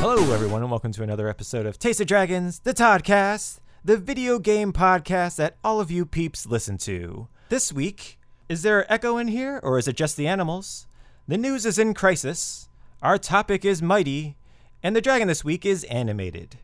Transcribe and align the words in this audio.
Hello, 0.00 0.32
everyone, 0.32 0.62
and 0.62 0.70
welcome 0.70 0.92
to 0.92 1.02
another 1.02 1.28
episode 1.28 1.66
of 1.66 1.78
Taste 1.78 2.00
of 2.00 2.06
Dragons, 2.06 2.60
the 2.60 2.72
Toddcast, 2.72 3.60
the 3.84 3.98
video 3.98 4.38
game 4.38 4.72
podcast 4.72 5.36
that 5.36 5.56
all 5.62 5.78
of 5.78 5.90
you 5.90 6.06
peeps 6.06 6.46
listen 6.46 6.78
to. 6.78 7.28
This 7.50 7.70
week, 7.70 8.18
is 8.48 8.62
there 8.62 8.90
echo 8.90 9.18
in 9.18 9.28
here, 9.28 9.60
or 9.62 9.78
is 9.78 9.86
it 9.86 9.96
just 9.96 10.16
the 10.16 10.26
animals? 10.26 10.86
The 11.28 11.36
news 11.36 11.66
is 11.66 11.78
in 11.78 11.92
crisis, 11.92 12.70
our 13.02 13.18
topic 13.18 13.62
is 13.62 13.82
mighty, 13.82 14.38
and 14.82 14.96
the 14.96 15.02
dragon 15.02 15.28
this 15.28 15.44
week 15.44 15.66
is 15.66 15.84
animated. 15.84 16.56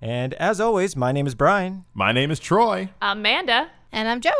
And 0.00 0.34
as 0.34 0.60
always, 0.60 0.94
my 0.94 1.10
name 1.10 1.26
is 1.26 1.34
Brian. 1.34 1.86
My 1.92 2.12
name 2.12 2.30
is 2.30 2.38
Troy. 2.38 2.90
Amanda. 3.02 3.68
And 3.90 4.08
I'm 4.08 4.20
Joe. 4.20 4.30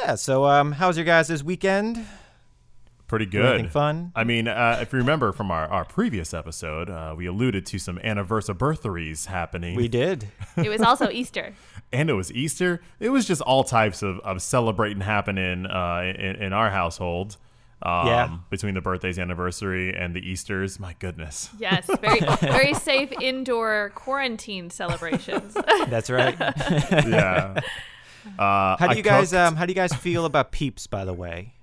Yeah, 0.00 0.16
so 0.16 0.46
um, 0.46 0.72
how's 0.72 0.96
your 0.96 1.06
guys' 1.06 1.28
this 1.28 1.44
weekend? 1.44 2.04
Pretty 3.08 3.26
good. 3.26 3.44
Anything 3.54 3.70
fun? 3.70 4.12
I 4.14 4.24
mean, 4.24 4.46
uh, 4.48 4.78
if 4.82 4.92
you 4.92 4.98
remember 4.98 5.32
from 5.32 5.50
our, 5.50 5.66
our 5.66 5.84
previous 5.86 6.32
episode, 6.34 6.90
uh, 6.90 7.14
we 7.16 7.24
alluded 7.26 7.64
to 7.66 7.78
some 7.78 7.98
anniversaries 8.04 9.26
happening. 9.26 9.74
We 9.76 9.88
did. 9.88 10.28
It 10.56 10.68
was 10.68 10.82
also 10.82 11.08
Easter. 11.10 11.54
and 11.92 12.10
it 12.10 12.14
was 12.14 12.30
Easter. 12.32 12.80
It 13.00 13.08
was 13.10 13.26
just 13.26 13.40
all 13.42 13.64
types 13.64 14.02
of, 14.02 14.18
of 14.20 14.42
celebrating 14.42 15.00
happening 15.00 15.66
uh, 15.66 16.12
in, 16.18 16.36
in 16.36 16.52
our 16.52 16.70
household. 16.70 17.36
Um, 17.80 18.06
Yeah. 18.08 18.36
Between 18.50 18.74
the 18.74 18.80
birthdays, 18.80 19.18
anniversary, 19.20 19.94
and 19.96 20.14
the 20.14 20.20
Easters. 20.20 20.78
My 20.80 20.94
goodness. 20.98 21.48
Yes, 21.58 21.88
very 22.00 22.18
very 22.40 22.74
safe 22.74 23.12
indoor 23.20 23.92
quarantine 23.94 24.68
celebrations. 24.68 25.54
That's 25.88 26.10
right. 26.10 26.36
Yeah. 26.38 27.60
Uh, 28.38 28.76
How 28.76 28.76
do 28.80 28.86
I 28.86 28.92
you 28.94 29.02
guys 29.02 29.30
cooked- 29.30 29.40
um 29.40 29.56
how 29.56 29.64
do 29.64 29.70
you 29.70 29.74
guys 29.76 29.94
feel 29.94 30.24
about 30.26 30.50
Peeps 30.52 30.86
by 30.86 31.04
the 31.04 31.14
way? 31.14 31.54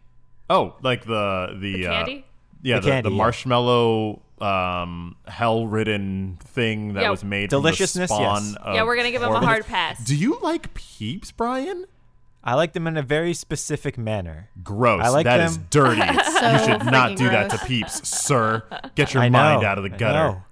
Oh, 0.49 0.75
like 0.81 1.05
the 1.05 1.55
the, 1.59 1.73
The 1.83 1.87
uh, 1.87 1.91
candy? 1.93 2.25
yeah, 2.61 2.75
The 2.75 2.81
the, 2.81 2.87
candy, 2.91 3.09
the 3.09 3.13
yeah. 3.15 3.17
marshmallow 3.17 4.21
um 4.41 5.15
hell-ridden 5.27 6.37
thing 6.43 6.93
that 6.95 7.03
Yeah. 7.03 7.09
was 7.09 7.23
made 7.23 7.49
Deliciousness, 7.49 8.09
from 8.11 8.17
the 8.21 8.25
spawn 8.35 8.43
yes. 8.47 8.55
of 8.61 8.75
yeah, 8.75 8.83
we're 8.83 8.95
gonna 8.97 9.11
give 9.11 9.21
him 9.23 9.31
a 9.31 9.39
hard 9.39 9.65
pass. 9.65 10.03
Do 10.03 10.15
you 10.15 10.37
like 10.41 10.73
Peeps, 10.73 11.31
Brian? 11.31 11.85
I 12.43 12.53
like 12.53 12.73
them 12.73 12.85
in 12.85 12.95
a 12.95 13.01
very 13.01 13.33
specific 13.33 13.97
manner. 13.97 14.49
Gross. 14.63 15.01
I 15.03 15.09
like 15.09 15.23
That 15.23 15.39
is 15.39 15.57
them. 15.57 15.67
dirty. 15.71 16.01
So 16.01 16.51
you 16.51 16.59
should 16.59 16.85
not 16.85 17.11
freaking 17.11 17.17
do 17.17 17.29
that 17.29 17.49
to. 17.51 17.57
Peeps, 17.65 18.07
sir. 18.07 18.61
Get 18.93 19.13
your 19.15 19.23
I 19.23 19.29
know. 19.29 19.39
mind 19.39 19.63
out 19.63 19.77
of 19.79 19.83
the 19.83 19.89
gutter. 19.89 20.13
know. 20.35 20.43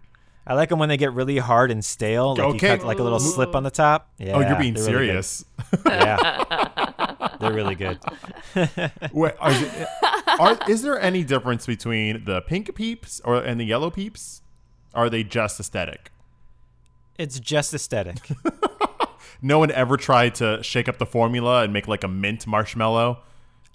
I 0.47 0.55
like 0.55 0.69
them 0.69 0.79
when 0.79 0.89
they 0.89 0.97
get 0.97 1.13
really 1.13 1.37
hard 1.37 1.69
and 1.71 1.85
stale. 1.85 2.31
Like 2.35 2.39
Okay. 2.55 2.71
you 2.71 2.77
cut 2.79 2.87
like 2.87 2.99
a 2.99 3.03
little 3.03 3.19
slip 3.19 3.53
on 3.55 3.63
the 3.63 3.69
top. 3.71 4.09
Yeah, 4.17 4.33
oh, 4.33 4.39
you're 4.39 4.55
being 4.57 4.73
they're 4.73 4.85
really 4.85 5.07
serious. 5.07 5.45
yeah, 5.85 6.91
they're 7.43 7.53
really 7.53 7.75
good. 7.75 7.99
Wait, 9.13 9.33
are, 9.39 9.53
are, 10.39 10.57
is 10.69 10.81
there 10.81 10.99
any 10.99 11.23
difference 11.23 11.65
between 11.65 12.25
the 12.25 12.41
pink 12.41 12.73
Peeps 12.75 13.21
or 13.23 13.35
and 13.37 13.59
the 13.59 13.65
yellow 13.65 13.89
Peeps? 13.89 14.41
Are 14.93 15.09
they 15.09 15.23
just 15.23 15.59
aesthetic? 15.59 16.11
It's 17.17 17.39
just 17.39 17.73
aesthetic. 17.73 18.17
No 19.45 19.59
one 19.59 19.71
ever 19.71 19.97
tried 19.97 20.35
to 20.35 20.63
shake 20.63 20.87
up 20.87 20.99
the 20.99 21.05
formula 21.05 21.63
and 21.63 21.73
make 21.73 21.85
like 21.85 22.05
a 22.05 22.07
mint 22.07 22.47
marshmallow. 22.47 23.19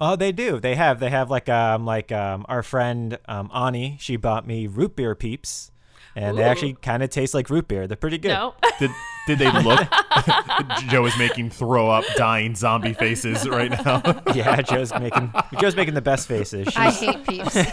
oh, 0.01 0.17
they 0.17 0.33
do. 0.33 0.59
They 0.61 0.75
have. 0.77 0.99
They 0.99 1.11
have 1.11 1.31
like 1.31 1.51
um 1.51 1.85
like 1.85 2.11
um 2.11 2.47
our 2.49 2.63
friend 2.63 3.19
um 3.29 3.51
Ani. 3.55 3.99
She 4.01 4.17
bought 4.17 4.47
me 4.47 4.67
root 4.67 4.97
beer 4.97 5.15
Peeps, 5.15 5.71
and 6.17 6.39
they 6.39 6.43
actually 6.43 6.73
kind 6.81 7.03
of 7.03 7.11
taste 7.11 7.35
like 7.35 7.51
root 7.51 7.69
beer. 7.69 7.87
They're 7.87 7.99
pretty 7.99 8.17
good. 8.17 8.29
no. 8.31 8.55
Did 8.79 8.91
did 9.29 9.39
they 9.39 9.51
look? 9.63 9.87
Joe 10.89 11.05
is 11.07 11.17
making 11.19 11.51
throw 11.51 11.91
up, 11.91 12.05
dying 12.17 12.55
zombie 12.55 12.95
faces 12.95 13.47
right 13.49 13.71
now. 13.71 14.03
Yeah, 14.35 14.61
Joe's 14.63 14.93
making 14.99 15.33
Joe's 15.61 15.77
making 15.77 15.95
the 15.95 16.01
best 16.03 16.27
faces. 16.29 16.69
I 16.77 16.91
hate 16.91 17.27
Peeps. 17.27 17.55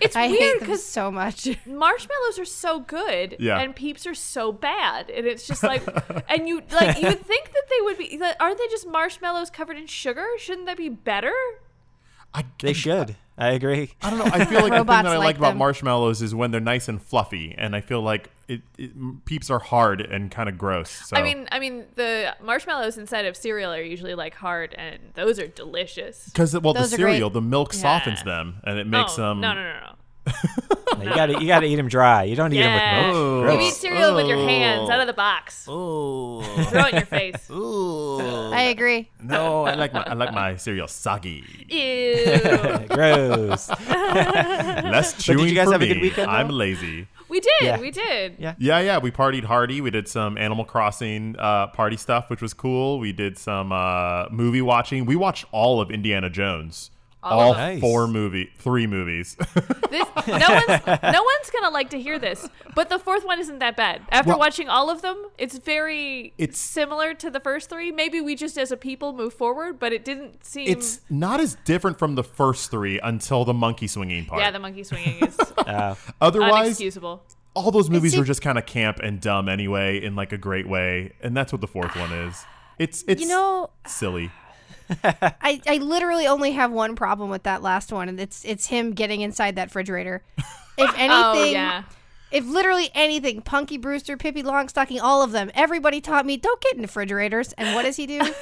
It's 0.00 0.14
I 0.16 0.28
weird 0.28 0.60
because 0.60 0.84
so 0.84 1.10
much. 1.10 1.48
marshmallows 1.66 2.38
are 2.38 2.44
so 2.44 2.80
good 2.80 3.36
Yeah. 3.40 3.58
and 3.60 3.74
peeps 3.74 4.06
are 4.06 4.14
so 4.14 4.52
bad. 4.52 5.10
And 5.10 5.26
it's 5.26 5.46
just 5.46 5.62
like 5.64 5.82
and 6.28 6.48
you 6.48 6.62
like 6.70 6.96
you 7.00 7.08
would 7.08 7.26
think 7.26 7.52
that 7.52 7.62
they 7.68 7.80
would 7.82 7.98
be 7.98 8.16
that- 8.18 8.36
aren't 8.40 8.58
they 8.58 8.68
just 8.68 8.86
marshmallows 8.86 9.50
covered 9.50 9.76
in 9.76 9.86
sugar? 9.86 10.26
Shouldn't 10.38 10.66
that 10.66 10.76
be 10.76 10.88
better? 10.88 11.32
I, 12.32 12.44
they 12.62 12.72
should. 12.72 13.16
I 13.40 13.52
agree. 13.52 13.90
I 14.02 14.10
don't 14.10 14.18
know. 14.18 14.26
I 14.26 14.44
feel 14.44 14.60
like 14.60 14.70
the 14.70 14.78
thing 14.78 14.86
that 14.86 15.06
I 15.06 15.16
like 15.16 15.18
like 15.18 15.36
about 15.38 15.50
them. 15.50 15.58
marshmallows 15.58 16.20
is 16.20 16.34
when 16.34 16.50
they're 16.50 16.60
nice 16.60 16.88
and 16.88 17.00
fluffy, 17.00 17.54
and 17.56 17.74
I 17.74 17.80
feel 17.80 18.02
like 18.02 18.30
it, 18.48 18.60
it 18.76 19.24
peeps 19.24 19.48
are 19.48 19.58
hard 19.58 20.00
and 20.00 20.30
kind 20.30 20.48
of 20.48 20.58
gross. 20.58 20.90
So 20.90 21.16
I 21.16 21.22
mean 21.22 21.48
I 21.50 21.58
mean 21.58 21.84
the 21.94 22.34
marshmallows 22.42 22.98
inside 22.98 23.24
of 23.24 23.36
cereal 23.36 23.72
are 23.72 23.82
usually 23.82 24.14
like 24.14 24.34
hard 24.34 24.74
and 24.74 24.98
those 25.14 25.38
are 25.38 25.46
delicious. 25.46 26.26
because 26.26 26.52
well, 26.52 26.74
the 26.74 26.80
Those 26.80 26.94
are 26.94 26.96
great. 26.98 27.12
cereal, 27.12 27.30
the 27.30 27.40
milk 27.40 27.72
softens 27.72 28.22
them, 28.24 28.60
and 28.64 28.78
it 28.78 28.86
makes 28.86 29.18
oh, 29.18 29.22
them. 29.22 29.40
No, 29.40 29.54
no, 29.54 29.62
no, 29.62 29.80
no. 29.80 29.92
No, 30.98 31.04
you 31.08 31.14
gotta 31.14 31.40
you 31.40 31.46
gotta 31.46 31.66
eat 31.66 31.76
them 31.76 31.88
dry. 31.88 32.24
You 32.24 32.36
don't 32.36 32.52
eat 32.52 32.60
them 32.60 32.74
with 32.74 33.06
milk. 33.06 33.16
Oh. 33.16 33.40
Gross. 33.42 33.54
You 33.60 33.68
eat 33.68 33.74
cereal 33.74 34.14
with 34.16 34.26
your 34.26 34.36
hands 34.36 34.90
out 34.90 35.00
of 35.00 35.06
the 35.06 35.12
box. 35.14 35.66
Ooh. 35.68 36.42
Throw 36.64 36.82
it 36.86 36.88
in 36.88 36.94
your 36.96 37.06
face. 37.06 37.50
Ooh. 37.50 38.20
I 38.52 38.62
agree. 38.64 39.08
no, 39.22 39.64
I 39.64 39.74
like 39.74 39.94
my 39.94 40.02
I 40.02 40.12
like 40.14 40.32
my 40.34 40.56
cereal 40.56 40.88
soggy. 40.88 41.44
Ew. 41.68 42.86
Gross. 42.90 43.70
Less 43.88 45.14
did 45.14 45.22
chewing 45.22 45.48
you 45.48 45.54
guys 45.54 45.66
for 45.68 45.72
have 45.72 45.82
a 45.82 45.86
me. 45.86 45.94
good 45.94 46.02
weekend, 46.02 46.30
I'm 46.30 46.48
lazy. 46.50 47.06
We 47.28 47.40
did. 47.40 47.50
Yeah. 47.62 47.80
We 47.80 47.90
did. 47.92 48.34
Yeah. 48.38 48.54
Yeah, 48.58 48.80
yeah. 48.80 48.98
We 48.98 49.10
partied 49.12 49.44
hardy. 49.44 49.80
We 49.80 49.90
did 49.90 50.08
some 50.08 50.36
Animal 50.36 50.64
Crossing 50.64 51.36
uh, 51.38 51.68
party 51.68 51.96
stuff, 51.96 52.28
which 52.28 52.42
was 52.42 52.52
cool. 52.52 52.98
We 52.98 53.12
did 53.12 53.38
some 53.38 53.70
uh, 53.70 54.26
movie 54.30 54.62
watching. 54.62 55.06
We 55.06 55.14
watched 55.14 55.44
all 55.52 55.80
of 55.80 55.90
Indiana 55.92 56.28
Jones. 56.28 56.90
All 57.22 57.50
of 57.50 57.56
them. 57.56 57.74
Nice. 57.74 57.80
four 57.80 58.06
movie, 58.06 58.50
three 58.58 58.86
movies. 58.86 59.36
This, 59.90 60.06
no 60.28 60.34
one's 60.48 60.86
no 61.02 61.22
one's 61.24 61.50
gonna 61.52 61.70
like 61.70 61.90
to 61.90 62.00
hear 62.00 62.18
this, 62.20 62.48
but 62.76 62.88
the 62.90 62.98
fourth 63.00 63.24
one 63.24 63.40
isn't 63.40 63.58
that 63.58 63.76
bad. 63.76 64.02
After 64.10 64.28
Well- 64.30 64.38
watching 64.38 64.68
all 64.68 64.88
of 64.88 65.02
them, 65.02 65.16
it's 65.36 65.58
very 65.58 66.32
It's- 66.38 66.58
similar 66.58 67.12
to 67.14 67.28
the 67.30 67.40
first 67.40 67.68
three. 67.70 67.90
Maybe 67.90 68.20
we 68.20 68.36
just 68.36 68.56
as 68.56 68.70
a 68.70 68.76
people 68.76 69.12
move 69.12 69.34
forward, 69.34 69.80
but 69.80 69.92
it 69.92 70.04
didn't 70.04 70.44
seem. 70.44 70.68
it's 70.68 71.00
not 71.10 71.40
as 71.40 71.56
different 71.64 71.98
from 71.98 72.14
the 72.14 72.22
first 72.22 72.70
three 72.70 73.00
until 73.00 73.44
the 73.44 73.54
monkey 73.54 73.88
swinging 73.88 74.26
part. 74.26 74.40
yeah, 74.40 74.50
the 74.52 74.60
monkey 74.60 74.84
swinging 74.84 75.18
is 75.26 75.36
Uh, 75.58 75.94
Otherwise, 76.20 76.78
unexcusable. 76.78 77.20
all 77.54 77.70
those 77.72 77.90
movies 77.90 78.12
see- 78.12 78.18
were 78.18 78.24
just 78.24 78.42
kind 78.42 78.56
of 78.58 78.66
camp 78.66 79.00
and 79.02 79.20
dumb 79.20 79.48
anyway, 79.48 80.00
in 80.02 80.14
like 80.14 80.30
a 80.32 80.38
great 80.38 80.68
way, 80.68 81.12
and 81.20 81.36
that's 81.36 81.50
what 81.52 81.60
the 81.60 81.66
fourth 81.68 81.96
one 81.96 82.12
is. 82.12 82.44
It's 82.78 83.04
it's 83.08 83.20
You 83.22 83.28
know, 83.28 83.70
silly. 83.86 84.30
I, 85.04 85.60
I 85.66 85.76
literally 85.78 86.26
only 86.26 86.52
have 86.52 86.70
one 86.72 86.96
problem 86.96 87.30
with 87.30 87.44
that 87.44 87.62
last 87.62 87.92
one, 87.92 88.08
and 88.08 88.20
it's 88.20 88.44
it's 88.44 88.66
him 88.66 88.92
getting 88.92 89.20
inside 89.20 89.56
that 89.56 89.68
refrigerator. 89.68 90.22
If 90.78 90.90
anything, 90.96 91.00
Oh 91.10 91.44
yeah. 91.44 91.82
if 92.30 92.46
literally 92.46 92.90
anything, 92.94 93.42
Punky 93.42 93.76
Brewster, 93.78 94.16
Pippi 94.16 94.42
Longstocking, 94.42 95.00
all 95.02 95.22
of 95.22 95.32
them, 95.32 95.50
everybody 95.54 96.00
taught 96.00 96.26
me 96.26 96.36
don't 96.36 96.60
get 96.60 96.76
in 96.76 96.82
refrigerators. 96.82 97.52
And 97.54 97.74
what 97.74 97.82
does 97.82 97.96
he 97.96 98.06
do? 98.06 98.20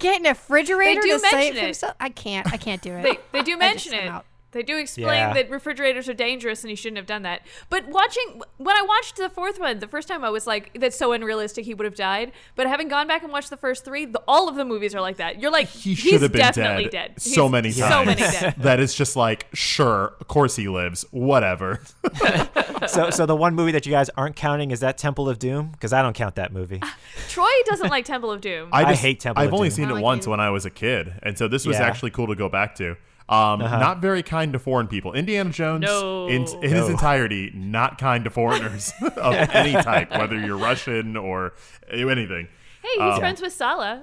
get 0.00 0.20
in 0.20 0.26
a 0.26 0.30
refrigerator 0.30 1.00
they 1.02 1.08
do 1.08 1.14
to 1.14 1.18
save 1.20 1.32
mention 1.32 1.56
it. 1.56 1.64
himself? 1.64 1.94
I 1.98 2.10
can't. 2.10 2.52
I 2.52 2.56
can't 2.56 2.82
do 2.82 2.92
it. 2.92 3.02
They 3.02 3.18
they 3.32 3.42
do 3.42 3.56
mention 3.56 3.92
just- 3.92 4.04
it. 4.04 4.22
Out. 4.56 4.66
They 4.66 4.72
do 4.72 4.78
explain 4.78 5.06
Yeah. 5.08 5.32
that 5.34 5.50
refrigerators 5.50 6.08
are 6.08 6.14
dangerous 6.14 6.62
and 6.62 6.70
he 6.70 6.76
shouldn't 6.76 6.96
have 6.96 7.06
done 7.06 7.22
that. 7.22 7.42
But 7.70 7.86
watching 7.88 8.42
when 8.56 8.76
I 8.76 8.82
watched 8.82 9.16
the 9.16 9.28
fourth 9.28 9.58
one, 9.60 9.78
the 9.80 9.88
first 9.88 10.08
time 10.08 10.24
I 10.24 10.30
was 10.30 10.46
like, 10.46 10.70
"That's 10.78 10.96
so 10.96 11.12
unrealistic. 11.12 11.64
He 11.64 11.74
would 11.74 11.84
have 11.84 11.94
died." 11.94 12.32
But 12.54 12.66
having 12.66 12.88
gone 12.88 13.06
back 13.06 13.22
and 13.22 13.32
watched 13.32 13.50
the 13.50 13.56
first 13.56 13.84
three, 13.84 14.04
the, 14.06 14.22
all 14.26 14.48
of 14.48 14.56
the 14.56 14.64
movies 14.64 14.94
are 14.94 15.00
like 15.00 15.16
that. 15.18 15.40
You're 15.40 15.50
like, 15.50 15.68
He 15.68 15.90
he's 15.90 15.98
should 15.98 16.22
have 16.22 16.32
been 16.32 16.40
definitely 16.40 16.84
dead, 16.84 17.14
dead. 17.16 17.20
so 17.22 17.42
He's 17.44 17.52
many 17.52 17.72
times. 17.72 17.92
So 17.92 18.04
many 18.04 18.20
dead. 18.40 18.54
that 18.58 18.80
it's 18.80 18.94
just 18.94 19.16
like, 19.16 19.46
sure, 19.52 20.14
of 20.20 20.28
course 20.28 20.56
he 20.56 20.68
lives. 20.68 21.04
Whatever. 21.10 21.80
so 22.86 23.10
so 23.10 23.26
the 23.26 23.36
one 23.36 23.54
movie 23.54 23.72
that 23.72 23.86
you 23.86 23.92
guys 23.92 24.08
aren't 24.16 24.36
counting 24.36 24.70
is 24.70 24.80
that 24.80 24.98
Temple 24.98 25.28
of 25.28 25.38
Doom 25.38 25.70
because 25.72 25.92
I 25.92 26.02
don't 26.02 26.14
count 26.14 26.36
that 26.36 26.52
movie. 26.52 26.80
Troy 27.28 27.46
doesn't 27.66 27.88
like 27.90 28.04
Temple 28.04 28.30
of 28.30 28.40
Doom. 28.40 28.68
I 28.72 28.84
just 28.84 29.02
hate 29.02 29.20
Temple 29.20 29.42
I've 29.42 29.48
of 29.48 29.54
only 29.54 29.68
Doom. 29.68 29.74
seen 29.76 29.90
it 29.90 29.94
like 29.94 30.02
once 30.04 30.26
it. 30.26 30.30
when 30.30 30.40
I 30.40 30.50
was 30.50 30.64
a 30.64 30.70
kid, 30.70 31.12
and 31.22 31.36
so 31.36 31.48
this 31.48 31.66
was 31.66 31.78
Yeah. 31.78 31.84
actually 31.86 32.10
cool 32.10 32.26
to 32.28 32.34
go 32.34 32.48
back 32.48 32.74
to. 32.76 32.96
Um, 33.28 33.58
Not 33.58 34.00
very 34.00 34.22
kind 34.22 34.52
to 34.52 34.58
foreign 34.60 34.86
people. 34.86 35.12
Indiana 35.12 35.50
Jones, 35.50 35.82
No. 35.82 36.28
in, 36.28 36.46
in 36.62 36.70
his 36.70 36.88
entirety, 36.88 37.50
not 37.54 37.98
kind 37.98 38.22
to 38.24 38.30
foreigners 38.30 38.92
of 39.16 39.34
any 39.34 39.72
type, 39.82 40.10
whether 40.12 40.38
you're 40.38 40.56
Russian 40.56 41.16
or 41.16 41.52
anything. 41.90 42.46
hey, 42.82 42.88
he's 42.92 43.00
Um, 43.14 43.18
friends 43.18 43.42
with 43.42 43.52
Sallah. 43.52 44.02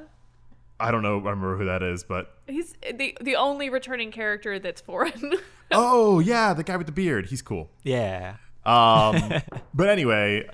I 0.79 0.91
don't 0.91 1.03
know. 1.03 1.13
I 1.19 1.29
remember 1.29 1.57
who 1.57 1.65
that 1.65 1.81
is, 1.81 2.03
but 2.03 2.35
He's 2.47 2.75
the 2.93 3.17
the 3.21 3.37
only 3.37 3.69
returning 3.69 4.11
character 4.11 4.59
that's 4.59 4.81
foreign. 4.81 5.35
oh 5.71 6.19
yeah, 6.19 6.53
the 6.53 6.63
guy 6.63 6.75
with 6.75 6.87
the 6.87 6.91
beard. 6.91 7.27
He's 7.27 7.41
cool. 7.41 7.69
Yeah. 7.83 8.35
Um, 8.65 9.41
but 9.73 9.87
anyway, 9.87 10.49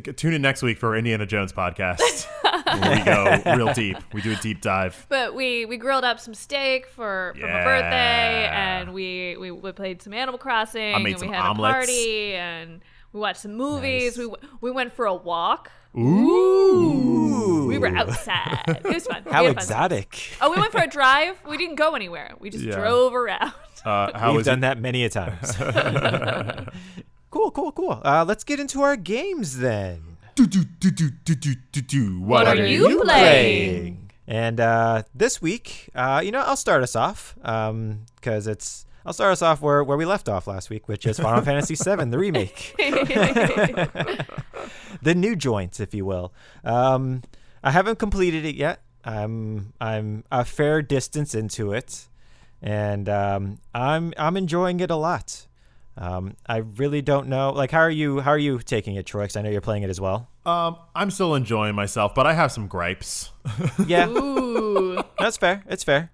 tune 0.00 0.34
in 0.34 0.42
next 0.42 0.62
week 0.62 0.78
for 0.78 0.88
our 0.90 0.96
Indiana 0.96 1.26
Jones 1.26 1.52
podcast. 1.52 2.26
we 2.44 3.04
go 3.04 3.56
real 3.56 3.72
deep. 3.74 3.96
We 4.12 4.20
do 4.22 4.32
a 4.32 4.36
deep 4.36 4.60
dive. 4.60 5.06
But 5.08 5.34
we 5.34 5.64
we 5.66 5.76
grilled 5.76 6.04
up 6.04 6.20
some 6.20 6.34
steak 6.34 6.86
for, 6.86 7.34
for 7.38 7.46
my 7.46 7.64
birthday, 7.64 8.46
and 8.50 8.92
we, 8.94 9.36
we 9.38 9.50
we 9.50 9.72
played 9.72 10.02
some 10.02 10.12
Animal 10.12 10.38
Crossing, 10.38 10.94
I 10.94 10.98
made 10.98 11.12
and 11.12 11.18
some 11.20 11.28
we 11.28 11.34
had 11.34 11.44
omelets. 11.46 11.72
a 11.72 11.78
party, 11.78 12.34
and 12.34 12.80
we 13.12 13.20
watched 13.20 13.40
some 13.40 13.54
movies. 13.54 14.18
We 14.18 14.32
we 14.60 14.70
went 14.70 14.92
for 14.92 15.06
a 15.06 15.14
walk. 15.14 15.70
Ooh. 15.96 17.66
We 17.68 17.78
were 17.78 17.86
outside. 17.88 18.62
It 18.68 18.84
was 18.84 19.06
fun. 19.06 19.22
We 19.24 19.30
How 19.32 19.44
had 19.44 19.54
fun. 19.54 19.62
exotic. 19.62 20.32
Oh, 20.40 20.50
we 20.50 20.56
went 20.58 20.72
for 20.72 20.80
a 20.82 20.88
drive. 20.88 21.36
We 21.48 21.56
didn't 21.56 21.76
go 21.76 21.94
anywhere. 21.94 22.32
We 22.40 22.50
just 22.50 22.64
Yeah. 22.64 22.74
drove 22.76 23.14
around. 23.14 23.52
Uh, 23.84 24.10
how 24.18 24.28
We've 24.30 24.38
was 24.38 24.46
done 24.46 24.60
that 24.60 24.80
many 24.80 25.04
a 25.04 25.10
times. 25.10 25.56
Cool, 27.34 27.50
cool, 27.50 27.72
cool. 27.72 28.00
Uh, 28.04 28.24
let's 28.28 28.44
get 28.44 28.60
into 28.60 28.80
our 28.82 28.94
games 28.94 29.58
then. 29.58 30.18
Do, 30.36 30.46
do, 30.46 30.62
do, 30.62 30.92
do, 30.92 31.10
do, 31.10 31.34
do, 31.34 31.54
do, 31.72 31.80
do. 31.80 32.20
What 32.20 32.46
are 32.46 32.64
you 32.64 33.02
playing? 33.02 34.12
And 34.28 34.60
uh, 34.60 35.02
this 35.12 35.42
week, 35.42 35.90
uh, 35.96 36.22
you 36.24 36.30
know, 36.30 36.42
I'll 36.42 36.56
start 36.56 36.84
us 36.84 36.94
off 36.94 37.34
because 37.34 38.46
it's. 38.46 38.86
I'll 39.04 39.12
start 39.12 39.32
us 39.32 39.42
off 39.42 39.60
where, 39.60 39.82
where 39.82 39.96
we 39.96 40.04
left 40.04 40.28
off 40.28 40.46
last 40.46 40.70
week, 40.70 40.86
which 40.86 41.06
is 41.06 41.18
Final 41.18 41.42
Fantasy 41.44 41.74
VII, 41.74 42.04
the 42.04 42.18
remake, 42.18 42.72
the 45.02 45.14
new 45.16 45.34
joints, 45.34 45.80
if 45.80 45.92
you 45.92 46.04
will. 46.04 46.32
Um, 46.62 47.22
I 47.64 47.72
haven't 47.72 47.98
completed 47.98 48.44
it 48.44 48.54
yet. 48.54 48.80
I'm 49.04 49.72
I'm 49.80 50.22
a 50.30 50.44
fair 50.44 50.82
distance 50.82 51.34
into 51.34 51.72
it, 51.72 52.06
and 52.62 53.08
um, 53.08 53.58
I'm 53.74 54.14
I'm 54.16 54.36
enjoying 54.36 54.78
it 54.78 54.92
a 54.92 54.96
lot. 54.96 55.48
Um, 55.96 56.34
I 56.46 56.58
really 56.58 57.02
don't 57.02 57.28
know. 57.28 57.50
Like, 57.52 57.70
how 57.70 57.78
are 57.80 57.90
you? 57.90 58.20
How 58.20 58.30
are 58.32 58.38
you 58.38 58.58
taking 58.58 58.96
it, 58.96 59.06
Troy? 59.06 59.22
'Cause 59.26 59.36
I 59.36 59.42
know 59.42 59.50
you're 59.50 59.60
playing 59.60 59.84
it 59.84 59.90
as 59.90 60.00
well. 60.00 60.28
Um, 60.44 60.76
I'm 60.94 61.10
still 61.10 61.34
enjoying 61.34 61.74
myself, 61.74 62.14
but 62.14 62.26
I 62.26 62.32
have 62.34 62.50
some 62.52 62.66
gripes. 62.68 63.30
Yeah, 63.86 64.08
Ooh. 64.08 65.02
that's 65.18 65.36
fair. 65.36 65.62
It's 65.68 65.84
fair. 65.84 66.10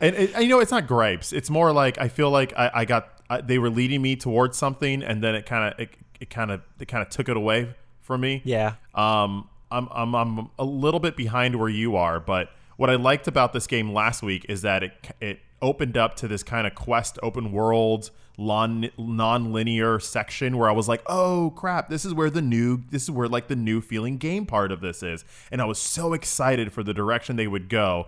And, 0.00 0.14
and, 0.16 0.30
you 0.42 0.48
know, 0.48 0.60
it's 0.60 0.70
not 0.70 0.86
gripes. 0.86 1.32
It's 1.32 1.50
more 1.50 1.72
like 1.72 1.98
I 1.98 2.08
feel 2.08 2.30
like 2.30 2.52
I, 2.56 2.70
I 2.74 2.84
got 2.84 3.08
I, 3.30 3.40
they 3.40 3.58
were 3.58 3.70
leading 3.70 4.02
me 4.02 4.16
towards 4.16 4.56
something, 4.58 5.02
and 5.02 5.22
then 5.22 5.34
it 5.34 5.46
kind 5.46 5.72
of 5.72 5.80
it, 5.80 5.90
it 6.20 6.30
kind 6.30 6.50
of 6.50 6.62
it 6.80 6.86
kind 6.88 7.02
of 7.02 7.08
took 7.10 7.28
it 7.28 7.36
away 7.36 7.74
from 8.00 8.20
me. 8.20 8.42
yeah. 8.44 8.74
Um, 8.94 9.48
I'm, 9.70 9.88
I'm 9.92 10.14
I'm 10.14 10.50
a 10.58 10.64
little 10.64 11.00
bit 11.00 11.16
behind 11.16 11.56
where 11.56 11.68
you 11.68 11.96
are, 11.96 12.20
but 12.20 12.50
what 12.76 12.90
I 12.90 12.94
liked 12.96 13.26
about 13.28 13.52
this 13.52 13.66
game 13.66 13.92
last 13.92 14.22
week 14.22 14.46
is 14.48 14.62
that 14.62 14.82
it 14.82 14.92
it 15.20 15.40
opened 15.62 15.96
up 15.96 16.14
to 16.16 16.28
this 16.28 16.42
kind 16.42 16.66
of 16.66 16.74
quest 16.74 17.18
open 17.22 17.50
world 17.52 18.10
non 18.10 18.10
non-linear 18.38 19.98
section 20.00 20.56
where 20.58 20.68
I 20.68 20.72
was 20.72 20.88
like, 20.88 21.02
"Oh 21.06 21.52
crap, 21.56 21.88
this 21.88 22.04
is 22.04 22.12
where 22.14 22.30
the 22.30 22.42
new 22.42 22.82
this 22.90 23.02
is 23.04 23.10
where 23.10 23.28
like 23.28 23.48
the 23.48 23.56
new 23.56 23.80
feeling 23.80 24.16
game 24.18 24.46
part 24.46 24.72
of 24.72 24.80
this 24.80 25.02
is." 25.02 25.24
And 25.50 25.60
I 25.60 25.64
was 25.64 25.78
so 25.78 26.12
excited 26.12 26.72
for 26.72 26.82
the 26.82 26.94
direction 26.94 27.36
they 27.36 27.46
would 27.46 27.68
go. 27.68 28.06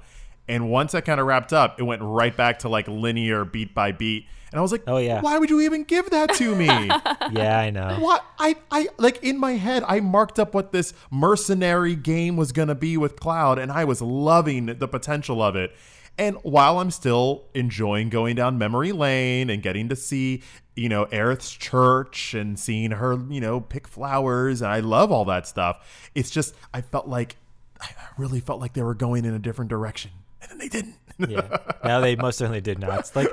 And 0.48 0.70
once 0.70 0.92
that 0.92 1.04
kind 1.04 1.20
of 1.20 1.26
wrapped 1.26 1.52
up, 1.52 1.80
it 1.80 1.82
went 1.82 2.02
right 2.02 2.36
back 2.36 2.60
to 2.60 2.68
like 2.68 2.86
linear 2.86 3.44
beat 3.44 3.74
by 3.74 3.90
beat. 3.92 4.26
And 4.52 4.60
I 4.60 4.62
was 4.62 4.70
like, 4.70 4.84
Oh, 4.86 4.98
yeah. 4.98 5.20
why 5.20 5.38
would 5.38 5.50
you 5.50 5.60
even 5.62 5.82
give 5.82 6.08
that 6.10 6.32
to 6.34 6.54
me?" 6.54 6.66
Yeah, 7.32 7.58
I 7.58 7.70
know. 7.70 7.96
what 7.98 8.24
I 8.38 8.54
I 8.70 8.88
like 8.96 9.22
in 9.24 9.38
my 9.38 9.52
head 9.52 9.82
I 9.88 9.98
marked 10.00 10.38
up 10.38 10.54
what 10.54 10.70
this 10.70 10.94
mercenary 11.10 11.96
game 11.96 12.36
was 12.36 12.52
going 12.52 12.68
to 12.68 12.74
be 12.76 12.96
with 12.96 13.18
Cloud 13.18 13.58
and 13.58 13.72
I 13.72 13.84
was 13.84 14.00
loving 14.00 14.66
the 14.66 14.86
potential 14.88 15.42
of 15.42 15.56
it. 15.56 15.74
And 16.18 16.36
while 16.42 16.78
I'm 16.78 16.90
still 16.90 17.44
enjoying 17.54 18.08
going 18.08 18.36
down 18.36 18.56
memory 18.58 18.92
lane 18.92 19.50
and 19.50 19.62
getting 19.62 19.88
to 19.90 19.96
see, 19.96 20.42
you 20.74 20.88
know, 20.88 21.06
Aerith's 21.06 21.52
church 21.52 22.32
and 22.32 22.58
seeing 22.58 22.90
her, 22.92 23.18
you 23.28 23.40
know, 23.40 23.60
pick 23.60 23.86
flowers 23.86 24.62
and 24.62 24.70
I 24.70 24.80
love 24.80 25.12
all 25.12 25.26
that 25.26 25.46
stuff. 25.46 26.10
It's 26.14 26.30
just 26.30 26.54
I 26.72 26.80
felt 26.80 27.06
like 27.06 27.36
I 27.80 27.90
really 28.16 28.40
felt 28.40 28.60
like 28.60 28.72
they 28.72 28.82
were 28.82 28.94
going 28.94 29.24
in 29.24 29.34
a 29.34 29.38
different 29.38 29.68
direction 29.68 30.10
and 30.40 30.50
then 30.50 30.58
they 30.58 30.68
didn't. 30.68 30.94
yeah. 31.30 31.58
No, 31.84 32.00
they 32.00 32.14
most 32.16 32.38
certainly 32.38 32.60
did 32.60 32.78
not. 32.78 32.98
It's 33.00 33.16
like, 33.16 33.28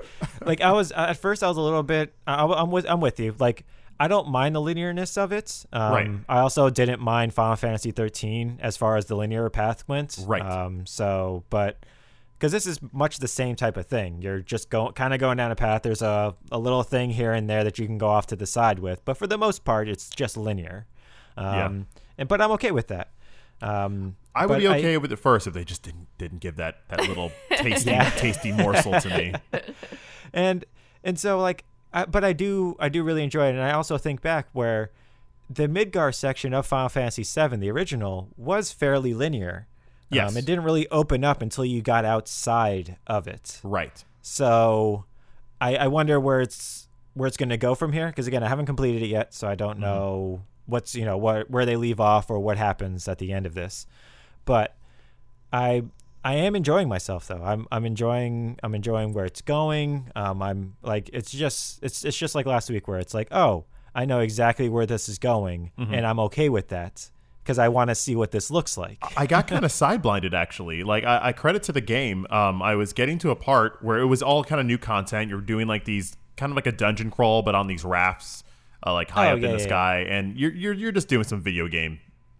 like 0.45 0.61
I 0.61 0.71
was 0.71 0.91
at 0.93 1.17
first. 1.17 1.43
I 1.43 1.47
was 1.47 1.57
a 1.57 1.61
little 1.61 1.83
bit. 1.83 2.13
I, 2.25 2.45
I'm 2.45 2.71
with. 2.71 2.85
I'm 2.89 3.01
with 3.01 3.19
you. 3.19 3.35
Like, 3.39 3.65
I 3.99 4.07
don't 4.07 4.29
mind 4.29 4.55
the 4.55 4.61
linearness 4.61 5.17
of 5.17 5.33
it. 5.33 5.65
Um, 5.73 5.93
Right. 5.93 6.09
I 6.29 6.39
also 6.39 6.69
didn't 6.69 7.01
mind 7.01 7.33
Final 7.33 7.57
Fantasy 7.57 7.91
13 7.91 8.59
as 8.61 8.77
far 8.77 8.95
as 8.95 9.05
the 9.05 9.15
linear 9.15 9.49
path 9.49 9.83
went. 9.87 10.17
Right. 10.25 10.41
Um. 10.41 10.85
So, 10.85 11.43
but 11.49 11.85
because 12.43 12.51
this 12.51 12.67
is 12.67 12.77
much 12.91 13.19
the 13.19 13.27
same 13.29 13.55
type 13.55 13.77
of 13.77 13.85
thing. 13.85 14.21
You're 14.21 14.41
just 14.41 14.69
going, 14.69 14.91
kind 14.91 15.13
of 15.13 15.21
going 15.21 15.37
down 15.37 15.49
a 15.51 15.55
path. 15.55 15.81
There's 15.81 16.01
a 16.01 16.35
a 16.51 16.59
little 16.59 16.83
thing 16.83 17.11
here 17.11 17.31
and 17.31 17.49
there 17.49 17.63
that 17.63 17.79
you 17.79 17.85
can 17.85 17.97
go 17.97 18.09
off 18.09 18.27
to 18.27 18.35
the 18.35 18.45
side 18.45 18.79
with, 18.79 19.05
but 19.05 19.13
for 19.13 19.27
the 19.27 19.37
most 19.37 19.63
part, 19.63 19.87
it's 19.87 20.09
just 20.09 20.35
linear. 20.35 20.85
Um. 21.37 21.45
Yeah. 21.45 21.99
And 22.17 22.27
but 22.27 22.41
I'm 22.41 22.51
okay 22.51 22.71
with 22.71 22.89
that. 22.89 23.11
Um. 23.61 24.17
I 24.35 24.45
would 24.45 24.59
be 24.59 24.67
okay 24.67 24.97
with 24.97 25.13
it 25.13 25.19
first 25.19 25.47
if 25.47 25.53
they 25.53 25.63
just 25.63 25.83
didn't 25.83 26.09
didn't 26.17 26.39
give 26.39 26.57
that 26.57 26.81
that 26.89 27.07
little 27.07 27.31
tasty 27.51 27.97
tasty 28.17 28.51
morsel 28.51 28.99
to 28.99 29.09
me. 29.17 29.33
and 30.33 30.65
and 31.01 31.17
so 31.17 31.39
like 31.39 31.63
I, 31.93 32.05
but 32.05 32.23
i 32.23 32.33
do 32.33 32.75
i 32.79 32.89
do 32.89 33.03
really 33.03 33.23
enjoy 33.23 33.47
it 33.47 33.51
and 33.51 33.61
i 33.61 33.71
also 33.71 33.99
think 33.99 34.21
back 34.21 34.47
where 34.51 34.89
the 35.47 35.67
midgar 35.67 36.13
section 36.13 36.51
of 36.51 36.65
final 36.65 36.89
fantasy 36.89 37.21
VII, 37.21 37.57
the 37.57 37.69
original 37.69 38.29
was 38.35 38.71
fairly 38.71 39.13
linear 39.13 39.67
Yes. 40.15 40.31
um, 40.31 40.37
it 40.37 40.45
didn't 40.45 40.63
really 40.63 40.87
open 40.89 41.23
up 41.23 41.41
until 41.41 41.65
you 41.65 41.81
got 41.81 42.05
outside 42.05 42.97
of 43.07 43.27
it 43.27 43.59
Right. 43.63 44.03
so 44.21 45.05
i 45.61 45.75
i 45.75 45.87
wonder 45.87 46.19
where 46.19 46.41
it's 46.41 46.87
where 47.13 47.27
it's 47.27 47.37
going 47.37 47.49
to 47.49 47.57
go 47.57 47.75
from 47.75 47.93
here 47.93 48.07
because 48.07 48.27
again 48.27 48.43
i 48.43 48.47
haven't 48.49 48.65
completed 48.65 49.01
it 49.03 49.07
yet 49.07 49.33
so 49.33 49.47
i 49.47 49.55
don't 49.55 49.79
know 49.79 50.41
what's 50.65 50.95
you 50.95 51.05
know 51.05 51.17
what 51.17 51.49
where 51.49 51.65
they 51.65 51.75
leave 51.75 51.99
off 51.99 52.29
or 52.29 52.39
what 52.39 52.57
happens 52.57 53.07
at 53.07 53.17
the 53.19 53.31
end 53.33 53.45
of 53.45 53.53
this 53.53 53.85
but 54.45 54.75
I 55.51 55.83
I 56.25 56.35
am 56.35 56.55
enjoying 56.55 56.87
myself 56.87 57.27
though. 57.27 57.43
I'm 57.43 57.67
I'm 57.71 57.85
enjoying 57.85 58.57
I'm 58.63 58.73
enjoying 58.73 59.13
where 59.13 59.25
it's 59.25 59.41
going. 59.41 60.09
Um, 60.15 60.41
I'm 60.41 60.75
like 60.81 61.09
it's 61.13 61.31
just 61.31 61.83
it's 61.83 62.03
it's 62.05 62.17
just 62.17 62.33
like 62.33 62.45
last 62.45 62.69
week 62.69 62.87
where 62.87 62.97
it's 62.99 63.13
like 63.13 63.27
oh 63.31 63.65
I 63.93 64.05
know 64.05 64.19
exactly 64.21 64.67
where 64.69 64.85
this 64.85 65.07
is 65.09 65.19
going 65.19 65.71
and 65.77 66.05
I'm 66.07 66.19
okay 66.21 66.49
with 66.49 66.69
that 66.69 67.09
because 67.43 67.59
I 67.59 67.67
want 67.69 67.89
to 67.89 67.95
see 67.95 68.15
what 68.15 68.31
this 68.31 68.49
looks 68.49 68.77
like. 68.77 68.97
I 69.17 69.27
got 69.27 69.47
kind 69.47 69.65
of 69.65 69.71
side 69.71 70.01
blinded 70.01 70.33
actually. 70.33 70.83
Like 70.83 71.03
I, 71.03 71.27
I 71.27 71.31
credit 71.33 71.63
to 71.63 71.71
the 71.71 71.81
game. 71.81 72.25
Um, 72.29 72.61
I 72.61 72.75
was 72.75 72.93
getting 72.93 73.17
to 73.19 73.31
a 73.31 73.35
part 73.35 73.79
where 73.83 73.99
it 73.99 74.05
was 74.05 74.21
all 74.21 74.43
kind 74.43 74.61
of 74.61 74.65
new 74.67 74.77
content. 74.77 75.29
You're 75.29 75.41
doing 75.41 75.67
like 75.67 75.85
these 75.85 76.15
kind 76.37 76.51
of 76.51 76.55
like 76.55 76.67
a 76.67 76.71
dungeon 76.71 77.11
crawl, 77.11 77.41
but 77.41 77.53
on 77.53 77.67
these 77.67 77.83
rafts, 77.83 78.43
uh, 78.85 78.93
like 78.93 79.09
high 79.09 79.29
Oh, 79.29 79.33
up 79.35 79.39
yeah, 79.41 79.47
in 79.47 79.51
the 79.53 79.59
yeah, 79.59 79.67
sky, 79.67 79.99
and 80.09 80.37
you're 80.37 80.51
you're 80.53 80.73
you're 80.73 80.91
just 80.91 81.07
doing 81.09 81.23
some 81.25 81.41
video 81.41 81.67
game, 81.67 81.99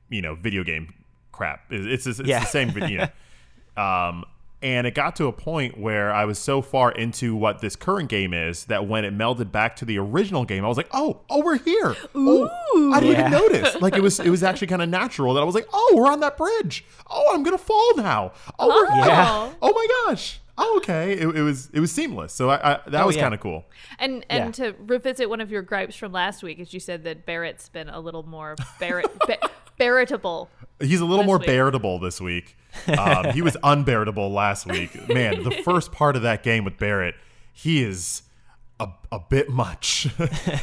you 0.09 0.21
know, 0.21 0.35
video 0.35 0.63
game 0.63 0.94
crap. 1.31 1.65
It's 1.71 2.05
it's, 2.07 2.19
it's 2.19 2.27
Yeah. 2.29 2.39
the 2.39 2.45
same 2.45 2.69
video. 2.71 3.03
um, 3.77 4.23
and 4.63 4.88
it 4.88 4.95
got 4.95 5.15
to 5.18 5.27
a 5.27 5.31
point 5.33 5.77
where 5.77 6.12
I 6.13 6.25
was 6.25 6.39
so 6.39 6.62
far 6.62 6.92
into 6.92 7.36
what 7.36 7.60
this 7.60 7.75
current 7.75 8.10
game 8.10 8.33
is 8.33 8.65
that 8.65 8.88
when 8.88 9.06
it 9.06 9.15
melded 9.15 9.51
back 9.51 9.75
to 9.77 9.86
the 9.86 10.00
original 10.00 10.45
game, 10.45 10.63
I 10.65 10.68
was 10.68 10.77
like, 10.77 10.89
"Oh, 10.94 11.19
oh, 11.30 11.44
we're 11.44 11.57
here! 11.60 11.95
Oh, 12.15 12.92
I 12.94 13.00
didn't 13.00 13.15
Yeah. 13.15 13.27
even 13.27 13.31
notice." 13.31 13.81
Like 13.81 13.95
it 13.95 14.01
was, 14.01 14.19
it 14.19 14.30
was 14.30 14.42
actually 14.42 14.68
kind 14.68 14.81
of 14.81 14.89
natural 14.89 15.33
that 15.36 15.42
I 15.42 15.44
was 15.44 15.54
like, 15.56 15.68
"Oh, 15.74 15.94
we're 15.95 16.12
on 16.12 16.21
that 16.21 16.38
bridge! 16.38 16.86
Oh, 17.10 17.31
I'm 17.33 17.44
gonna 17.44 17.57
fall 17.57 17.95
now! 17.98 18.31
Oh, 18.57 18.68
we're 18.69 18.88
oh. 18.89 18.94
here! 18.95 19.06
Yeah. 19.06 19.54
Oh 19.62 19.74
my 19.74 19.88
gosh! 20.07 20.39
Oh, 20.57 20.77
okay." 20.77 21.13
It, 21.13 21.27
it 21.36 21.42
was, 21.42 21.69
it 21.74 21.80
was 21.80 21.92
seamless. 21.92 22.33
So 22.33 22.50
I, 22.50 22.74
I 22.75 22.80
that 22.88 23.04
Oh, 23.04 23.07
was 23.07 23.15
yeah. 23.15 23.24
kind 23.24 23.33
of 23.33 23.39
cool. 23.42 23.65
And 24.00 24.25
and 24.30 24.54
to 24.56 24.74
revisit 24.80 25.30
one 25.30 25.42
of 25.42 25.51
your 25.51 25.62
gripes 25.62 25.95
from 25.95 26.12
last 26.13 26.42
week, 26.42 26.60
is 26.60 26.74
you 26.74 26.80
said 26.80 27.04
that 27.04 27.25
Barret's 27.25 27.68
been 27.69 27.89
a 27.89 28.00
little 28.00 28.24
more 28.24 28.55
Barret 28.79 29.12
ba- 29.27 29.50
Barrettable. 29.79 30.48
He's 30.79 31.01
a 31.01 31.05
little 31.05 31.25
more 31.25 31.38
week. 31.38 31.48
bearable 31.48 32.00
this 32.00 32.22
week. 32.22 32.55
Um, 32.98 33.32
he 33.32 33.42
was 33.42 33.56
unbearable 33.63 34.32
last 34.32 34.65
week. 34.65 35.08
Man, 35.10 35.44
the 35.44 35.51
first 35.63 35.92
part 35.92 36.15
of 36.15 36.22
that 36.24 36.44
game 36.44 36.63
with 36.65 36.77
Barret, 36.77 37.15
he 37.53 37.84
is 37.84 38.24
a, 38.80 38.89
a 39.12 39.20
bit 39.20 39.50
much, 39.50 40.08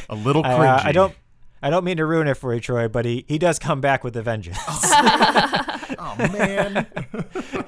a 0.09 0.15
little 0.15 0.43
I, 0.45 0.49
cringy. 0.49 0.77
uh, 0.77 0.81
I 0.83 0.91
don't 0.91 1.15
I 1.63 1.69
don't 1.69 1.83
mean 1.83 1.97
to 1.97 2.05
ruin 2.05 2.27
it 2.27 2.35
for 2.35 2.53
you, 2.53 2.59
Troy, 2.59 2.87
but 2.87 3.05
he 3.05 3.25
he 3.27 3.37
does 3.37 3.59
come 3.59 3.81
back 3.81 4.03
with 4.03 4.15
a 4.15 4.21
vengeance. 4.21 4.59
Oh 6.03 6.15
man, 6.17 6.87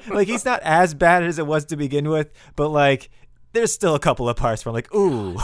like 0.08 0.26
he's 0.26 0.44
not 0.44 0.60
as 0.62 0.92
bad 0.94 1.22
as 1.22 1.38
it 1.38 1.46
was 1.46 1.66
to 1.66 1.76
begin 1.76 2.08
with, 2.08 2.30
but 2.56 2.68
like 2.68 3.10
there's 3.52 3.72
still 3.72 3.94
a 3.94 3.98
couple 4.00 4.28
of 4.28 4.36
parts 4.36 4.64
where 4.64 4.70
I'm 4.70 4.74
like, 4.74 4.92
ooh. 4.94 5.36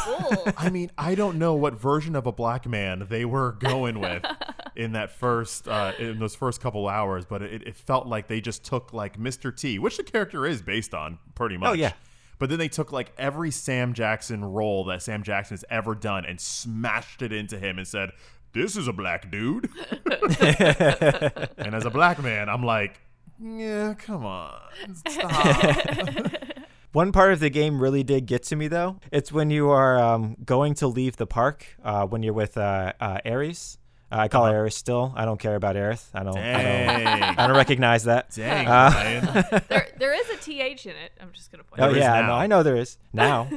I 0.57 0.71
mean, 0.71 0.91
I 0.99 1.15
don't 1.15 1.39
know 1.39 1.55
what 1.55 1.75
version 1.75 2.17
of 2.17 2.27
a 2.27 2.33
black 2.33 2.67
man 2.67 3.07
they 3.09 3.25
were 3.25 3.53
going 3.53 4.01
with 4.01 4.25
in 4.77 4.93
that 4.93 5.11
first, 5.11 5.69
uh, 5.69 5.93
in 5.99 6.19
those 6.19 6.35
first 6.35 6.61
couple 6.61 6.89
hours, 6.89 7.25
but 7.25 7.43
it, 7.43 7.63
it 7.67 7.77
felt 7.77 8.07
like 8.07 8.29
they 8.29 8.41
just 8.41 8.65
took 8.65 8.93
like 8.93 9.19
Mr. 9.19 9.55
T, 9.55 9.79
which 9.79 9.97
the 9.97 10.03
character 10.03 10.47
is 10.47 10.63
based 10.63 10.95
on, 10.95 11.19
pretty 11.35 11.57
much. 11.57 11.71
Oh, 11.71 11.73
yeah. 11.73 11.93
But 12.39 12.49
then 12.49 12.59
they 12.59 12.69
took 12.69 12.91
like 12.91 13.13
every 13.19 13.51
Sam 13.51 13.93
Jackson 13.93 14.45
role 14.45 14.85
that 14.85 15.03
Sam 15.03 15.23
Jackson 15.23 15.55
has 15.55 15.65
ever 15.71 15.95
done 15.95 16.25
and 16.25 16.41
smashed 16.41 17.21
it 17.21 17.33
into 17.33 17.59
him 17.59 17.77
and 17.77 17.87
said, 17.87 18.13
"This 18.55 18.77
is 18.77 18.89
a 18.89 18.95
black 18.95 19.31
dude." 19.31 19.69
and 20.11 21.75
as 21.75 21.85
a 21.85 21.91
black 21.91 22.23
man, 22.23 22.49
I'm 22.49 22.65
like, 22.65 22.99
"Yeah, 23.39 23.93
come 23.93 24.25
on, 24.25 24.59
stop." 25.07 26.33
One 26.93 27.13
part 27.13 27.33
of 27.33 27.39
the 27.39 27.51
game 27.51 27.81
really 27.81 28.03
did 28.03 28.27
get 28.27 28.43
to 28.45 28.57
me 28.57 28.67
though. 28.67 28.97
It's 29.13 29.31
when 29.31 29.51
you 29.51 29.69
are 29.71 29.97
um, 29.99 30.37
going 30.45 30.75
to 30.75 30.89
leave 30.89 31.17
the 31.17 31.27
park 31.27 31.67
uh, 31.85 32.07
when 32.07 32.23
you're 32.23 32.33
with 32.33 32.57
uh, 32.57 32.95
uh, 32.99 33.19
Ares. 33.25 33.79
I 34.13 34.29
call 34.29 34.47
her 34.47 34.57
Ares 34.59 34.75
still. 34.75 35.13
I 35.17 35.25
don't 35.25 35.39
care 35.39 35.55
about 35.55 35.77
Aerith. 35.77 36.05
I 36.13 36.23
don't. 36.25 36.37
I 36.37 37.03
don't. 37.23 37.39
I 37.39 37.47
don't 37.47 37.57
recognize 37.57 38.05
that. 38.05 38.31
dang, 38.35 38.67
Uh, 38.67 39.61
There 39.69 39.87
there 39.99 40.15
is 40.15 40.29
a 40.31 40.37
th 40.37 40.87
in 40.87 40.93
it. 40.97 41.13
I'm 41.21 41.31
just 41.33 41.51
gonna 41.53 41.63
point. 41.65 41.81
Oh 41.81 41.85
out. 41.85 41.89
There 41.91 41.99
is 41.99 42.03
yeah, 42.03 42.15
I 42.15 42.21
now. 42.23 42.27
know. 42.27 42.35
I 42.35 42.47
know 42.49 42.63
there 42.65 42.77
is 42.77 42.99
now. 43.13 43.49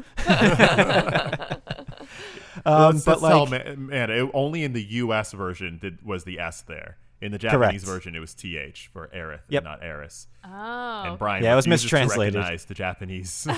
Um, 2.65 2.93
let's- 2.93 3.03
but 3.05 3.21
let's 3.21 3.51
like, 3.51 3.65
man, 3.65 3.87
man, 3.87 4.09
it, 4.09 4.29
only 4.33 4.63
in 4.63 4.73
the 4.73 4.83
U.S. 4.83 5.31
version 5.33 5.79
did 5.81 6.05
was 6.05 6.23
the 6.23 6.39
S 6.39 6.61
there. 6.61 6.97
In 7.23 7.31
the 7.31 7.37
Japanese 7.37 7.83
Correct. 7.83 8.03
version, 8.03 8.15
it 8.15 8.19
was 8.19 8.33
th 8.33 8.89
for 8.91 9.07
Aerith, 9.15 9.39
Yep. 9.49 9.63
and 9.63 9.65
not 9.65 9.83
Eris. 9.83 10.27
Oh. 10.43 10.49
And 10.49 11.17
Brian, 11.17 11.43
Yeah, 11.43 11.53
it 11.53 11.55
was 11.55 11.67
mistranslated. 11.67 12.35
recognize 12.35 12.65
the 12.65 12.73
Japanese. 12.73 13.47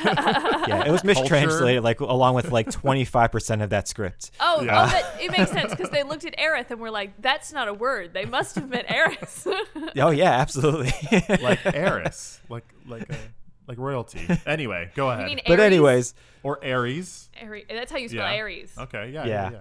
Yeah, 0.68 0.84
it 0.86 0.92
was 0.92 1.04
mistranslated, 1.04 1.84
like 1.84 2.00
along 2.00 2.34
with 2.36 2.52
like 2.52 2.68
25% 2.70 3.64
of 3.64 3.70
that 3.72 3.88
script. 3.88 4.32
Oh, 4.40 4.62
Yeah. 4.62 4.84
oh, 4.84 4.88
that, 4.88 5.22
it 5.22 5.32
makes 5.32 5.52
sense 5.52 5.72
because 5.72 5.90
they 5.90 6.04
looked 6.04 6.26
at 6.26 6.36
Aerith 6.38 6.72
and 6.72 6.80
were 6.80 6.90
like, 6.92 7.20
"That's 7.22 7.54
not 7.54 7.68
a 7.68 7.74
word. 7.74 8.14
They 8.14 8.26
must 8.26 8.56
have 8.56 8.70
meant 8.70 8.86
Eris." 8.90 9.48
Oh 9.98 10.10
yeah, 10.10 10.32
absolutely. 10.32 10.92
like 11.42 11.60
Eris, 11.66 12.40
like 12.50 12.66
like 12.88 13.10
a, 13.10 13.16
like 13.68 13.78
royalty. 13.78 14.28
Anyway, 14.46 14.92
go 14.96 15.10
ahead. 15.10 15.26
mean 15.26 15.40
but 15.48 15.60
anyways, 15.60 16.14
or 16.44 16.60
Aries. 16.64 17.30
Aries. 17.40 17.66
That's 17.70 17.92
how 17.92 17.98
you 17.98 18.10
spell 18.10 18.30
Yeah. 18.30 18.36
Aries. 18.38 18.74
Okay. 18.78 19.12
Yeah. 19.12 19.26
Yeah. 19.26 19.30
Yeah. 19.34 19.50
yeah. 19.52 19.60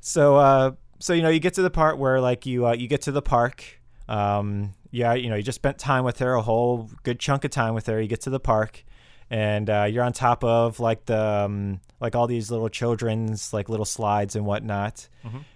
So, 0.00 0.36
uh, 0.36 0.72
so 0.98 1.12
you 1.12 1.22
know, 1.22 1.28
you 1.28 1.40
get 1.40 1.54
to 1.54 1.62
the 1.62 1.70
part 1.70 1.98
where 1.98 2.20
like 2.20 2.46
you 2.46 2.66
uh, 2.66 2.72
you 2.72 2.88
get 2.88 3.02
to 3.02 3.12
the 3.12 3.22
park. 3.22 3.64
Um, 4.08 4.74
yeah, 4.90 5.14
you 5.14 5.28
know, 5.28 5.36
you 5.36 5.42
just 5.42 5.56
spent 5.56 5.78
time 5.78 6.04
with 6.04 6.20
her, 6.20 6.34
a 6.34 6.42
whole 6.42 6.88
good 7.02 7.18
chunk 7.20 7.44
of 7.44 7.50
time 7.50 7.74
with 7.74 7.86
her. 7.86 8.00
You 8.00 8.08
get 8.08 8.20
to 8.22 8.30
the 8.30 8.40
park, 8.40 8.84
and 9.30 9.68
uh, 9.68 9.84
you're 9.90 10.04
on 10.04 10.12
top 10.12 10.44
of 10.44 10.80
like 10.80 11.06
the 11.06 11.20
um, 11.20 11.80
like 12.00 12.14
all 12.14 12.26
these 12.26 12.50
little 12.50 12.68
children's 12.68 13.52
like 13.52 13.68
little 13.68 13.84
slides 13.84 14.36
and 14.36 14.46
whatnot, 14.46 15.08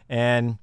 and 0.09 0.59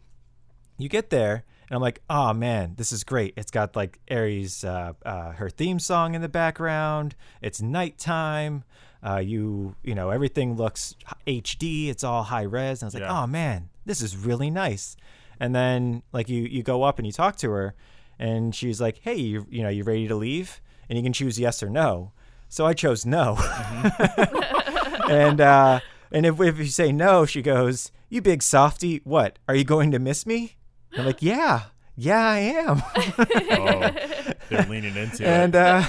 you 0.78 0.90
get 0.90 1.10
there. 1.10 1.44
And 1.70 1.76
I'm 1.76 1.82
like, 1.82 2.02
oh 2.10 2.34
man, 2.34 2.76
this 2.78 2.92
is 2.94 3.04
great. 3.04 3.34
It's 3.36 3.52
got 3.52 3.76
like 3.76 4.00
Aries, 4.08 4.64
uh, 4.64 4.94
uh, 5.06 5.32
her 5.34 5.50
theme 5.50 5.80
song 5.80 6.16
in 6.16 6.22
the 6.22 6.30
background. 6.30 7.16
It's 7.42 7.62
nighttime. 7.62 8.64
Uh, 9.06 9.18
you, 9.18 9.76
you 9.84 9.94
know, 9.96 10.10
everything 10.10 10.56
looks 10.56 10.96
HD. 11.26 11.90
It's 11.90 12.04
all 12.04 12.24
high 12.24 12.44
res. 12.44 12.82
And 12.82 12.86
I 12.86 12.88
was 12.88 12.94
like, 12.96 13.04
Yeah. 13.04 13.24
oh 13.24 13.28
man, 13.28 13.70
this 13.86 14.02
is 14.02 14.18
really 14.18 14.50
nice. 14.50 14.98
And 15.40 15.54
then 15.56 16.02
like 16.12 16.30
you, 16.30 16.44
you 16.44 16.64
go 16.64 16.84
up 16.84 16.98
and 16.98 17.06
you 17.06 17.14
talk 17.14 17.36
to 17.38 17.52
her, 17.52 17.76
and 18.20 18.56
she's 18.56 18.82
like, 18.82 19.00
hey, 19.04 19.16
you, 19.16 19.46
you 19.50 19.62
know, 19.62 19.70
you 19.70 19.84
ready 19.84 20.08
to 20.08 20.16
leave? 20.16 20.60
And 20.90 20.98
you 20.98 21.04
can 21.04 21.14
choose 21.14 21.40
yes 21.40 21.62
or 21.62 21.70
no. 21.70 22.12
So 22.50 22.66
I 22.66 22.74
chose 22.74 23.06
no. 23.06 23.38
and 25.10 25.42
uh, 25.42 25.80
and 26.12 26.26
if 26.26 26.40
if 26.40 26.58
you 26.58 26.66
say 26.66 26.92
no, 26.92 27.26
she 27.26 27.42
goes, 27.42 27.92
"You 28.10 28.22
big 28.22 28.42
softy, 28.42 29.02
what? 29.04 29.38
Are 29.48 29.56
you 29.56 29.64
going 29.64 29.92
to 29.92 30.00
miss 30.00 30.26
me?" 30.26 30.56
I'm 30.98 31.06
like, 31.06 31.22
"Yeah, 31.22 31.64
yeah, 31.98 32.24
I 32.26 32.40
am." 32.40 32.82
Oh, 33.50 33.90
they're 34.50 34.66
leaning 34.70 34.96
into 34.96 35.28
and 35.28 35.54
it. 35.56 35.62
uh, 35.62 35.84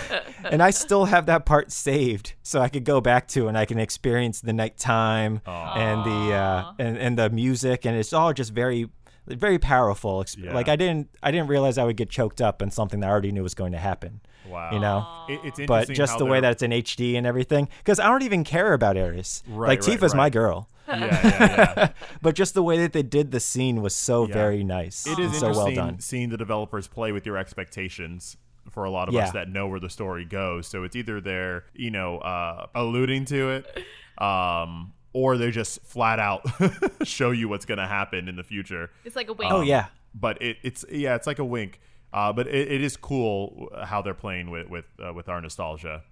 and 0.51 0.61
I 0.63 0.71
still 0.71 1.05
have 1.05 1.27
that 1.27 1.47
part 1.47 1.71
saved, 1.71 2.35
so 2.43 2.61
I 2.61 2.69
could 2.69 2.85
go 2.85 3.01
back 3.01 3.29
to 3.29 3.47
and 3.47 3.57
I 3.57 3.65
can 3.67 3.79
experience 3.79 4.41
the 4.41 4.53
nighttime 4.53 5.43
and 5.47 6.05
the 6.05 6.35
uh, 6.35 6.73
and 6.79 6.97
and 6.99 7.17
the 7.19 7.31
music, 7.31 7.85
and 7.87 7.97
it's 7.97 8.13
all 8.13 8.33
just 8.33 8.53
very 8.53 8.89
very 9.27 9.59
powerful. 9.59 10.21
Exp- 10.25 10.43
Yeah. 10.45 10.55
Like 10.55 10.69
I 10.69 10.77
didn't 10.77 11.11
I 11.23 11.31
didn't 11.31 11.49
realize 11.49 11.79
I 11.79 11.85
would 11.85 11.97
get 11.97 12.09
choked 12.11 12.41
up 12.41 12.63
on 12.63 12.71
something 12.71 13.01
that 13.01 13.07
I 13.07 13.11
already 13.11 13.31
knew 13.31 13.43
was 13.43 13.55
going 13.55 13.73
to 13.73 13.79
happen. 13.79 14.21
Wow. 14.49 14.71
You 14.73 14.79
know. 14.81 15.07
It- 15.29 15.41
it's 15.45 15.61
But 15.67 15.89
just 15.91 16.19
the 16.19 16.25
way 16.25 16.41
they're- 16.41 16.43
that 16.43 16.53
it's 16.53 16.63
in 16.63 16.73
HD 16.73 17.17
and 17.17 17.27
everything, 17.27 17.69
because 17.79 18.01
I 18.01 18.09
don't 18.09 18.23
even 18.23 18.45
care 18.45 18.73
about 18.73 18.97
Ares. 18.97 19.43
Right, 19.47 19.69
like 19.69 19.87
right, 19.87 19.99
Tifa's 19.99 20.15
my 20.15 20.31
girl. 20.31 20.69
Yeah, 20.89 20.97
yeah, 21.05 21.75
yeah. 21.77 21.89
but 22.23 22.35
just 22.35 22.55
the 22.55 22.63
way 22.63 22.79
that 22.79 22.95
they 22.95 23.03
did 23.03 23.31
the 23.31 23.41
scene 23.41 23.83
was 23.83 23.95
so 23.95 24.27
Yeah. 24.27 24.33
very 24.33 24.65
nice. 24.65 25.07
It 25.07 25.19
is 25.19 25.33
so 25.39 25.49
interesting 25.49 25.55
well 25.77 25.87
done. 25.89 26.01
seeing 26.01 26.31
the 26.31 26.39
developers 26.39 26.89
play 26.89 27.13
with 27.13 27.27
your 27.27 27.37
expectations 27.37 28.39
for 28.71 28.85
a 28.85 28.91
lot 28.91 29.07
of 29.09 29.13
Yeah. 29.15 29.25
us 29.25 29.33
that 29.33 29.51
know 29.51 29.67
where 29.67 29.81
the 29.81 29.91
story 29.91 30.25
goes. 30.25 30.67
So 30.67 30.85
it's 30.85 30.97
either 30.97 31.21
they're, 31.21 31.65
you 31.75 31.91
know, 31.91 32.19
uh, 32.21 32.69
alluding 32.75 33.27
to 33.27 33.51
it, 33.51 33.85
um, 34.23 34.95
or 35.13 35.37
they 35.37 35.51
just 35.51 35.83
flat 35.85 36.19
out 36.19 36.43
show 37.07 37.33
you 37.33 37.49
what's 37.51 37.67
going 37.67 37.79
to 37.79 37.87
happen 37.87 38.27
in 38.29 38.37
the 38.37 38.43
future. 38.43 38.91
It's 39.05 39.17
like 39.17 39.29
a 39.29 39.33
wink. 39.35 39.53
Oh 39.53 39.61
yeah, 39.61 39.87
But 40.15 40.41
it, 40.41 40.57
it's 40.63 40.85
yeah, 40.91 41.15
it's 41.17 41.27
like 41.27 41.39
a 41.39 41.45
wink. 41.45 41.81
Uh, 42.13 42.33
but 42.33 42.47
it, 42.47 42.73
it 42.73 42.81
is 42.83 42.97
cool 42.97 43.69
how 43.85 44.01
they're 44.03 44.15
playing 44.15 44.51
with 44.51 44.69
with 44.69 44.87
uh, 45.05 45.13
with 45.13 45.29
our 45.29 45.41
nostalgia. 45.41 46.03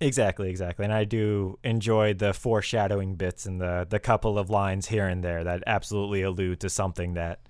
exactly, 0.00 0.48
exactly. 0.50 0.84
And 0.84 0.94
I 0.94 1.04
do 1.04 1.58
enjoy 1.62 2.14
the 2.14 2.32
foreshadowing 2.32 3.14
bits 3.16 3.46
and 3.46 3.60
the 3.60 3.86
the 3.88 3.98
couple 4.00 4.38
of 4.38 4.48
lines 4.50 4.88
here 4.88 5.06
and 5.06 5.22
there 5.22 5.44
that 5.44 5.62
absolutely 5.66 6.22
allude 6.22 6.60
to 6.60 6.70
something 6.70 7.14
that, 7.14 7.40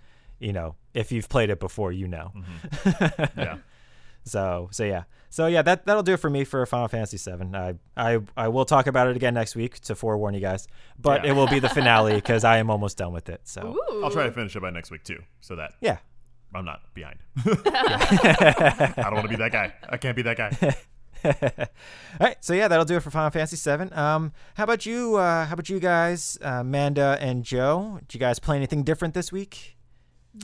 you 0.41 0.53
know, 0.53 0.75
if 0.95 1.13
you've 1.13 1.29
played 1.29 1.51
it 1.51 1.61
before, 1.61 1.93
you 1.93 2.09
know. 2.09 2.33
Yeah. 3.37 3.59
So 4.25 4.69
so 4.73 4.85
yeah. 4.85 5.05
So 5.31 5.47
yeah, 5.47 5.63
that 5.63 5.87
that'll 5.87 6.03
do 6.03 6.15
it 6.15 6.19
for 6.21 6.29
me 6.29 6.45
for 6.45 6.65
Final 6.67 6.89
Fantasy 6.89 7.17
VII. 7.17 7.55
I 7.57 7.75
I 7.97 8.19
I 8.37 8.49
will 8.49 8.65
talk 8.65 8.87
about 8.87 9.09
it 9.09 9.17
again 9.17 9.33
next 9.35 9.55
week 9.57 9.79
to 9.83 9.95
forewarn 9.95 10.35
you 10.35 10.41
guys, 10.41 10.67
but 10.99 11.25
Yeah. 11.25 11.31
it 11.31 11.35
will 11.37 11.47
be 11.47 11.59
the 11.61 11.69
finale 11.71 12.15
because 12.21 12.45
I 12.45 12.59
am 12.59 12.69
almost 12.69 12.99
done 12.99 13.13
with 13.13 13.29
it. 13.29 13.41
So 13.45 13.77
Ooh. 13.93 14.05
I'll 14.05 14.11
try 14.11 14.25
to 14.25 14.33
finish 14.33 14.55
it 14.57 14.61
by 14.61 14.71
next 14.71 14.91
week 14.91 15.05
too, 15.05 15.21
so 15.41 15.57
that 15.57 15.73
yeah, 15.81 15.99
I'm 16.55 16.65
not 16.65 16.83
behind. 16.95 17.19
I 17.47 18.93
don't 18.97 19.15
want 19.15 19.25
to 19.25 19.29
be 19.29 19.37
that 19.37 19.53
guy. 19.53 19.73
I 19.89 19.97
can't 19.97 20.17
be 20.17 20.23
that 20.23 20.37
guy. 20.37 20.77
All 21.25 22.27
right, 22.27 22.37
so 22.41 22.55
yeah, 22.55 22.67
that'll 22.69 22.85
do 22.85 22.97
it 22.97 23.01
for 23.03 23.11
Final 23.11 23.31
Fantasy 23.31 23.57
VII. 23.57 23.93
Um, 23.93 24.33
how 24.55 24.65
about 24.65 24.87
you? 24.87 25.17
Uh, 25.17 25.47
how 25.47 25.53
about 25.53 25.69
you 25.69 25.79
guys, 25.79 26.39
uh, 26.43 26.61
Amanda 26.61 27.19
and 27.21 27.45
Joe? 27.45 27.99
Did 28.09 28.15
you 28.15 28.21
guys 28.21 28.39
play 28.39 28.57
anything 28.57 28.83
different 28.83 29.15
this 29.15 29.31
week? 29.31 29.77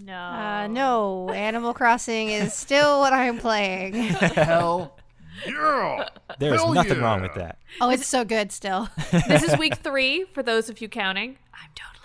No. 0.02 0.14
Uh, 0.16 0.66
no, 0.68 1.30
Animal 1.30 1.72
Crossing 1.72 2.28
is 2.28 2.52
still 2.52 3.00
what 3.00 3.12
I'm 3.12 3.38
playing. 3.38 3.94
Hell 3.94 4.96
yeah! 5.46 6.08
There's 6.38 6.60
Hell 6.60 6.72
nothing 6.72 7.00
wrong 7.00 7.22
with 7.22 7.34
that. 7.34 7.58
Oh, 7.80 7.90
it's 7.90 8.06
so 8.06 8.24
good 8.24 8.52
still. 8.52 8.88
this 9.28 9.42
is 9.42 9.56
week 9.58 9.76
three 9.76 10.24
for 10.34 10.42
those 10.42 10.68
of 10.68 10.80
you 10.80 10.88
counting. 10.88 11.38
I'm 11.54 11.70
totally 11.74 11.92
counting. 11.94 11.95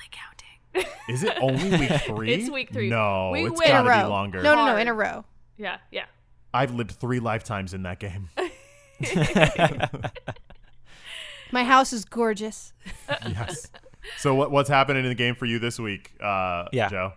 Is 1.10 1.24
it 1.24 1.34
only 1.42 1.70
week 1.78 1.92
three? 2.06 2.34
It's 2.34 2.50
week 2.50 2.72
three. 2.72 2.90
No, 2.90 3.32
We 3.34 3.46
it's 3.48 3.60
win. 3.60 3.68
gotta 3.70 4.04
be 4.04 4.10
longer. 4.10 4.42
No, 4.42 4.56
no, 4.56 4.66
no, 4.68 4.78
in 4.78 4.88
a 4.88 4.94
row. 4.94 5.26
yeah, 5.58 5.78
yeah. 5.92 6.06
I've 6.54 6.74
lived 6.74 6.92
three 6.92 7.20
lifetimes 7.20 7.74
in 7.74 7.84
that 7.84 8.00
game. 8.00 8.30
My 11.52 11.64
house 11.64 11.92
is 11.92 12.06
gorgeous. 12.06 12.72
yes. 13.28 13.68
So 14.18 14.34
what 14.36 14.52
what's 14.52 14.70
happening 14.70 15.04
in 15.04 15.10
the 15.10 15.16
game 15.16 15.36
for 15.36 15.46
you 15.46 15.60
this 15.60 15.80
week, 15.80 16.12
uh, 16.22 16.66
Yeah. 16.72 16.90
Joe? 16.90 17.14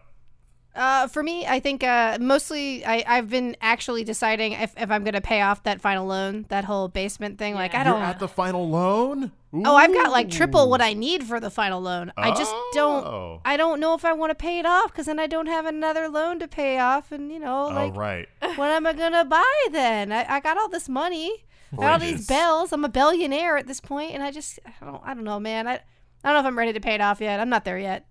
Uh, 0.75 1.07
for 1.07 1.23
me, 1.23 1.47
I 1.47 1.61
think 1.61 1.85
uh, 1.85 2.19
mostly 2.21 2.85
I, 2.85 3.05
I've 3.07 3.31
been 3.31 3.57
actually 3.61 4.03
deciding 4.03 4.53
if, 4.55 4.75
if 4.77 4.91
I'm 4.91 5.05
going 5.05 5.15
to 5.15 5.21
pay 5.21 5.41
off 5.41 5.63
that 5.63 5.81
final 5.81 6.05
loan, 6.07 6.47
that 6.49 6.65
whole 6.65 6.89
basement 6.89 7.39
thing. 7.39 7.55
Like, 7.55 7.75
I 7.77 7.85
don't. 7.85 7.99
You're 8.01 8.09
at 8.09 8.19
the 8.19 8.27
final 8.27 8.69
loan. 8.69 9.31
oh, 9.55 9.77
I've 9.77 9.93
got 9.95 10.11
like 10.11 10.31
triple 10.31 10.69
what 10.69 10.81
I 10.83 10.93
need 10.95 11.23
for 11.23 11.39
the 11.39 11.49
final 11.51 11.81
loan. 11.81 12.13
I 12.17 12.31
just 12.35 12.51
Oh. 12.53 12.71
don't. 12.75 13.41
I 13.45 13.57
don't 13.57 13.79
know 13.79 13.95
if 13.95 14.05
I 14.05 14.13
want 14.15 14.31
to 14.31 14.35
pay 14.35 14.59
it 14.59 14.67
off 14.67 14.91
because 14.91 15.07
then 15.07 15.21
I 15.21 15.29
don't 15.29 15.47
have 15.47 15.65
another 15.65 16.09
loan 16.09 16.41
to 16.41 16.49
pay 16.49 16.79
off, 16.81 17.13
and 17.13 17.31
you 17.31 17.39
know, 17.39 17.67
Oh 17.67 17.75
like, 17.75 17.95
right. 17.95 18.29
what 18.57 18.71
am 18.73 18.85
I 18.85 18.95
gonna 18.95 19.25
buy 19.25 19.67
then? 19.71 20.11
I, 20.11 20.27
I 20.29 20.41
got 20.41 20.59
all 20.59 20.69
this 20.69 20.89
money, 20.89 21.45
I 21.73 21.77
got 21.77 21.93
all 21.93 21.99
these 22.01 22.27
bells. 22.27 22.73
I'm 22.73 22.85
a 22.85 22.89
billionaire 22.89 23.57
at 23.57 23.69
this 23.69 23.81
point, 23.81 24.11
and 24.13 24.25
I 24.25 24.33
just 24.33 24.59
I 24.67 24.85
don't 24.85 25.01
I 25.05 25.15
don't 25.15 25.23
know, 25.25 25.39
man. 25.39 25.69
I 25.69 25.75
I 25.75 25.79
don't 26.25 26.35
know 26.35 26.41
if 26.41 26.47
I'm 26.47 26.59
ready 26.59 26.73
to 26.73 26.81
pay 26.81 26.95
it 26.97 27.01
off 27.01 27.21
yet. 27.21 27.39
I'm 27.39 27.49
not 27.49 27.65
there 27.65 27.79
yet. 27.79 28.07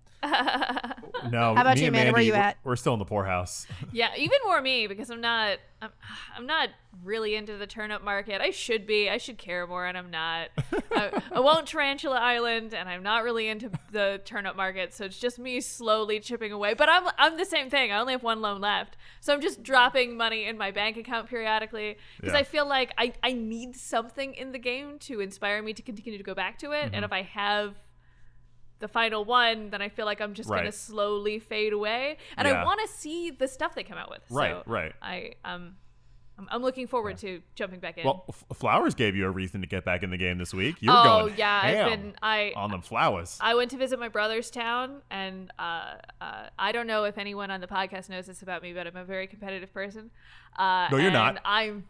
No. 1.30 1.54
How 1.54 1.62
about 1.62 1.76
me 1.76 1.82
you, 1.82 1.86
and 1.86 1.94
Amanda? 1.96 2.12
Where 2.12 2.18
Mandy, 2.18 2.26
you 2.26 2.32
we're- 2.32 2.42
at? 2.44 2.56
We're 2.64 2.76
still 2.76 2.92
in 2.92 2.98
the 2.98 3.04
poorhouse. 3.04 3.66
Yeah, 3.92 4.10
even 4.16 4.38
more 4.44 4.60
me 4.60 4.86
because 4.86 5.08
I'm 5.10 5.20
not. 5.20 5.58
I'm, 5.80 5.90
I'm 6.36 6.46
not 6.46 6.70
really 7.04 7.34
into 7.36 7.56
the 7.56 7.66
turnip 7.66 8.02
market. 8.02 8.40
I 8.40 8.50
should 8.50 8.86
be. 8.86 9.08
I 9.08 9.18
should 9.18 9.38
care 9.38 9.66
more, 9.66 9.86
and 9.86 9.96
I'm 9.96 10.10
not. 10.10 10.48
I, 10.90 11.22
I 11.32 11.40
won't 11.40 11.66
Tarantula 11.68 12.16
Island, 12.18 12.74
and 12.74 12.88
I'm 12.88 13.02
not 13.02 13.22
really 13.24 13.48
into 13.48 13.70
the 13.92 14.20
turnip 14.24 14.56
market. 14.56 14.92
So 14.94 15.04
it's 15.04 15.18
just 15.18 15.38
me 15.38 15.60
slowly 15.60 16.18
chipping 16.20 16.50
away. 16.52 16.74
But 16.74 16.88
I'm 16.88 17.04
I'm 17.18 17.36
the 17.36 17.44
same 17.44 17.70
thing. 17.70 17.92
I 17.92 17.98
only 18.00 18.12
have 18.14 18.22
one 18.22 18.40
loan 18.40 18.60
left, 18.60 18.96
so 19.20 19.32
I'm 19.32 19.40
just 19.40 19.62
dropping 19.62 20.16
money 20.16 20.44
in 20.44 20.58
my 20.58 20.70
bank 20.72 20.96
account 20.96 21.28
periodically 21.28 21.96
because 22.16 22.32
Yeah. 22.34 22.40
I 22.40 22.42
feel 22.44 22.66
like 22.66 22.92
I 22.98 23.12
I 23.22 23.32
need 23.32 23.76
something 23.76 24.34
in 24.34 24.52
the 24.52 24.58
game 24.58 24.98
to 25.00 25.20
inspire 25.20 25.62
me 25.62 25.72
to 25.74 25.82
continue 25.82 26.18
to 26.18 26.24
go 26.24 26.34
back 26.34 26.58
to 26.60 26.72
it. 26.72 26.86
Mm-hmm. 26.86 26.94
And 26.96 27.04
if 27.04 27.12
I 27.12 27.22
have 27.22 27.74
the 28.80 28.88
final 28.88 29.24
one, 29.24 29.70
then 29.70 29.80
I 29.80 29.88
feel 29.88 30.04
like 30.06 30.20
I'm 30.20 30.34
just 30.34 30.48
gonna 30.48 30.72
slowly 30.72 31.38
fade 31.38 31.72
away, 31.72 32.18
and 32.36 32.46
Yeah. 32.46 32.62
I 32.62 32.64
want 32.64 32.80
to 32.80 32.88
see 32.88 33.30
the 33.30 33.48
stuff 33.48 33.74
they 33.74 33.82
come 33.84 33.98
out 33.98 34.10
with. 34.10 34.22
Right, 34.30 34.50
So 34.52 34.62
right. 34.66 34.92
I 35.00 35.32
um, 35.44 35.76
I'm, 36.36 36.48
I'm 36.50 36.62
looking 36.62 36.88
forward 36.88 37.16
to 37.18 37.40
jumping 37.54 37.78
back 37.78 37.96
in. 37.96 38.04
Well, 38.04 38.24
F- 38.28 38.44
Flowers 38.58 38.94
gave 38.96 39.14
you 39.14 39.24
a 39.26 39.30
reason 39.30 39.60
to 39.60 39.68
get 39.68 39.84
back 39.84 40.02
in 40.02 40.10
the 40.10 40.16
game 40.16 40.36
this 40.38 40.52
week. 40.52 40.76
You 40.80 40.90
were 40.90 40.96
oh 40.98 41.04
going 41.20 41.34
yeah, 41.38 41.60
I've 41.62 41.90
been 41.98 42.14
I 42.20 42.52
on 42.56 42.70
them 42.72 42.82
flowers. 42.82 43.38
I 43.40 43.54
went 43.54 43.70
to 43.70 43.76
visit 43.76 44.00
my 44.00 44.08
brother's 44.08 44.50
town, 44.50 45.02
and 45.10 45.52
uh, 45.58 45.94
uh, 46.20 46.48
I 46.58 46.72
don't 46.72 46.88
know 46.88 47.04
if 47.04 47.18
anyone 47.18 47.50
on 47.52 47.60
the 47.60 47.68
podcast 47.68 48.08
knows 48.08 48.26
this 48.26 48.42
about 48.42 48.62
me, 48.62 48.72
but 48.72 48.86
I'm 48.86 48.96
a 48.96 49.04
very 49.04 49.28
competitive 49.28 49.72
person. 49.72 50.10
Uh, 50.58 50.88
No, 50.90 50.96
you're 50.96 51.06
and 51.06 51.14
not. 51.14 51.40
I'm 51.44 51.84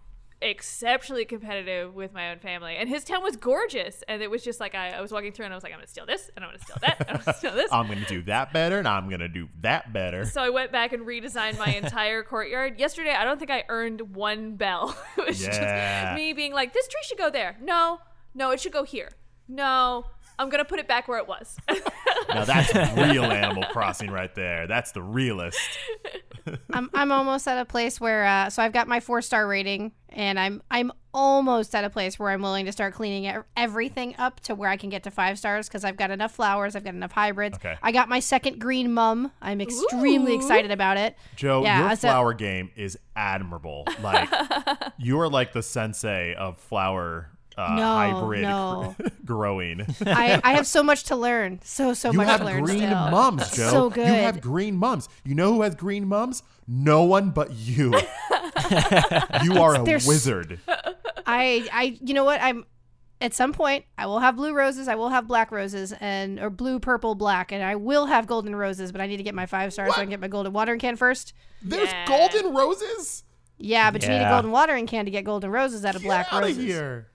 exceptionally 0.44 1.24
competitive 1.24 1.94
with 1.94 2.12
my 2.12 2.30
own 2.30 2.38
family, 2.38 2.76
and 2.76 2.88
his 2.88 3.02
town 3.04 3.22
was 3.22 3.36
gorgeous, 3.36 4.02
and 4.08 4.22
it 4.22 4.30
was 4.30 4.42
just 4.44 4.60
like 4.60 4.74
I, 4.74 4.90
I 4.90 5.00
was 5.00 5.10
walking 5.10 5.32
through, 5.32 5.46
and 5.46 5.54
I 5.54 5.56
was 5.56 5.64
like, 5.64 5.72
I'm 5.72 5.78
gonna 5.78 5.86
steal 5.88 6.06
this, 6.06 6.30
and 6.36 6.44
I'm 6.44 6.50
gonna 6.50 6.62
steal 6.62 6.76
that, 6.82 7.00
and 7.08 7.16
I'm 7.18 7.24
gonna 7.24 7.36
steal 7.38 7.52
this. 7.54 7.68
I'm 7.72 7.88
gonna 7.88 8.04
do 8.06 8.22
that 8.22 8.52
better, 8.52 8.78
and 8.78 8.86
I'm 8.86 9.08
gonna 9.08 9.28
do 9.28 9.48
that 9.62 9.92
better. 9.92 10.24
So 10.26 10.42
I 10.42 10.50
went 10.50 10.70
back 10.70 10.92
and 10.92 11.04
redesigned 11.06 11.58
my 11.58 11.74
entire 11.74 12.22
courtyard. 12.22 12.78
Yesterday, 12.78 13.12
I 13.14 13.24
don't 13.24 13.38
think 13.38 13.50
I 13.50 13.64
earned 13.68 14.14
one 14.14 14.56
bell. 14.56 14.96
it 15.18 15.26
was 15.28 15.42
Yeah. 15.42 16.12
just 16.12 16.16
me 16.16 16.32
being 16.32 16.52
like, 16.52 16.72
this 16.72 16.86
tree 16.88 17.00
should 17.04 17.18
go 17.18 17.30
there. 17.30 17.56
No, 17.62 18.00
no, 18.34 18.50
it 18.50 18.60
should 18.60 18.72
go 18.72 18.84
here. 18.84 19.10
No, 19.48 20.06
I'm 20.38 20.48
going 20.48 20.62
to 20.62 20.68
put 20.68 20.78
it 20.80 20.88
back 20.88 21.06
where 21.08 21.18
it 21.18 21.28
was. 21.28 21.56
now 22.28 22.44
that's 22.44 22.74
real 22.96 23.24
Animal 23.24 23.64
Crossing 23.72 24.10
right 24.10 24.34
there. 24.34 24.66
That's 24.66 24.92
the 24.92 25.02
realest. 25.02 25.58
I'm 26.72 26.90
I'm 26.92 27.10
almost 27.12 27.46
at 27.48 27.58
a 27.58 27.64
place 27.64 28.00
where 28.00 28.24
uh, 28.24 28.50
so 28.50 28.62
I've 28.62 28.72
got 28.72 28.86
my 28.88 29.00
four 29.00 29.22
star 29.22 29.46
rating, 29.46 29.92
and 30.10 30.38
I'm 30.38 30.62
I'm 30.70 30.92
almost 31.14 31.74
at 31.74 31.84
a 31.84 31.90
place 31.90 32.18
where 32.18 32.30
I'm 32.30 32.42
willing 32.42 32.66
to 32.66 32.72
start 32.72 32.92
cleaning 32.94 33.32
everything 33.56 34.14
up 34.18 34.40
to 34.40 34.54
where 34.54 34.68
I 34.68 34.76
can 34.76 34.90
get 34.90 35.04
to 35.04 35.10
five 35.10 35.38
stars 35.38 35.68
because 35.68 35.84
I've 35.84 35.96
got 35.96 36.10
enough 36.10 36.32
flowers, 36.34 36.74
I've 36.76 36.84
got 36.84 36.94
enough 36.94 37.12
hybrids. 37.12 37.56
Okay. 37.56 37.76
I 37.82 37.92
got 37.92 38.08
my 38.08 38.18
second 38.20 38.58
green 38.58 38.92
mum. 38.92 39.30
I'm 39.40 39.60
extremely 39.60 40.32
Ooh. 40.32 40.36
excited 40.36 40.70
about 40.72 40.96
it. 40.98 41.16
Joe, 41.36 41.62
Yeah, 41.62 41.86
your 41.86 41.96
so- 41.96 42.08
flower 42.08 42.34
game 42.34 42.70
is 42.76 42.98
admirable. 43.16 43.86
Like 44.02 44.28
you 44.98 45.20
are 45.20 45.28
like 45.28 45.52
the 45.52 45.62
sensei 45.62 46.34
of 46.34 46.58
flower 46.58 47.30
uh, 47.56 47.74
No, 47.74 47.82
hybrid 47.94 48.42
no. 48.42 48.96
growing. 49.24 49.80
I, 50.06 50.40
I 50.42 50.54
have 50.54 50.66
so 50.66 50.82
much 50.82 51.04
to 51.04 51.16
learn. 51.16 51.60
So 51.62 51.94
so 51.94 52.10
you 52.10 52.16
much 52.18 52.26
have 52.28 52.40
to 52.40 52.46
learn 52.46 52.64
green 52.64 52.78
still. 52.78 52.90
mums, 53.10 53.50
Joe. 53.52 53.70
So 53.90 53.92
You 53.96 54.02
have 54.04 54.40
green 54.40 54.76
mums. 54.76 55.08
You 55.24 55.34
know 55.34 55.52
who 55.54 55.62
has 55.62 55.74
green 55.74 56.06
mums? 56.06 56.42
No 56.66 57.02
one 57.04 57.30
but 57.30 57.52
you. 57.52 57.94
you 59.42 59.58
are 59.58 59.80
a 59.80 59.84
There's- 59.84 60.06
wizard. 60.06 60.60
I 61.26 61.68
I 61.72 61.98
you 62.02 62.14
know 62.14 62.24
what 62.24 62.40
I'm 62.42 62.64
at 63.20 63.32
some 63.32 63.52
point 63.52 63.84
I 63.96 64.06
will 64.06 64.18
have 64.18 64.36
blue 64.36 64.52
roses, 64.52 64.88
I 64.88 64.96
will 64.96 65.08
have 65.08 65.26
black 65.26 65.50
roses 65.50 65.94
and 66.00 66.38
or 66.40 66.50
blue, 66.50 66.78
purple, 66.80 67.14
black, 67.14 67.52
and 67.52 67.62
I 67.62 67.76
will 67.76 68.06
have 68.06 68.26
golden 68.26 68.54
roses, 68.56 68.92
but 68.92 69.00
I 69.00 69.06
need 69.06 69.16
to 69.18 69.22
get 69.22 69.34
my 69.34 69.46
five 69.46 69.72
stars 69.72 69.94
so 69.94 70.00
I 70.00 70.04
can 70.04 70.10
get 70.10 70.20
my 70.20 70.28
golden 70.28 70.52
watering 70.52 70.80
can 70.80 70.96
first. 70.96 71.32
There's 71.62 71.88
Yeah. 71.90 72.06
golden 72.06 72.54
roses. 72.54 73.24
Yeah, 73.56 73.90
but 73.92 74.02
you 74.02 74.08
need 74.08 74.20
a 74.20 74.28
golden 74.28 74.50
watering 74.50 74.86
can 74.86 75.04
to 75.04 75.10
get 75.10 75.24
golden 75.24 75.50
roses 75.50 75.84
out 75.84 75.94
of 75.94 76.02
black 76.02 76.26
Get 76.26 76.34
outta 76.34 76.46
roses. 76.48 76.64
here. 76.64 77.08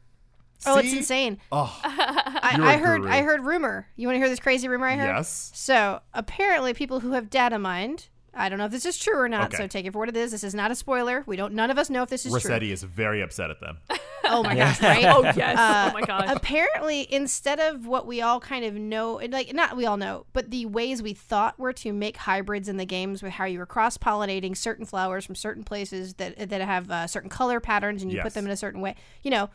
Oh, 0.65 0.77
it's 0.77 0.93
insane. 0.93 1.37
Oh, 1.51 1.77
I, 1.83 2.53
You're 2.57 2.65
I 2.65 2.73
a 2.73 2.77
heard 2.77 3.01
guru. 3.01 3.11
I 3.13 3.21
heard 3.21 3.41
rumor. 3.45 3.87
You 3.95 4.07
want 4.07 4.15
to 4.15 4.19
hear 4.19 4.29
this 4.29 4.39
crazy 4.39 4.67
rumor 4.67 4.87
I 4.87 4.95
heard? 4.95 5.05
yes. 5.15 5.51
So 5.53 6.01
apparently, 6.13 6.73
people 6.73 6.99
who 6.99 7.11
have 7.13 7.29
data 7.29 7.57
mined. 7.59 8.07
I 8.31 8.47
don't 8.47 8.59
know 8.59 8.65
if 8.65 8.71
this 8.71 8.85
is 8.85 8.97
true 8.97 9.17
or 9.19 9.27
not. 9.27 9.47
Okay. 9.47 9.57
So 9.57 9.67
take 9.67 9.85
it 9.87 9.91
for 9.91 9.97
what 9.99 10.07
it 10.09 10.15
is. 10.15 10.31
This 10.31 10.43
is 10.43 10.53
not 10.53 10.69
a 10.69 10.75
spoiler. 10.75 11.23
We 11.25 11.35
don't. 11.35 11.53
None 11.53 11.71
of 11.71 11.77
us 11.79 11.89
know 11.89 12.03
if 12.03 12.09
this 12.09 12.25
is 12.25 12.31
true. 12.31 12.37
Rossetti 12.37 12.71
is 12.71 12.83
very 12.83 13.21
upset 13.21 13.49
at 13.49 13.59
them. 13.59 13.77
Oh 14.31 14.43
my 14.43 14.53
gosh! 14.53 14.79
Right? 14.83 15.05
Oh 15.05 15.23
yes. 15.23 15.57
Uh, 15.57 15.89
oh 15.89 15.93
my 15.93 16.01
gosh. 16.05 16.25
apparently 16.29 17.11
instead 17.11 17.59
of 17.59 17.87
what 17.87 18.05
we 18.05 18.21
all 18.21 18.39
kind 18.39 18.63
of 18.63 18.75
know 18.75 19.19
like 19.31 19.51
not 19.55 19.75
we 19.75 19.87
all 19.87 19.97
know 19.97 20.27
but 20.33 20.51
the 20.51 20.67
ways 20.67 21.01
we 21.01 21.13
thought 21.15 21.57
were 21.57 21.73
to 21.73 21.91
make 21.91 22.15
hybrids 22.15 22.69
in 22.69 22.77
the 22.77 22.85
games 22.85 23.23
with 23.23 23.31
how 23.31 23.45
you 23.45 23.57
were 23.57 23.65
cross-pollinating 23.65 24.55
certain 24.55 24.85
flowers 24.85 25.25
from 25.25 25.33
certain 25.33 25.63
places 25.63 26.13
that 26.15 26.49
that 26.49 26.61
have 26.61 26.91
uh, 26.91 27.07
certain 27.07 27.29
color 27.29 27.59
patterns 27.59 28.03
and 28.03 28.11
you 28.11 28.17
Yes. 28.17 28.23
put 28.25 28.33
them 28.35 28.45
in 28.45 28.51
a 28.51 28.57
certain 28.57 28.81
way 28.81 28.93
you 29.23 29.31
know 29.31 29.49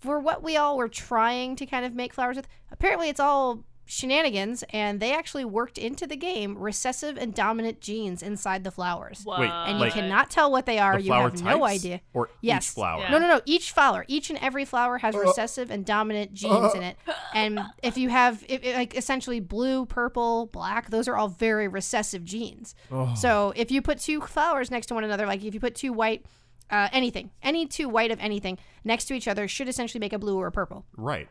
for 0.00 0.20
what 0.20 0.42
we 0.42 0.56
all 0.56 0.76
were 0.76 0.88
trying 0.88 1.56
to 1.56 1.66
kind 1.66 1.84
of 1.84 1.94
make 1.94 2.12
flowers 2.12 2.36
with 2.36 2.48
apparently 2.70 3.08
it's 3.08 3.20
all 3.20 3.64
shenanigans 3.88 4.64
and 4.70 4.98
they 4.98 5.12
actually 5.14 5.44
worked 5.44 5.78
into 5.78 6.08
the 6.08 6.16
game 6.16 6.58
recessive 6.58 7.16
and 7.16 7.32
dominant 7.32 7.80
genes 7.80 8.20
inside 8.20 8.64
the 8.64 8.70
flowers 8.72 9.22
Whoa. 9.22 9.38
Wait, 9.38 9.48
and 9.48 9.78
Like- 9.78 9.94
you 9.94 10.00
cannot 10.02 10.28
tell 10.28 10.50
what 10.50 10.66
they 10.66 10.80
are 10.80 10.96
The 10.96 11.02
you 11.02 11.10
flower 11.10 11.30
have 11.30 11.42
no 11.44 11.64
idea 11.64 12.00
Or 12.12 12.28
Yes. 12.40 12.66
each 12.68 12.74
flower. 12.74 13.02
Yeah. 13.02 13.10
no, 13.12 13.18
no, 13.20 13.28
no. 13.28 13.40
Each 13.46 13.70
flower, 13.70 14.04
each 14.08 14.28
and 14.28 14.40
every 14.40 14.64
flower 14.64 14.98
has 14.98 15.14
uh, 15.14 15.20
recessive 15.20 15.70
and 15.70 15.86
dominant 15.86 16.32
uh, 16.32 16.34
genes 16.34 16.74
in 16.74 16.82
uh. 16.82 16.86
it. 16.88 16.96
And 17.32 17.60
if 17.82 17.96
you 17.96 18.08
have, 18.08 18.44
if, 18.48 18.64
if, 18.64 18.74
like, 18.74 18.96
essentially 18.96 19.38
blue, 19.38 19.86
purple, 19.86 20.46
black, 20.46 20.90
those 20.90 21.06
are 21.06 21.16
all 21.16 21.28
very 21.28 21.68
recessive 21.68 22.24
genes. 22.24 22.74
Oh. 22.90 23.14
So 23.14 23.52
if 23.54 23.70
you 23.70 23.82
put 23.82 24.00
two 24.00 24.20
flowers 24.20 24.68
next 24.68 24.86
to 24.86 24.94
one 24.94 25.04
another, 25.04 25.26
like 25.26 25.44
if 25.44 25.54
you 25.54 25.60
put 25.60 25.76
two 25.76 25.92
white, 25.92 26.24
uh, 26.70 26.88
anything, 26.92 27.30
any 27.42 27.66
two 27.66 27.88
white 27.88 28.10
of 28.10 28.18
anything 28.20 28.58
next 28.84 29.06
to 29.06 29.14
each 29.14 29.28
other 29.28 29.46
should 29.48 29.68
essentially 29.68 30.00
make 30.00 30.12
a 30.12 30.18
blue 30.18 30.36
or 30.38 30.46
a 30.48 30.52
purple. 30.52 30.84
Right. 30.96 31.28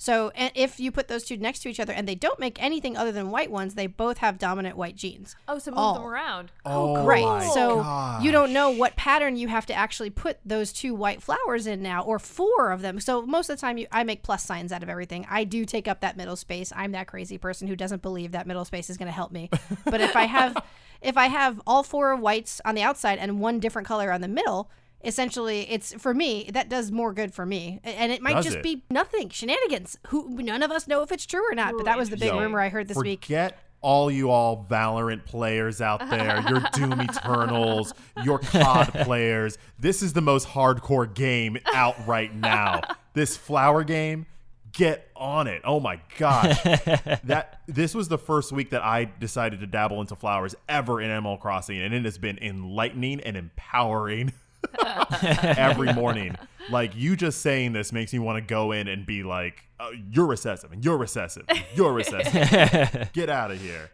So 0.00 0.30
a- 0.36 0.52
if 0.54 0.78
you 0.78 0.92
put 0.92 1.08
those 1.08 1.24
two 1.24 1.36
next 1.38 1.58
to 1.60 1.68
each 1.68 1.80
other 1.80 1.92
and 1.92 2.06
they 2.06 2.14
don't 2.14 2.38
make 2.38 2.62
anything 2.62 2.96
other 2.96 3.10
than 3.10 3.30
white 3.32 3.50
ones, 3.50 3.74
they 3.74 3.88
both 3.88 4.18
have 4.18 4.38
dominant 4.38 4.76
white 4.76 4.94
genes. 4.94 5.34
oh, 5.48 5.58
so 5.58 5.72
move 5.72 5.78
all. 5.78 5.94
them 5.94 6.04
around. 6.04 6.52
Oh, 6.64 7.04
Right. 7.04 7.24
my 7.24 7.44
So 7.48 7.82
gosh. 7.82 8.22
you 8.22 8.30
don't 8.30 8.52
know 8.52 8.70
what 8.70 8.94
pattern 8.94 9.34
you 9.36 9.48
have 9.48 9.66
to 9.66 9.74
actually 9.74 10.10
put 10.10 10.38
those 10.44 10.72
two 10.72 10.94
white 10.94 11.20
flowers 11.20 11.66
in 11.66 11.82
now, 11.82 12.02
or 12.02 12.20
four 12.20 12.70
of 12.70 12.80
them. 12.80 13.00
So 13.00 13.22
most 13.26 13.50
of 13.50 13.56
the 13.56 13.60
time, 13.60 13.76
you, 13.76 13.88
I 13.90 14.04
make 14.04 14.22
plus 14.22 14.44
signs 14.44 14.70
out 14.70 14.84
of 14.84 14.88
everything. 14.88 15.26
I 15.28 15.42
do 15.42 15.64
take 15.64 15.88
up 15.88 16.00
that 16.02 16.16
middle 16.16 16.36
space. 16.36 16.72
I'm 16.76 16.92
that 16.92 17.08
crazy 17.08 17.36
person 17.36 17.66
who 17.66 17.74
doesn't 17.74 18.00
believe 18.00 18.30
that 18.32 18.46
middle 18.46 18.64
space 18.64 18.90
is 18.90 18.98
going 18.98 19.06
to 19.08 19.12
help 19.12 19.32
me. 19.32 19.50
But 19.84 20.00
if 20.00 20.14
I 20.14 20.26
have, 20.26 20.56
if 21.00 21.16
I 21.16 21.26
have 21.28 21.60
all 21.66 21.82
four 21.82 22.14
whites 22.16 22.60
on 22.64 22.74
the 22.74 22.82
outside 22.82 23.18
and 23.18 23.40
one 23.40 23.60
different 23.60 23.86
color 23.86 24.12
on 24.12 24.20
the 24.20 24.28
middle. 24.28 24.70
Essentially, 25.04 25.60
it's 25.70 25.94
for 25.94 26.12
me 26.12 26.50
that 26.52 26.68
does 26.68 26.90
more 26.90 27.12
good 27.12 27.32
for 27.32 27.46
me, 27.46 27.78
and 27.84 28.10
it 28.10 28.20
might 28.20 28.34
Does 28.34 28.46
just 28.46 28.56
it? 28.58 28.62
be 28.64 28.82
nothing 28.90 29.28
shenanigans. 29.28 29.96
Who 30.08 30.28
none 30.42 30.60
of 30.60 30.72
us 30.72 30.88
know 30.88 31.02
if 31.02 31.12
it's 31.12 31.24
true 31.24 31.48
or 31.48 31.54
not, 31.54 31.74
but 31.76 31.84
that 31.84 31.96
was 31.96 32.10
the 32.10 32.16
big 32.16 32.30
Yo, 32.30 32.40
rumor 32.40 32.60
I 32.60 32.68
heard 32.68 32.88
this 32.88 32.96
week. 32.96 33.24
Forget 33.24 33.60
all 33.80 34.10
you 34.10 34.28
all 34.30 34.66
Valorant 34.68 35.24
players 35.24 35.80
out 35.80 36.00
there, 36.10 36.44
your 36.48 36.64
Doom 36.72 37.00
Eternals, 37.00 37.94
your 38.24 38.40
COD 38.40 38.92
players. 39.04 39.56
This 39.78 40.02
is 40.02 40.14
the 40.14 40.20
most 40.20 40.48
hardcore 40.48 41.14
game 41.14 41.58
out 41.72 41.94
right 42.08 42.34
now. 42.34 42.80
This 43.14 43.36
flower 43.36 43.84
game, 43.84 44.26
get 44.72 45.08
on 45.16 45.46
it. 45.46 45.62
Oh 45.64 45.80
my 45.80 46.00
gosh. 46.18 46.62
that 47.24 47.60
this 47.66 47.94
was 47.94 48.08
the 48.08 48.18
first 48.18 48.52
week 48.52 48.70
that 48.70 48.82
I 48.82 49.04
decided 49.04 49.60
to 49.60 49.66
dabble 49.66 50.00
into 50.00 50.16
flowers 50.16 50.54
ever 50.68 51.00
in 51.00 51.10
Animal 51.10 51.36
Crossing, 51.36 51.80
and 51.80 51.94
it 51.94 52.04
has 52.04 52.18
been 52.18 52.38
enlightening 52.38 53.20
and 53.20 53.36
empowering. 53.36 54.32
every 55.22 55.92
morning. 55.92 56.36
Like 56.70 56.96
you 56.96 57.16
just 57.16 57.40
saying 57.42 57.72
this 57.72 57.92
makes 57.92 58.12
me 58.12 58.18
want 58.18 58.36
to 58.36 58.40
go 58.40 58.72
in 58.72 58.88
and 58.88 59.06
be 59.06 59.22
like, 59.22 59.64
oh, 59.78 59.92
"You're 60.10 60.26
recessive, 60.26 60.72
and 60.72 60.84
you're 60.84 60.98
recessive, 60.98 61.44
and 61.48 61.64
you're 61.74 61.92
recessive. 61.92 63.10
Get 63.12 63.30
out 63.30 63.52
of 63.52 63.60
here." 63.60 63.90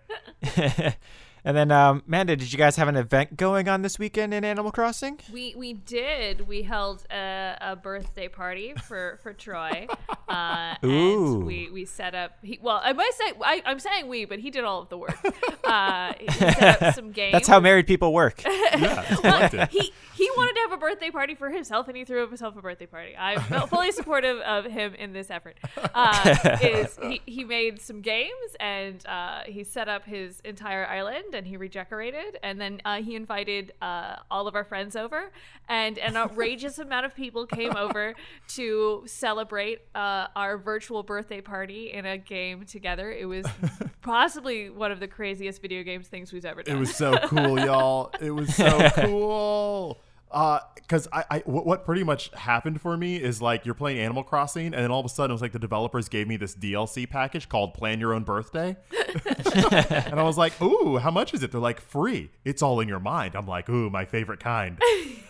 And 1.46 1.54
then, 1.54 1.70
um, 1.70 2.02
Amanda, 2.06 2.36
did 2.36 2.50
you 2.50 2.58
guys 2.58 2.76
have 2.76 2.88
an 2.88 2.96
event 2.96 3.36
going 3.36 3.68
on 3.68 3.82
this 3.82 3.98
weekend 3.98 4.32
in 4.32 4.44
Animal 4.44 4.72
Crossing? 4.72 5.20
We 5.30 5.54
we 5.54 5.74
did. 5.74 6.48
We 6.48 6.62
held 6.62 7.04
a, 7.10 7.56
a 7.60 7.76
birthday 7.76 8.28
party 8.28 8.72
for 8.82 9.18
for 9.22 9.34
Troy, 9.34 9.86
uh, 10.28 10.76
Ooh. 10.82 11.34
and 11.36 11.46
we 11.46 11.68
we 11.70 11.84
set 11.84 12.14
up. 12.14 12.38
He, 12.42 12.58
well, 12.62 12.80
I 12.82 12.94
might 12.94 13.12
say 13.12 13.32
I, 13.42 13.62
I'm 13.66 13.78
saying 13.78 14.08
we, 14.08 14.24
but 14.24 14.38
he 14.38 14.50
did 14.50 14.64
all 14.64 14.80
of 14.80 14.88
the 14.88 14.98
work. 14.98 15.18
Uh, 15.64 16.12
he 16.20 16.30
set 16.30 16.82
up 16.82 16.94
some 16.94 17.10
games. 17.10 17.32
That's 17.32 17.48
how 17.48 17.58
married 17.58 17.86
people 17.86 18.12
work. 18.12 18.44
Yeah, 18.44 19.02
it's 19.08 19.20
collective. 19.20 19.70
he 19.70 19.92
he 20.14 20.30
wanted 20.36 20.54
to 20.54 20.60
have 20.60 20.72
a 20.72 20.76
birthday 20.76 21.10
party 21.10 21.34
for 21.34 21.48
himself, 21.48 21.88
and 21.88 21.96
he 21.96 22.04
threw 22.04 22.26
himself 22.26 22.54
a 22.56 22.60
birthday 22.60 22.84
party. 22.84 23.16
I'm 23.16 23.40
fully 23.68 23.90
supportive 23.90 24.40
of 24.40 24.66
him 24.66 24.94
in 24.94 25.14
this 25.14 25.30
effort. 25.30 25.56
Uh, 25.94 26.58
is 26.62 26.98
he, 27.02 27.22
he 27.24 27.44
made 27.44 27.80
some 27.80 28.02
games 28.02 28.30
and 28.60 29.04
uh, 29.06 29.40
he 29.46 29.64
set 29.64 29.88
up 29.88 30.04
his 30.04 30.40
entire 30.40 30.86
island 30.86 31.33
and 31.34 31.46
he 31.46 31.56
redecorated, 31.56 32.38
and 32.42 32.60
then 32.60 32.80
uh, 32.84 33.02
he 33.02 33.14
invited 33.14 33.72
uh, 33.82 34.16
all 34.30 34.46
of 34.46 34.54
our 34.54 34.64
friends 34.64 34.96
over, 34.96 35.30
and 35.68 35.98
an 35.98 36.16
outrageous 36.16 36.78
amount 36.84 37.06
of 37.06 37.14
people 37.14 37.46
came 37.46 37.76
over 37.76 38.14
to 38.48 39.02
celebrate 39.06 39.80
uh, 39.94 40.28
our 40.36 40.56
virtual 40.56 41.02
birthday 41.02 41.40
party 41.40 41.92
in 41.92 42.06
a 42.06 42.16
game 42.16 42.64
together. 42.64 43.12
It 43.12 43.26
was 43.26 43.46
possibly 44.02 44.70
one 44.70 44.92
of 44.92 45.00
the 45.00 45.08
craziest 45.08 45.60
video 45.60 45.82
games 45.82 46.06
things 46.06 46.32
we've 46.32 46.44
ever 46.44 46.62
done. 46.62 46.76
It 46.76 46.78
was 46.78 46.94
so 46.94 47.16
cool, 47.26 47.58
y'all. 47.58 48.12
It 48.20 48.30
was 48.30 48.54
so 48.54 48.88
cool. 48.96 50.00
Uh, 50.34 50.58
cause 50.88 51.06
I, 51.12 51.24
I, 51.30 51.38
what 51.46 51.64
what 51.64 51.84
pretty 51.84 52.02
much 52.02 52.28
happened 52.34 52.80
for 52.80 52.96
me 52.96 53.22
is 53.22 53.40
like 53.40 53.64
you're 53.64 53.74
playing 53.74 54.00
Animal 54.00 54.24
Crossing, 54.24 54.66
and 54.66 54.74
then 54.74 54.90
all 54.90 54.98
of 54.98 55.06
a 55.06 55.08
sudden 55.08 55.30
it 55.30 55.34
was 55.34 55.42
like 55.42 55.52
the 55.52 55.60
developers 55.60 56.08
gave 56.08 56.26
me 56.26 56.36
this 56.36 56.56
DLC 56.56 57.08
package 57.08 57.48
called 57.48 57.72
Plan 57.72 58.00
Your 58.00 58.12
Own 58.12 58.24
Birthday, 58.24 58.76
and 59.70 60.18
I 60.18 60.24
was 60.24 60.36
like, 60.36 60.60
"Ooh, 60.60 60.98
how 60.98 61.12
much 61.12 61.34
is 61.34 61.44
it?" 61.44 61.52
They're 61.52 61.60
like, 61.60 61.80
"Free. 61.80 62.30
It's 62.44 62.62
all 62.62 62.80
in 62.80 62.88
your 62.88 62.98
mind." 62.98 63.36
I'm 63.36 63.46
like, 63.46 63.68
"Ooh, 63.68 63.88
my 63.90 64.04
favorite 64.04 64.40
kind." 64.40 64.80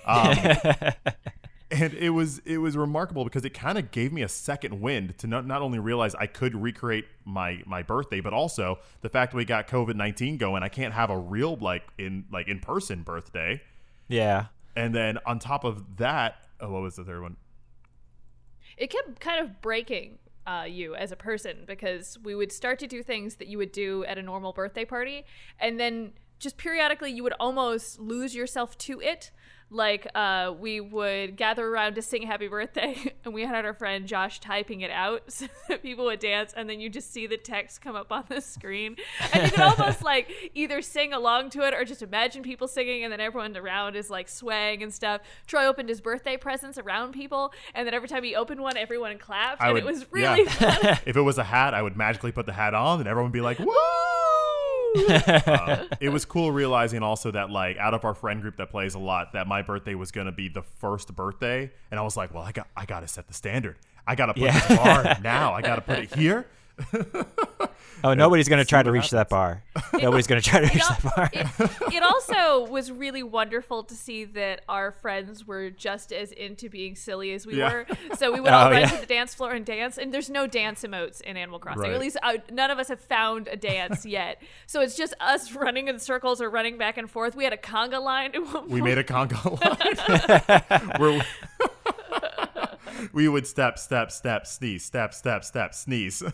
Um, 0.07 0.37
and 1.71 1.93
it 1.95 2.11
was 2.11 2.39
it 2.47 2.59
was 2.59 2.77
remarkable 2.77 3.25
because 3.25 3.45
it 3.45 3.51
kind 3.51 3.77
of 3.77 3.91
gave 3.91 4.13
me 4.13 4.23
a 4.23 4.29
second 4.29 4.81
wind 4.81 5.19
to 5.19 5.27
not, 5.27 5.47
not 5.47 5.61
only 5.61 5.79
realize 5.79 6.15
I 6.15 6.27
could 6.27 6.55
recreate 6.55 7.05
my 7.25 7.63
my 7.67 7.83
birthday, 7.83 8.21
but 8.21 8.33
also 8.33 8.79
the 9.03 9.09
fact 9.09 9.33
that 9.33 9.37
we 9.37 9.45
got 9.45 9.69
COVID 9.69 9.97
nineteen 9.97 10.37
going. 10.37 10.63
I 10.63 10.69
can't 10.69 10.95
have 10.95 11.11
a 11.11 11.19
real 11.19 11.57
like 11.57 11.83
in 11.99 12.25
like 12.33 12.49
in 12.49 12.61
person 12.61 13.03
birthday. 13.03 13.61
yeah. 14.09 14.47
And 14.77 14.95
then 14.95 15.19
on 15.27 15.39
top 15.39 15.65
of 15.65 15.97
that, 15.99 16.37
oh, 16.61 16.71
what 16.71 16.83
was 16.83 16.97
the 16.97 17.05
third 17.05 17.23
one? 17.23 17.37
it 18.77 18.91
kept 18.91 19.21
kind 19.21 19.45
of 19.45 19.61
breaking 19.61 20.19
uh, 20.47 20.65
you 20.69 20.95
as 20.95 21.13
a 21.13 21.17
person 21.17 21.59
because 21.67 22.19
we 22.23 22.35
would 22.35 22.53
start 22.53 22.79
to 22.79 22.87
do 22.87 23.03
things 23.03 23.37
that 23.37 23.49
you 23.49 23.59
would 23.59 23.73
do 23.73 24.05
at 24.05 24.19
a 24.19 24.23
normal 24.23 24.53
birthday 24.53 24.85
party 24.85 25.25
and 25.59 25.81
then 25.81 26.13
just 26.39 26.59
periodically 26.59 27.11
you 27.11 27.23
would 27.23 27.33
almost 27.41 27.99
lose 27.99 28.35
yourself 28.35 28.77
to 28.77 29.01
it 29.01 29.31
like 29.75 30.07
uh, 30.15 30.53
we 30.59 30.81
would 30.81 31.37
gather 31.37 31.67
around 31.67 31.95
to 31.95 32.03
sing 32.03 32.23
happy 32.23 32.49
birthday 32.49 32.97
and 33.25 33.35
we 33.35 33.43
had 33.43 33.65
our 33.65 33.75
friend 33.75 34.07
josh 34.07 34.41
typing 34.41 34.81
it 34.81 34.91
out 34.91 35.23
so 35.29 35.47
that 35.69 35.83
people 35.83 36.07
would 36.07 36.19
dance 36.19 36.53
and 36.57 36.69
then 36.69 36.81
you 36.81 36.89
just 36.89 37.13
see 37.13 37.27
the 37.27 37.37
text 37.37 37.81
come 37.81 37.97
up 37.97 38.11
on 38.13 38.25
the 38.29 38.41
screen 38.41 38.97
and 39.33 39.45
you 39.45 39.51
could 39.51 39.61
almost 39.79 40.03
like 40.03 40.31
either 40.55 40.81
sing 40.81 41.13
along 41.13 41.51
to 41.51 41.67
it 41.67 41.75
or 41.75 41.85
just 41.85 42.03
imagine 42.03 42.43
people 42.43 42.69
singing 42.69 43.05
and 43.05 43.13
then 43.13 43.21
everyone 43.21 43.57
around 43.57 43.97
is 43.97 44.11
like 44.11 44.29
swaying 44.29 44.83
and 44.83 44.93
stuff 44.93 45.21
troy 45.47 45.67
opened 45.67 45.89
his 45.89 46.01
birthday 46.01 46.37
presents 46.37 46.79
around 46.79 47.13
people 47.13 47.53
and 47.75 47.87
then 47.87 47.95
every 47.95 48.09
time 48.09 48.25
he 48.25 48.35
opened 48.35 48.61
one 48.61 48.77
everyone 48.77 49.19
clapped 49.19 49.61
I 49.61 49.67
and 49.67 49.75
would, 49.75 49.83
it 49.83 49.87
was 49.87 50.13
really 50.13 50.45
yeah. 50.45 50.51
fun 50.51 50.99
if 51.07 51.17
it 51.17 51.21
was 51.21 51.39
a 51.39 51.45
hat, 51.45 51.75
I 51.75 51.83
would 51.83 51.97
magically 51.97 52.33
put 52.33 52.47
the 52.47 52.53
hat 52.53 52.75
on, 52.75 53.01
and 53.01 53.09
everyone 53.09 53.31
would 53.31 53.33
be 53.33 53.41
like, 53.41 53.59
"Woo!" 53.59 53.67
Uh, 54.95 55.85
it 56.01 56.09
was 56.11 56.25
cool 56.25 56.53
realizing 56.53 57.03
also 57.03 57.31
that 57.33 57.51
like 57.51 57.77
out 57.79 57.95
of 57.95 58.05
our 58.05 58.15
friend 58.15 58.41
group 58.41 58.57
that 58.59 58.71
plays 58.71 58.95
a 58.95 58.99
lot, 58.99 59.33
that 59.33 59.47
my 59.47 59.63
birthday 59.63 59.95
was 59.95 60.11
gonna 60.11 60.33
be 60.33 60.49
the 60.49 60.63
first 60.63 61.15
birthday, 61.15 61.71
and 61.91 61.99
I 61.99 62.03
was 62.03 62.17
like, 62.17 62.33
"Well, 62.33 62.43
I 62.43 62.53
got 62.53 62.69
I 62.77 62.85
gotta 62.87 63.09
set 63.09 63.27
the 63.27 63.35
standard. 63.35 63.77
I 64.07 64.15
gotta 64.15 64.35
put 64.35 64.43
Yeah. 64.43 64.67
this 64.69 64.79
bar 64.79 65.19
now. 65.23 65.53
I 65.55 65.63
gotta 65.63 65.81
put 65.83 65.99
it 65.99 66.15
here." 66.15 66.47
Oh, 68.03 68.13
nobody's 68.13 68.49
going 68.51 68.59
to 68.59 68.67
try 68.69 68.83
to 68.83 68.91
what 68.91 68.95
reach 68.97 69.11
that 69.13 69.31
bar. 69.31 69.63
Nobody's 69.95 70.27
going 70.27 70.39
to 70.39 70.47
try 70.47 70.61
to 70.61 70.67
reach 70.67 70.83
al- 70.91 70.99
that 71.03 71.17
bar. 71.17 71.31
it, 71.33 71.95
it 71.95 72.03
also 72.03 72.71
was 72.71 72.93
really 72.93 73.23
wonderful 73.23 73.83
to 73.85 73.95
see 73.95 74.25
that 74.27 74.61
our 74.69 74.93
friends 74.93 75.47
were 75.47 75.71
just 75.71 76.13
as 76.13 76.31
into 76.31 76.69
being 76.69 76.97
silly 76.97 77.33
as 77.33 77.47
we 77.47 77.57
Yeah. 77.57 77.73
were. 77.73 77.87
So 78.17 78.31
we 78.31 78.41
would 78.43 78.53
all 78.53 78.67
Oh, 78.69 78.71
run 78.73 78.81
yeah. 78.83 78.89
to 78.89 78.97
the 79.01 79.07
dance 79.07 79.35
floor 79.35 79.53
and 79.53 79.65
dance. 79.65 79.97
And 79.97 80.13
there's 80.13 80.29
no 80.29 80.47
dance 80.47 80.83
emotes 80.83 81.23
in 81.23 81.39
Animal 81.39 81.59
Crossing. 81.59 81.81
Or 81.81 81.87
Right. 81.87 81.95
at 81.95 82.01
least 82.01 82.19
uh, 82.23 82.35
none 82.53 82.71
of 82.71 82.79
us 82.79 82.89
have 82.89 83.01
found 83.01 83.49
a 83.49 83.57
dance 83.57 84.05
yet. 84.05 84.43
So 84.67 84.83
it's 84.83 84.97
just 84.97 85.15
us 85.21 85.55
running 85.55 85.89
in 85.89 85.99
circles 85.99 86.43
or 86.43 86.51
running 86.51 86.77
back 86.77 86.99
and 86.99 87.11
forth. 87.11 87.35
We 87.35 87.45
had 87.45 87.55
a 87.55 87.57
conga 87.57 88.03
line. 88.03 88.33
We 88.69 88.83
made 88.83 88.99
a 88.99 89.05
conga 89.05 89.43
line 89.63 91.01
where 91.01 91.25
we, 93.13 93.29
would 93.29 93.47
step, 93.47 93.79
step, 93.79 94.11
step, 94.11 94.47
sneeze, 94.47 94.85
step, 94.85 95.15
step, 95.15 95.45
step, 95.45 95.75
sneeze. 95.75 96.23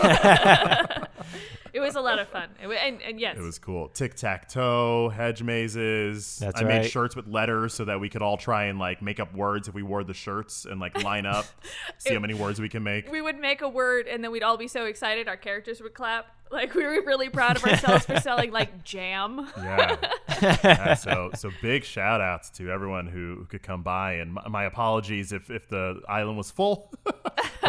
It 1.72 1.80
was 1.80 1.94
a 1.96 2.00
lot 2.00 2.18
of 2.18 2.28
fun. 2.28 2.50
It 2.62 2.66
wa- 2.66 2.74
and, 2.74 3.00
and 3.02 3.18
yes, 3.18 3.38
It 3.38 3.42
was 3.42 3.58
cool. 3.58 3.88
Tic 3.88 4.14
tac 4.14 4.48
toe, 4.48 5.08
hedge 5.08 5.42
mazes. 5.42 6.38
That's 6.38 6.60
I 6.60 6.64
made 6.64 6.90
shirts 6.90 7.16
with 7.16 7.26
letters 7.26 7.72
so 7.74 7.84
that 7.86 7.98
we 7.98 8.08
could 8.08 8.20
all 8.22 8.36
try 8.36 8.64
and 8.64 8.78
like 8.78 9.00
make 9.00 9.18
up 9.20 9.34
words 9.34 9.68
if 9.68 9.74
we 9.74 9.82
wore 9.82 10.04
the 10.04 10.14
shirts 10.14 10.64
and 10.66 10.80
like 10.80 11.02
line 11.02 11.24
up, 11.26 11.46
see 11.98 12.12
how 12.12 12.20
many 12.20 12.34
words 12.34 12.60
we 12.60 12.68
can 12.68 12.82
make. 12.82 13.10
we 13.10 13.22
would 13.22 13.38
make 13.38 13.62
a 13.62 13.68
word 13.68 14.06
and 14.06 14.22
then 14.22 14.30
we'd 14.30 14.42
all 14.42 14.56
be 14.58 14.68
so 14.68 14.84
excited 14.84 15.28
our 15.28 15.36
characters 15.36 15.80
would 15.80 15.94
clap. 15.94 16.26
Like 16.50 16.74
we 16.74 16.84
were 16.84 17.02
really 17.06 17.30
proud 17.30 17.56
of 17.56 17.64
ourselves 17.64 18.04
for 18.04 18.20
selling 18.20 18.50
like 18.52 18.84
jam. 18.84 19.48
Yeah. 19.56 19.96
Yeah, 20.42 20.94
so 20.94 21.30
so 21.34 21.50
big 21.62 21.84
shout 21.84 22.20
outs 22.20 22.50
to 22.50 22.68
everyone 22.70 23.06
who, 23.06 23.36
who 23.38 23.44
could 23.44 23.62
come 23.62 23.82
by 23.84 24.14
and 24.14 24.32
my, 24.34 24.48
my 24.48 24.64
apologies 24.64 25.30
if, 25.32 25.50
if 25.50 25.68
the 25.68 26.00
island 26.08 26.36
was 26.36 26.50
full. 26.50 26.92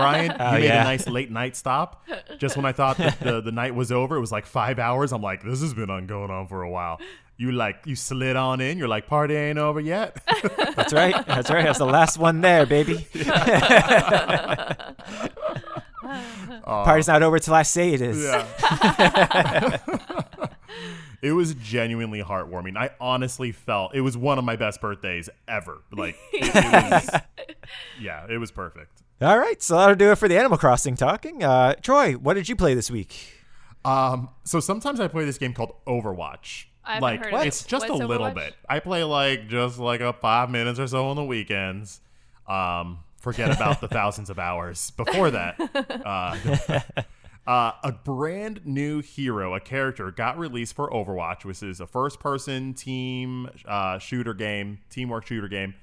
Brian, 0.04 0.32
you 0.32 0.38
Oh, 0.40 0.52
made 0.54 0.64
yeah. 0.66 0.82
a 0.82 0.84
nice 0.86 1.08
late 1.08 1.32
night 1.32 1.56
stop. 1.56 2.06
Just 2.38 2.56
when 2.58 2.66
I 2.66 2.72
thought 2.72 2.98
that 2.98 3.20
the, 3.20 3.42
the 3.42 3.52
night 3.52 3.74
was 3.76 3.92
over, 3.92 4.16
it 4.16 4.20
was 4.22 4.32
like 4.32 4.46
five 4.46 4.80
hours. 4.80 5.12
I'm 5.12 5.22
like, 5.22 5.44
this 5.44 5.62
has 5.62 5.74
been 5.74 5.90
on 5.90 6.06
going 6.08 6.30
on 6.32 6.48
for 6.48 6.62
a 6.64 6.70
while. 6.70 7.00
You 7.38 7.52
like 7.52 7.78
you 7.86 7.96
slid 7.96 8.36
on 8.36 8.62
in. 8.62 8.78
You're 8.78 8.88
like, 8.88 9.08
party 9.08 9.36
ain't 9.36 9.58
over 9.58 9.80
yet. 9.80 10.18
That's 10.76 10.94
right. 10.94 11.26
That's 11.26 11.50
right. 11.50 11.64
That's 11.66 11.80
the 11.80 11.86
last 11.86 12.18
one 12.18 12.42
there, 12.42 12.66
baby. 12.66 13.08
Uh, 16.66 16.84
Party's 16.86 17.08
not 17.08 17.22
over 17.24 17.40
till 17.40 17.54
I 17.54 17.64
say 17.64 17.94
it 17.94 18.02
is. 18.02 18.24
Yeah. 18.24 19.78
it 21.22 21.32
was 21.32 21.54
genuinely 21.56 22.22
heartwarming. 22.24 22.78
I 22.78 22.92
honestly 23.02 23.52
felt 23.52 23.94
it 23.96 24.02
was 24.02 24.16
one 24.16 24.38
of 24.38 24.46
my 24.46 24.56
best 24.56 24.80
birthdays 24.80 25.30
ever. 25.48 25.82
Like, 25.92 26.16
it, 26.32 26.52
it 26.56 26.92
was, 26.92 27.10
yeah, 28.00 28.26
it 28.30 28.38
was 28.38 28.52
perfect. 28.52 29.03
All 29.22 29.38
right, 29.40 29.62
so 29.62 29.78
that'll 29.78 29.96
do 29.96 30.12
it 30.12 30.16
for 30.18 30.28
the 30.28 30.38
Animal 30.38 30.58
Crossing 30.58 30.96
talking. 30.96 31.44
Uh, 31.44 31.76
Troy, 31.76 32.14
what 32.14 32.34
did 32.34 32.50
you 32.50 32.56
play 32.56 32.74
this 32.74 32.92
week? 32.92 33.16
Um, 33.86 34.30
so 34.44 34.60
sometimes 34.60 35.00
I 35.00 35.08
play 35.08 35.24
this 35.26 35.38
game 35.38 35.54
called 35.54 35.74
Overwatch. 35.88 36.66
I 36.84 36.96
haven't 36.96 37.02
like 37.04 37.24
heard 37.26 37.34
of 37.34 37.46
it's 37.46 37.64
it. 37.64 37.68
just 37.70 37.88
What's 37.88 38.02
a 38.02 38.06
little 38.06 38.28
Overwatch? 38.28 38.36
bit. 38.36 38.56
I 38.68 38.80
play 38.80 39.04
like 39.04 39.48
just 39.48 39.80
like 39.80 40.02
a 40.02 40.12
five 40.12 40.50
minutes 40.50 40.80
or 40.80 40.88
so 40.88 41.06
on 41.08 41.16
the 41.16 41.24
weekends. 41.24 42.02
Um, 42.48 43.00
forget 43.18 43.56
about 43.56 43.80
the 43.80 43.88
thousands 43.90 44.30
of 44.30 44.40
hours 44.40 44.92
before 44.92 45.32
that. 45.32 45.56
Uh, 46.06 46.82
uh, 47.50 47.72
a 47.82 47.92
brand 47.94 48.62
new 48.66 49.00
hero, 49.02 49.54
a 49.56 49.62
character, 49.62 50.12
got 50.12 50.38
released 50.38 50.76
for 50.76 50.90
Overwatch, 50.90 51.46
which 51.46 51.64
is 51.64 51.80
a 51.80 51.88
first-person 51.88 52.74
team 52.74 53.50
uh, 53.66 53.98
shooter 54.00 54.34
game, 54.34 54.80
teamwork 54.90 55.26
shooter 55.28 55.48
game. 55.48 55.76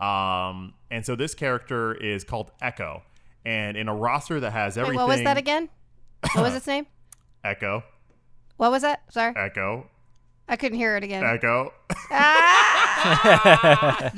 Um, 0.00 0.74
and 0.90 1.04
so 1.04 1.16
this 1.16 1.34
character 1.34 1.94
is 1.94 2.24
called 2.24 2.50
Echo, 2.60 3.02
and 3.44 3.76
in 3.76 3.88
a 3.88 3.94
roster 3.94 4.40
that 4.40 4.52
has 4.52 4.76
Wait, 4.76 4.82
everything. 4.82 5.00
what 5.00 5.08
was 5.08 5.22
that 5.22 5.36
again? 5.36 5.68
What 6.34 6.42
was 6.42 6.54
its 6.54 6.66
name? 6.66 6.86
Echo, 7.44 7.84
What 8.56 8.70
was 8.70 8.82
that? 8.82 9.02
Sorry, 9.12 9.34
Echo, 9.36 9.88
I 10.48 10.56
couldn't 10.56 10.78
hear 10.78 10.96
it 10.96 11.04
again. 11.04 11.24
Echo. 11.24 11.72
Ah! 12.08 14.12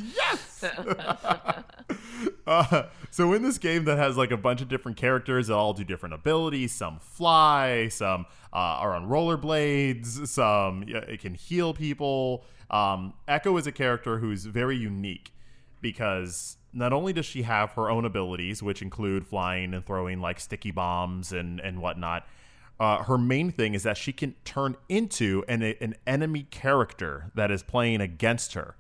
Uh, 2.47 2.85
so 3.11 3.33
in 3.33 3.43
this 3.43 3.59
game 3.59 3.85
that 3.85 3.99
has 3.99 4.17
like 4.17 4.31
a 4.31 4.37
bunch 4.37 4.61
of 4.61 4.69
different 4.69 4.97
characters 4.97 5.49
that 5.49 5.55
all 5.55 5.73
do 5.73 5.85
different 5.85 6.15
abilities 6.15 6.73
some 6.73 6.99
fly 6.99 7.89
some 7.89 8.27
uh, 8.53 8.57
are 8.57 8.95
on 8.95 9.09
rollerblades 9.09 10.27
some 10.27 10.85
yeah, 10.87 10.99
it 10.99 11.21
can 11.21 11.35
heal 11.35 11.73
people 11.73 12.45
um, 12.71 13.15
echo 13.27 13.57
is 13.57 13.67
a 13.67 13.73
character 13.73 14.19
who's 14.19 14.45
very 14.45 14.77
unique 14.77 15.33
because 15.81 16.57
not 16.73 16.93
only 16.93 17.13
does 17.13 17.27
she 17.27 17.43
have 17.43 17.73
her 17.73 17.91
own 17.91 18.05
abilities 18.05 18.63
which 18.63 18.83
include 18.83 19.27
flying 19.27 19.75
and 19.75 19.85
throwing 19.85 20.21
like 20.21 20.39
sticky 20.41 20.71
bombs 20.71 21.33
and 21.33 21.61
and 21.61 21.81
whatnot 21.81 22.27
uh, 22.81 23.03
her 23.05 23.19
main 23.19 23.51
thing 23.51 23.75
is 23.75 23.83
that 23.83 23.97
she 23.97 24.13
can 24.13 24.35
turn 24.45 24.77
into 24.89 25.45
an, 25.49 25.63
an 25.63 25.97
enemy 26.07 26.45
character 26.45 27.33
that 27.35 27.51
is 27.51 27.63
playing 27.63 28.01
against 28.01 28.55
her 28.55 28.77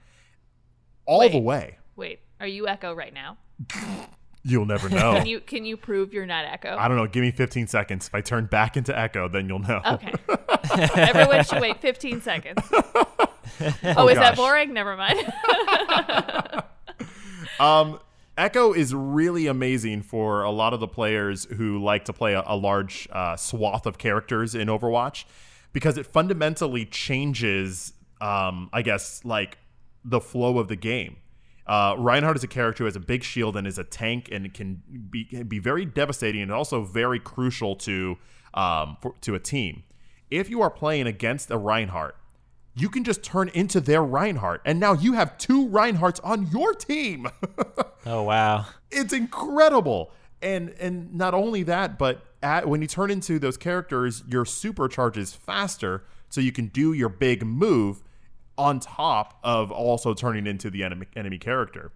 all 1.06 1.28
the 1.28 1.38
way 1.38 1.78
Wait, 1.98 2.20
are 2.38 2.46
you 2.46 2.68
Echo 2.68 2.94
right 2.94 3.12
now? 3.12 3.36
You'll 4.44 4.66
never 4.66 4.88
know. 4.90 5.14
Can 5.14 5.26
you 5.26 5.40
can 5.40 5.64
you 5.64 5.76
prove 5.76 6.14
you're 6.14 6.26
not 6.26 6.44
Echo? 6.44 6.76
I 6.78 6.86
don't 6.86 6.96
know. 6.96 7.08
Give 7.08 7.22
me 7.22 7.32
15 7.32 7.66
seconds. 7.66 8.06
If 8.06 8.14
I 8.14 8.20
turn 8.20 8.46
back 8.46 8.76
into 8.76 8.96
Echo, 8.96 9.28
then 9.28 9.48
you'll 9.48 9.58
know. 9.58 9.82
Okay. 9.84 10.12
Everyone 10.94 11.44
should 11.44 11.60
wait 11.60 11.80
15 11.80 12.22
seconds. 12.22 12.62
Oh, 12.72 14.06
is 14.06 14.14
gosh. 14.14 14.14
that 14.14 14.36
boring? 14.36 14.72
Never 14.72 14.96
mind. 14.96 15.18
Um, 17.58 18.00
Echo 18.36 18.72
is 18.72 18.94
really 18.94 19.48
amazing 19.48 20.02
for 20.02 20.42
a 20.42 20.50
lot 20.50 20.72
of 20.72 20.78
the 20.78 20.86
players 20.86 21.44
who 21.56 21.82
like 21.82 22.04
to 22.04 22.12
play 22.12 22.34
a, 22.34 22.44
a 22.46 22.56
large 22.56 23.08
uh, 23.10 23.36
swath 23.36 23.84
of 23.84 23.98
characters 23.98 24.54
in 24.54 24.68
Overwatch 24.68 25.24
because 25.72 25.98
it 25.98 26.06
fundamentally 26.06 26.84
changes, 26.84 27.94
um, 28.20 28.70
I 28.72 28.82
guess, 28.82 29.24
like 29.24 29.58
the 30.04 30.20
flow 30.20 30.58
of 30.58 30.68
the 30.68 30.76
game. 30.76 31.16
Uh, 31.66 31.96
Reinhardt 31.98 32.36
is 32.36 32.44
a 32.44 32.48
character 32.48 32.84
who 32.84 32.86
has 32.86 32.96
a 32.96 33.00
big 33.00 33.22
shield 33.22 33.56
and 33.56 33.66
is 33.66 33.76
a 33.76 33.84
tank 33.84 34.28
and 34.32 34.54
can 34.54 34.82
be 35.10 35.24
can 35.24 35.48
be 35.48 35.58
very 35.58 35.84
devastating 35.84 36.40
and 36.40 36.50
also 36.50 36.82
very 36.82 37.18
crucial 37.18 37.76
to 37.76 38.16
um, 38.54 38.96
for, 39.02 39.14
to 39.20 39.34
a 39.34 39.38
team. 39.38 39.82
If 40.30 40.48
you 40.48 40.62
are 40.62 40.70
playing 40.70 41.06
against 41.06 41.50
a 41.50 41.58
Reinhardt, 41.58 42.16
you 42.78 42.88
can 42.88 43.04
just 43.04 43.22
turn 43.22 43.48
into 43.50 43.80
their 43.80 44.02
Reinhardt, 44.02 44.62
and 44.64 44.78
now 44.78 44.92
you 44.92 45.14
have 45.14 45.36
two 45.38 45.68
Reinhardts 45.68 46.20
on 46.22 46.48
your 46.48 46.74
team. 46.74 47.28
Oh 48.06 48.22
wow. 48.22 48.64
it's 48.90 49.12
incredible 49.12 50.12
and 50.40 50.70
and 50.80 51.12
not 51.14 51.34
only 51.34 51.62
that 51.64 51.98
but 51.98 52.22
at, 52.42 52.66
when 52.66 52.80
you 52.80 52.88
turn 52.88 53.10
into 53.10 53.38
those 53.38 53.58
characters 53.58 54.22
your 54.26 54.44
supercharges 54.44 55.36
faster 55.36 56.04
so 56.30 56.40
you 56.40 56.52
can 56.52 56.68
do 56.68 56.94
your 56.94 57.10
big 57.10 57.44
move 57.44 58.02
on 58.56 58.80
top 58.80 59.38
of 59.42 59.70
also 59.70 60.14
turning 60.14 60.46
into 60.46 60.70
the 60.70 60.82
enemy 60.84 61.06
enemy 61.16 61.36
character 61.36 61.92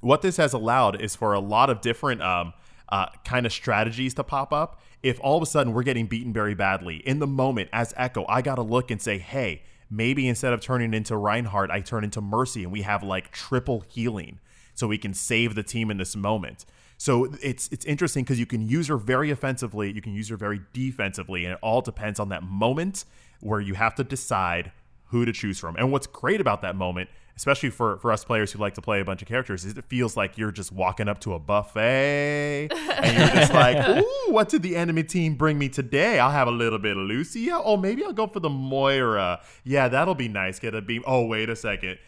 what 0.00 0.22
this 0.22 0.38
has 0.38 0.54
allowed 0.54 0.98
is 1.02 1.14
for 1.14 1.34
a 1.34 1.40
lot 1.40 1.68
of 1.68 1.82
different 1.82 2.22
um, 2.22 2.54
uh, 2.88 3.06
kind 3.24 3.46
of 3.46 3.52
strategies 3.52 4.14
to 4.14 4.24
pop 4.24 4.52
up. 4.52 4.80
If 5.02 5.20
all 5.20 5.36
of 5.36 5.42
a 5.42 5.46
sudden 5.46 5.72
we're 5.72 5.82
getting 5.82 6.06
beaten 6.06 6.32
very 6.32 6.54
badly 6.54 6.96
in 6.96 7.18
the 7.18 7.26
moment 7.26 7.68
as 7.72 7.92
Echo, 7.96 8.24
I 8.28 8.42
got 8.42 8.54
to 8.56 8.62
look 8.62 8.90
and 8.90 9.00
say, 9.00 9.18
hey, 9.18 9.62
maybe 9.90 10.28
instead 10.28 10.52
of 10.52 10.60
turning 10.60 10.94
into 10.94 11.16
Reinhardt, 11.16 11.70
I 11.70 11.80
turn 11.80 12.04
into 12.04 12.20
Mercy 12.20 12.62
and 12.62 12.72
we 12.72 12.82
have 12.82 13.02
like 13.02 13.30
triple 13.32 13.84
healing 13.88 14.38
so 14.74 14.86
we 14.86 14.98
can 14.98 15.12
save 15.12 15.54
the 15.54 15.62
team 15.62 15.90
in 15.90 15.98
this 15.98 16.16
moment. 16.16 16.64
So 16.96 17.34
it's 17.42 17.68
it's 17.68 17.84
interesting 17.86 18.24
because 18.24 18.38
you 18.38 18.46
can 18.46 18.68
use 18.68 18.88
her 18.88 18.96
very 18.96 19.30
offensively, 19.30 19.90
you 19.92 20.02
can 20.02 20.14
use 20.14 20.28
her 20.28 20.36
very 20.36 20.60
defensively, 20.72 21.44
and 21.44 21.54
it 21.54 21.58
all 21.62 21.80
depends 21.80 22.20
on 22.20 22.28
that 22.28 22.42
moment 22.42 23.04
where 23.40 23.60
you 23.60 23.74
have 23.74 23.94
to 23.94 24.04
decide 24.04 24.70
who 25.06 25.24
to 25.24 25.32
choose 25.32 25.58
from. 25.58 25.76
And 25.76 25.90
what's 25.92 26.06
great 26.06 26.40
about 26.40 26.62
that 26.62 26.76
moment, 26.76 27.08
especially 27.40 27.70
for, 27.70 27.96
for 28.00 28.12
us 28.12 28.22
players 28.22 28.52
who 28.52 28.58
like 28.58 28.74
to 28.74 28.82
play 28.82 29.00
a 29.00 29.04
bunch 29.04 29.22
of 29.22 29.26
characters, 29.28 29.64
it 29.64 29.82
feels 29.86 30.14
like 30.14 30.36
you're 30.36 30.52
just 30.52 30.70
walking 30.70 31.08
up 31.08 31.18
to 31.18 31.32
a 31.32 31.38
buffet 31.38 32.68
and 32.70 33.16
you're 33.16 33.28
just 33.28 33.54
like, 33.54 33.78
ooh, 33.96 34.26
what 34.30 34.50
did 34.50 34.62
the 34.62 34.76
enemy 34.76 35.02
team 35.02 35.36
bring 35.36 35.58
me 35.58 35.70
today? 35.70 36.18
I'll 36.18 36.30
have 36.30 36.48
a 36.48 36.50
little 36.50 36.78
bit 36.78 36.98
of 36.98 37.02
Lucio. 37.04 37.62
Oh, 37.64 37.78
maybe 37.78 38.04
I'll 38.04 38.12
go 38.12 38.26
for 38.26 38.40
the 38.40 38.50
Moira. 38.50 39.40
Yeah, 39.64 39.88
that'll 39.88 40.14
be 40.14 40.28
nice. 40.28 40.58
Get 40.58 40.74
a 40.74 40.82
beam. 40.82 41.02
Oh, 41.06 41.24
wait 41.24 41.48
a 41.48 41.56
second. 41.56 41.98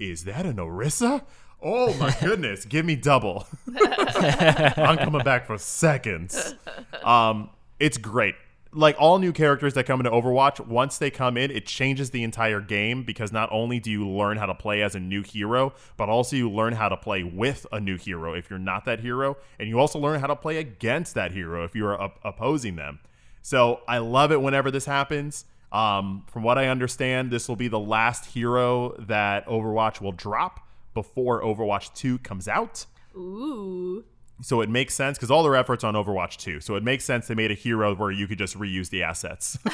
is 0.00 0.24
that 0.24 0.44
an 0.44 0.56
Orisa? 0.56 1.22
Oh 1.62 1.94
my 1.94 2.12
goodness, 2.20 2.64
give 2.64 2.84
me 2.84 2.96
double. 2.96 3.46
I'm 3.80 4.98
coming 4.98 5.22
back 5.22 5.46
for 5.46 5.56
seconds. 5.56 6.56
Um, 7.04 7.50
it's 7.78 7.96
great. 7.96 8.34
Like 8.72 8.94
all 9.00 9.18
new 9.18 9.32
characters 9.32 9.74
that 9.74 9.84
come 9.86 9.98
into 9.98 10.12
Overwatch, 10.12 10.64
once 10.64 10.98
they 10.98 11.10
come 11.10 11.36
in, 11.36 11.50
it 11.50 11.66
changes 11.66 12.10
the 12.10 12.22
entire 12.22 12.60
game 12.60 13.02
because 13.02 13.32
not 13.32 13.48
only 13.50 13.80
do 13.80 13.90
you 13.90 14.08
learn 14.08 14.36
how 14.36 14.46
to 14.46 14.54
play 14.54 14.82
as 14.82 14.94
a 14.94 15.00
new 15.00 15.22
hero, 15.22 15.72
but 15.96 16.08
also 16.08 16.36
you 16.36 16.48
learn 16.48 16.74
how 16.74 16.88
to 16.88 16.96
play 16.96 17.24
with 17.24 17.66
a 17.72 17.80
new 17.80 17.96
hero 17.98 18.32
if 18.34 18.48
you're 18.48 18.60
not 18.60 18.84
that 18.84 19.00
hero, 19.00 19.36
and 19.58 19.68
you 19.68 19.80
also 19.80 19.98
learn 19.98 20.20
how 20.20 20.28
to 20.28 20.36
play 20.36 20.58
against 20.58 21.14
that 21.14 21.32
hero 21.32 21.64
if 21.64 21.74
you're 21.74 22.00
op- 22.00 22.20
opposing 22.22 22.76
them. 22.76 23.00
So 23.42 23.80
I 23.88 23.98
love 23.98 24.30
it 24.30 24.40
whenever 24.40 24.70
this 24.70 24.84
happens. 24.84 25.46
Um, 25.72 26.24
from 26.30 26.42
what 26.42 26.58
I 26.58 26.68
understand, 26.68 27.30
this 27.30 27.48
will 27.48 27.56
be 27.56 27.68
the 27.68 27.80
last 27.80 28.26
hero 28.26 28.94
that 28.98 29.46
Overwatch 29.46 30.00
will 30.00 30.12
drop 30.12 30.66
before 30.94 31.42
Overwatch 31.42 31.94
2 31.94 32.18
comes 32.18 32.48
out. 32.48 32.86
Ooh. 33.16 34.04
So 34.42 34.60
it 34.62 34.68
makes 34.70 34.94
sense 34.94 35.18
because 35.18 35.30
all 35.30 35.42
their 35.42 35.56
efforts 35.56 35.84
on 35.84 35.94
Overwatch 35.94 36.36
2. 36.38 36.60
So 36.60 36.74
it 36.76 36.82
makes 36.82 37.04
sense 37.04 37.26
they 37.28 37.34
made 37.34 37.50
a 37.50 37.54
hero 37.54 37.94
where 37.94 38.10
you 38.10 38.26
could 38.26 38.38
just 38.38 38.58
reuse 38.58 38.90
the 38.90 39.02
assets. 39.02 39.58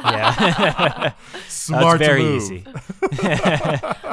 Yeah, 0.00 1.12
Smart 1.48 1.98
that's 1.98 2.08
very 2.08 2.22
move. 2.22 2.40
easy. 2.42 2.64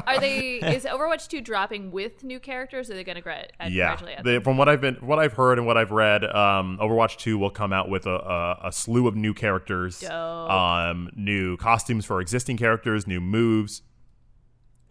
Are 0.07 0.19
they? 0.19 0.55
Is 0.57 0.83
Overwatch 0.83 1.27
two 1.27 1.41
dropping 1.41 1.91
with 1.91 2.23
new 2.23 2.39
characters? 2.39 2.89
Or 2.89 2.93
are 2.93 2.95
they 2.95 3.03
going 3.03 3.17
to 3.17 3.21
gra- 3.21 3.45
add- 3.59 3.71
Yeah, 3.71 3.89
gradually 3.95 4.13
add 4.13 4.43
from 4.43 4.57
what 4.57 4.67
I've 4.67 4.81
been, 4.81 4.95
what 4.95 5.19
I've 5.19 5.33
heard, 5.33 5.57
and 5.59 5.67
what 5.67 5.77
I've 5.77 5.91
read, 5.91 6.23
um, 6.23 6.79
Overwatch 6.81 7.17
Two 7.17 7.37
will 7.37 7.51
come 7.51 7.71
out 7.71 7.87
with 7.89 8.07
a, 8.07 8.15
a, 8.15 8.67
a 8.69 8.71
slew 8.71 9.07
of 9.07 9.15
new 9.15 9.33
characters, 9.33 9.99
Dope. 9.99 10.11
um, 10.11 11.09
new 11.15 11.55
costumes 11.57 12.03
for 12.05 12.19
existing 12.19 12.57
characters, 12.57 13.05
new 13.05 13.21
moves, 13.21 13.81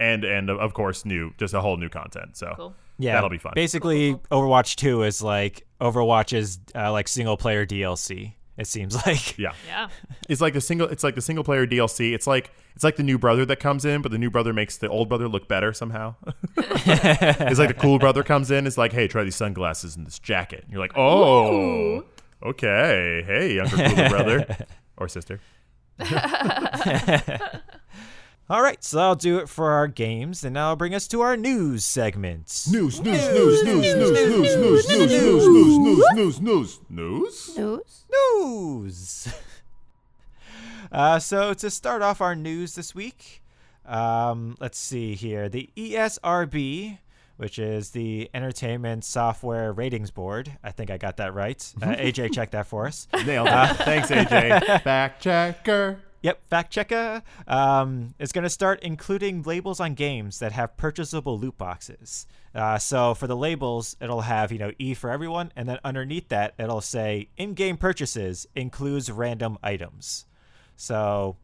and 0.01 0.25
and 0.25 0.51
of 0.51 0.75
course 0.75 1.05
new, 1.05 1.33
just 1.39 1.55
a 1.55 1.61
whole 1.61 1.77
new 1.77 1.89
content. 1.89 2.37
So 2.37 2.53
Cool. 2.57 2.75
Yeah, 2.99 3.15
that'll 3.15 3.31
be 3.31 3.39
fun. 3.39 3.53
Basically, 3.57 4.15
Overwatch 4.31 4.77
Two 4.77 5.03
is 5.03 5.21
like 5.23 5.67
Overwatch's 5.81 6.59
uh, 6.75 6.93
like 6.93 7.09
single 7.09 7.37
player 7.37 7.67
DLC. 7.67 8.35
It 8.57 8.69
seems 8.69 8.95
like. 9.07 9.37
yeah, 9.37 9.53
Yeah. 9.67 9.89
it's 10.29 10.41
like 10.41 10.55
the 10.55 10.61
single, 10.61 10.87
it's 10.89 11.03
like 11.03 11.17
the 11.17 11.21
single 11.21 11.43
player 11.43 11.67
DLC. 11.67 12.15
It's 12.15 12.27
like 12.29 12.53
it's 12.77 12.85
like 12.85 12.95
the 12.95 13.03
new 13.03 13.19
brother 13.19 13.45
that 13.47 13.59
comes 13.59 13.85
in, 13.85 14.01
but 14.01 14.13
the 14.13 14.19
new 14.19 14.31
brother 14.31 14.53
makes 14.53 14.79
the 14.79 14.89
old 14.89 15.09
brother 15.09 15.27
look 15.27 15.49
better 15.49 15.73
somehow. 15.73 16.15
it's 16.57 17.59
like 17.59 17.69
the 17.69 17.77
cool 17.77 17.99
brother 17.99 18.23
comes 18.23 18.53
in, 18.53 18.67
It's 18.69 18.79
like, 18.79 18.93
hey, 18.93 19.09
try 19.09 19.25
these 19.25 19.35
sunglasses 19.37 19.97
and 19.97 20.07
this 20.07 20.21
jacket. 20.21 20.63
And 20.63 20.71
you're 20.73 20.81
like, 20.81 20.97
oh, 20.97 21.53
Ooh. 21.53 22.05
okay, 22.45 23.25
hey, 23.27 23.55
younger 23.55 23.77
cooler 23.77 24.09
brother 24.09 24.57
or 24.99 25.09
sister. 25.09 25.41
All 28.51 28.61
right, 28.61 28.85
so 28.85 28.99
that'll 28.99 29.15
do 29.15 29.39
it 29.39 29.49
for 29.49 29.71
our 29.71 29.89
games, 29.89 30.45
and 30.45 30.53
now 30.53 30.69
I'll 30.69 30.77
bring 30.77 30.95
us 30.95 31.09
to 31.09 31.23
our 31.23 31.35
news 31.35 31.83
segment. 31.83 32.67
News, 32.71 33.01
news, 33.01 33.27
news, 33.31 33.65
news, 33.65 33.95
news, 33.95 33.95
news, 33.95 34.57
news, 34.57 34.89
news, 34.89 34.89
news, 34.89 35.47
news, 35.49 35.49
news, 35.49 36.13
news, 36.13 36.41
news, 36.41 36.81
news. 36.91 37.57
News? 37.57 38.05
news. 38.13 39.35
uh, 40.93 41.19
so 41.21 41.55
to 41.55 41.71
start 41.71 42.03
off 42.03 42.21
our 42.21 42.37
news 42.37 42.75
this 42.75 42.95
week, 42.95 43.43
um, 43.87 44.57
let's 44.61 44.77
see 44.77 45.15
here. 45.15 45.49
The 45.49 45.71
E 45.75 45.93
ESRB, 45.93 46.99
which 47.39 47.59
is 47.59 47.91
the 47.93 48.29
Entertainment 48.35 49.07
Software 49.07 49.73
Ratings 49.73 50.11
Board. 50.11 50.53
I 50.63 50.71
think 50.71 50.91
I 50.91 50.99
got 50.99 51.17
that 51.17 51.33
right. 51.33 51.67
Uh, 51.81 51.95
AJ, 51.97 52.35
check 52.35 52.51
that 52.51 52.67
for 52.67 52.87
us. 52.87 53.09
Nailed 53.25 53.49
it. 53.49 53.77
Thanks, 53.79 54.11
AJ. 54.11 54.83
Fact 54.83 55.23
checker. 55.23 56.01
Yep, 56.25 56.47
fact 56.49 56.73
checker. 56.73 57.23
Um, 57.47 58.15
is 58.19 58.33
going 58.33 58.45
to 58.45 58.51
start 58.51 58.81
including 58.83 59.43
labels 59.43 59.79
on 59.79 59.93
games 59.93 60.39
that 60.39 60.53
have 60.53 60.75
purchasable 60.79 61.39
loot 61.39 61.59
boxes. 61.59 62.27
Uh, 62.55 62.79
so 62.79 63.13
for 63.13 63.27
the 63.27 63.37
labels, 63.37 63.95
it'll 64.01 64.23
have 64.23 64.51
you 64.51 64.59
know 64.59 64.73
E 64.79 64.95
for 64.95 65.11
everyone, 65.11 65.53
and 65.55 65.69
then 65.69 65.79
underneath 65.85 66.31
that, 66.31 66.55
it'll 66.59 66.81
say 66.81 67.29
in-game 67.37 67.77
purchases 67.77 68.47
includes 68.57 69.13
random 69.13 69.59
items. 69.63 70.25
So 70.77 71.37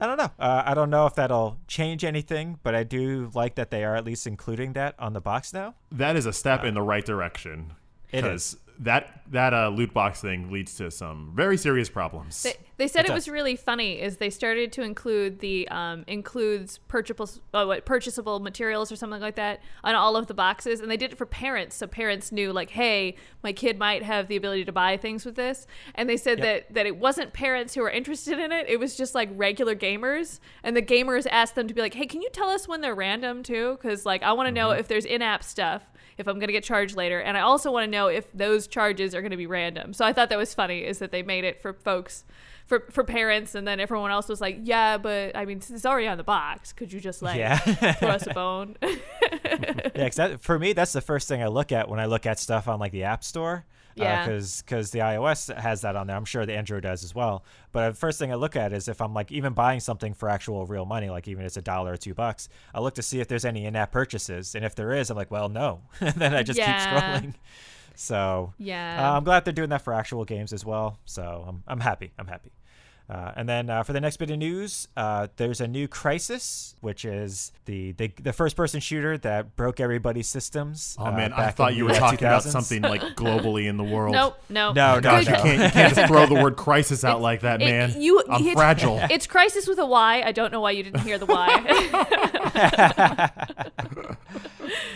I 0.00 0.06
don't 0.06 0.16
know. 0.16 0.30
Uh, 0.38 0.62
I 0.64 0.74
don't 0.74 0.90
know 0.90 1.06
if 1.06 1.16
that'll 1.16 1.58
change 1.66 2.04
anything, 2.04 2.60
but 2.62 2.72
I 2.72 2.84
do 2.84 3.32
like 3.34 3.56
that 3.56 3.72
they 3.72 3.82
are 3.82 3.96
at 3.96 4.04
least 4.04 4.28
including 4.28 4.74
that 4.74 4.94
on 5.00 5.12
the 5.12 5.20
box 5.20 5.52
now. 5.52 5.74
That 5.90 6.14
is 6.14 6.26
a 6.26 6.32
step 6.32 6.62
in 6.62 6.74
the 6.74 6.82
right 6.82 7.04
direction. 7.04 7.72
It 8.12 8.22
Because 8.22 8.56
that 8.80 9.22
that 9.30 9.54
uh, 9.54 9.68
loot 9.68 9.92
box 9.94 10.20
thing 10.20 10.50
leads 10.50 10.74
to 10.76 10.90
some 10.90 11.32
very 11.36 11.56
serious 11.56 11.88
problems. 11.88 12.42
They, 12.42 12.54
they 12.78 12.88
said 12.88 13.04
it 13.04 13.08
does. 13.08 13.14
was 13.14 13.28
really 13.28 13.54
funny 13.54 14.00
is 14.00 14.16
they 14.16 14.30
started 14.30 14.72
to 14.72 14.82
include 14.82 15.40
the 15.40 15.68
um, 15.68 16.02
includes 16.06 16.78
purchasable 16.78 17.28
uh, 17.52 17.64
what, 17.66 17.84
purchasable 17.84 18.40
materials 18.40 18.90
or 18.90 18.96
something 18.96 19.20
like 19.20 19.36
that 19.36 19.60
on 19.84 19.94
all 19.94 20.16
of 20.16 20.26
the 20.26 20.34
boxes 20.34 20.80
and 20.80 20.90
they 20.90 20.96
did 20.96 21.12
it 21.12 21.18
for 21.18 21.26
parents 21.26 21.76
so 21.76 21.86
parents 21.86 22.32
knew 22.32 22.52
like 22.54 22.70
hey 22.70 23.14
my 23.44 23.52
kid 23.52 23.78
might 23.78 24.02
have 24.02 24.28
the 24.28 24.36
ability 24.36 24.64
to 24.64 24.72
buy 24.72 24.96
things 24.96 25.26
with 25.26 25.36
this 25.36 25.66
and 25.94 26.08
they 26.08 26.16
said 26.16 26.38
Yep. 26.38 26.46
that 26.68 26.74
that 26.74 26.86
it 26.86 26.96
wasn't 26.96 27.34
parents 27.34 27.74
who 27.74 27.82
were 27.82 27.90
interested 27.90 28.38
in 28.38 28.50
it 28.50 28.66
it 28.66 28.80
was 28.80 28.96
just 28.96 29.14
like 29.14 29.28
regular 29.34 29.76
gamers 29.76 30.40
and 30.62 30.74
the 30.74 30.82
gamers 30.82 31.26
asked 31.30 31.54
them 31.54 31.68
to 31.68 31.74
be 31.74 31.82
like 31.82 31.92
hey 31.94 32.06
can 32.06 32.22
you 32.22 32.30
tell 32.32 32.48
us 32.48 32.66
when 32.66 32.80
they're 32.80 32.94
random 32.94 33.42
too 33.42 33.76
because 33.80 34.06
like 34.06 34.22
I 34.22 34.32
want 34.32 34.46
to 34.46 34.52
know 34.52 34.70
if 34.70 34.88
there's 34.88 35.04
in-app 35.04 35.44
stuff 35.44 35.82
if 36.20 36.28
I'm 36.28 36.36
going 36.38 36.46
to 36.48 36.52
get 36.52 36.62
charged 36.62 36.94
later. 36.96 37.18
And 37.20 37.36
I 37.36 37.40
also 37.40 37.72
want 37.72 37.84
to 37.86 37.90
know 37.90 38.06
if 38.06 38.30
those 38.32 38.68
charges 38.68 39.14
are 39.14 39.20
going 39.22 39.32
to 39.32 39.36
be 39.36 39.46
random. 39.48 39.92
So 39.92 40.04
I 40.04 40.12
thought 40.12 40.28
that 40.28 40.38
was 40.38 40.54
funny 40.54 40.84
is 40.84 40.98
that 41.00 41.10
they 41.10 41.22
made 41.24 41.42
it 41.44 41.60
for 41.60 41.72
folks, 41.72 42.22
for, 42.66 42.86
for 42.90 43.02
parents, 43.02 43.56
and 43.56 43.66
then 43.66 43.80
everyone 43.80 44.12
else 44.12 44.28
was 44.28 44.40
like, 44.40 44.58
yeah, 44.62 44.96
but 44.98 45.34
I 45.36 45.44
mean, 45.44 45.58
it's 45.58 45.84
already 45.84 46.06
on 46.06 46.18
the 46.18 46.22
box. 46.24 46.72
Could 46.72 46.92
you 46.92 47.00
just 47.00 47.20
like 47.22 47.38
Yeah. 47.38 47.56
throw 47.58 48.10
us 48.10 48.26
a 48.28 48.34
bone? 48.34 48.76
yeah, 48.82 49.90
'cause 50.08 50.16
that, 50.16 50.40
for 50.40 50.58
me, 50.58 50.72
that's 50.72 50.92
the 50.92 51.00
first 51.00 51.26
thing 51.28 51.42
I 51.42 51.48
look 51.48 51.72
at 51.72 51.88
when 51.88 51.98
I 51.98 52.06
look 52.06 52.26
at 52.26 52.38
stuff 52.38 52.68
on 52.68 52.78
like 52.78 52.92
the 52.92 53.04
App 53.04 53.24
Store. 53.24 53.64
Yeah. 54.00 54.26
Because 54.26 54.90
the 54.90 54.98
iOS 55.00 55.54
has 55.56 55.80
that 55.82 55.96
on 55.96 56.06
there. 56.06 56.16
I'm 56.16 56.24
sure 56.24 56.44
the 56.46 56.54
Android 56.54 56.82
does 56.82 57.04
as 57.04 57.14
well. 57.14 57.44
But 57.72 57.90
the 57.90 57.96
first 57.96 58.18
thing 58.18 58.32
I 58.32 58.34
look 58.36 58.56
at 58.56 58.72
is 58.72 58.88
if 58.88 59.00
I'm 59.00 59.14
like 59.14 59.30
even 59.32 59.52
buying 59.52 59.80
something 59.80 60.14
for 60.14 60.28
actual 60.28 60.66
real 60.66 60.84
money, 60.86 61.08
like 61.10 61.28
even 61.28 61.42
if 61.44 61.48
it's 61.48 61.56
a 61.56 61.62
dollar 61.62 61.92
or 61.92 61.96
two 61.96 62.14
bucks, 62.14 62.48
I 62.74 62.80
look 62.80 62.94
to 62.94 63.02
see 63.02 63.20
if 63.20 63.28
there's 63.28 63.44
any 63.44 63.64
in-app 63.66 63.92
purchases, 63.92 64.54
and 64.54 64.64
if 64.64 64.74
there 64.74 64.92
is, 64.92 65.10
I'm 65.10 65.16
like, 65.16 65.30
well, 65.30 65.48
no. 65.48 65.82
and 66.00 66.14
then 66.14 66.34
I 66.34 66.42
just 66.42 66.58
Yeah. 66.58 66.72
keep 66.72 67.02
scrolling. 67.02 67.34
So 67.94 68.54
yeah. 68.58 69.10
uh, 69.12 69.16
I'm 69.16 69.24
glad 69.24 69.44
they're 69.44 69.52
doing 69.52 69.68
that 69.70 69.82
for 69.82 69.92
actual 69.92 70.24
games 70.24 70.52
as 70.52 70.64
well. 70.64 70.98
So 71.04 71.44
I'm, 71.46 71.62
I'm 71.66 71.80
happy. 71.80 72.12
I'm 72.18 72.26
happy. 72.26 72.50
Uh, 73.10 73.32
and 73.34 73.48
then 73.48 73.68
uh, 73.68 73.82
for 73.82 73.92
the 73.92 74.00
next 74.00 74.18
bit 74.18 74.30
of 74.30 74.38
news, 74.38 74.86
uh, 74.96 75.26
there's 75.34 75.60
a 75.60 75.66
new 75.66 75.88
Crysis, 75.88 76.74
which 76.80 77.04
is 77.04 77.50
the 77.64 77.90
the, 77.92 78.06
the 78.22 78.32
first 78.32 78.54
person 78.54 78.78
shooter 78.78 79.18
that 79.18 79.56
broke 79.56 79.80
everybody's 79.80 80.28
systems. 80.28 80.94
oh 80.96 81.06
uh, 81.06 81.10
man, 81.12 81.32
I 81.32 81.50
thought 81.50 81.74
you 81.74 81.86
were 81.86 81.90
uh, 81.90 81.98
talking 81.98 82.20
about 82.20 82.44
something 82.44 82.82
like 82.82 83.02
globally 83.16 83.66
in 83.68 83.76
the 83.78 83.82
world. 83.82 84.14
nope, 84.14 84.38
no, 84.48 84.72
No, 84.72 84.94
no, 84.94 85.00
Gosh, 85.00 85.26
no. 85.26 85.32
you 85.38 85.42
can't 85.42 85.60
you 85.62 85.70
can't 85.70 85.92
just 85.94 86.06
throw 86.06 86.26
the 86.26 86.40
word 86.40 86.54
crisis 86.56 87.02
out 87.02 87.20
like 87.20 87.40
that, 87.40 87.60
It- 87.60 87.64
man. 87.64 88.00
you- 88.00 88.22
I'm 88.30 88.42
it's- 88.42 88.54
fragile. 88.54 89.00
It's 89.10 89.26
Crysis 89.26 89.66
with 89.66 89.80
a 89.80 89.86
Y. 89.86 90.22
I 90.24 90.30
don't 90.30 90.52
know 90.52 90.60
why 90.60 90.70
you 90.70 90.84
didn't 90.84 91.00
hear 91.00 91.18
the 91.18 91.26
Y. 91.26 93.30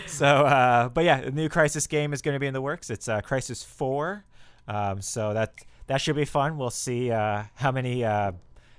So, 0.07 0.25
uh, 0.25 0.89
but 0.89 1.03
yeah, 1.03 1.21
the 1.21 1.31
new 1.31 1.49
Crysis 1.49 1.89
game 1.89 2.13
is 2.13 2.21
going 2.21 2.35
to 2.35 2.39
be 2.39 2.47
in 2.47 2.53
the 2.53 2.61
works. 2.61 2.89
It's 2.89 3.07
uh, 3.09 3.21
Crysis 3.21 3.65
Four, 3.65 4.23
um, 4.67 5.01
so 5.01 5.33
that 5.33 5.53
that 5.87 6.01
should 6.01 6.15
be 6.15 6.25
fun. 6.25 6.57
We'll 6.57 6.69
see 6.69 7.11
uh, 7.11 7.43
how 7.55 7.71
many 7.71 8.03
uh, 8.03 8.31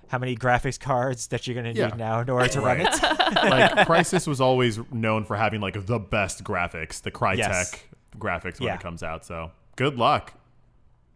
how 0.09 0.19
many 0.19 0.37
graphics 0.37 0.79
cards 0.79 1.27
that 1.29 1.47
you're 1.47 1.55
going 1.61 1.75
to 1.75 1.79
Yeah. 1.79 1.89
need 1.89 1.97
now 1.97 2.21
in 2.21 2.31
order 2.31 2.49
to 2.49 2.61
run 2.61 2.81
it. 2.81 2.87
like 3.03 3.87
Crysis 3.89 4.27
was 4.27 4.41
always 4.41 4.79
known 4.93 5.25
for 5.25 5.37
having 5.37 5.61
like 5.61 5.87
the 5.87 5.99
best 5.99 6.45
graphics, 6.45 7.03
the 7.03 7.11
Crytek 7.11 7.39
Yes. 7.39 7.75
graphics 8.19 8.61
when 8.61 8.69
Yeah. 8.69 8.75
it 8.75 8.81
comes 8.81 9.03
out. 9.03 9.25
So 9.25 9.51
good 9.77 9.97
luck. 9.99 10.35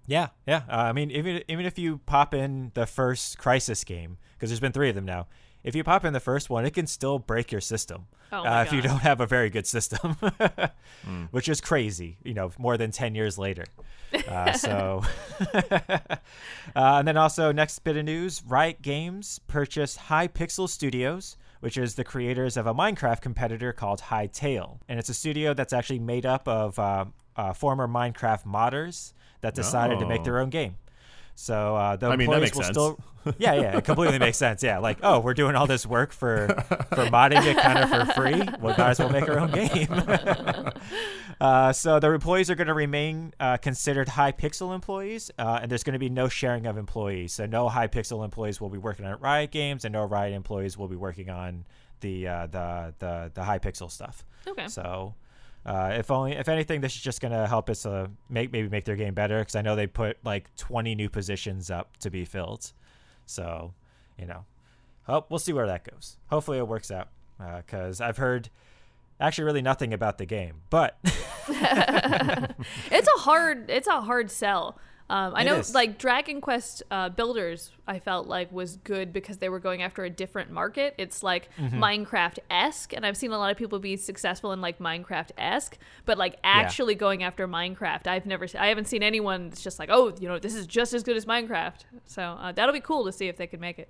Yeah, 0.06 0.28
yeah. 0.46 0.62
Uh, 0.68 0.72
I 0.76 0.92
mean, 0.92 1.10
even 1.12 1.42
even 1.46 1.66
if 1.66 1.78
you 1.78 1.98
pop 2.06 2.34
in 2.34 2.72
the 2.74 2.84
first 2.86 3.38
Crysis 3.38 3.86
game, 3.86 4.18
because 4.32 4.50
there's 4.50 4.58
been 4.60 4.72
three 4.72 4.88
of 4.88 4.94
them 4.96 5.04
now. 5.04 5.28
If 5.62 5.74
you 5.74 5.84
pop 5.84 6.04
in 6.04 6.12
the 6.12 6.20
first 6.20 6.48
one, 6.50 6.64
it 6.64 6.70
can 6.72 6.86
still 6.86 7.18
break 7.18 7.52
your 7.52 7.60
system 7.60 8.06
Oh 8.32 8.44
uh, 8.46 8.62
if 8.66 8.72
you 8.72 8.80
don't 8.80 9.00
have 9.00 9.20
a 9.20 9.26
very 9.26 9.50
good 9.50 9.66
system, 9.66 10.16
Hmm. 11.04 11.24
which 11.30 11.48
is 11.48 11.60
crazy. 11.60 12.16
You 12.22 12.34
know, 12.34 12.50
more 12.58 12.76
than 12.76 12.90
ten 12.92 13.14
years 13.14 13.38
later. 13.38 13.64
Uh, 14.28 14.52
so, 14.52 15.02
uh, 15.54 16.16
and 16.74 17.06
then 17.06 17.16
also 17.16 17.52
next 17.52 17.78
bit 17.80 17.96
of 17.96 18.04
news: 18.04 18.42
Riot 18.46 18.82
Games 18.82 19.38
purchased 19.46 19.98
Hypixel 19.98 20.68
Studios, 20.68 21.36
which 21.60 21.76
is 21.76 21.94
the 21.94 22.04
creators 22.04 22.56
of 22.56 22.66
a 22.66 22.74
Minecraft 22.74 23.20
competitor 23.20 23.72
called 23.72 24.00
Hytale, 24.00 24.78
and 24.88 24.98
it's 24.98 25.08
a 25.08 25.14
studio 25.14 25.54
that's 25.54 25.72
actually 25.72 26.00
made 26.00 26.26
up 26.26 26.48
of 26.48 26.78
uh, 26.78 27.04
uh, 27.36 27.52
former 27.52 27.86
Minecraft 27.86 28.44
modders 28.46 29.12
that 29.42 29.54
decided 29.54 29.98
to 30.00 30.06
make 30.06 30.22
Oh. 30.22 30.24
their 30.24 30.38
own 30.40 30.50
game. 30.50 30.76
So 31.34 31.76
uh, 31.76 31.96
the 31.96 32.08
I 32.08 32.16
mean, 32.16 32.30
that 32.30 32.42
employees 32.42 32.42
makes 32.42 32.56
will 32.56 32.62
sense. 32.64 32.76
still. 32.76 33.00
Yeah, 33.38 33.52
yeah, 33.52 33.76
it 33.76 33.84
completely 33.84 34.18
makes 34.18 34.38
sense. 34.38 34.62
Yeah, 34.62 34.78
like 34.78 35.00
oh, 35.02 35.20
we're 35.20 35.34
doing 35.34 35.54
all 35.54 35.66
this 35.66 35.84
work 35.84 36.10
for 36.10 36.48
for 36.48 37.04
modding 37.04 37.44
it 37.44 37.58
kind 37.58 37.78
of 37.78 37.90
for 37.90 38.12
free. 38.14 38.42
Well, 38.58 38.74
might 38.78 38.90
as 38.92 38.98
well 38.98 39.10
make 39.10 39.28
our 39.28 39.38
own 39.38 39.50
game. 39.50 39.88
uh, 41.40 41.70
so 41.74 42.00
the 42.00 42.10
employees 42.12 42.48
are 42.48 42.54
going 42.54 42.68
to 42.68 42.74
remain 42.74 43.34
uh, 43.38 43.58
considered 43.58 44.08
Hypixel 44.08 44.74
employees, 44.74 45.30
uh, 45.38 45.58
and 45.60 45.70
there's 45.70 45.82
going 45.84 45.92
to 45.92 45.98
be 45.98 46.08
no 46.08 46.28
sharing 46.28 46.64
of 46.64 46.78
employees. 46.78 47.34
So 47.34 47.44
no 47.44 47.68
Hypixel 47.68 48.24
employees 48.24 48.58
will 48.58 48.70
be 48.70 48.78
working 48.78 49.04
on 49.04 49.18
Riot 49.20 49.50
games, 49.50 49.84
and 49.84 49.92
no 49.92 50.04
Riot 50.04 50.32
employees 50.32 50.78
will 50.78 50.88
be 50.88 50.96
working 50.96 51.28
on 51.28 51.66
the 52.00 52.26
uh, 52.26 52.46
the 52.46 52.94
the 52.98 53.32
the 53.34 53.42
Hypixel 53.42 53.90
stuff. 53.90 54.24
Okay. 54.46 54.68
So, 54.68 55.14
uh, 55.66 55.92
if 55.94 56.10
only 56.10 56.32
if 56.32 56.48
anything, 56.48 56.80
this 56.80 56.94
is 56.94 57.02
just 57.02 57.20
gonna 57.20 57.46
help 57.46 57.68
us 57.68 57.84
uh, 57.84 58.08
make 58.28 58.52
maybe 58.52 58.68
make 58.68 58.84
their 58.84 58.96
game 58.96 59.14
better 59.14 59.38
because 59.40 59.54
I 59.54 59.62
know 59.62 59.76
they 59.76 59.86
put 59.86 60.16
like 60.24 60.54
20 60.56 60.94
new 60.94 61.08
positions 61.08 61.70
up 61.70 61.96
to 61.98 62.10
be 62.10 62.24
filled. 62.24 62.72
So, 63.26 63.74
you 64.18 64.26
know, 64.26 64.44
oh, 65.08 65.26
we'll 65.28 65.38
see 65.38 65.52
where 65.52 65.66
that 65.66 65.84
goes. 65.88 66.16
Hopefully, 66.30 66.58
it 66.58 66.66
works 66.66 66.90
out 66.90 67.08
because 67.58 68.00
I've 68.00 68.16
heard 68.16 68.48
actually 69.20 69.44
really 69.44 69.62
nothing 69.62 69.92
about 69.92 70.18
the 70.18 70.26
game, 70.26 70.62
but 70.70 70.98
it's 71.48 73.08
a 73.08 73.20
hard 73.20 73.68
it's 73.70 73.88
a 73.88 74.00
hard 74.00 74.30
sell. 74.30 74.78
Um, 75.10 75.34
I 75.34 75.40
It 75.42 75.44
know, 75.46 75.56
is. 75.56 75.74
like 75.74 75.98
Dragon 75.98 76.40
Quest 76.40 76.84
uh, 76.90 77.08
Builders, 77.08 77.72
I 77.86 77.98
felt 77.98 78.28
like 78.28 78.52
was 78.52 78.76
good 78.76 79.12
because 79.12 79.38
they 79.38 79.48
were 79.48 79.58
going 79.58 79.82
after 79.82 80.04
a 80.04 80.10
different 80.10 80.50
market. 80.52 80.94
It's 80.98 81.22
like 81.22 81.48
Mm-hmm. 81.58 81.82
Minecraft 81.82 82.38
esque, 82.48 82.92
and 82.94 83.04
I've 83.04 83.16
seen 83.16 83.32
a 83.32 83.38
lot 83.38 83.50
of 83.50 83.56
people 83.56 83.78
be 83.80 83.96
successful 83.96 84.52
in 84.52 84.60
like 84.60 84.78
Minecraft 84.78 85.30
esque, 85.36 85.76
but 86.06 86.16
like 86.16 86.36
actually 86.44 86.94
going 86.94 87.22
after 87.24 87.48
Minecraft, 87.48 88.06
I've 88.06 88.24
never, 88.24 88.46
I 88.58 88.68
haven't 88.68 88.86
seen 88.86 89.02
anyone 89.02 89.48
that's 89.48 89.62
just 89.62 89.78
like, 89.80 89.88
oh, 89.92 90.14
you 90.20 90.28
know, 90.28 90.38
this 90.38 90.54
is 90.54 90.66
just 90.66 90.94
as 90.94 91.02
good 91.02 91.16
as 91.16 91.26
Minecraft. 91.26 91.80
So 92.04 92.22
uh, 92.22 92.52
that'll 92.52 92.72
be 92.72 92.80
cool 92.80 93.04
to 93.06 93.12
see 93.12 93.26
if 93.28 93.36
they 93.36 93.48
can 93.48 93.58
make 93.60 93.78
it. 93.80 93.88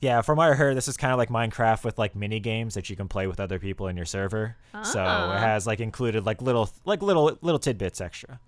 yeah, 0.00 0.20
from 0.20 0.36
what 0.36 0.50
I 0.50 0.54
heard, 0.54 0.76
this 0.76 0.86
is 0.86 0.96
kind 0.96 1.12
of 1.12 1.18
like 1.18 1.30
Minecraft 1.30 1.82
with 1.84 1.98
like 1.98 2.14
mini 2.14 2.38
games 2.38 2.74
that 2.74 2.88
you 2.90 2.94
can 2.96 3.08
play 3.08 3.26
with 3.26 3.40
other 3.40 3.58
people 3.58 3.88
in 3.88 3.96
your 3.96 4.06
server. 4.06 4.56
So 4.84 5.00
Ah. 5.02 5.34
it 5.36 5.40
has 5.40 5.66
like 5.66 5.80
included 5.80 6.24
like 6.26 6.40
little 6.42 6.68
like 6.84 7.02
little 7.02 7.36
little 7.42 7.58
tidbits 7.58 8.00
extra. 8.00 8.38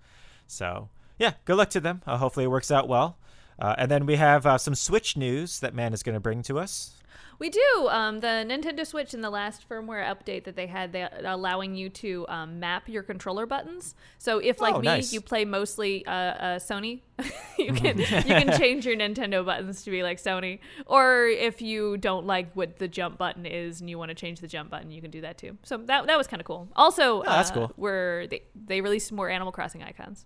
So 0.47 0.87
yeah, 1.19 1.33
good 1.45 1.55
luck 1.57 1.69
to 1.71 1.79
them. 1.79 2.01
Uh, 2.05 2.17
hopefully 2.17 2.45
it 2.45 2.49
works 2.49 2.71
out 2.71 2.87
well. 2.87 3.17
Uh, 3.59 3.73
and 3.77 3.89
then 3.89 4.05
we 4.05 4.15
have 4.17 4.45
uh, 4.45 4.57
some 4.57 4.75
Switch 4.75 5.17
news 5.17 5.59
that 5.61 5.73
Man 5.73 5.93
is 5.93 6.03
going 6.03 6.13
to 6.13 6.19
bring 6.19 6.43
to 6.43 6.59
us. 6.59 6.93
We 7.39 7.49
do. 7.51 7.87
Um, 7.89 8.19
the 8.19 8.27
Nintendo 8.47 8.85
Switch 8.85 9.13
in 9.13 9.21
the 9.21 9.29
last 9.29 9.67
firmware 9.69 10.03
update 10.03 10.43
that 10.45 10.55
they 10.55 10.65
had, 10.65 10.91
they 10.91 11.07
allowing 11.23 11.75
you 11.75 11.87
to 11.89 12.25
um, 12.29 12.59
map 12.59 12.89
your 12.89 13.03
controller 13.03 13.45
buttons. 13.45 13.93
So 14.17 14.39
if, 14.39 14.59
like 14.59 14.73
Oh, 14.73 14.79
me, 14.79 14.85
nice. 14.85 15.13
you 15.13 15.21
play 15.21 15.45
mostly 15.45 16.03
uh, 16.07 16.11
uh, 16.11 16.59
Sony, 16.59 17.01
you 17.59 17.73
can 17.73 17.97
you 17.99 18.05
can 18.05 18.57
change 18.57 18.87
your 18.87 18.95
Nintendo 18.95 19.45
buttons 19.45 19.83
to 19.83 19.91
be 19.91 20.01
like 20.01 20.17
Sony. 20.17 20.59
Or 20.87 21.25
if 21.27 21.61
you 21.61 21.97
don't 21.97 22.25
like 22.25 22.51
what 22.55 22.77
the 22.79 22.87
jump 22.87 23.19
button 23.19 23.45
is 23.45 23.81
and 23.81 23.89
you 23.89 23.99
want 23.99 24.09
to 24.09 24.15
change 24.15 24.39
the 24.39 24.47
jump 24.47 24.71
button, 24.71 24.89
you 24.89 25.01
can 25.01 25.11
do 25.11 25.21
that 25.21 25.37
too. 25.37 25.57
So 25.63 25.77
that 25.77 26.07
that 26.07 26.17
was 26.17 26.25
kind 26.25 26.41
of 26.41 26.45
cool. 26.47 26.67
Also, 26.75 27.19
Oh, 27.21 27.23
that's 27.23 27.51
uh, 27.51 27.53
cool. 27.53 27.71
Where 27.75 28.25
they 28.27 28.41
they 28.55 28.81
released 28.81 29.11
more 29.11 29.29
Animal 29.29 29.51
Crossing 29.51 29.83
icons. 29.83 30.25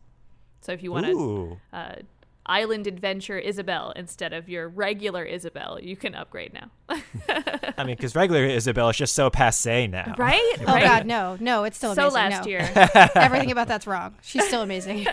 So 0.61 0.71
if 0.71 0.83
you 0.83 0.91
want 0.91 1.07
to 1.07 1.57
uh, 1.73 1.95
Island 2.45 2.87
Adventure 2.87 3.37
Isabelle 3.37 3.93
instead 3.95 4.33
of 4.33 4.49
your 4.49 4.67
regular 4.67 5.23
Isabelle, 5.23 5.79
you 5.81 5.95
can 5.95 6.15
upgrade 6.15 6.53
now. 6.53 6.71
I 7.77 7.83
mean, 7.83 7.95
because 7.95 8.15
regular 8.15 8.45
Isabelle 8.45 8.89
is 8.89 8.97
just 8.97 9.13
so 9.13 9.29
passe 9.29 9.87
now. 9.87 10.15
right? 10.17 10.55
Oh 10.61 10.79
God, 10.79 11.05
no, 11.05 11.37
no, 11.39 11.63
it's 11.63 11.77
still 11.77 11.95
so 11.95 12.09
amazing. 12.09 12.31
last 12.31 12.45
no. 12.45 12.49
year. 12.49 13.09
Everything 13.15 13.51
about 13.51 13.67
that's 13.67 13.87
wrong. 13.87 14.15
She's 14.21 14.45
still 14.47 14.61
amazing. 14.61 15.07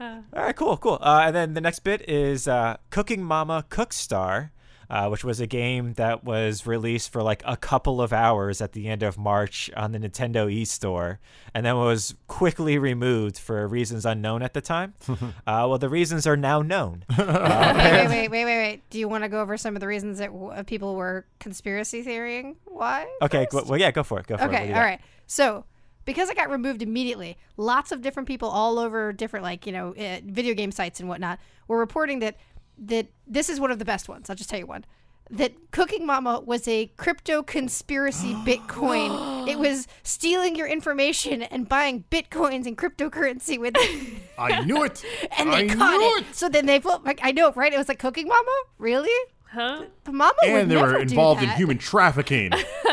All 0.00 0.22
right, 0.32 0.56
cool, 0.56 0.76
cool. 0.76 0.98
Uh, 1.00 1.24
and 1.26 1.36
then 1.36 1.54
the 1.54 1.60
next 1.60 1.80
bit 1.80 2.08
is 2.08 2.46
uh, 2.46 2.76
Cooking 2.90 3.22
Mama 3.22 3.64
Cookstar, 3.68 4.50
uh, 4.90 5.08
which 5.08 5.24
was 5.24 5.40
a 5.40 5.46
game 5.46 5.92
that 5.94 6.24
was 6.24 6.66
released 6.66 7.12
for 7.12 7.22
like 7.22 7.42
a 7.44 7.56
couple 7.56 8.00
of 8.00 8.12
hours 8.12 8.60
at 8.60 8.72
the 8.72 8.88
end 8.88 9.02
of 9.02 9.18
March 9.18 9.70
on 9.76 9.92
the 9.92 9.98
Nintendo 9.98 10.46
eStore, 10.52 11.18
and 11.54 11.66
then 11.66 11.76
was 11.76 12.14
quickly 12.26 12.78
removed 12.78 13.38
for 13.38 13.66
reasons 13.68 14.06
unknown 14.06 14.42
at 14.42 14.54
the 14.54 14.60
time. 14.60 14.94
uh, 15.08 15.16
well, 15.46 15.78
the 15.78 15.88
reasons 15.88 16.26
are 16.26 16.36
now 16.36 16.62
known. 16.62 17.04
wait, 17.18 17.26
wait, 17.26 18.08
wait, 18.08 18.28
wait, 18.28 18.44
wait, 18.44 18.44
wait. 18.44 18.82
Do 18.90 18.98
you 18.98 19.08
want 19.08 19.24
to 19.24 19.28
go 19.28 19.40
over 19.40 19.56
some 19.56 19.76
of 19.76 19.80
the 19.80 19.86
reasons 19.86 20.18
that 20.18 20.32
w- 20.32 20.50
uh, 20.50 20.62
people 20.62 20.94
were 20.94 21.26
conspiracy 21.38 22.02
theorying? 22.02 22.56
Why? 22.64 23.06
Okay, 23.22 23.46
go, 23.50 23.62
well, 23.66 23.78
yeah, 23.78 23.90
go 23.90 24.02
for 24.02 24.20
it. 24.20 24.26
Go 24.26 24.36
for 24.36 24.44
it. 24.44 24.48
Okay, 24.48 24.68
you 24.68 24.72
all 24.72 24.80
got? 24.80 24.84
right. 24.84 25.00
So, 25.26 25.64
because 26.06 26.30
it 26.30 26.36
got 26.36 26.48
removed 26.48 26.80
immediately, 26.80 27.36
lots 27.58 27.92
of 27.92 28.00
different 28.00 28.26
people 28.26 28.48
all 28.48 28.78
over 28.78 29.12
different, 29.12 29.44
like 29.44 29.66
you 29.66 29.72
know, 29.72 29.94
uh, 29.94 30.20
video 30.24 30.54
game 30.54 30.72
sites 30.72 31.00
and 31.00 31.08
whatnot, 31.08 31.38
were 31.66 31.78
reporting 31.78 32.20
that 32.20 32.36
that 32.78 33.06
this 33.26 33.48
is 33.48 33.60
one 33.60 33.70
of 33.70 33.78
the 33.78 33.84
best 33.84 34.08
ones. 34.08 34.30
I'll 34.30 34.36
just 34.36 34.50
tell 34.50 34.58
you 34.58 34.66
one. 34.66 34.84
That 35.30 35.52
Cooking 35.72 36.06
Mama 36.06 36.40
was 36.40 36.66
a 36.66 36.86
crypto 36.96 37.42
conspiracy 37.42 38.32
Bitcoin. 38.46 39.46
it 39.46 39.58
was 39.58 39.86
stealing 40.02 40.56
your 40.56 40.66
information 40.66 41.42
and 41.42 41.68
buying 41.68 42.04
bitcoins 42.10 42.66
and 42.66 42.78
cryptocurrency 42.78 43.58
with 43.58 43.74
it, 43.76 44.22
I 44.38 44.64
knew 44.64 44.84
it. 44.84 45.04
and 45.38 45.52
they 45.52 45.68
I 45.70 45.74
caught 45.74 45.98
knew 45.98 46.16
it. 46.18 46.34
So 46.34 46.48
then 46.48 46.64
they, 46.64 46.80
flipped- 46.80 47.04
like, 47.04 47.20
I 47.22 47.32
know, 47.32 47.52
right? 47.52 47.72
It 47.72 47.76
was 47.76 47.88
like 47.88 47.98
Cooking 47.98 48.26
Mama, 48.28 48.56
really? 48.78 49.10
Huh? 49.50 49.84
The 50.04 50.12
Mama 50.12 50.34
would 50.42 50.50
And 50.50 50.70
they 50.70 50.76
were 50.76 50.82
never 50.82 50.96
do 50.96 51.10
involved 51.10 51.42
in 51.42 51.48
human 51.50 51.78
trafficking. 51.78 52.52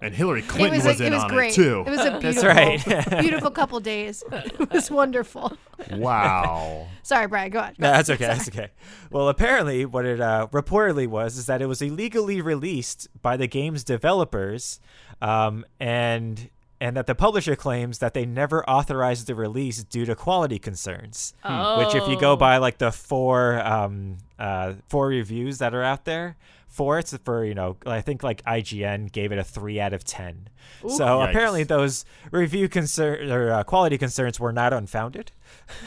and 0.00 0.12
Hillary 0.12 0.42
Clinton 0.42 0.78
was, 0.78 0.84
was, 0.84 0.98
like, 0.98 1.06
in 1.06 1.12
it 1.12 1.16
was 1.16 1.22
on 1.22 1.30
great. 1.30 1.52
it 1.52 1.54
too. 1.54 1.84
It 1.86 1.90
was 1.90 2.00
a 2.00 2.18
That's 2.20 2.42
beautiful, 2.42 2.48
right. 2.48 3.10
beautiful 3.20 3.50
couple 3.52 3.78
days. 3.78 4.24
It 4.32 4.72
was 4.72 4.90
wonderful. 4.90 5.56
wow. 5.92 6.88
Sorry, 7.04 7.28
Brian. 7.28 7.52
Go 7.52 7.60
on. 7.60 7.74
No, 7.78 7.92
that's 7.92 8.10
okay. 8.10 8.26
That's 8.26 8.48
okay. 8.48 8.70
Well, 9.12 9.28
apparently, 9.28 9.86
what 9.86 10.04
it 10.04 10.20
uh, 10.20 10.48
reportedly 10.50 11.06
was 11.06 11.36
is 11.36 11.46
that 11.46 11.62
it 11.62 11.66
was 11.66 11.80
illegally 11.80 12.40
released 12.40 13.06
by 13.22 13.36
the 13.36 13.46
game's 13.46 13.84
developers, 13.84 14.80
um, 15.22 15.64
and 15.78 16.50
and 16.80 16.96
that 16.96 17.06
the 17.06 17.14
publisher 17.14 17.56
claims 17.56 17.98
that 17.98 18.12
they 18.14 18.26
never 18.26 18.68
authorized 18.68 19.26
the 19.26 19.34
release 19.34 19.82
due 19.84 20.04
to 20.04 20.14
quality 20.14 20.58
concerns. 20.58 21.32
Which, 21.42 21.94
if 21.94 22.06
you 22.08 22.18
go 22.20 22.32
Oh. 22.32 22.36
by 22.36 22.58
like 22.58 22.78
the 22.78 22.92
four 22.92 23.60
um, 23.66 24.18
uh, 24.38 24.74
four 24.88 25.08
reviews 25.08 25.58
that 25.58 25.74
are 25.74 25.82
out 25.82 26.04
there 26.04 26.36
for 26.68 26.98
it, 26.98 27.12
for 27.24 27.44
you 27.44 27.54
know, 27.54 27.76
I 27.86 28.02
think 28.02 28.22
like 28.22 28.42
IGN 28.44 29.10
gave 29.10 29.32
it 29.32 29.38
a 29.38 29.44
three 29.44 29.80
out 29.80 29.92
of 29.94 30.04
ten. 30.04 30.48
so 30.82 30.88
Yikes. 31.06 31.30
apparently, 31.30 31.62
those 31.64 32.04
review 32.30 32.68
concern 32.68 33.30
or 33.30 33.50
uh, 33.52 33.64
quality 33.64 33.96
concerns 33.96 34.38
were 34.38 34.52
not 34.52 34.72
unfounded. 34.74 35.32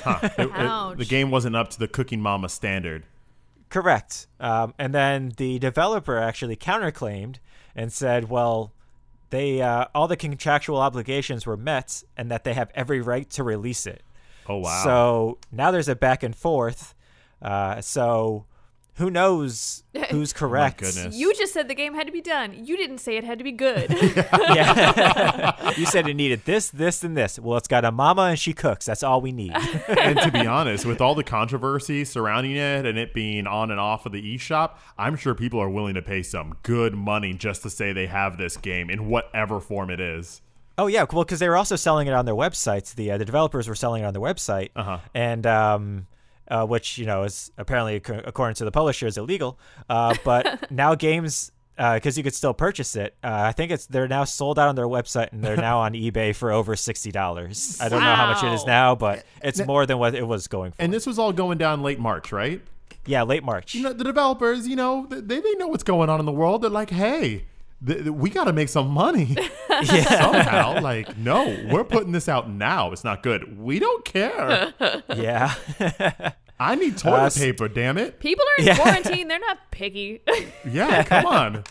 Huh. 0.04 0.20
It- 0.24 0.50
it- 0.56 0.98
the 0.98 1.06
game 1.06 1.30
wasn't 1.30 1.56
up 1.56 1.70
to 1.72 1.80
the 1.80 1.88
Cooking 1.88 2.22
Mama 2.22 2.50
standard. 2.50 3.04
Correct. 3.70 4.26
Um, 4.40 4.74
and 4.80 4.94
then 4.96 5.34
the 5.38 5.60
developer 5.60 6.18
actually 6.18 6.56
counterclaimed 6.56 7.36
and 7.76 7.94
said, 7.94 8.28
well, 8.30 8.72
they 9.30 9.62
uh, 9.62 9.86
all 9.94 10.08
the 10.08 10.18
contractual 10.18 10.78
obligations 10.78 11.46
were 11.46 11.58
met 11.58 12.04
and 12.18 12.32
that 12.32 12.44
they 12.44 12.54
have 12.54 12.72
every 12.76 13.02
right 13.02 13.30
to 13.32 13.44
release 13.44 13.86
it. 13.86 14.04
Oh 14.48 14.58
wow. 14.58 14.84
So 14.84 15.38
now 15.52 15.72
there's 15.72 15.90
a 15.90 15.96
back 15.96 16.24
and 16.24 16.36
forth. 16.36 16.96
Uh, 17.42 17.82
so 17.82 18.46
who 19.00 19.10
knows 19.10 19.84
who's 20.12 20.32
correct? 20.34 20.80
goodness. 20.80 21.16
You 21.16 21.34
just 21.34 21.52
said 21.54 21.68
the 21.68 21.74
game 21.76 21.96
had 21.96 22.06
to 22.08 22.14
be 22.14 22.22
done. 22.22 22.66
You 22.66 22.78
didn't 22.78 23.00
say 23.00 23.18
it 23.18 23.24
had 23.24 23.38
to 23.40 23.44
be 23.44 23.52
good. 23.52 23.90
Yeah. 24.50 25.72
you 25.78 25.86
said 25.86 26.08
it 26.08 26.14
needed 26.16 26.44
this, 26.46 26.70
this, 26.70 27.04
and 27.04 27.16
this. 27.16 27.40
Well, 27.40 27.58
it's 27.58 27.68
got 27.68 27.86
a 27.86 27.92
mama 27.92 28.24
and 28.24 28.40
she 28.40 28.54
cooks. 28.54 28.86
That's 28.86 29.04
all 29.04 29.22
we 29.22 29.32
need. 29.32 29.52
and 29.88 30.20
to 30.20 30.32
be 30.32 30.46
honest, 30.46 30.86
with 30.86 31.02
all 31.02 31.16
the 31.16 31.24
controversy 31.24 32.04
surrounding 32.06 32.56
it 32.56 32.86
and 32.86 32.98
it 32.98 33.14
being 33.14 33.48
on 33.48 33.72
and 33.72 33.80
off 33.80 34.06
of 34.06 34.12
the 34.12 34.36
eShop, 34.38 34.72
I'm 34.98 35.16
sure 35.16 35.36
people 35.36 35.60
are 35.60 35.70
willing 35.70 35.94
to 35.96 36.02
pay 36.02 36.24
some 36.24 36.56
good 36.64 36.94
money 36.96 37.34
just 37.34 37.62
to 37.64 37.70
say 37.70 37.94
they 37.94 38.08
have 38.08 38.38
this 38.38 38.58
game 38.58 38.90
in 38.90 39.08
whatever 39.10 39.60
form 39.60 39.90
it 39.90 40.00
is. 40.00 40.42
Oh 40.78 40.88
yeah, 40.88 41.06
well, 41.12 41.24
because 41.26 41.40
they 41.40 41.50
were 41.50 41.58
also 41.58 41.76
selling 41.76 42.08
it 42.08 42.14
on 42.14 42.26
their 42.26 42.36
websites. 42.36 42.96
The 42.96 43.12
uh, 43.12 43.18
the 43.18 43.26
developers 43.26 43.68
were 43.68 43.76
selling 43.76 44.04
it 44.04 44.06
on 44.06 44.14
their 44.14 44.22
website, 44.22 44.70
Uh-huh. 44.76 45.00
and 45.14 45.46
um, 45.46 46.08
uh, 46.50 46.66
which 46.66 46.98
you 46.98 47.06
know 47.06 47.24
is 47.24 47.52
apparently 47.58 47.96
according 47.96 48.56
to 48.56 48.66
the 48.66 48.72
publisher 48.72 49.08
is 49.08 49.18
illegal. 49.18 49.60
Uh, 49.90 50.16
but 50.24 50.72
now 50.72 50.96
games. 50.96 51.52
Because 51.78 52.18
you 52.18 52.26
could 52.26 52.36
still 52.36 52.54
purchase 52.54 52.98
it, 52.98 53.16
uh, 53.24 53.30
I 53.32 53.54
think 53.54 53.72
it's 53.72 53.86
they're 53.86 54.10
now 54.10 54.26
sold 54.26 54.60
out 54.60 54.68
on 54.68 54.76
their 54.76 54.86
website 54.86 55.32
and 55.32 55.42
they're 55.42 55.56
now 55.70 55.80
on 55.80 55.94
eBay 55.94 56.36
for 56.36 56.52
over 56.52 56.76
sixty 56.76 57.10
dollars. 57.10 57.80
I 57.80 57.88
don't 57.88 58.04
know 58.04 58.16
how 58.16 58.28
much 58.34 58.44
it 58.44 58.52
is 58.52 58.66
now, 58.66 58.96
but 58.96 59.24
it's 59.42 59.66
more 59.66 59.86
than 59.86 59.98
what 59.98 60.14
it 60.14 60.28
was 60.28 60.50
going 60.50 60.74
for. 60.74 60.82
And 60.82 60.92
this 60.92 61.08
was 61.08 61.18
all 61.18 61.32
going 61.32 61.58
down 61.58 61.82
late 61.82 61.98
March, 61.98 62.34
right? 62.34 62.62
yeah, 63.06 63.24
late 63.24 63.44
March. 63.44 63.74
You 63.74 63.84
know, 63.84 63.94
the 63.94 64.04
developers, 64.04 64.68
you 64.68 64.76
know, 64.76 65.08
they, 65.10 65.40
they 65.40 65.54
know 65.56 65.68
what's 65.68 65.84
going 65.84 66.10
on 66.10 66.20
in 66.20 66.26
the 66.26 66.32
world. 66.32 66.62
They're 66.62 66.70
like, 66.70 66.90
hey, 66.92 67.46
th- 67.86 68.00
th- 68.00 68.10
we 68.12 68.30
got 68.30 68.46
to 68.46 68.54
make 68.54 68.70
some 68.70 68.90
money 68.90 69.36
somehow. 69.84 70.82
like, 70.82 71.18
no, 71.18 71.56
we're 71.72 71.84
putting 71.84 72.12
this 72.12 72.28
out 72.30 72.50
now. 72.50 72.92
It's 72.92 73.04
not 73.04 73.24
good. 73.24 73.58
We 73.60 73.80
don't 73.80 74.04
care. 74.06 74.74
yeah, 75.16 75.54
I 76.60 76.76
need 76.76 76.98
toilet 76.98 77.36
Uh, 77.38 77.40
paper, 77.40 77.68
damn 77.68 77.98
it. 77.98 78.20
People 78.20 78.46
are 78.46 78.62
in 78.62 78.68
Yeah. 78.68 78.76
quarantine. 78.78 79.28
They're 79.28 79.40
not 79.40 79.58
picky. 79.72 80.22
Yeah, 80.70 81.04
come 81.04 81.26
on. 81.26 81.64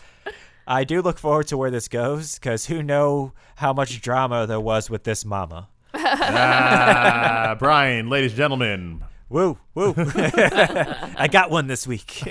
I 0.67 0.83
do 0.83 1.01
look 1.01 1.17
forward 1.17 1.47
to 1.47 1.57
where 1.57 1.71
this 1.71 1.87
goes 1.87 2.35
because 2.37 2.67
who 2.67 2.83
know 2.83 3.33
how 3.55 3.73
much 3.73 4.01
drama 4.01 4.45
there 4.45 4.59
was 4.59 4.89
with 4.89 5.03
this 5.03 5.25
mama. 5.25 5.67
ah, 5.95 7.55
Brian, 7.57 8.07
ladies 8.09 8.31
and 8.31 8.37
gentlemen. 8.37 9.03
Woo, 9.29 9.57
woo. 9.75 9.93
I 9.97 11.27
got 11.31 11.49
one 11.51 11.67
this 11.67 11.85
week. 11.87 12.23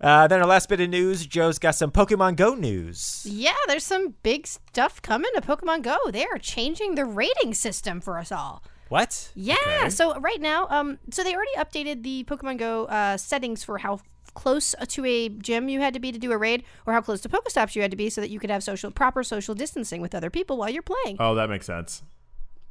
Uh, 0.00 0.26
then 0.26 0.40
our 0.40 0.46
last 0.46 0.68
bit 0.68 0.80
of 0.80 0.88
news 0.88 1.26
Joe's 1.26 1.58
got 1.58 1.74
some 1.74 1.90
Pokemon 1.90 2.36
Go 2.36 2.54
news. 2.54 3.26
Yeah, 3.28 3.54
there's 3.66 3.84
some 3.84 4.14
big 4.22 4.46
stuff 4.46 5.00
coming 5.02 5.30
to 5.34 5.40
Pokemon 5.40 5.82
Go. 5.82 5.96
They 6.10 6.24
are 6.24 6.38
changing 6.38 6.94
the 6.94 7.04
rating 7.04 7.54
system 7.54 8.00
for 8.00 8.18
us 8.18 8.32
all. 8.32 8.62
What? 8.88 9.30
Yeah. 9.34 9.54
Okay. 9.66 9.90
So 9.90 10.18
right 10.18 10.40
now, 10.40 10.66
um, 10.68 10.98
so 11.10 11.22
they 11.22 11.34
already 11.34 11.52
updated 11.56 12.02
the 12.02 12.24
Pokemon 12.24 12.58
Go 12.58 12.86
uh, 12.86 13.16
settings 13.16 13.62
for 13.62 13.78
how 13.78 14.00
close 14.34 14.74
to 14.88 15.04
a 15.04 15.28
gym 15.28 15.68
you 15.68 15.80
had 15.80 15.94
to 15.94 16.00
be 16.00 16.12
to 16.12 16.18
do 16.18 16.32
a 16.32 16.38
raid, 16.38 16.64
or 16.86 16.92
how 16.92 17.00
close 17.00 17.20
to 17.20 17.28
Pokestops 17.28 17.74
you 17.76 17.82
had 17.82 17.90
to 17.90 17.96
be, 17.96 18.10
so 18.10 18.20
that 18.20 18.30
you 18.30 18.40
could 18.40 18.50
have 18.50 18.62
social 18.62 18.90
proper 18.90 19.22
social 19.22 19.54
distancing 19.54 20.00
with 20.00 20.14
other 20.14 20.30
people 20.30 20.56
while 20.56 20.70
you're 20.70 20.82
playing. 20.82 21.16
Oh, 21.20 21.34
that 21.34 21.50
makes 21.50 21.66
sense. 21.66 22.02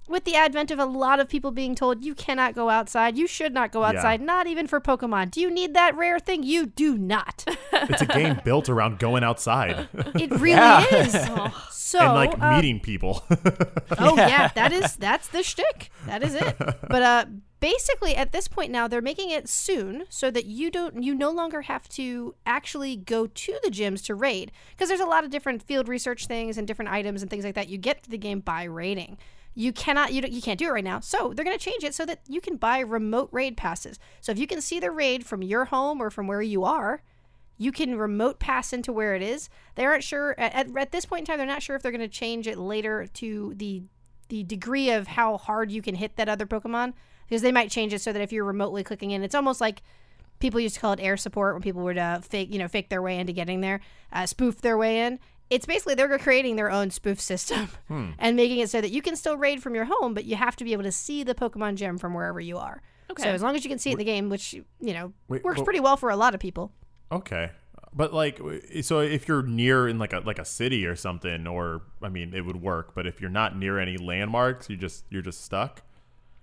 With 0.10 0.24
the 0.26 0.36
advent 0.36 0.72
of 0.72 0.80
a 0.80 0.86
lot 0.86 1.20
of 1.20 1.30
people 1.30 1.52
being 1.52 1.76
told 1.76 2.04
you 2.04 2.16
cannot 2.16 2.56
go 2.56 2.70
outside, 2.70 3.16
you 3.18 3.28
should 3.28 3.54
not 3.54 3.72
go 3.72 3.84
outside, 3.84 4.20
not 4.22 4.48
even 4.48 4.66
for 4.66 4.82
Pokemon. 4.82 5.30
Do 5.32 5.40
you 5.40 5.52
need 5.52 5.76
that 5.76 5.96
rare 5.96 6.20
thing? 6.20 6.44
You 6.44 6.66
do 6.66 6.98
not. 6.98 7.46
It's 7.72 8.02
a 8.02 8.06
game 8.06 8.42
built 8.44 8.68
around 8.68 9.00
going 9.00 9.24
outside 9.24 9.88
It 10.16 10.32
really 10.32 10.50
Yeah. 10.58 10.84
is. 10.96 11.16
So 11.70 12.00
and 12.00 12.14
like 12.14 12.40
uh, 12.40 12.56
meeting 12.56 12.80
people. 12.80 13.24
Oh 13.98 14.16
yeah. 14.16 14.50
that 14.50 14.72
is 14.72 14.96
that's 14.98 15.28
the 15.30 15.42
shtick. 15.44 15.90
That 16.06 16.22
is 16.22 16.36
it. 16.36 16.56
But 16.58 17.02
uh, 17.02 17.26
basically, 17.60 18.16
at 18.16 18.32
this 18.32 18.48
point 18.48 18.72
now, 18.72 18.88
they're 18.88 19.02
making 19.02 19.32
it 19.32 19.50
soon 19.50 20.04
so 20.10 20.30
that 20.30 20.46
you 20.46 20.70
don't 20.70 21.02
you 21.02 21.16
no 21.16 21.32
longer 21.32 21.62
have 21.64 21.88
to 21.90 22.36
actually 22.46 22.96
go 22.96 23.26
to 23.28 23.58
the 23.64 23.70
gyms 23.72 24.04
to 24.06 24.14
raid 24.16 24.52
because 24.72 24.90
there's 24.90 25.00
a 25.02 25.06
lot 25.06 25.24
of 25.24 25.32
different 25.32 25.64
field 25.64 25.88
research 25.88 26.28
things 26.28 26.58
and 26.60 26.68
different 26.68 26.92
items 26.92 27.22
and 27.24 27.30
things 27.32 27.44
like 27.46 27.56
that 27.56 27.70
you 27.70 27.78
get 27.80 28.04
to 28.04 28.10
the 28.12 28.18
game 28.18 28.40
by 28.40 28.64
raiding. 28.66 29.18
You 29.60 29.74
cannot 29.74 30.14
you 30.14 30.24
you 30.26 30.42
can't 30.42 30.58
do 30.58 30.68
it 30.68 30.72
right 30.72 30.84
now. 30.84 31.02
So 31.02 31.34
they're 31.34 31.44
going 31.44 31.58
to 31.58 31.64
change 31.64 31.84
it 31.84 31.94
so 31.94 32.06
that 32.06 32.22
you 32.30 32.40
can 32.40 32.56
buy 32.56 32.80
remote 32.80 33.28
raid 33.34 33.58
passes. 33.58 34.00
So 34.22 34.32
if 34.32 34.40
you 34.40 34.48
can 34.48 34.62
see 34.62 34.80
the 34.80 34.90
raid 34.90 35.26
from 35.26 35.42
your 35.42 35.66
home 35.66 36.02
or 36.02 36.10
from 36.10 36.28
where 36.28 36.42
you 36.42 36.64
are, 36.64 37.04
you 37.58 37.74
can 37.74 37.98
remote 37.98 38.40
pass 38.40 38.72
into 38.72 38.94
where 38.94 39.16
it 39.16 39.22
is. 39.22 39.50
They 39.76 39.86
aren't 39.86 40.06
sure 40.06 40.34
at, 40.40 40.54
at, 40.56 40.78
at 40.78 40.92
this 40.94 41.06
point 41.06 41.22
in 41.22 41.26
time. 41.26 41.40
They're 41.40 41.46
not 41.46 41.62
sure 41.62 41.76
if 41.76 41.82
they're 41.82 41.92
going 41.92 42.00
to 42.00 42.08
change 42.08 42.48
it 42.48 42.58
later 42.58 43.06
to 43.16 43.54
the 43.58 43.84
the 44.30 44.44
degree 44.44 44.92
of 44.92 45.08
how 45.08 45.38
hard 45.38 45.72
you 45.72 45.82
can 45.82 45.96
hit 45.96 46.16
that 46.16 46.30
other 46.30 46.46
Pokemon 46.46 46.94
because 47.28 47.42
they 47.42 47.52
might 47.52 47.70
change 47.70 47.94
it 47.94 48.00
so 48.00 48.14
that 48.14 48.22
if 48.22 48.32
you're 48.32 48.46
remotely 48.46 48.84
clicking 48.84 49.12
in, 49.12 49.24
it's 49.24 49.36
almost 49.36 49.60
like 49.60 49.82
people 50.40 50.62
used 50.62 50.76
to 50.76 50.82
call 50.82 50.94
it 50.94 51.02
air 51.02 51.18
support 51.18 51.54
when 51.54 51.62
people 51.62 51.84
would 51.84 51.98
uh, 51.98 52.22
fake 52.22 52.48
you 52.50 52.60
know 52.60 52.70
fake 52.70 52.88
their 52.88 53.02
way 53.02 53.20
into 53.20 53.34
getting 53.34 53.60
there, 53.60 53.82
uh, 54.14 54.26
spoof 54.26 54.62
their 54.62 54.78
way 54.78 55.02
in. 55.02 55.20
It's 55.50 55.66
basically 55.66 55.96
they're 55.96 56.18
creating 56.20 56.56
their 56.58 56.70
own 56.72 56.92
spoof 56.92 57.20
system 57.20 57.70
and 57.90 58.36
making 58.36 58.60
it 58.60 58.70
so 58.70 58.82
that 58.82 58.92
you 58.92 59.02
can 59.02 59.16
still 59.16 59.36
raid 59.38 59.64
from 59.64 59.74
your 59.76 59.86
home, 59.86 60.14
but 60.14 60.26
you 60.26 60.36
have 60.36 60.56
to 60.58 60.64
be 60.64 60.74
able 60.74 60.84
to 60.84 60.92
see 60.92 61.24
the 61.24 61.34
Pokemon 61.34 61.76
gym 61.76 61.98
from 61.98 62.14
wherever 62.14 62.40
you 62.40 62.58
are. 62.58 62.82
Okay. 63.12 63.24
So 63.24 63.30
as 63.30 63.42
long 63.42 63.56
as 63.56 63.64
you 63.64 63.70
can 63.70 63.80
see 63.80 63.90
it 63.90 63.94
in 63.94 64.00
the 64.00 64.06
game, 64.06 64.30
which 64.30 64.54
you 64.54 64.94
know 64.94 65.14
Wait, 65.28 65.44
works 65.44 65.58
well- 65.58 65.66
pretty 65.66 65.80
well 65.80 65.98
for 65.98 66.10
a 66.12 66.16
lot 66.16 66.34
of 66.36 66.40
people. 66.40 66.72
Okay. 67.12 67.50
But 67.92 68.14
like 68.14 68.40
so 68.84 69.00
if 69.00 69.28
you're 69.28 69.42
near 69.42 69.88
in 69.88 69.98
like 69.98 70.14
a 70.14 70.20
like 70.20 70.38
a 70.38 70.46
city 70.46 70.86
or 70.86 70.96
something 70.96 71.48
or 71.48 71.82
I 72.04 72.10
mean 72.10 72.36
it 72.36 72.46
would 72.46 72.62
work, 72.62 72.94
but 72.94 73.08
if 73.08 73.20
you're 73.20 73.32
not 73.32 73.58
near 73.58 73.80
any 73.80 73.98
landmarks, 73.98 74.70
you 74.70 74.78
just 74.78 75.06
you're 75.10 75.24
just 75.24 75.44
stuck. 75.44 75.82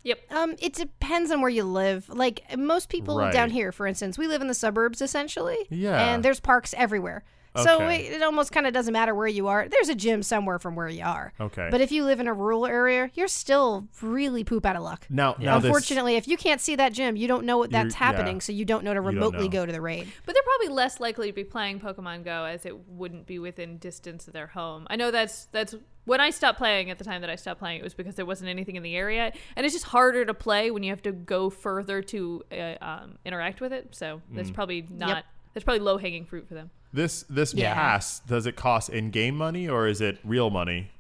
Yep. 0.02 0.20
Um, 0.32 0.54
it 0.60 0.72
depends 0.72 1.30
on 1.30 1.40
where 1.40 1.50
you 1.50 1.62
live. 1.64 2.08
Like 2.08 2.42
most 2.58 2.88
people 2.88 3.18
Right. 3.18 3.32
down 3.32 3.50
here, 3.50 3.70
for 3.70 3.86
instance, 3.86 4.18
we 4.18 4.26
live 4.26 4.40
in 4.40 4.48
the 4.48 4.54
suburbs 4.54 5.00
essentially. 5.00 5.56
Yeah. 5.70 5.96
And 6.14 6.24
there's 6.24 6.40
parks 6.40 6.74
everywhere. 6.76 7.22
So 7.62 7.88
it, 7.88 8.00
it 8.12 8.22
almost 8.22 8.52
kind 8.52 8.66
of 8.66 8.72
doesn't 8.72 8.92
matter 8.92 9.14
where 9.14 9.26
you 9.26 9.48
are. 9.48 9.68
There's 9.68 9.88
a 9.88 9.94
gym 9.94 10.22
somewhere 10.22 10.58
from 10.58 10.74
where 10.76 10.88
you 10.88 11.04
are. 11.04 11.32
Okay. 11.40 11.68
But 11.70 11.80
if 11.80 11.90
you 11.92 12.04
live 12.04 12.20
in 12.20 12.26
a 12.26 12.34
rural 12.34 12.66
area, 12.66 13.10
you're 13.14 13.28
still 13.28 13.88
really 14.02 14.44
poop 14.44 14.64
out 14.66 14.76
of 14.76 14.82
luck. 14.82 15.06
Now 15.10 15.36
now 15.38 15.58
this 15.58 15.66
Unfortunately, 15.66 16.16
if 16.16 16.28
you 16.28 16.36
can't 16.36 16.60
see 16.60 16.76
that 16.76 16.92
gym, 16.92 17.16
you 17.16 17.28
don't 17.28 17.44
know 17.44 17.58
what 17.58 17.70
that's 17.70 17.94
You're- 17.94 18.06
yeah. 18.06 18.12
happening, 18.12 18.40
so 18.40 18.52
you 18.52 18.64
don't 18.64 18.84
know 18.84 18.94
to 18.94 19.00
remotely 19.00 19.44
know. 19.44 19.52
go 19.52 19.66
to 19.66 19.72
the 19.72 19.80
raid. 19.80 20.06
But 20.24 20.34
they're 20.34 20.42
probably 20.42 20.68
less 20.74 21.00
likely 21.00 21.28
to 21.28 21.32
be 21.32 21.44
playing 21.44 21.80
Pokemon 21.80 22.24
Go 22.24 22.44
as 22.44 22.64
it 22.66 22.88
wouldn't 22.88 23.26
be 23.26 23.38
within 23.38 23.78
distance 23.78 24.26
of 24.26 24.32
their 24.32 24.48
home. 24.48 24.86
I 24.90 24.96
know 24.96 25.10
that's 25.10 25.46
that's 25.52 25.74
when 26.04 26.20
I 26.20 26.30
stopped 26.30 26.58
playing 26.58 26.90
at 26.90 26.98
the 26.98 27.04
time 27.04 27.20
that 27.22 27.30
I 27.30 27.34
stopped 27.36 27.58
playing 27.58 27.80
it 27.80 27.82
was 27.84 27.94
because 27.94 28.14
there 28.14 28.24
wasn't 28.26 28.48
anything 28.48 28.76
in 28.76 28.82
the 28.84 28.94
area 28.94 29.32
and 29.56 29.66
it's 29.66 29.74
just 29.74 29.86
harder 29.86 30.24
to 30.24 30.34
play 30.34 30.70
when 30.70 30.84
you 30.84 30.90
have 30.90 31.02
to 31.02 31.10
go 31.12 31.50
further 31.50 32.00
to 32.02 32.44
uh, 32.52 32.74
um, 32.80 33.18
interact 33.24 33.60
with 33.60 33.72
it. 33.72 33.88
So 33.94 34.20
Mm. 34.30 34.36
that's 34.36 34.50
probably 34.50 34.86
not 34.88 35.24
that's 35.54 35.64
probably 35.64 35.80
low 35.80 35.98
hanging 35.98 36.24
fruit 36.26 36.46
for 36.46 36.54
them. 36.54 36.70
This 36.96 37.24
this 37.28 37.54
Yeah. 37.54 37.74
pass 37.74 38.18
does 38.20 38.46
it 38.46 38.56
cost 38.56 38.88
in 38.90 39.10
game 39.10 39.36
money 39.36 39.68
or 39.68 39.86
is 39.86 40.00
it 40.00 40.18
real 40.24 40.50
money? 40.50 40.90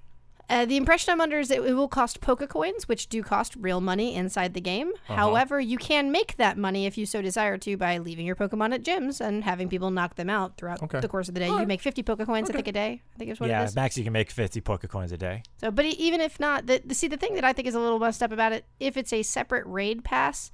Uh, 0.48 0.64
the 0.64 0.76
impression 0.76 1.10
I'm 1.12 1.20
under 1.20 1.40
is 1.40 1.48
that 1.48 1.58
it 1.64 1.74
will 1.74 1.88
cost 1.88 2.20
Poke 2.20 2.48
Coins, 2.48 2.86
which 2.86 3.08
do 3.08 3.20
cost 3.24 3.56
real 3.56 3.80
money 3.80 4.14
inside 4.14 4.54
the 4.54 4.60
game. 4.60 4.92
However, 5.06 5.58
you 5.58 5.76
can 5.76 6.12
make 6.12 6.36
that 6.36 6.56
money 6.56 6.86
if 6.86 6.96
you 6.96 7.04
so 7.04 7.20
desire 7.20 7.58
to 7.58 7.76
by 7.76 7.98
leaving 7.98 8.24
your 8.24 8.36
Pokemon 8.36 8.72
at 8.72 8.84
gyms 8.84 9.20
and 9.20 9.42
having 9.42 9.68
people 9.68 9.90
knock 9.90 10.14
them 10.14 10.30
out 10.30 10.56
throughout 10.56 10.80
Okay. 10.84 11.00
the 11.00 11.08
course 11.08 11.26
of 11.26 11.34
the 11.34 11.40
day. 11.40 11.48
You 11.48 11.66
make 11.66 11.80
50 11.80 12.04
Poke 12.04 12.24
Coins, 12.24 12.48
I 12.48 12.52
think, 12.52 12.68
a 12.68 12.72
day. 12.72 13.02
I 13.16 13.18
think 13.18 13.32
is 13.32 13.40
what 13.40 13.48
it 13.48 13.54
yeah, 13.54 13.68
max 13.74 13.98
you 13.98 14.04
can 14.04 14.12
make 14.12 14.30
50 14.30 14.60
Pokecoins 14.60 15.10
a 15.10 15.16
day. 15.16 15.42
So, 15.56 15.72
but 15.72 15.84
e- 15.84 15.96
even 15.98 16.20
if 16.20 16.38
not, 16.38 16.66
the, 16.66 16.80
the 16.84 16.94
see 16.94 17.08
the 17.08 17.16
thing 17.16 17.34
that 17.34 17.44
I 17.44 17.52
think 17.52 17.66
is 17.66 17.74
a 17.74 17.80
little 17.80 17.98
messed 17.98 18.22
up 18.22 18.30
about 18.30 18.52
it, 18.52 18.66
if 18.78 18.96
it's 18.96 19.12
a 19.12 19.24
separate 19.24 19.66
raid 19.66 20.04
pass, 20.04 20.52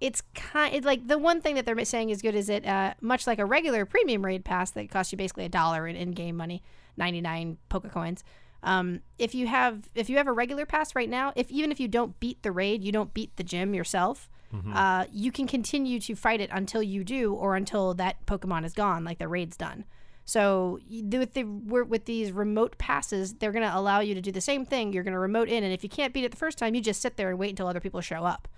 it's 0.00 0.22
kind 0.34 0.74
it, 0.74 0.84
like 0.84 1.06
the 1.06 1.18
one 1.18 1.40
thing 1.40 1.54
that 1.54 1.66
they're 1.66 1.84
saying 1.84 2.10
is 2.10 2.22
good 2.22 2.34
is 2.34 2.48
it 2.48 2.66
uh, 2.66 2.94
much 3.00 3.26
like 3.26 3.38
a 3.38 3.44
regular 3.44 3.84
premium 3.84 4.24
raid 4.24 4.44
pass 4.44 4.70
that 4.72 4.90
costs 4.90 5.12
you 5.12 5.18
basically 5.18 5.44
a 5.44 5.48
dollar 5.48 5.86
in 5.86 5.96
in-game 5.96 6.36
money, 6.36 6.62
99 6.96 7.58
Poke 7.68 7.90
Coins. 7.90 8.24
Um, 8.62 9.00
if 9.18 9.34
you 9.34 9.46
have 9.46 9.88
if 9.94 10.08
you 10.08 10.16
have 10.16 10.26
a 10.26 10.32
regular 10.32 10.66
pass 10.66 10.94
right 10.94 11.08
now, 11.08 11.32
if 11.36 11.50
even 11.50 11.70
if 11.70 11.78
you 11.78 11.88
don't 11.88 12.18
beat 12.20 12.42
the 12.42 12.52
raid, 12.52 12.82
you 12.82 12.92
don't 12.92 13.12
beat 13.14 13.36
the 13.36 13.44
gym 13.44 13.74
yourself. 13.74 14.28
Uh, 14.72 15.04
you 15.12 15.32
can 15.32 15.46
continue 15.46 15.98
to 16.00 16.14
fight 16.14 16.40
it 16.40 16.48
until 16.52 16.82
you 16.82 17.02
do, 17.02 17.34
or 17.34 17.56
until 17.56 17.92
that 17.94 18.24
Pokemon 18.26 18.64
is 18.64 18.72
gone, 18.72 19.04
like 19.04 19.18
the 19.18 19.28
raid's 19.28 19.56
done. 19.56 19.84
So 20.24 20.78
with 20.88 21.34
the 21.34 21.42
with 21.44 22.04
these 22.06 22.32
remote 22.32 22.78
passes, 22.78 23.34
they're 23.34 23.52
going 23.52 23.68
to 23.68 23.76
allow 23.76 24.00
you 24.00 24.14
to 24.14 24.20
do 24.20 24.32
the 24.32 24.40
same 24.40 24.64
thing. 24.64 24.92
You're 24.92 25.02
going 25.02 25.12
to 25.12 25.18
remote 25.18 25.48
in, 25.48 25.64
and 25.64 25.72
if 25.72 25.82
you 25.82 25.90
can't 25.90 26.14
beat 26.14 26.24
it 26.24 26.30
the 26.30 26.36
first 26.36 26.56
time, 26.56 26.74
you 26.74 26.80
just 26.80 27.02
sit 27.02 27.16
there 27.16 27.30
and 27.30 27.38
wait 27.38 27.50
until 27.50 27.66
other 27.66 27.80
people 27.80 28.00
show 28.00 28.24
up. 28.24 28.48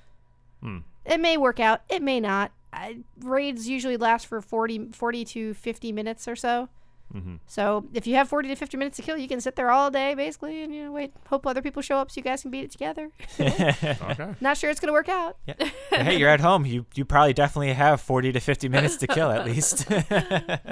It 1.07 1.21
may 1.21 1.37
work 1.37 1.61
out, 1.61 1.83
it 1.89 2.03
may 2.03 2.21
not. 2.21 2.53
I, 2.73 2.99
raids 3.21 3.69
usually 3.69 3.97
last 3.97 4.27
for 4.27 4.41
40, 4.41 4.93
40 4.93 5.25
to 5.25 5.55
50 5.55 5.93
minutes 5.93 6.29
or 6.29 6.37
so. 6.37 6.69
Mm-hmm. 7.15 7.37
So 7.47 7.87
if 7.95 8.07
you 8.07 8.17
have 8.17 8.29
40 8.29 8.49
to 8.49 8.57
50 8.57 8.77
minutes 8.77 8.97
to 8.97 9.03
kill, 9.03 9.17
you 9.17 9.29
can 9.29 9.41
sit 9.41 9.57
there 9.57 9.71
all 9.71 9.91
day 9.91 10.15
basically 10.15 10.63
and 10.63 10.75
you 10.75 10.85
know 10.85 10.93
wait, 10.93 11.13
hope 11.29 11.47
other 11.47 11.63
people 11.63 11.81
show 11.83 11.99
up 11.99 12.11
so 12.11 12.19
you 12.19 12.23
guys 12.23 12.43
can 12.43 12.51
beat 12.51 12.65
it 12.65 12.71
together. 12.71 13.11
okay. 13.41 14.35
Not 14.41 14.57
sure 14.57 14.71
it's 14.71 14.81
going 14.81 14.89
to 14.89 14.93
work 14.93 15.09
out. 15.09 15.37
Yeah. 15.47 15.55
hey, 15.91 16.19
you're 16.19 16.29
at 16.29 16.41
home. 16.41 16.67
You 16.67 16.85
you 16.95 17.05
probably 17.05 17.33
definitely 17.33 17.73
have 17.75 18.01
40 18.01 18.33
to 18.33 18.41
50 18.41 18.69
minutes 18.69 18.97
to 18.97 19.07
kill 19.07 19.31
at 19.31 19.45
least. 19.45 19.87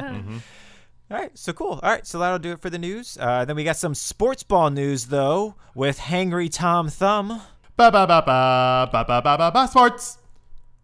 Mm-hmm. 0.05 0.39
All 1.11 1.19
right, 1.19 1.37
so 1.37 1.53
cool. 1.53 1.81
All 1.83 1.91
right, 1.91 2.07
so 2.07 2.19
that'll 2.19 2.39
do 2.39 2.53
it 2.53 2.61
for 2.61 2.71
the 2.71 2.79
news. 2.79 3.19
Uh, 3.21 3.45
then 3.45 3.57
we 3.57 3.65
got 3.65 3.77
some 3.77 3.95
sports 3.95 4.43
ball 4.43 4.71
news 4.71 5.07
though 5.07 5.55
with 5.75 5.99
Hangry 5.99 6.51
Tom 6.51 6.89
Thumb. 6.89 7.29
Ba 7.77 7.91
ba 7.91 8.07
ba 8.07 8.23
ba 8.25 8.89
ba 8.91 9.05
ba 9.07 9.21
ba 9.21 9.51
ba 9.53 9.69
sports. 9.69 10.19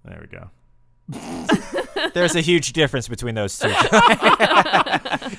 There 0.04 0.20
we 0.20 0.26
go. 0.26 0.50
There's 2.14 2.36
a 2.36 2.40
huge 2.40 2.72
difference 2.72 3.08
between 3.08 3.34
those 3.34 3.58
two. 3.58 3.72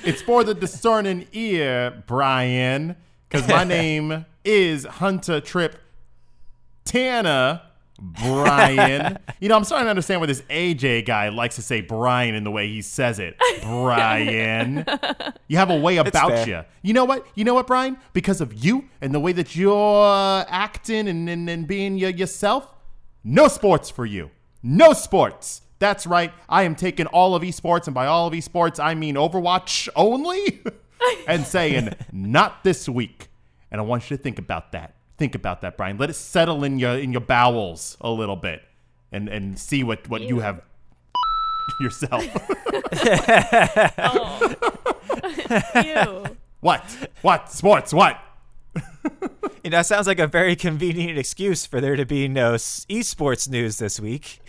It's 0.04 0.20
for 0.22 0.42
the 0.42 0.54
discerning 0.54 1.28
ear, 1.32 2.02
Brian, 2.06 2.96
because 3.28 3.46
my 3.46 3.62
name 3.62 4.26
is 4.44 4.84
Hunter 4.84 5.40
Trip 5.40 5.76
Tana. 6.84 7.62
Brian. 8.00 9.18
you 9.38 9.48
know, 9.48 9.56
I'm 9.56 9.62
starting 9.62 9.86
to 9.86 9.90
understand 9.90 10.20
why 10.20 10.26
this 10.26 10.42
AJ 10.42 11.06
guy 11.06 11.28
likes 11.28 11.54
to 11.56 11.62
say 11.62 11.82
Brian 11.82 12.34
in 12.34 12.42
the 12.42 12.50
way 12.50 12.66
he 12.66 12.82
says 12.82 13.20
it. 13.20 13.36
Brian. 13.62 14.84
You 15.46 15.56
have 15.58 15.70
a 15.70 15.78
way 15.78 15.98
about 15.98 16.48
you. 16.48 16.62
You 16.82 16.94
know 16.94 17.04
what? 17.04 17.24
You 17.36 17.44
know 17.44 17.54
what, 17.54 17.68
Brian? 17.68 17.96
Because 18.12 18.40
of 18.40 18.52
you 18.52 18.88
and 19.00 19.14
the 19.14 19.20
way 19.20 19.32
that 19.32 19.54
you're 19.54 20.44
acting 20.48 21.06
and, 21.06 21.28
and, 21.28 21.48
and 21.48 21.66
being 21.66 21.96
your, 21.96 22.10
yourself, 22.10 22.74
no 23.22 23.46
sports 23.46 23.88
for 23.88 24.04
you. 24.04 24.30
No 24.62 24.92
sports. 24.92 25.62
That's 25.78 26.06
right. 26.06 26.32
I 26.48 26.62
am 26.62 26.76
taking 26.76 27.06
all 27.06 27.34
of 27.34 27.42
esports, 27.42 27.86
and 27.86 27.94
by 27.94 28.06
all 28.06 28.28
of 28.28 28.32
esports, 28.34 28.78
I 28.82 28.94
mean 28.94 29.16
Overwatch 29.16 29.88
only, 29.96 30.62
and 31.26 31.44
saying, 31.44 31.94
not 32.12 32.62
this 32.62 32.88
week. 32.88 33.28
And 33.70 33.80
I 33.80 33.84
want 33.84 34.08
you 34.08 34.16
to 34.16 34.22
think 34.22 34.38
about 34.38 34.72
that. 34.72 34.94
Think 35.18 35.34
about 35.34 35.60
that, 35.62 35.76
Brian. 35.76 35.98
Let 35.98 36.10
it 36.10 36.14
settle 36.14 36.62
in 36.62 36.78
your 36.78 36.92
in 36.96 37.10
your 37.12 37.20
bowels 37.20 37.96
a 38.00 38.10
little 38.10 38.36
bit, 38.36 38.62
and 39.10 39.28
and 39.28 39.58
see 39.58 39.82
what 39.82 40.08
what 40.08 40.22
you 40.22 40.38
have 40.40 40.62
yourself. 41.80 42.24
Oh. 43.98 44.54
Ew. 45.84 46.36
what? 46.60 46.82
What? 47.22 47.50
Sports? 47.50 47.92
What? 47.94 48.18
You 49.62 49.70
know, 49.70 49.78
that 49.78 49.86
sounds 49.86 50.06
like 50.06 50.18
a 50.18 50.26
very 50.26 50.56
convenient 50.56 51.18
excuse 51.18 51.66
for 51.66 51.80
there 51.80 51.96
to 51.96 52.04
be 52.04 52.28
no 52.28 52.54
esports 52.54 53.48
news 53.48 53.78
this 53.78 54.00
week. 54.00 54.40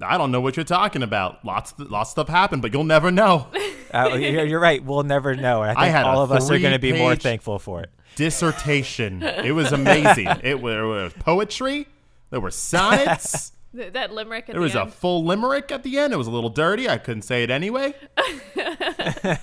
I 0.00 0.18
don't 0.18 0.30
know 0.30 0.40
what 0.40 0.56
you're 0.56 0.64
talking 0.64 1.02
about. 1.02 1.44
Lots, 1.44 1.74
lots 1.78 2.10
of 2.10 2.12
stuff 2.12 2.28
happened, 2.28 2.62
but 2.62 2.72
you'll 2.72 2.84
never 2.84 3.10
know. 3.10 3.48
Uh, 3.94 4.16
you're, 4.16 4.44
you're 4.44 4.60
right. 4.60 4.84
We'll 4.84 5.04
never 5.04 5.36
know. 5.36 5.62
And 5.62 5.78
I 5.78 5.84
think 5.84 5.94
had 5.94 6.04
all 6.04 6.20
of 6.20 6.32
us 6.32 6.50
are 6.50 6.58
going 6.58 6.72
to 6.72 6.78
be 6.78 6.92
more 6.92 7.14
thankful 7.14 7.58
for 7.60 7.82
it. 7.82 7.90
Dissertation. 8.16 9.22
It 9.22 9.52
was 9.52 9.72
amazing. 9.72 10.26
it 10.42 10.60
was, 10.60 10.72
there 10.72 10.86
was 10.86 11.12
poetry. 11.14 11.86
There 12.30 12.40
were 12.40 12.50
sonnets. 12.50 13.52
That 13.72 14.12
limerick 14.12 14.48
at 14.48 14.54
There 14.54 14.60
was 14.60 14.72
the 14.72 14.82
a 14.82 14.86
full 14.86 15.24
limerick 15.24 15.70
at 15.70 15.82
the 15.82 15.98
end. 15.98 16.14
It 16.14 16.16
was 16.16 16.26
a 16.26 16.30
little 16.30 16.48
dirty. 16.50 16.88
I 16.88 16.96
couldn't 16.96 17.22
say 17.22 17.42
it 17.42 17.50
anyway. 17.50 17.94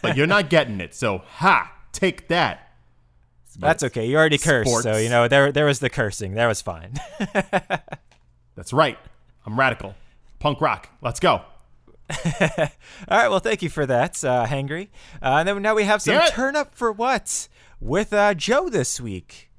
but 0.02 0.18
you're 0.18 0.28
not 0.28 0.50
getting 0.50 0.82
it. 0.82 0.96
So, 0.96 1.20
ha, 1.20 1.72
take 1.92 2.28
that. 2.30 2.63
That's 3.60 3.84
okay. 3.84 4.06
You 4.08 4.18
already 4.18 4.38
cursed, 4.38 4.84
so 4.84 4.98
you 4.98 5.10
know 5.10 5.28
there 5.28 5.52
there 5.52 5.66
was 5.66 5.80
the 5.80 5.90
cursing. 5.90 6.34
That 6.36 6.48
was 6.48 6.62
fine. 6.62 6.94
That's 8.56 8.74
right. 8.74 8.98
I'm 9.46 9.60
radical. 9.60 9.96
Punk 10.40 10.62
rock. 10.62 10.90
Let's 11.02 11.20
go. 11.20 11.42
All 12.12 12.68
right. 13.10 13.30
Well, 13.30 13.40
thank 13.40 13.62
you 13.62 13.70
for 13.70 13.86
that, 13.86 14.24
uh, 14.24 14.46
Hangry. 14.46 14.90
Uh, 15.22 15.38
and 15.40 15.48
then 15.48 15.62
now 15.62 15.76
we 15.76 15.84
have 15.86 16.02
some 16.02 16.16
Damn 16.16 16.28
it. 16.28 16.32
turn 16.32 16.56
up 16.56 16.76
for 16.76 16.92
what 16.92 17.48
with 17.80 18.14
uh, 18.14 18.34
Joe 18.34 18.70
this 18.70 19.00
week. 19.00 19.50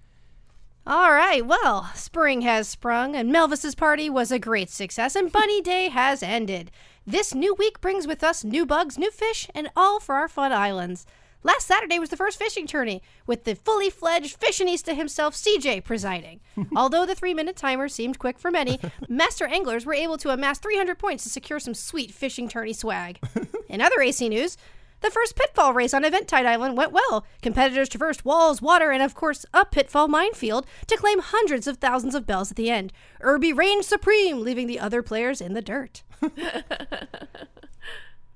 All 0.86 1.12
right, 1.12 1.47
well, 1.47 1.90
spring 1.95 2.42
has 2.42 2.68
sprung, 2.68 3.16
and 3.16 3.34
Melvis's 3.34 3.74
party 3.74 4.11
was 4.11 4.30
a 4.30 4.38
great 4.38 4.68
success, 4.68 5.16
and 5.16 5.32
Bunny 5.32 5.62
Day 5.62 5.88
has 5.88 6.22
ended. 6.22 6.70
This 7.07 7.34
new 7.34 7.55
week 7.55 7.80
brings 7.80 8.07
with 8.07 8.22
us 8.22 8.45
new 8.45 8.66
bugs, 8.66 8.99
new 8.99 9.11
fish, 9.11 9.49
and 9.55 9.70
all 9.74 9.99
for 9.99 10.14
our 10.14 10.28
fun 10.28 10.53
islands. 10.53 11.07
Last 11.47 11.66
Saturday 11.66 11.99
was 11.99 12.09
the 12.09 12.16
first 12.16 12.38
fishing 12.38 12.66
tourney, 12.66 13.03
with 13.26 13.45
the 13.45 13.55
fully 13.55 13.90
fledged 13.90 14.40
fashionista 14.40 14.97
himself, 14.97 15.34
CJ, 15.34 15.84
presiding. 15.84 16.40
Although 16.76 17.05
the 17.05 17.14
three 17.14 17.34
minute 17.34 17.55
timer 17.55 17.86
seemed 17.86 18.18
quick 18.18 18.38
for 18.38 18.51
many, 18.51 18.80
master 19.11 19.47
anglers 19.47 19.84
were 19.84 19.92
able 19.92 20.16
to 20.18 20.30
amass 20.30 20.59
300 20.59 20.99
points 20.99 21.22
to 21.24 21.28
secure 21.28 21.61
some 21.61 21.74
sweet 21.74 22.12
fishing 22.12 22.49
tourney 22.49 22.72
swag. 22.72 23.18
In 23.68 23.82
other 23.82 24.01
AC 24.01 24.26
news, 24.30 24.57
the 25.03 25.11
first 25.11 25.36
pitfall 25.36 25.74
race 25.74 25.92
on 25.92 26.03
Eventide 26.03 26.47
Island 26.47 26.78
went 26.78 26.92
well. 26.92 27.26
Competitors 27.42 27.90
traversed 27.90 28.24
walls, 28.24 28.62
water, 28.62 28.90
and 28.90 29.03
of 29.03 29.14
course, 29.14 29.45
a 29.53 29.66
pitfall 29.66 30.09
minefield 30.09 30.66
to 30.86 30.97
claim 30.97 31.18
hundreds 31.18 31.66
of 31.66 31.76
thousands 31.76 32.14
of 32.14 32.26
bells 32.26 32.51
at 32.51 32.57
the 32.57 32.70
end. 32.70 32.90
Irby 33.20 33.53
reigned 33.53 33.84
supreme, 33.84 34.40
leaving 34.40 34.66
the 34.66 34.80
other 34.80 35.03
players 35.03 35.42
in 35.42 35.53
the 35.53 35.61
dirt. 35.61 36.05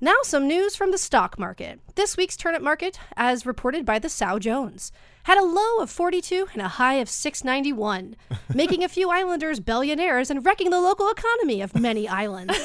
Now, 0.01 0.15
some 0.23 0.47
news 0.47 0.77
from 0.77 0.93
the 0.93 0.99
stock 0.99 1.41
market. 1.41 1.81
This 1.97 2.17
week's 2.17 2.37
turnip 2.37 2.63
market, 2.63 3.01
as 3.17 3.45
reported 3.45 3.85
by 3.85 3.99
the 3.99 4.09
Sow 4.09 4.39
Jones, 4.39 4.93
had 5.25 5.39
a 5.39 5.45
low 5.45 5.79
of 5.79 5.91
42 5.91 6.49
and 6.53 6.63
a 6.63 6.69
high 6.69 6.95
of 6.95 7.09
691, 7.09 8.15
making 8.55 8.85
a 8.85 8.89
few 8.89 9.11
islanders 9.11 9.59
billionaires 9.59 10.31
and 10.31 10.47
wrecking 10.47 10.71
the 10.71 10.81
local 10.81 11.11
economy 11.11 11.61
of 11.61 11.75
many 11.75 12.07
islands. 12.09 12.57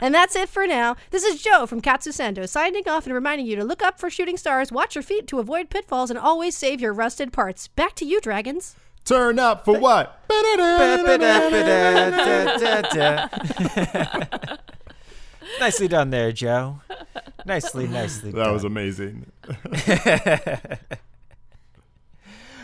And 0.00 0.12
that's 0.12 0.34
it 0.34 0.48
for 0.48 0.66
now. 0.66 0.96
This 1.10 1.22
is 1.22 1.40
Joe 1.40 1.64
from 1.64 1.80
Katsusendo 1.80 2.48
signing 2.48 2.88
off 2.88 3.06
and 3.06 3.14
reminding 3.14 3.46
you 3.46 3.54
to 3.54 3.64
look 3.64 3.84
up 3.84 4.00
for 4.00 4.10
shooting 4.10 4.36
stars, 4.36 4.72
watch 4.72 4.96
your 4.96 5.02
feet 5.02 5.28
to 5.28 5.38
avoid 5.38 5.70
pitfalls, 5.70 6.10
and 6.10 6.18
always 6.18 6.56
save 6.56 6.80
your 6.80 6.92
rusted 6.92 7.32
parts. 7.32 7.68
Back 7.68 7.94
to 7.96 8.04
you, 8.04 8.20
dragons. 8.20 8.74
Turn 9.04 9.38
up 9.38 9.64
for 9.64 9.78
what? 9.78 10.18
nicely 15.62 15.88
done 15.88 16.10
there, 16.10 16.32
Joe. 16.32 16.80
Nicely, 17.46 17.86
nicely 17.88 18.30
That 18.32 18.44
done. 18.44 18.52
was 18.52 18.64
amazing. 18.64 19.26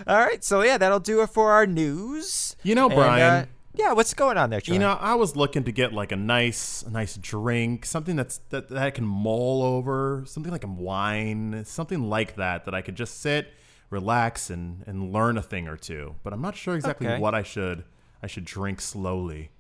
All 0.06 0.16
right, 0.18 0.42
so 0.42 0.62
yeah, 0.62 0.78
that'll 0.78 1.00
do 1.00 1.20
it 1.22 1.28
for 1.30 1.50
our 1.52 1.66
news. 1.66 2.56
You 2.62 2.74
know, 2.74 2.86
And, 2.86 2.94
Brian. 2.94 3.22
uh, 3.22 3.46
yeah, 3.74 3.92
what's 3.92 4.14
going 4.14 4.38
on 4.38 4.48
there, 4.50 4.60
Troy? 4.60 4.74
You 4.74 4.78
know, 4.80 4.92
I 4.92 5.14
was 5.14 5.36
looking 5.36 5.64
to 5.64 5.72
get 5.72 5.92
like 5.92 6.12
a 6.12 6.16
nice, 6.16 6.82
a 6.82 6.90
nice 6.90 7.16
drink, 7.16 7.84
something 7.84 8.16
that's 8.16 8.38
that, 8.50 8.68
that 8.70 8.78
I 8.78 8.90
can 8.90 9.04
mull 9.04 9.62
over, 9.62 10.22
something 10.26 10.50
like 10.52 10.64
a 10.64 10.68
wine, 10.68 11.62
something 11.66 12.08
like 12.08 12.36
that 12.36 12.64
that 12.64 12.74
I 12.74 12.80
could 12.80 12.94
just 12.96 13.20
sit, 13.20 13.52
relax, 13.90 14.50
and 14.50 14.82
and 14.86 15.12
learn 15.12 15.36
a 15.36 15.42
thing 15.42 15.68
or 15.68 15.76
two. 15.76 16.14
But 16.22 16.32
I'm 16.32 16.40
not 16.42 16.56
sure 16.56 16.74
exactly 16.74 17.06
Okay. 17.08 17.18
what 17.20 17.34
I 17.34 17.42
should 17.42 17.84
I 18.22 18.26
should 18.28 18.44
drink 18.44 18.80
slowly. 18.80 19.50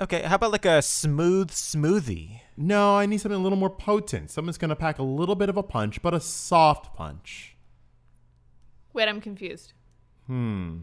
Okay, 0.00 0.22
how 0.22 0.36
about 0.36 0.52
like 0.52 0.64
a 0.64 0.82
smooth 0.82 1.50
smoothie? 1.50 2.40
No, 2.56 2.96
I 2.96 3.06
need 3.06 3.18
something 3.18 3.38
a 3.38 3.42
little 3.42 3.58
more 3.58 3.70
potent. 3.70 4.30
Someone's 4.30 4.58
gonna 4.58 4.76
pack 4.76 4.98
a 4.98 5.02
little 5.02 5.34
bit 5.34 5.48
of 5.48 5.56
a 5.56 5.62
punch, 5.62 6.00
but 6.02 6.14
a 6.14 6.20
soft 6.20 6.94
punch. 6.94 7.56
Wait, 8.92 9.08
I'm 9.08 9.20
confused. 9.20 9.72
Hmm. 10.26 10.78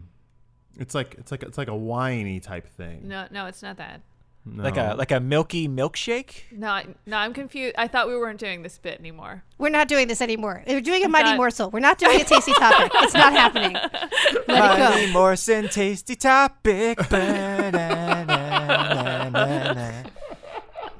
It's 0.78 0.94
like 0.94 1.14
it's 1.18 1.30
like 1.30 1.42
it's 1.42 1.58
like 1.58 1.68
a 1.68 1.76
winey 1.76 2.40
type 2.40 2.68
thing. 2.68 3.06
No, 3.08 3.26
no, 3.30 3.46
it's 3.46 3.62
not 3.62 3.76
that. 3.78 4.00
No. 4.46 4.62
Like 4.62 4.76
a 4.76 4.94
like 4.98 5.10
a 5.10 5.20
milky 5.20 5.68
milkshake? 5.68 6.42
No, 6.52 6.68
I- 6.68 6.86
no, 7.06 7.16
I'm 7.16 7.32
confused. 7.32 7.74
I 7.78 7.88
thought 7.88 8.08
we 8.08 8.16
weren't 8.16 8.38
doing 8.38 8.62
this 8.62 8.76
bit 8.76 8.98
anymore. 9.00 9.42
We're 9.56 9.70
not 9.70 9.88
doing 9.88 10.06
this 10.06 10.20
anymore. 10.20 10.62
We're 10.66 10.82
doing 10.82 11.02
a 11.02 11.08
mighty 11.08 11.30
not- 11.30 11.38
morsel. 11.38 11.70
We're 11.70 11.80
not 11.80 11.96
doing 11.98 12.20
a 12.20 12.24
tasty 12.24 12.52
topic. 12.52 12.92
It's 13.02 13.14
not 13.14 13.32
happening. 13.32 13.72
Let 13.72 14.78
Honey 14.78 15.04
it 15.04 15.06
go. 15.06 15.12
Morrison 15.12 15.68
tasty 15.68 16.14
topic. 16.14 16.98
Ba-na-na-na-na-na. 17.08 19.03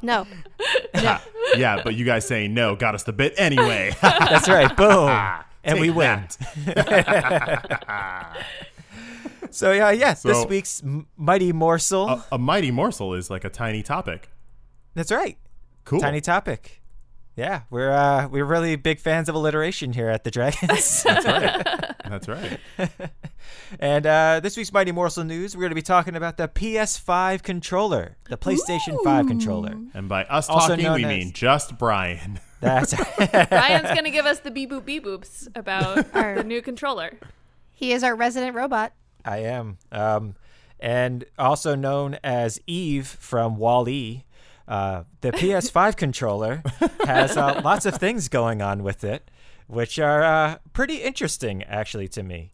No. 0.02 0.26
Ha, 0.96 1.22
yeah, 1.56 1.82
but 1.82 1.94
you 1.96 2.04
guys 2.04 2.26
saying 2.26 2.54
no 2.54 2.76
got 2.76 2.94
us 2.94 3.02
the 3.02 3.12
bit 3.12 3.34
anyway. 3.36 3.90
That's 4.00 4.48
right. 4.48 4.74
Boom. 4.76 5.08
and 5.64 5.80
we 5.80 5.88
Take 5.88 5.96
win. 5.96 6.26
that. 6.66 8.46
So 9.50 9.72
yeah, 9.72 9.90
yes, 9.90 10.22
this 10.22 10.46
week's 10.46 10.82
m- 10.82 11.06
mighty 11.16 11.52
morsel. 11.52 12.08
a, 12.08 12.24
a 12.32 12.38
mighty 12.38 12.70
morsel 12.70 13.14
is 13.14 13.28
like 13.30 13.44
a 13.44 13.50
tiny 13.50 13.82
topic. 13.82 14.30
That's 14.94 15.10
right. 15.12 15.36
Cool. 15.84 16.00
Tiny 16.00 16.20
topic. 16.20 16.80
Yeah, 17.36 17.62
we're 17.70 17.90
uh, 17.90 18.28
we're 18.28 18.44
really 18.44 18.76
big 18.76 19.00
fans 19.00 19.28
of 19.28 19.34
alliteration 19.34 19.92
here 19.92 20.08
at 20.08 20.22
the 20.24 20.30
Dragons. 20.30 21.02
That's 21.02 22.28
right. 22.28 22.58
That's 23.70 23.80
right. 23.80 23.86
and 23.88 24.06
uh, 24.06 24.40
this 24.42 24.56
week's 24.56 24.72
mighty 24.72 24.92
morsel 24.92 25.24
news, 25.24 25.56
we're 25.56 25.60
going 25.62 25.70
to 25.70 25.74
be 25.74 25.82
talking 25.82 26.16
about 26.16 26.36
the 26.36 26.48
PS5 26.48 27.42
controller, 27.42 28.16
the 28.28 28.36
PlayStation 28.36 29.02
5 29.04 29.26
controller. 29.26 29.74
And 29.94 30.08
by 30.08 30.24
us 30.24 30.48
Also 30.48 30.76
talking, 30.76 30.92
we 30.92 31.04
as- 31.04 31.08
mean 31.08 31.32
just 31.32 31.78
Brian. 31.78 32.40
That's 32.60 32.94
Ryan's 33.18 33.88
gonna 33.94 34.10
give 34.10 34.24
us 34.24 34.38
the 34.40 34.50
beep 34.50 34.70
boop 34.70 34.86
beep 34.86 35.04
boops 35.04 35.46
about 35.54 36.06
Our- 36.14 36.36
the 36.36 36.44
new 36.44 36.62
controller. 36.62 37.18
He 37.72 37.92
is 37.92 38.02
our 38.02 38.14
resident 38.14 38.56
robot. 38.56 38.92
I 39.22 39.38
am. 39.38 39.76
Um, 39.92 40.34
and 40.80 41.24
also 41.38 41.74
known 41.74 42.16
as 42.24 42.58
Eve 42.66 43.06
from 43.06 43.56
Wall 43.58 43.86
E. 43.88 44.24
Uh, 44.66 45.02
the 45.20 45.30
PS5 45.32 45.94
controller 45.96 46.62
has 47.04 47.36
uh, 47.36 47.60
lots 47.62 47.84
of 47.84 47.96
things 47.96 48.28
going 48.28 48.62
on 48.62 48.82
with 48.82 49.04
it, 49.04 49.30
which 49.66 49.98
are 49.98 50.22
uh, 50.22 50.56
pretty 50.72 51.02
interesting, 51.02 51.62
actually, 51.64 52.08
to 52.08 52.22
me. 52.22 52.53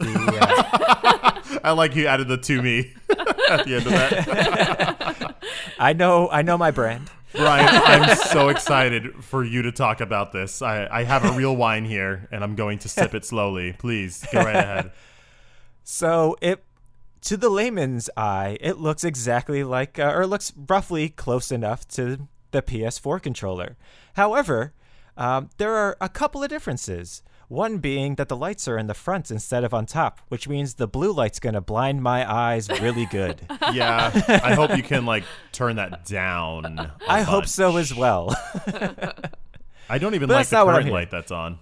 The, 0.00 0.38
uh, 0.40 1.58
I 1.64 1.72
like 1.72 1.94
you 1.94 2.06
added 2.06 2.28
the 2.28 2.36
to 2.36 2.62
me 2.62 2.92
at 3.48 3.64
the 3.64 3.76
end 3.76 3.86
of 3.86 3.92
that. 3.92 5.36
I 5.78 5.92
know, 5.92 6.28
I 6.30 6.42
know 6.42 6.58
my 6.58 6.70
brand. 6.70 7.10
Brian, 7.32 7.68
I'm 7.70 8.16
so 8.16 8.48
excited 8.48 9.24
for 9.24 9.44
you 9.44 9.62
to 9.62 9.72
talk 9.72 10.00
about 10.00 10.32
this. 10.32 10.62
I, 10.62 10.88
I 10.90 11.04
have 11.04 11.24
a 11.24 11.32
real 11.32 11.54
wine 11.54 11.84
here, 11.84 12.28
and 12.32 12.42
I'm 12.42 12.56
going 12.56 12.80
to 12.80 12.88
sip 12.88 13.14
it 13.14 13.24
slowly. 13.24 13.74
Please 13.78 14.26
go 14.32 14.40
right 14.40 14.56
ahead. 14.56 14.92
So 15.84 16.36
it, 16.40 16.64
to 17.22 17.36
the 17.36 17.48
layman's 17.48 18.10
eye, 18.16 18.58
it 18.60 18.78
looks 18.78 19.04
exactly 19.04 19.62
like, 19.62 19.98
uh, 19.98 20.12
or 20.12 20.26
looks 20.26 20.52
roughly 20.68 21.08
close 21.08 21.52
enough 21.52 21.86
to 21.88 22.28
the 22.50 22.62
PS4 22.62 23.22
controller. 23.22 23.76
However, 24.14 24.72
um, 25.16 25.50
there 25.58 25.74
are 25.76 25.96
a 26.00 26.08
couple 26.08 26.42
of 26.42 26.48
differences. 26.48 27.22
One 27.50 27.78
being 27.78 28.14
that 28.14 28.28
the 28.28 28.36
lights 28.36 28.68
are 28.68 28.78
in 28.78 28.86
the 28.86 28.94
front 28.94 29.28
instead 29.28 29.64
of 29.64 29.74
on 29.74 29.84
top, 29.84 30.20
which 30.28 30.46
means 30.46 30.74
the 30.74 30.86
blue 30.86 31.10
light's 31.10 31.40
gonna 31.40 31.60
blind 31.60 32.00
my 32.00 32.30
eyes 32.32 32.70
really 32.80 33.06
good. 33.06 33.40
Yeah, 33.72 34.12
I 34.44 34.54
hope 34.54 34.76
you 34.76 34.84
can 34.84 35.04
like 35.04 35.24
turn 35.50 35.74
that 35.76 36.04
down. 36.04 36.78
a 36.78 36.94
I 37.08 37.22
hope 37.22 37.46
so 37.46 37.76
as 37.76 37.92
well. 37.92 38.34
I 39.88 39.98
don't 39.98 40.14
even 40.14 40.28
But 40.28 40.34
like 40.34 40.40
that's 40.42 40.50
the 40.50 40.56
not 40.58 40.66
what 40.66 40.74
I'm 40.76 40.82
current 40.82 40.92
light 40.94 41.10
that's 41.10 41.32
on. 41.32 41.58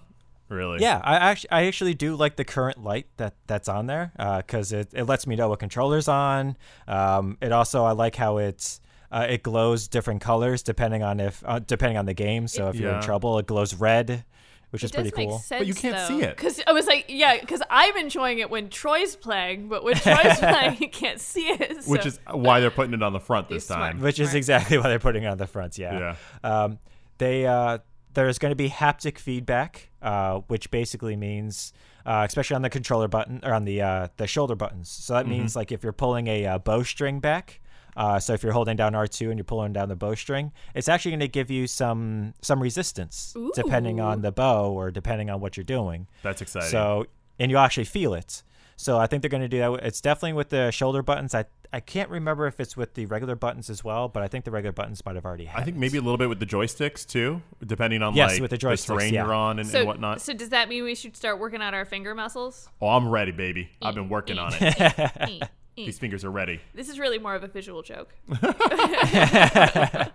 Really? 0.47 0.79
yeah, 0.81 1.01
I 1.03 1.15
actually, 1.15 1.49
I 1.51 1.65
actually 1.65 1.93
do 1.95 2.15
like 2.15 2.35
the 2.35 2.45
current 2.45 2.83
light 2.83 3.07
that 3.17 3.33
that's 3.47 3.67
on 3.67 3.87
there 3.87 4.11
because 4.45 4.71
it, 4.71 4.89
it 4.93 5.05
lets 5.05 5.25
me 5.25 5.35
know 5.35 5.49
what 5.49 5.59
controller's 5.59 6.07
on. 6.07 6.55
Um, 6.87 7.37
it 7.41 7.51
also 7.51 7.83
I 7.83 7.91
like 7.93 8.15
how 8.15 8.37
it's 8.37 8.79
uh, 9.11 9.25
it 9.29 9.41
glows 9.43 9.87
different 9.87 10.21
colors 10.21 10.61
depending 10.63 11.01
on 11.01 11.19
if 11.19 11.43
uh, 11.45 11.59
depending 11.59 11.97
on 11.97 12.05
the 12.05 12.13
game. 12.13 12.47
So 12.47 12.69
if 12.69 12.75
you're 12.75 12.93
in 12.93 13.01
trouble, 13.01 13.39
it 13.39 13.47
glows 13.47 13.73
red, 13.75 14.23
which 14.71 14.83
is 14.83 14.91
pretty 14.91 15.11
cool. 15.11 15.39
sense, 15.39 15.67
you 15.67 15.73
can't 15.73 16.07
see 16.07 16.21
it. 16.21 16.35
Because 16.35 16.61
I 16.67 16.73
was 16.73 16.85
like, 16.85 17.05
yeah, 17.07 17.39
because 17.39 17.61
I'm 17.69 17.97
enjoying 17.97 18.39
it 18.39 18.49
when 18.49 18.69
Troy's 18.69 19.15
playing, 19.15 19.67
but 19.67 19.83
when 19.83 19.95
Troy's 19.97 20.39
playing, 20.39 20.77
you 20.79 20.89
can't 20.89 21.19
see 21.19 21.47
it. 21.47 21.85
Which 21.85 22.05
is 22.05 22.19
why 22.29 22.59
they're 22.59 22.71
putting 22.71 22.93
it 22.93 23.03
on 23.03 23.13
the 23.13 23.19
front 23.19 23.49
this 23.49 23.67
smart. 23.67 23.93
time. 23.93 24.01
Which 24.01 24.19
is 24.19 24.35
exactly 24.35 24.77
why 24.77 24.89
they're 24.89 24.99
putting 24.99 25.23
it 25.23 25.27
on 25.27 25.37
the 25.37 25.47
front. 25.47 25.77
Yeah. 25.77 26.15
Um, 26.43 26.79
they 27.17 27.45
uh, 27.45 27.79
there's 28.13 28.39
going 28.39 28.51
to 28.51 28.55
be 28.55 28.69
haptic 28.69 29.17
feedback, 29.17 29.89
uh, 30.01 30.39
which 30.47 30.71
basically 30.71 31.15
means, 31.15 31.73
uh, 32.05 32.25
especially 32.27 32.55
on 32.55 32.61
the 32.61 32.69
controller 32.69 33.07
button 33.07 33.39
or 33.43 33.53
on 33.53 33.65
the 33.65 33.81
uh, 33.81 34.07
the 34.17 34.27
shoulder 34.27 34.55
buttons. 34.55 34.89
So 34.89 35.13
that 35.13 35.27
means 35.27 35.55
like 35.55 35.71
if 35.71 35.83
you're 35.83 35.93
pulling 35.93 36.27
a 36.27 36.45
uh, 36.45 36.57
bowstring 36.59 37.19
back, 37.19 37.61
Uh, 37.95 38.19
so 38.19 38.33
if 38.33 38.43
you're 38.43 38.53
holding 38.53 38.75
down 38.75 38.93
R2 38.93 39.29
and 39.29 39.37
you're 39.37 39.43
pulling 39.43 39.73
down 39.73 39.89
the 39.89 39.95
bowstring, 39.95 40.51
it's 40.75 40.87
actually 40.87 41.11
going 41.11 41.19
to 41.21 41.27
give 41.27 41.49
you 41.51 41.67
some 41.67 42.33
some 42.41 42.61
resistance 42.61 43.35
depending 43.53 43.99
on 43.99 44.21
the 44.21 44.31
bow 44.31 44.71
or 44.71 44.91
depending 44.91 45.29
on 45.29 45.41
what 45.41 45.57
you're 45.57 45.63
doing. 45.63 46.07
That's 46.23 46.41
exciting. 46.41 46.69
So 46.69 47.07
and 47.39 47.49
you'll 47.49 47.61
actually 47.61 47.85
feel 47.85 48.13
it. 48.13 48.43
So 48.75 48.97
I 48.97 49.07
think 49.07 49.21
they're 49.21 49.29
going 49.29 49.41
to 49.41 49.49
do 49.49 49.59
that. 49.59 49.73
It's 49.83 49.99
definitely 49.99 50.33
with 50.33 50.49
the 50.49 50.71
shoulder 50.71 51.01
buttons. 51.03 51.35
I 51.35 51.45
I 51.71 51.81
can't 51.81 52.09
remember 52.09 52.47
if 52.47 52.59
it's 52.59 52.75
with 52.75 52.95
the 52.95 53.05
regular 53.05 53.35
buttons 53.35 53.69
as 53.69 53.83
well, 53.83 54.07
but 54.07 54.23
I 54.23 54.27
think 54.27 54.45
the 54.45 54.51
regular 54.51 54.71
buttons 54.71 55.05
might 55.05 55.15
have 55.15 55.25
already 55.25 55.45
had. 55.45 55.61
I 55.61 55.65
think 55.65 55.77
it. 55.77 55.79
maybe 55.79 55.97
a 55.97 56.01
little 56.01 56.17
bit 56.17 56.29
with 56.29 56.39
the 56.39 56.45
joysticks 56.45 57.05
too, 57.05 57.41
depending 57.65 58.01
on 58.01 58.15
Yes, 58.15 58.31
like 58.31 58.41
with 58.41 58.51
the 58.51 58.57
joysticks, 58.57 58.87
terrain 58.87 59.13
yeah. 59.13 59.25
you're 59.25 59.33
on 59.33 59.59
and, 59.59 59.67
So, 59.69 59.79
and 59.79 59.87
whatnot. 59.87 60.21
so 60.21 60.33
does 60.33 60.49
that 60.49 60.67
mean 60.67 60.83
we 60.83 60.95
should 60.95 61.15
start 61.15 61.39
working 61.39 61.61
out 61.61 61.73
our 61.73 61.85
finger 61.85 62.15
muscles? 62.15 62.69
oh, 62.81 62.87
I'm 62.87 63.09
ready, 63.09 63.31
baby. 63.31 63.69
I've 63.81 63.95
been 63.95 64.09
working 64.09 64.39
on 64.39 64.53
it. 64.59 65.49
These 65.85 65.99
fingers 65.99 66.25
are 66.25 66.31
ready. 66.31 66.59
This 66.73 66.89
is 66.89 66.99
really 66.99 67.19
more 67.19 67.35
of 67.35 67.43
a 67.43 67.47
visual 67.47 67.81
joke. 67.81 68.13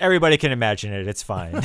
Everybody 0.00 0.36
can 0.36 0.52
imagine 0.52 0.92
it. 0.92 1.08
It's 1.08 1.22
fine. 1.22 1.54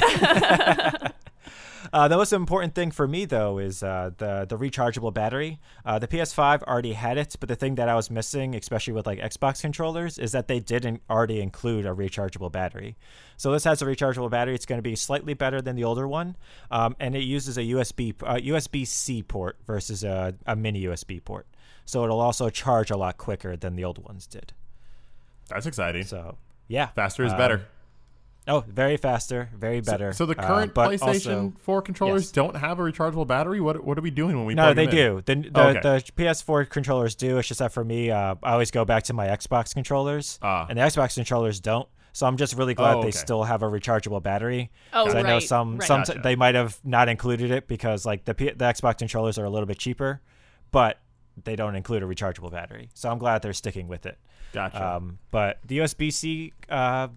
uh, 1.93 2.07
the 2.07 2.15
most 2.15 2.31
important 2.31 2.75
thing 2.75 2.91
for 2.91 3.07
me, 3.07 3.25
though, 3.25 3.57
is 3.57 3.83
uh, 3.83 4.11
the 4.17 4.45
the 4.47 4.57
rechargeable 4.57 5.13
battery. 5.13 5.59
Uh, 5.85 5.99
the 5.99 6.07
PS5 6.07 6.63
already 6.63 6.93
had 6.93 7.17
it, 7.17 7.35
but 7.39 7.49
the 7.49 7.55
thing 7.55 7.75
that 7.75 7.89
I 7.89 7.95
was 7.95 8.09
missing, 8.09 8.55
especially 8.55 8.93
with 8.93 9.05
like 9.05 9.19
Xbox 9.19 9.61
controllers, 9.61 10.17
is 10.17 10.31
that 10.31 10.47
they 10.47 10.59
didn't 10.59 11.01
already 11.09 11.41
include 11.41 11.85
a 11.85 11.89
rechargeable 11.89 12.51
battery. 12.51 12.95
So 13.35 13.51
this 13.51 13.63
has 13.65 13.81
a 13.81 13.85
rechargeable 13.85 14.29
battery. 14.29 14.55
It's 14.55 14.65
going 14.65 14.79
to 14.79 14.83
be 14.83 14.95
slightly 14.95 15.33
better 15.33 15.61
than 15.61 15.75
the 15.75 15.83
older 15.83 16.07
one, 16.07 16.37
um, 16.69 16.95
and 16.99 17.15
it 17.15 17.23
uses 17.23 17.57
a 17.57 17.61
USB 17.61 18.15
uh, 18.23 18.35
USB 18.35 18.87
C 18.87 19.23
port 19.23 19.57
versus 19.67 20.03
a, 20.03 20.35
a 20.45 20.55
mini 20.55 20.83
USB 20.83 21.23
port. 21.23 21.47
So 21.85 22.03
it'll 22.03 22.19
also 22.21 22.49
charge 22.49 22.91
a 22.91 22.97
lot 22.97 23.17
quicker 23.17 23.55
than 23.57 23.75
the 23.75 23.83
old 23.83 23.97
ones 24.03 24.27
did. 24.27 24.53
That's 25.49 25.65
exciting. 25.65 26.03
So 26.03 26.37
yeah, 26.67 26.87
Faster 26.87 27.23
is 27.23 27.31
um, 27.33 27.37
better. 27.37 27.65
Oh, 28.47 28.63
very 28.67 28.97
faster, 28.97 29.49
very 29.55 29.81
better. 29.81 30.13
So 30.13 30.25
the 30.25 30.35
Uh, 30.39 30.47
current 30.47 30.73
but 30.73 30.89
PlayStation 30.89 31.35
also- 31.35 31.53
4 31.59 31.81
controllers 31.83 32.23
yes. 32.23 32.31
don't 32.31 32.55
have 32.55 32.79
a 32.79 32.81
rechargeable 32.81 33.27
battery. 33.27 33.61
What 33.61 33.83
what 33.83 33.97
are 33.99 34.01
we 34.01 34.09
doing 34.09 34.35
when 34.35 34.45
we 34.45 34.55
no, 34.55 34.63
plug 34.63 34.75
they 34.77 34.85
them 34.87 34.97
in? 34.97 35.15
do. 35.35 35.43
The 35.43 35.49
the, 35.49 35.61
Oh, 35.61 35.67
okay. 35.69 35.79
the 35.81 36.11
PS4 36.17 36.65
controllers 36.69 37.13
do. 37.15 37.37
It's 37.37 37.47
just 37.47 37.59
that 37.59 37.71
for 37.71 37.83
me, 37.83 38.09
uh, 38.09 38.35
I 38.41 38.53
always 38.53 38.71
go 38.71 38.83
back 38.83 39.03
to 39.03 39.13
my 39.13 39.27
Xbox 39.27 39.73
controllers, 39.75 40.39
Ah. 40.41 40.65
and 40.69 40.79
the 40.79 40.83
Xbox 40.83 41.13
controllers 41.15 41.59
don't. 41.59 41.87
So 42.13 42.25
I'm 42.25 42.35
just 42.35 42.55
really 42.57 42.73
glad 42.73 42.95
Oh, 42.97 43.03
they 43.03 43.11
still 43.11 43.43
have 43.43 43.61
a 43.63 43.67
rechargeable 43.67 44.21
battery. 44.23 44.69
Oh, 44.91 45.05
'Cause 45.05 45.15
I 45.15 45.21
know 45.21 45.39
some 45.39 45.77
right. 45.77 45.87
some 45.87 46.01
Gotcha. 46.03 46.19
they 46.23 46.35
might 46.35 46.55
have 46.55 46.79
not 46.83 47.09
included 47.09 47.51
it 47.51 47.67
because 47.67 48.05
like 48.07 48.25
the 48.25 48.33
P- 48.33 48.49
the 48.51 48.65
Xbox 48.65 48.97
controllers 48.97 49.37
are 49.37 49.45
a 49.45 49.49
little 49.51 49.67
bit 49.67 49.77
cheaper, 49.77 50.19
but 50.71 50.97
they 51.43 51.55
don't 51.55 51.75
include 51.75 52.03
a 52.03 52.05
rechargeable 52.05 52.51
battery. 52.51 52.89
So 52.93 53.09
I'm 53.09 53.17
glad 53.17 53.41
they're 53.41 53.53
sticking 53.53 53.87
with 53.87 54.05
it. 54.05 54.17
Gotcha. 54.53 54.95
Um, 54.95 55.19
but 55.31 55.59
the 55.65 55.79
USB 55.79 56.11
C 56.11 56.53
uh, 56.69 57.09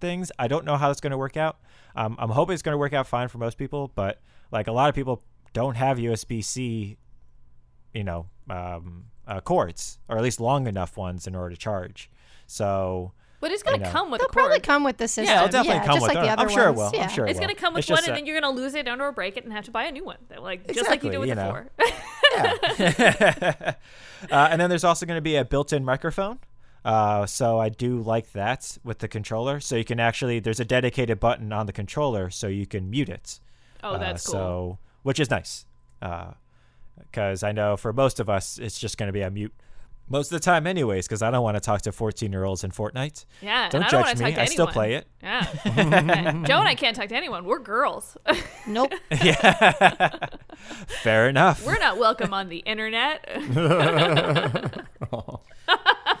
things, 0.00 0.30
I 0.38 0.48
don't 0.48 0.64
know 0.64 0.76
how 0.76 0.90
it's 0.90 1.00
going 1.00 1.12
to 1.12 1.18
work 1.18 1.36
out. 1.36 1.58
Um, 1.96 2.16
I'm 2.18 2.30
hoping 2.30 2.54
it's 2.54 2.62
going 2.62 2.74
to 2.74 2.78
work 2.78 2.92
out 2.92 3.06
fine 3.06 3.28
for 3.28 3.38
most 3.38 3.56
people, 3.58 3.92
but 3.94 4.20
like 4.50 4.66
a 4.66 4.72
lot 4.72 4.88
of 4.88 4.94
people 4.94 5.22
don't 5.52 5.76
have 5.76 5.98
USB 5.98 6.44
C, 6.44 6.96
you 7.92 8.04
know, 8.04 8.26
um, 8.50 9.04
uh, 9.26 9.40
cords 9.40 9.98
or 10.08 10.16
at 10.16 10.22
least 10.22 10.40
long 10.40 10.66
enough 10.66 10.96
ones 10.96 11.26
in 11.26 11.34
order 11.34 11.54
to 11.54 11.60
charge. 11.60 12.10
So 12.46 13.12
But 13.44 13.52
it's 13.52 13.62
gonna 13.62 13.90
come 13.90 14.10
with 14.10 14.20
They'll 14.20 14.28
a 14.28 14.32
cord. 14.32 14.42
probably 14.44 14.60
come 14.60 14.84
with 14.84 14.96
the 14.96 15.06
system. 15.06 15.26
yeah, 15.26 15.44
it'll 15.44 15.52
definitely 15.52 15.84
come 15.86 15.96
just 15.96 16.06
with 16.06 16.14
like 16.14 16.24
the 16.24 16.30
other 16.32 16.42
I'm 16.44 16.48
sure 16.48 16.68
it 16.68 16.74
will. 16.74 16.90
Yeah. 16.94 17.02
I'm 17.02 17.10
sure 17.10 17.26
it 17.26 17.30
It's 17.30 17.38
it 17.38 17.42
gonna 17.42 17.54
come 17.54 17.74
with 17.74 17.80
It's 17.80 17.90
one, 17.90 17.98
and 17.98 18.08
a- 18.08 18.12
then 18.14 18.24
you're 18.26 18.40
gonna 18.40 18.54
lose 18.56 18.74
it 18.74 18.88
and 18.88 19.02
or 19.02 19.12
break 19.12 19.36
it 19.36 19.44
and 19.44 19.52
have 19.52 19.66
to 19.66 19.70
buy 19.70 19.84
a 19.84 19.92
new 19.92 20.02
one. 20.02 20.16
Like 20.40 20.66
just 20.72 20.88
like 20.88 21.02
you 21.02 21.10
Exactly, 21.10 21.10
did 21.10 21.18
with 21.18 21.28
you 21.28 21.34
the 21.34 21.44
know. 21.44 21.50
four. 21.50 21.70
uh, 24.30 24.48
and 24.50 24.60
then 24.60 24.70
there's 24.70 24.84
also 24.84 25.04
going 25.06 25.18
to 25.18 25.22
be 25.22 25.36
a 25.36 25.44
built-in 25.44 25.84
microphone. 25.84 26.38
Uh, 26.84 27.26
so 27.26 27.58
I 27.60 27.68
do 27.68 27.98
like 28.00 28.32
that 28.32 28.78
with 28.84 28.98
the 28.98 29.08
controller. 29.08 29.60
So 29.60 29.76
you 29.76 29.84
can 29.84 30.00
actually 30.00 30.40
there's 30.40 30.60
a 30.60 30.64
dedicated 30.64 31.20
button 31.20 31.52
on 31.52 31.66
the 31.66 31.72
controller, 31.72 32.30
so 32.30 32.46
you 32.46 32.66
can 32.66 32.90
mute 32.90 33.08
it. 33.08 33.40
oh, 33.82 33.94
Uh, 33.94 33.98
that's 33.98 34.26
cool. 34.26 34.32
So 34.32 34.78
which 35.02 35.20
is 35.20 35.30
nice, 35.30 35.66
because 36.00 37.42
I 37.42 37.52
know 37.52 37.76
for 37.76 37.92
most 37.92 38.20
of 38.20 38.28
us 38.28 38.58
it's 38.58 38.78
just 38.78 38.96
going 38.98 39.08
to 39.08 39.12
be 39.12 39.20
a 39.22 39.30
mute 39.30 39.52
most 40.08 40.32
of 40.32 40.36
the 40.40 40.44
time, 40.44 40.66
anyways. 40.66 41.06
Because 41.06 41.22
I 41.22 41.30
don't 41.30 41.42
want 41.42 41.56
to 41.56 41.60
talk 41.60 41.82
to 41.82 41.92
14 41.92 42.30
year 42.32 42.44
olds 42.44 42.64
in 42.64 42.70
Fortnite. 42.70 43.24
yeah, 43.40 43.68
Don't 43.68 43.82
and 43.82 43.90
don't 43.90 44.00
want 44.02 44.08
judge 44.10 44.18
to 44.18 44.24
me. 44.24 44.30
talk 44.30 44.34
to 44.34 44.40
I 44.40 44.44
anyone. 44.44 44.46
still 44.52 44.66
play 44.66 44.94
it. 44.94 45.06
Yeah, 45.22 45.42
Joe 46.46 46.58
and 46.58 46.68
I 46.68 46.74
can't 46.74 46.94
talk 46.96 47.08
to 47.08 47.16
anyone. 47.16 47.44
We're 47.44 47.58
girls. 47.58 48.16
Nope. 48.66 48.92
yeah 49.22 50.18
Fair 51.02 51.28
enough. 51.28 51.64
We're 51.66 51.78
not 51.78 51.98
welcome 51.98 52.32
on 52.34 52.48
the 52.48 52.58
internet. 52.58 53.24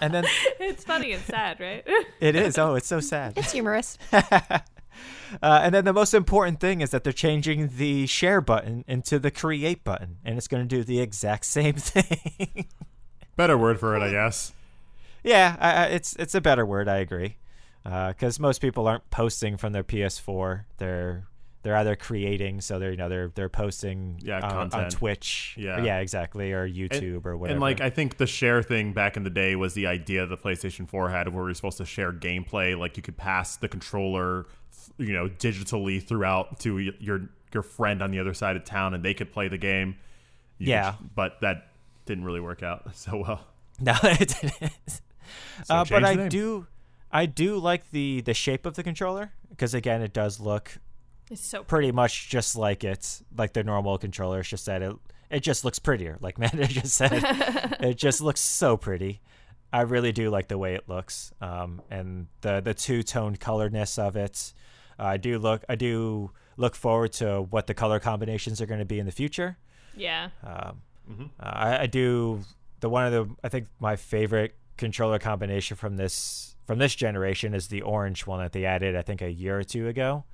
and 0.00 0.12
then 0.14 0.24
it's 0.60 0.84
funny 0.84 1.12
and 1.12 1.22
sad, 1.22 1.60
right? 1.60 1.86
it 2.20 2.36
is. 2.36 2.58
Oh, 2.58 2.74
it's 2.74 2.86
so 2.88 3.00
sad. 3.00 3.34
It's 3.36 3.52
humorous. 3.52 3.98
Uh, 5.42 5.60
and 5.64 5.74
then 5.74 5.84
the 5.84 5.92
most 5.92 6.14
important 6.14 6.60
thing 6.60 6.80
is 6.80 6.90
that 6.90 7.02
they're 7.02 7.12
changing 7.12 7.68
the 7.76 8.06
share 8.06 8.40
button 8.40 8.84
into 8.86 9.18
the 9.18 9.30
create 9.32 9.82
button, 9.82 10.18
and 10.24 10.38
it's 10.38 10.46
going 10.46 10.62
to 10.62 10.68
do 10.76 10.84
the 10.84 11.00
exact 11.00 11.44
same 11.46 11.74
thing. 11.74 12.66
Better 13.36 13.58
word 13.58 13.78
for 13.80 13.96
it, 13.96 14.00
I 14.02 14.10
guess. 14.10 14.52
yeah, 15.22 15.56
I, 15.58 15.72
I, 15.72 15.84
it's 15.86 16.14
it's 16.16 16.34
a 16.34 16.40
better 16.40 16.64
word. 16.64 16.88
I 16.88 16.98
agree, 16.98 17.36
uh, 17.84 18.08
because 18.08 18.38
most 18.38 18.60
people 18.60 18.86
aren't 18.86 19.08
posting 19.10 19.56
from 19.56 19.72
their 19.72 19.84
PS4. 19.84 20.64
They're 20.78 21.26
they're 21.62 21.76
either 21.76 21.96
creating, 21.96 22.60
so 22.60 22.78
they're 22.78 22.90
you 22.92 22.96
know 22.96 23.08
they're 23.08 23.28
they're 23.34 23.48
posting 23.48 24.20
Yeah, 24.22 24.38
uh, 24.40 24.54
on, 24.60 24.72
on. 24.74 24.90
Twitch, 24.90 25.54
Yeah. 25.58 25.82
yeah, 25.82 25.98
exactly, 26.00 26.52
or 26.52 26.68
YouTube 26.68 27.24
or 27.26 27.36
whatever. 27.36 27.54
And 27.54 27.60
like 27.60 27.80
I 27.80 27.88
think 27.90 28.18
the 28.18 28.26
share 28.26 28.62
thing 28.62 28.92
back 28.92 29.16
in 29.16 29.24
the 29.24 29.30
day 29.30 29.56
was 29.56 29.72
the 29.74 29.86
idea 29.86 30.26
the 30.26 30.36
PlayStation 30.36 30.86
4 30.88 31.08
had 31.10 31.28
where 31.28 31.42
we 31.42 31.48
were 31.50 31.54
supposed 31.54 31.78
to 31.78 31.86
share 31.86 32.12
gameplay 32.12 32.78
like 32.78 32.96
you 32.98 33.02
could 33.02 33.16
pass 33.16 33.56
the 33.56 33.68
controller 33.68 34.44
you 34.98 35.12
know 35.14 35.26
digitally 35.28 36.00
throughout 36.06 36.60
to 36.60 36.78
your 36.78 37.22
your 37.54 37.62
friend 37.62 38.02
on 38.02 38.10
the 38.10 38.18
other 38.18 38.34
side 38.34 38.56
of 38.56 38.64
town 38.64 38.92
and 38.94 39.02
they 39.02 39.14
could 39.14 39.32
play 39.32 39.48
the 39.48 39.56
game. 39.58 39.96
You 40.58 40.68
Yeah. 40.68 40.92
could- 40.92 41.14
but 41.14 41.40
that 41.40 41.68
didn't 42.06 42.24
really 42.24 42.40
work 42.40 42.62
out 42.62 42.82
so 42.96 43.16
well. 43.16 43.46
no, 43.80 43.94
it 44.02 44.34
didn't. 44.40 45.00
So 45.64 45.74
uh, 45.74 45.84
but 45.88 46.04
I 46.04 46.14
name. 46.14 46.28
do, 46.28 46.66
I 47.10 47.26
do 47.26 47.58
like 47.58 47.90
the 47.90 48.20
the 48.20 48.34
shape 48.34 48.66
of 48.66 48.74
the 48.74 48.82
controller 48.82 49.32
because 49.50 49.74
again, 49.74 50.02
it 50.02 50.12
does 50.12 50.38
look 50.40 50.78
It's 51.30 51.44
so 51.44 51.64
pretty 51.64 51.92
much 51.92 52.28
just 52.28 52.56
like 52.56 52.84
it, 52.84 53.22
like 53.36 53.52
the 53.52 53.64
normal 53.64 53.98
controller. 53.98 54.40
It's 54.40 54.48
just 54.48 54.66
that 54.66 54.82
it 54.82 54.94
it 55.30 55.40
just 55.40 55.64
looks 55.64 55.78
prettier. 55.78 56.18
Like 56.20 56.36
Amanda 56.38 56.66
just 56.66 56.94
said, 56.94 57.10
it 57.80 57.96
just 57.96 58.20
looks 58.20 58.40
so 58.40 58.76
pretty. 58.76 59.20
I 59.72 59.80
really 59.80 60.12
do 60.12 60.30
like 60.30 60.46
the 60.48 60.58
way 60.58 60.74
it 60.74 60.88
looks, 60.88 61.32
um, 61.40 61.82
and 61.90 62.26
the 62.42 62.60
the 62.60 62.74
two 62.74 63.02
toned 63.02 63.40
coloredness 63.40 63.98
of 63.98 64.14
it. 64.16 64.52
I 64.98 65.16
do 65.16 65.38
look 65.38 65.64
I 65.68 65.74
do 65.74 66.30
look 66.56 66.76
forward 66.76 67.12
to 67.14 67.42
what 67.50 67.66
the 67.66 67.74
color 67.74 67.98
combinations 67.98 68.60
are 68.60 68.66
going 68.66 68.78
to 68.78 68.84
be 68.84 69.00
in 69.00 69.06
the 69.06 69.12
future. 69.12 69.56
yeah. 69.96 70.28
Um, 70.44 70.82
Mm-hmm. 71.10 71.24
uh, 71.40 71.42
I, 71.42 71.82
I 71.82 71.86
do 71.86 72.40
the 72.80 72.88
one 72.88 73.06
of 73.06 73.12
the 73.12 73.34
I 73.42 73.48
think 73.48 73.68
my 73.78 73.96
favorite 73.96 74.54
controller 74.76 75.18
combination 75.18 75.76
from 75.76 75.96
this 75.96 76.56
from 76.66 76.78
this 76.78 76.94
generation 76.94 77.54
is 77.54 77.68
the 77.68 77.82
orange 77.82 78.26
one 78.26 78.40
that 78.40 78.52
they 78.52 78.64
added 78.64 78.96
I 78.96 79.02
think 79.02 79.22
a 79.22 79.30
year 79.30 79.58
or 79.58 79.64
two 79.64 79.88
ago. 79.88 80.24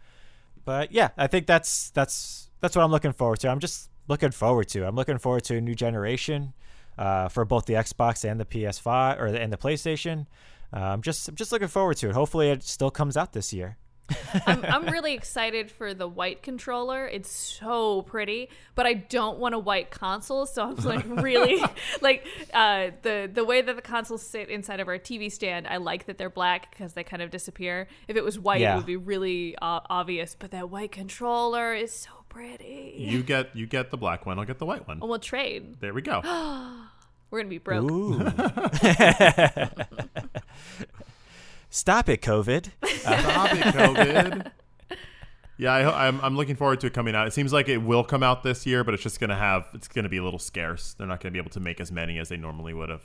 But 0.65 0.93
yeah, 0.93 1.11
I 1.17 1.27
think 1.27 1.47
that's 1.47 1.91
that's 1.91 2.51
that's 2.61 2.77
what 2.77 2.85
I'm 2.85 2.91
looking 2.91 3.13
forward 3.13 3.41
to. 3.41 3.49
I'm 3.49 3.61
just 3.61 3.91
looking 4.09 4.31
forward 4.31 4.69
to. 4.69 4.87
I'm 4.87 4.95
looking 4.95 5.19
forward 5.19 5.45
to 5.45 5.57
a 5.57 5.61
new 5.61 5.75
generation 5.75 6.53
uh, 6.99 7.29
for 7.29 7.45
both 7.45 7.67
the 7.67 7.75
Xbox 7.75 8.31
and 8.31 8.39
the 8.39 8.45
PS5 8.45 9.21
or 9.21 9.33
the, 9.33 9.41
and 9.41 9.53
the 9.53 9.57
PlayStation. 9.57 10.27
Uh, 10.73 10.81
I'm 10.81 11.03
just 11.03 11.29
I'm 11.29 11.35
just 11.35 11.53
looking 11.53 11.69
forward 11.69 11.97
to 11.99 12.11
it. 12.11 12.15
Hopefully, 12.15 12.51
it 12.51 12.63
still 12.63 12.91
comes 12.91 13.17
out 13.17 13.33
this 13.33 13.53
year. 13.53 13.79
I'm, 14.47 14.65
I'm 14.65 14.87
really 14.87 15.15
excited 15.15 15.71
for 15.71 15.95
the 15.95 16.09
white 16.09 16.43
controller. 16.43 17.07
It's 17.07 17.31
so 17.31 18.03
pretty, 18.03 18.49
but 18.75 18.87
I 18.87 18.95
don't 18.95 19.39
want 19.39 19.55
a 19.55 19.59
white 19.59 19.91
console, 19.91 20.47
so 20.47 20.63
I'm 20.65 20.77
like 20.77 21.05
really 21.23 21.63
like 22.01 22.27
uh, 22.55 22.91
the 23.03 23.31
the 23.33 23.45
way 23.45 23.61
that 23.63 23.77
the 23.77 23.83
consoles 23.83 24.23
sit 24.23 24.49
inside 24.49 24.81
of 24.81 24.89
our 24.89 24.99
TV 24.99 25.31
stand. 25.31 25.67
I 25.67 25.77
like 25.79 26.07
that 26.07 26.19
they're 26.19 26.31
black 26.31 26.71
because 26.71 26.95
they 26.95 27.05
kind 27.05 27.23
of 27.23 27.31
disappear. 27.31 27.89
If 28.09 28.17
it 28.17 28.25
was 28.25 28.39
white, 28.39 28.61
Yeah. 28.61 28.75
it 28.75 28.77
would 28.79 28.87
be 28.87 28.97
really 28.97 29.57
uh, 29.61 29.81
obvious. 29.89 30.37
But 30.39 30.51
that 30.53 30.71
white 30.71 30.93
controller 30.93 31.75
is 31.75 31.93
so 31.93 32.11
pretty. 32.29 32.95
You 32.97 33.23
get 33.23 33.55
you 33.57 33.67
get 33.67 33.91
the 33.91 33.97
black 33.97 34.27
one, 34.27 34.39
I'll 34.39 34.45
get 34.45 34.59
the 34.59 34.67
white 34.67 34.87
one. 34.87 34.99
And 35.01 35.09
we'll 35.09 35.19
trade. 35.19 35.81
There 35.81 35.95
we 35.95 36.03
go. 36.03 36.21
We're 37.31 37.41
gonna 37.41 37.49
be 37.49 37.59
broke. 37.59 37.89
Ooh. 41.71 41.73
Stop 41.73 42.09
it, 42.09 42.21
COVID. 42.21 42.69
Stop 43.01 43.53
it, 43.55 43.63
COVID. 43.75 44.51
Yeah, 45.57 45.73
I, 45.75 45.83
ho- 45.83 45.93
I'm, 45.93 46.21
I'm 46.23 46.37
looking 46.37 46.57
forward 46.57 46.81
to 46.81 46.87
it 46.87 46.95
coming 46.95 47.15
out. 47.15 47.27
It 47.27 47.33
seems 47.35 47.53
like 47.53 47.69
it 47.69 47.79
will 47.79 48.03
come 48.03 48.23
out 48.23 48.43
this 48.43 48.65
year, 48.67 48.83
but 48.83 48.95
it's 48.95 49.03
just 49.03 49.21
gonna 49.21 49.37
have 49.37 49.67
it's 49.75 49.89
gonna 49.89 50.09
be 50.09 50.17
a 50.17 50.25
little 50.25 50.39
scarce. 50.39 50.95
They're 50.95 51.07
not 51.07 51.21
gonna 51.21 51.33
be 51.33 51.39
able 51.39 51.51
to 51.51 51.61
make 51.61 51.81
as 51.81 51.93
many 51.93 52.19
as 52.19 52.31
they 52.31 52.39
normally 52.39 52.73
would 52.73 52.89
have. 52.89 53.03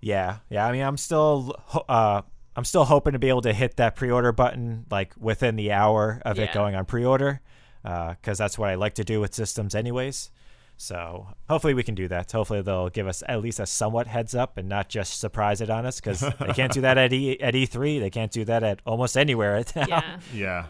Yeah, 0.00 0.38
yeah. 0.50 0.66
I 0.66 0.72
mean, 0.72 0.82
I'm 0.82 0.96
still, 0.96 1.54
uh, 1.88 2.22
I'm 2.56 2.64
still 2.64 2.84
hoping 2.84 3.12
to 3.12 3.18
be 3.20 3.28
able 3.28 3.42
to 3.42 3.52
hit 3.52 3.76
that 3.76 3.94
pre-order 3.96 4.32
button 4.32 4.84
like 4.90 5.14
within 5.18 5.54
the 5.56 5.70
hour 5.72 6.20
of 6.24 6.38
Yeah. 6.38 6.44
it 6.44 6.52
going 6.52 6.74
on 6.74 6.84
pre-order, 6.86 7.40
because 7.82 8.36
that's 8.36 8.58
what 8.58 8.68
I 8.68 8.74
like 8.74 8.94
to 8.96 9.04
do 9.04 9.20
with 9.20 9.32
systems, 9.34 9.74
anyways. 9.74 10.30
So 10.78 11.28
hopefully 11.48 11.72
we 11.74 11.82
can 11.82 11.94
do 11.94 12.06
that. 12.08 12.30
Hopefully 12.32 12.60
they'll 12.60 12.90
give 12.90 13.06
us 13.06 13.22
at 13.26 13.40
least 13.40 13.58
a 13.60 13.66
somewhat 13.66 14.06
heads 14.06 14.34
up 14.34 14.58
and 14.58 14.68
not 14.68 14.88
just 14.90 15.18
surprise 15.18 15.60
it 15.62 15.70
on 15.70 15.86
us 15.86 16.00
because 16.00 16.20
they 16.20 16.52
can't 16.54 16.70
do 16.72 16.82
that 16.82 16.98
at 16.98 17.12
e- 17.14 17.40
at 17.40 17.54
E3. 17.54 17.98
They 17.98 18.10
can't 18.10 18.30
do 18.30 18.44
that 18.44 18.62
at 18.62 18.80
almost 18.84 19.16
anywhere 19.16 19.54
right 19.54 19.76
now. 19.76 19.86
Yeah. 19.88 20.18
Yeah. 20.34 20.66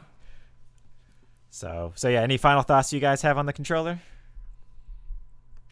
So 1.51 1.93
so 1.97 2.09
yeah. 2.09 2.21
Any 2.23 2.37
final 2.37 2.63
thoughts 2.63 2.93
you 2.93 3.01
guys 3.01 3.23
have 3.23 3.37
on 3.39 3.47
the 3.47 3.53
controller? 3.53 4.01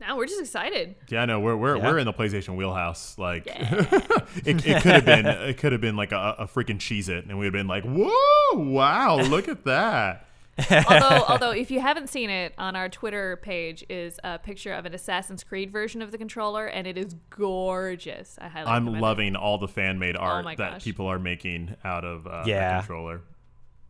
Now 0.01 0.16
we're 0.16 0.26
just 0.26 0.41
excited. 0.41 0.97
Yeah, 1.09 1.24
no, 1.24 1.39
we're 1.41 1.57
we're 1.57 1.76
Yeah. 1.76 1.85
we're 1.85 1.99
in 1.99 2.05
the 2.05 2.12
PlayStation 2.12 2.57
wheelhouse. 2.57 3.16
Like, 3.16 3.47
it, 3.47 4.66
it 4.66 4.82
could 4.82 4.93
have 4.93 5.05
been 5.05 5.26
it 5.26 5.57
could 5.59 5.72
have 5.72 5.80
been 5.80 5.97
like 5.97 6.11
a, 6.12 6.35
a 6.41 6.47
freaking 6.49 6.80
cheese 6.80 7.09
it, 7.09 7.26
and 7.26 7.39
we'd 7.39 7.47
have 7.47 7.53
been 7.53 7.68
like, 7.68 7.85
whoa, 7.85 8.59
wow, 8.59 9.16
look 9.20 9.47
at 9.49 9.64
that. 9.64 10.26
although, 10.71 11.25
although 11.29 11.51
if 11.51 11.71
you 11.71 11.81
haven't 11.81 12.09
seen 12.09 12.31
it, 12.31 12.55
on 12.59 12.77
our 12.77 12.89
Twitter 12.89 13.37
page 13.43 13.85
is 13.89 14.21
a 14.23 14.39
picture 14.39 14.73
of 14.73 14.85
an 14.87 14.95
Assassin's 14.95 15.43
Creed 15.43 15.71
version 15.73 16.01
of 16.03 16.13
the 16.13 16.19
controller, 16.19 16.67
and 16.67 16.87
it 16.87 16.97
is 16.97 17.15
gorgeous. 17.31 18.39
I 18.41 18.49
highly 18.49 18.67
I'm 18.69 18.85
recommend 18.85 18.97
it. 18.97 19.01
loving 19.03 19.37
all 19.37 19.59
the 19.59 19.69
fan 19.69 19.99
made 19.99 20.17
art 20.17 20.45
Oh 20.45 20.49
that 20.49 20.57
gosh. 20.57 20.85
people 20.85 21.07
are 21.09 21.19
making 21.19 21.75
out 21.85 22.05
of 22.05 22.27
uh, 22.27 22.45
Yeah. 22.47 22.77
the 22.77 22.79
controller. 22.87 23.21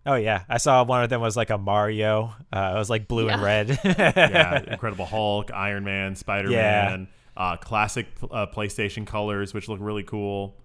Oh 0.07 0.15
yeah, 0.17 0.45
I 0.49 0.59
saw 0.59 0.85
one 0.85 1.03
of 1.03 1.09
them 1.11 1.21
was 1.23 1.37
like 1.37 1.49
a 1.51 1.57
Mario. 1.59 2.35
Uh, 2.53 2.73
it 2.75 2.79
was 2.79 2.91
like 2.91 3.09
blue 3.09 3.29
and 3.29 3.43
red. 3.43 3.79
Yeah, 3.85 4.63
Incredible 4.73 5.07
Hulk, 5.07 5.51
Iron 5.53 5.85
Man, 5.85 6.15
Spider 6.15 6.51
Man, 6.51 7.09
uh, 7.37 7.57
classic 7.57 8.07
uh, 8.31 8.47
PlayStation 8.47 9.07
colors, 9.07 9.55
which 9.55 9.67
look 9.69 9.79
really 9.83 10.03
cool. 10.03 10.57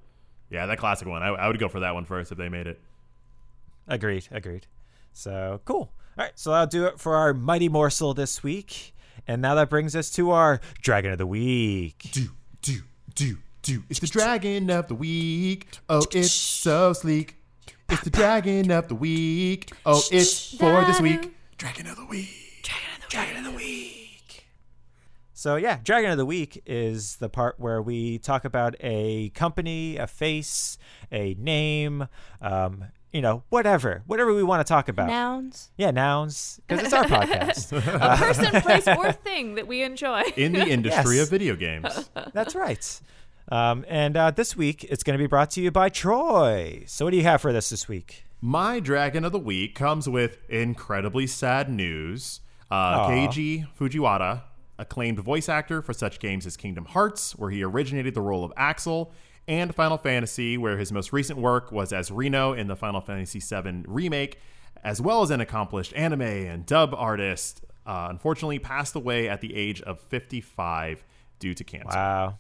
Yeah, 0.50 0.66
that 0.66 0.78
classic 0.78 1.08
one. 1.08 1.24
I, 1.24 1.28
I 1.28 1.48
would 1.48 1.60
go 1.60 1.70
for 1.70 1.80
that 1.82 1.94
one 1.94 2.04
first 2.06 2.32
if 2.34 2.38
they 2.38 2.50
made 2.50 2.68
it. 2.68 2.82
Agreed. 3.88 4.28
Agreed. 4.32 4.68
So 5.14 5.62
cool. 5.66 5.94
All 6.18 6.26
right. 6.26 6.32
So 6.36 6.52
that'll 6.52 6.68
do 6.68 6.86
it 6.86 7.00
for 7.00 7.16
our 7.16 7.34
mighty 7.34 7.70
morsel 7.70 8.14
this 8.14 8.44
week. 8.44 8.96
And 9.28 9.42
now 9.42 9.56
that 9.56 9.70
brings 9.70 9.96
us 9.96 10.10
to 10.12 10.32
our 10.32 10.60
dragon 10.82 11.12
of 11.12 11.18
the 11.18 11.28
week. 11.28 12.10
Do, 12.12 12.30
do, 12.62 12.82
do, 13.14 13.38
do. 13.62 13.84
It's 13.90 14.00
the 14.00 14.08
dragon 14.08 14.70
of 14.70 14.88
the 14.88 14.96
week. 14.96 15.78
Oh, 15.90 16.06
it's 16.12 16.32
so 16.32 16.94
sleek. 16.94 17.36
It's 17.90 18.04
the 18.04 18.10
dragon 18.10 18.72
of 18.72 18.88
the 18.88 18.96
week. 18.96 19.72
Oh, 19.86 20.02
it's 20.12 20.56
for 20.56 20.86
this 20.86 21.02
week. 21.02 21.36
Dragon 21.58 21.88
of 21.88 21.96
the 21.96 22.06
week. 22.06 22.30
Dragon 23.10 23.46
of 23.46 23.52
the 23.52 23.58
week. 23.58 24.46
So 25.34 25.56
yeah, 25.56 25.80
dragon 25.84 26.12
of 26.12 26.18
the 26.18 26.26
week 26.26 26.62
is 26.66 27.16
the 27.16 27.30
part 27.30 27.60
where 27.60 27.82
we 27.82 28.20
talk 28.20 28.44
about 28.46 28.76
a 28.82 29.30
company, 29.30 29.96
a 29.96 30.06
face, 30.06 30.78
a 31.12 31.34
name, 31.36 32.08
um, 32.42 32.86
you 33.12 33.22
know, 33.22 33.44
whatever, 33.50 34.04
whatever 34.06 34.34
we 34.34 34.44
want 34.44 34.66
to 34.66 34.72
talk 34.72 34.88
about. 34.90 35.08
Nouns. 35.08 35.72
yeah, 35.78 35.92
nouns, 35.92 36.60
because 36.68 36.84
it's 36.84 36.94
our 36.94 37.06
podcast. 37.06 37.72
a 38.02 38.18
person, 38.18 38.62
place, 38.62 38.88
or 38.88 39.12
thing 39.12 39.56
that 39.56 39.68
we 39.68 39.82
enjoy. 39.84 40.22
In 40.36 40.54
the 40.54 40.68
industry 40.68 41.16
Yes. 41.18 41.24
of 41.26 41.30
video 41.30 41.56
games. 41.56 42.10
That's 42.34 42.54
right. 42.56 43.02
Um, 43.52 43.84
and 43.88 44.16
uh, 44.16 44.32
this 44.32 44.56
week, 44.56 44.84
it's 44.84 45.02
going 45.04 45.18
to 45.18 45.22
be 45.24 45.28
brought 45.28 45.50
to 45.52 45.62
you 45.62 45.72
by 45.72 45.90
Troy. 45.90 46.84
So 46.86 47.06
what 47.06 47.12
do 47.12 47.18
you 47.18 47.24
have 47.24 47.42
for 47.42 47.50
us 47.50 47.70
this 47.70 47.88
week? 47.88 48.26
My 48.42 48.80
dragon 48.80 49.26
of 49.26 49.32
the 49.32 49.40
week 49.40 49.74
comes 49.76 50.08
with 50.08 50.38
incredibly 50.48 51.26
sad 51.28 51.70
news. 51.70 52.42
Uh, 52.72 53.08
Keiji 53.10 53.68
Fujiwara, 53.78 54.44
acclaimed 54.78 55.20
voice 55.20 55.50
actor 55.50 55.82
for 55.82 55.94
such 55.94 56.20
games 56.20 56.46
as 56.46 56.56
Kingdom 56.56 56.86
Hearts, 56.86 57.36
where 57.36 57.50
he 57.50 57.64
originated 57.64 58.14
the 58.14 58.22
role 58.22 58.44
of 58.46 58.54
Axel, 58.56 59.12
and 59.50 59.74
Final 59.74 59.98
Fantasy, 59.98 60.58
where 60.58 60.78
his 60.78 60.92
most 60.92 61.12
recent 61.12 61.40
work 61.40 61.72
was 61.72 61.92
as 61.92 62.12
Reno 62.12 62.54
in 62.54 62.68
the 62.68 62.76
Final 62.76 63.02
Fantasy 63.02 63.40
VII 63.40 63.84
remake, 63.88 64.40
as 64.84 65.02
well 65.02 65.24
as 65.24 65.32
an 65.32 65.42
accomplished 65.42 65.92
anime 65.96 66.22
and 66.22 66.66
dub 66.66 66.94
artist, 66.94 67.66
uh, 67.86 68.08
unfortunately 68.10 68.60
passed 68.60 68.96
away 68.96 69.28
at 69.28 69.42
the 69.42 69.56
age 69.56 69.82
of 69.82 70.00
55 70.00 71.04
due 71.40 71.54
to 71.54 71.64
cancer. 71.64 71.98
Wow. 71.98 72.38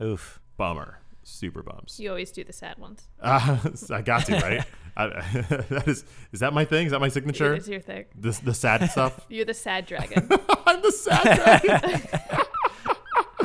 Oof. 0.00 0.40
Bummer. 0.56 1.00
Super 1.24 1.62
bums. 1.62 1.98
You 1.98 2.10
always 2.10 2.30
do 2.30 2.44
the 2.44 2.52
sad 2.52 2.78
ones. 2.78 3.08
Uh, 3.20 3.58
I 3.90 4.02
got 4.02 4.26
to, 4.26 4.34
right? 4.36 4.64
I, 4.96 5.06
that 5.70 5.84
is, 5.88 6.04
is 6.32 6.40
that 6.40 6.52
my 6.52 6.64
thing? 6.64 6.86
Is 6.86 6.92
that 6.92 7.00
my 7.00 7.08
signature? 7.08 7.54
It's 7.54 7.66
your 7.66 7.80
thing. 7.80 8.04
The, 8.14 8.38
the 8.44 8.54
sad 8.54 8.88
stuff? 8.90 9.26
You're 9.28 9.44
the 9.44 9.54
sad 9.54 9.86
dragon. 9.86 10.28
I'm 10.66 10.82
the 10.82 10.92
sad 10.92 11.62
dragon. 11.62 12.46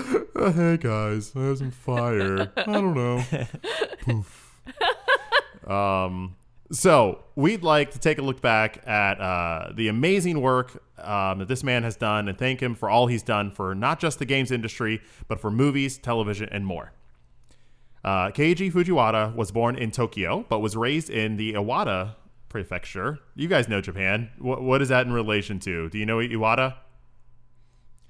Uh, 0.36 0.54
hey 0.54 0.78
guys, 0.78 1.34
I 1.36 1.42
have 1.42 1.58
some 1.58 1.72
fire. 1.72 2.50
I 2.56 2.64
don't 2.64 2.94
know. 2.94 3.22
Poof. 4.02 4.56
Um, 5.68 6.38
so 6.72 7.26
we'd 7.36 7.62
like 7.62 7.92
to 7.92 8.00
take 8.00 8.20
a 8.20 8.22
look 8.22 8.42
back 8.42 8.82
at 8.88 9.20
uh, 9.20 9.72
the 9.76 9.90
amazing 9.90 10.40
work 10.40 10.82
um, 10.98 11.40
that 11.40 11.50
this 11.50 11.62
man 11.62 11.84
has 11.84 11.98
done 11.98 12.30
and 12.30 12.38
thank 12.38 12.62
him 12.62 12.74
for 12.74 12.90
all 12.90 13.08
he's 13.08 13.22
done 13.22 13.52
for 13.52 13.76
not 13.76 14.00
just 14.00 14.18
the 14.20 14.26
games 14.26 14.50
industry, 14.50 15.02
but 15.28 15.42
for 15.42 15.52
movies, 15.52 15.98
television, 15.98 16.48
and 16.54 16.66
more. 16.66 16.94
Uh, 18.06 18.30
Keiji 18.30 18.72
Fujiwara 18.72 19.36
was 19.36 19.52
born 19.52 19.76
in 19.76 19.92
Tokyo, 19.92 20.46
but 20.48 20.60
was 20.60 20.78
raised 20.78 21.10
in 21.10 21.36
the 21.36 21.54
Iwata 21.54 22.16
prefecture. 22.48 23.20
You 23.36 23.50
guys 23.50 23.68
know 23.68 23.82
Japan. 23.82 24.30
What, 24.40 24.62
what 24.62 24.82
is 24.82 24.88
that 24.88 25.06
in 25.06 25.12
relation 25.12 25.60
to? 25.60 25.90
Do 25.90 25.98
you 25.98 26.06
know 26.06 26.20
Iwata? 26.20 26.76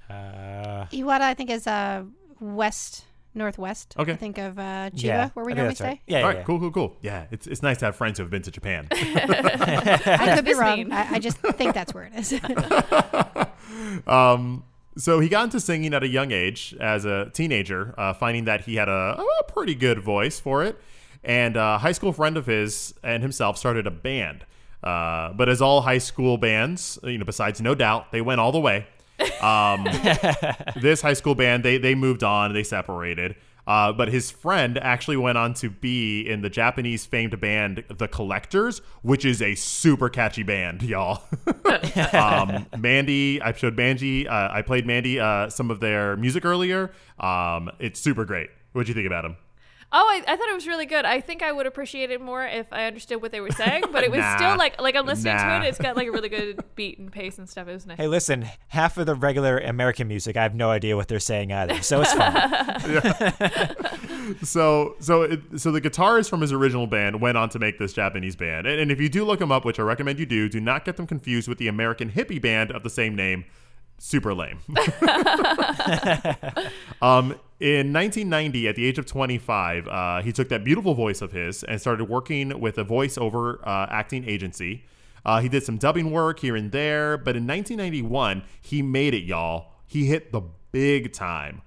Uh, 0.09 0.85
Iwata, 0.91 1.21
I 1.21 1.33
think, 1.33 1.49
is 1.49 1.67
uh, 1.67 2.03
west, 2.39 3.05
northwest. 3.35 3.95
Okay. 3.97 4.13
I 4.13 4.15
think 4.15 4.37
of 4.37 4.57
uh, 4.57 4.89
Chiba, 4.91 5.03
yeah, 5.03 5.29
where 5.33 5.45
we 5.45 5.53
I 5.53 5.55
normally 5.55 5.69
that's 5.69 5.79
stay. 5.79 5.87
right. 5.87 6.01
Yeah, 6.07 6.17
All 6.17 6.21
yeah, 6.21 6.27
right, 6.27 6.37
yeah. 6.37 6.43
cool, 6.43 6.59
cool, 6.59 6.71
cool. 6.71 6.97
Yeah, 7.01 7.25
it's, 7.31 7.47
it's 7.47 7.61
nice 7.61 7.77
to 7.79 7.85
have 7.85 7.95
friends 7.95 8.17
who 8.17 8.23
have 8.23 8.31
been 8.31 8.41
to 8.43 8.51
Japan. 8.51 8.87
I 8.91 10.33
could 10.35 10.45
be 10.45 10.53
wrong. 10.53 10.91
I, 10.91 11.15
I 11.15 11.19
just 11.19 11.37
think 11.37 11.73
that's 11.73 11.93
where 11.93 12.09
it 12.11 12.15
is. 12.15 12.33
um, 14.07 14.63
so 14.97 15.19
he 15.19 15.29
got 15.29 15.45
into 15.45 15.59
singing 15.59 15.93
at 15.93 16.03
a 16.03 16.07
young 16.07 16.31
age 16.31 16.75
as 16.79 17.05
a 17.05 17.29
teenager, 17.33 17.93
uh, 17.97 18.13
finding 18.13 18.45
that 18.45 18.61
he 18.61 18.75
had 18.75 18.89
a, 18.89 19.21
a 19.21 19.43
pretty 19.51 19.75
good 19.75 19.99
voice 20.03 20.39
for 20.39 20.63
it. 20.63 20.79
And 21.23 21.57
a 21.57 21.77
high 21.77 21.91
school 21.91 22.13
friend 22.13 22.37
of 22.37 22.45
his 22.45 22.93
and 23.03 23.21
himself 23.21 23.57
started 23.57 23.85
a 23.85 23.91
band. 23.91 24.45
Uh, 24.83 25.33
but 25.33 25.49
as 25.49 25.61
all 25.61 25.81
high 25.81 25.97
school 25.97 26.37
bands, 26.37 26.97
you 27.03 27.17
know, 27.17 27.25
besides 27.25 27.59
No 27.59 27.75
Doubt, 27.75 28.11
they 28.11 28.21
went 28.21 28.39
all 28.39 28.51
the 28.53 28.59
way. 28.59 28.87
Um, 29.41 29.85
this 30.81 31.01
high 31.01 31.13
school 31.13 31.35
band, 31.35 31.63
they 31.63 31.77
they 31.77 31.95
moved 31.95 32.23
on, 32.23 32.53
they 32.53 32.63
separated. 32.63 33.35
Uh, 33.69 33.93
but 33.93 34.07
his 34.09 34.31
friend 34.31 34.79
actually 34.79 35.15
went 35.15 35.37
on 35.37 35.53
to 35.53 35.69
be 35.69 36.21
in 36.21 36.41
the 36.41 36.49
Japanese 36.49 37.05
famed 37.05 37.39
band 37.39 37.83
The 37.87 38.07
Collectors, 38.07 38.81
which 39.03 39.23
is 39.23 39.43
a 39.43 39.53
super 39.53 40.09
catchy 40.09 40.41
band, 40.41 40.81
y'all. 40.81 41.21
um, 42.13 42.65
Mandy, 42.75 43.39
I 43.39 43.53
showed 43.53 43.77
Mandy, 43.77 44.27
uh, 44.27 44.49
I 44.51 44.63
played 44.63 44.87
Mandy 44.87 45.19
uh, 45.19 45.49
some 45.49 45.69
of 45.69 45.81
their 45.81 46.17
music 46.17 46.45
earlier. 46.45 46.91
Um, 47.19 47.69
it's 47.77 47.99
super 47.99 48.25
great. 48.25 48.49
What'd 48.71 48.87
you 48.87 48.95
think 48.95 49.05
about 49.05 49.23
him? 49.23 49.37
Oh, 49.91 50.05
I, 50.07 50.21
I 50.31 50.35
thought 50.35 50.47
it 50.49 50.53
was 50.53 50.67
really 50.67 50.85
good. 50.85 51.03
I 51.03 51.19
think 51.19 51.41
I 51.41 51.51
would 51.51 51.65
appreciate 51.65 52.11
it 52.11 52.21
more 52.21 52.45
if 52.45 52.67
I 52.71 52.85
understood 52.85 53.23
what 53.23 53.31
they 53.31 53.41
were 53.41 53.49
saying, 53.51 53.85
but 53.91 54.03
it 54.03 54.11
was 54.11 54.19
Nah. 54.19 54.35
still 54.37 54.55
like 54.57 54.79
like 54.79 54.95
I'm 54.95 55.05
listening 55.07 55.35
Nah. 55.35 55.59
to 55.59 55.65
it. 55.65 55.69
It's 55.69 55.79
got 55.79 55.95
like 55.95 56.07
a 56.07 56.11
really 56.11 56.29
good 56.29 56.63
beat 56.75 56.99
and 56.99 57.11
pace 57.11 57.39
and 57.39 57.49
stuff. 57.49 57.67
It 57.67 57.73
was 57.73 57.87
nice. 57.87 57.97
Hey, 57.97 58.07
listen, 58.07 58.45
half 58.67 58.97
of 58.99 59.07
the 59.07 59.15
regular 59.15 59.57
American 59.57 60.07
music, 60.07 60.37
I 60.37 60.43
have 60.43 60.53
no 60.53 60.69
idea 60.69 60.95
what 60.95 61.07
they're 61.07 61.19
saying 61.19 61.51
either. 61.51 61.81
So 61.81 62.01
it's 62.01 62.13
fun. 62.13 63.75
So, 64.43 64.95
so, 64.99 65.23
it, 65.23 65.41
so 65.57 65.71
the 65.71 65.81
guitarist 65.81 66.29
from 66.29 66.41
his 66.41 66.53
original 66.53 66.85
band 66.85 67.19
went 67.19 67.35
on 67.35 67.49
to 67.49 67.57
make 67.57 67.79
this 67.79 67.93
Japanese 67.93 68.35
band. 68.35 68.67
And, 68.67 68.79
and 68.79 68.91
if 68.91 69.01
you 69.01 69.09
do 69.09 69.25
look 69.25 69.39
them 69.39 69.51
up, 69.51 69.65
which 69.65 69.79
I 69.79 69.81
recommend 69.83 70.19
you 70.19 70.27
do, 70.27 70.47
do 70.47 70.59
not 70.59 70.85
get 70.85 70.97
them 70.97 71.07
confused 71.07 71.47
with 71.47 71.57
the 71.57 71.67
American 71.67 72.11
hippie 72.11 72.39
band 72.39 72.69
of 72.71 72.83
the 72.83 72.91
same 72.91 73.15
name. 73.15 73.45
Super 73.99 74.33
lame. 74.33 74.59
um, 77.01 77.35
in 77.59 77.91
1990, 77.91 78.69
at 78.69 78.75
the 78.75 78.85
age 78.85 78.97
of 78.97 79.05
25, 79.05 79.87
uh, 79.87 80.21
he 80.21 80.31
took 80.31 80.47
that 80.49 80.63
beautiful 80.63 80.93
voice 80.93 81.21
of 81.21 81.33
his 81.33 81.63
and 81.63 81.79
started 81.79 82.05
working 82.05 82.59
with 82.59 82.77
a 82.77 82.85
voiceover 82.85 83.59
uh, 83.67 83.87
acting 83.89 84.27
agency. 84.27 84.85
Uh, 85.25 85.41
he 85.41 85.49
did 85.49 85.63
some 85.63 85.77
dubbing 85.77 86.11
work 86.11 86.39
here 86.39 86.55
and 86.55 86.71
there, 86.71 87.17
but 87.17 87.35
in 87.35 87.45
1991, 87.45 88.43
he 88.61 88.81
made 88.81 89.13
it, 89.13 89.23
y'all. 89.23 89.73
He 89.85 90.05
hit 90.05 90.31
the 90.31 90.41
big 90.71 91.11
time 91.11 91.61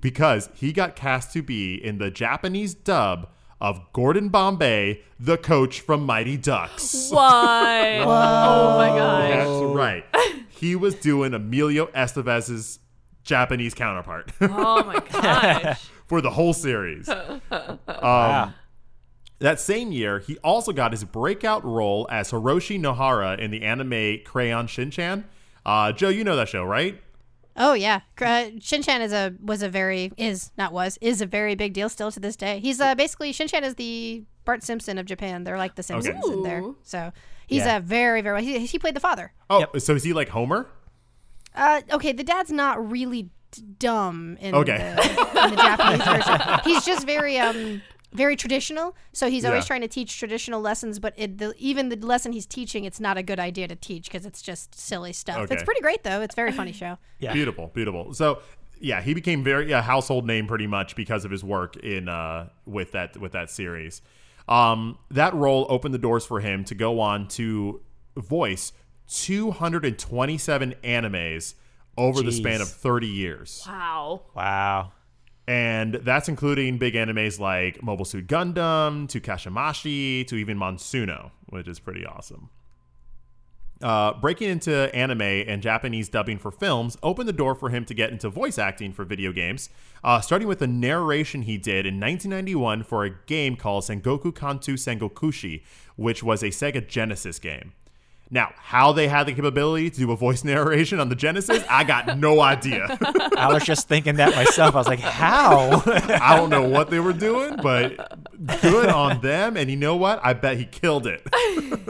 because 0.00 0.50
he 0.54 0.72
got 0.72 0.94
cast 0.94 1.32
to 1.32 1.42
be 1.42 1.74
in 1.74 1.98
the 1.98 2.10
Japanese 2.10 2.74
dub 2.74 3.28
of 3.60 3.80
Gordon 3.92 4.28
Bombay, 4.30 5.02
the 5.18 5.36
coach 5.36 5.80
from 5.80 6.04
Mighty 6.06 6.36
Ducks. 6.36 7.10
What? 7.12 8.00
Oh 8.02 8.78
my 8.78 8.88
god. 8.88 9.30
That's 9.30 9.74
right. 9.74 10.04
He 10.48 10.76
was 10.76 10.94
doing 10.94 11.34
Emilio 11.34 11.86
Estevez's 11.94 12.78
Japanese 13.22 13.74
counterpart 13.74 14.32
Oh 14.40 14.84
my 14.84 15.00
gosh. 15.12 15.88
for 16.06 16.20
the 16.20 16.30
whole 16.30 16.52
series. 16.54 17.08
Um, 17.08 18.54
That 19.38 19.58
same 19.58 19.90
year, 19.92 20.18
he 20.18 20.36
also 20.38 20.72
got 20.72 20.92
his 20.92 21.04
breakout 21.04 21.64
role 21.64 22.06
as 22.10 22.30
Hiroshi 22.30 22.78
Nohara 22.78 23.38
in 23.38 23.50
the 23.50 23.62
anime 23.62 24.18
Crayon 24.24 24.66
Shinchan. 24.66 25.24
Uh, 25.64 25.92
Joe, 25.92 26.08
you 26.10 26.24
know 26.24 26.36
that 26.36 26.48
show, 26.48 26.62
right? 26.64 27.00
Oh 27.60 27.74
yeah, 27.74 28.00
uh, 28.20 28.50
Shinchan 28.58 29.00
is 29.00 29.12
a 29.12 29.32
was 29.40 29.62
a 29.62 29.68
very 29.68 30.10
is 30.16 30.50
not 30.58 30.72
was 30.72 30.98
is 31.00 31.20
a 31.20 31.26
very 31.26 31.54
big 31.54 31.72
deal 31.74 31.88
still 31.88 32.10
to 32.10 32.18
this 32.18 32.34
day. 32.34 32.58
He's 32.58 32.80
uh, 32.80 32.96
basically 32.96 33.32
Shinchan 33.32 33.62
is 33.62 33.76
the 33.76 34.24
Bart 34.44 34.64
Simpson 34.64 34.98
of 34.98 35.06
Japan. 35.06 35.44
They're 35.44 35.58
like 35.58 35.76
the 35.76 35.82
Simpsons 35.84 36.26
in 36.28 36.42
there. 36.42 36.64
So 36.82 37.12
he's 37.46 37.64
Yeah. 37.64 37.76
a 37.76 37.80
very 37.80 38.20
very 38.22 38.42
he, 38.42 38.66
he 38.66 38.78
played 38.78 38.96
the 38.96 39.00
father. 39.00 39.32
Oh, 39.48 39.66
so 39.78 39.94
is 39.94 40.02
he 40.02 40.12
like 40.12 40.30
Homer? 40.30 40.66
Uh, 41.54 41.82
okay, 41.92 42.12
the 42.12 42.24
dad's 42.24 42.50
not 42.50 42.90
really 42.90 43.30
d- 43.50 43.62
dumb 43.78 44.36
in, 44.40 44.54
Okay. 44.54 44.78
the, 44.96 45.42
in 45.44 45.50
the 45.50 45.56
Japanese 45.56 46.04
version. 46.04 46.60
He's 46.64 46.84
just 46.84 47.04
very 47.06 47.38
um 47.38 47.82
very 48.12 48.34
traditional. 48.36 48.96
So 49.12 49.30
he's 49.30 49.44
always 49.44 49.64
Yeah. 49.64 49.68
trying 49.68 49.80
to 49.82 49.88
teach 49.88 50.18
traditional 50.18 50.60
lessons, 50.60 50.98
but 50.98 51.14
it, 51.16 51.38
the, 51.38 51.54
even 51.58 51.88
the 51.90 51.96
lesson 51.96 52.32
he's 52.32 52.46
teaching, 52.46 52.84
it's 52.84 53.00
not 53.00 53.16
a 53.16 53.22
good 53.22 53.38
idea 53.38 53.68
to 53.68 53.76
teach 53.76 54.04
because 54.10 54.26
it's 54.26 54.42
just 54.42 54.74
silly 54.74 55.12
stuff. 55.12 55.38
Okay. 55.38 55.54
It's 55.54 55.62
pretty 55.64 55.80
great 55.80 56.02
though. 56.02 56.20
It's 56.20 56.34
a 56.34 56.36
very 56.36 56.52
funny 56.52 56.72
show. 56.72 56.98
Yeah. 57.18 57.32
Beautiful, 57.32 57.68
beautiful. 57.72 58.12
So 58.14 58.40
yeah, 58.80 59.00
he 59.02 59.14
became 59.14 59.44
very 59.44 59.70
a 59.72 59.82
household 59.82 60.26
name 60.26 60.46
pretty 60.46 60.66
much 60.66 60.96
because 60.96 61.24
of 61.24 61.30
his 61.30 61.44
work 61.44 61.76
in 61.76 62.08
uh, 62.08 62.48
with 62.66 62.92
that 62.92 63.16
with 63.18 63.32
that 63.32 63.50
series. 63.50 64.02
Um, 64.48 64.98
that 65.10 65.32
role 65.34 65.66
opened 65.68 65.94
the 65.94 65.98
doors 65.98 66.24
for 66.26 66.40
him 66.40 66.64
to 66.64 66.74
go 66.74 66.98
on 66.98 67.28
to 67.28 67.80
voice 68.16 68.72
227 69.08 70.74
animes 70.82 71.54
over 71.96 72.22
the 72.22 72.32
span 72.32 72.60
of 72.60 72.68
30 72.68 73.06
years. 73.06 73.62
Wow. 73.66 74.22
Wow. 74.34 74.92
And 75.50 75.94
that's 75.94 76.28
including 76.28 76.78
big 76.78 76.94
animes 76.94 77.40
like 77.40 77.82
Mobile 77.82 78.04
Suit 78.04 78.28
Gundam, 78.28 79.08
to 79.08 79.20
Kashimashi, 79.20 80.24
to 80.28 80.36
even 80.36 80.56
Monsuno, 80.56 81.32
which 81.48 81.66
is 81.66 81.80
pretty 81.80 82.06
awesome. 82.06 82.50
Uh, 83.82 84.12
breaking 84.12 84.48
into 84.48 84.94
anime 84.94 85.20
and 85.22 85.60
Japanese 85.60 86.08
dubbing 86.08 86.38
for 86.38 86.52
films 86.52 86.96
opened 87.02 87.28
the 87.28 87.32
door 87.32 87.56
for 87.56 87.68
him 87.68 87.84
to 87.86 87.94
get 87.94 88.12
into 88.12 88.28
voice 88.28 88.58
acting 88.58 88.92
for 88.92 89.04
video 89.04 89.32
games, 89.32 89.70
uh, 90.04 90.20
starting 90.20 90.46
with 90.46 90.62
a 90.62 90.68
narration 90.68 91.42
he 91.42 91.58
did 91.58 91.84
in 91.84 91.98
1991 91.98 92.84
for 92.84 93.04
a 93.04 93.10
game 93.26 93.56
called 93.56 93.82
Sengoku 93.82 94.32
Kanto 94.32 94.74
Sengokushi, 94.74 95.64
which 95.96 96.22
was 96.22 96.44
a 96.44 96.50
Sega 96.50 96.86
Genesis 96.86 97.40
game. 97.40 97.72
Now, 98.32 98.52
how 98.58 98.92
they 98.92 99.08
had 99.08 99.24
the 99.26 99.32
capability 99.32 99.90
to 99.90 99.96
do 99.98 100.12
a 100.12 100.16
voice 100.16 100.44
narration 100.44 101.00
on 101.00 101.08
the 101.08 101.16
Genesis, 101.16 101.64
I 101.68 101.82
got 101.82 102.16
no 102.16 102.40
idea. 102.40 102.96
I 103.36 103.52
was 103.52 103.64
just 103.64 103.88
thinking 103.88 104.16
that 104.16 104.34
myself. 104.36 104.76
I 104.76 104.78
was 104.78 104.86
like, 104.86 105.00
how? 105.00 105.82
I 105.86 106.36
don't 106.36 106.48
know 106.48 106.62
what 106.68 106.90
they 106.90 107.00
were 107.00 107.12
doing, 107.12 107.56
but 107.60 107.96
good 108.62 108.88
on 108.88 109.20
them. 109.20 109.56
And 109.56 109.68
you 109.68 109.76
know 109.76 109.96
what? 109.96 110.20
I 110.22 110.34
bet 110.34 110.58
he 110.58 110.64
killed 110.64 111.08
it. 111.08 111.22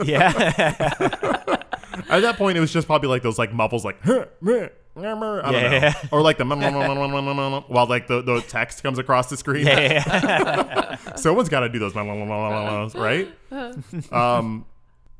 yeah. 0.03 0.31
At 2.09 2.21
that 2.21 2.35
point, 2.37 2.57
it 2.57 2.61
was 2.61 2.73
just 2.73 2.87
probably 2.87 3.09
like 3.09 3.21
those 3.21 3.37
like 3.37 3.53
muffles, 3.53 3.85
like 3.85 3.97
I 4.07 4.25
don't 4.95 5.53
Yeah. 5.53 5.79
know, 5.79 5.91
or 6.11 6.21
like 6.21 6.37
the 6.39 6.45
while 7.67 7.85
like 7.87 8.07
the, 8.07 8.21
the 8.23 8.41
text 8.47 8.81
comes 8.81 8.97
across 8.99 9.29
the 9.29 9.37
screen. 9.37 9.67
yeah. 9.67 10.95
Someone's 11.15 11.49
got 11.49 11.61
to 11.61 11.69
do 11.69 11.77
those, 11.79 11.93
right? 12.95 13.31
Um, 14.11 14.65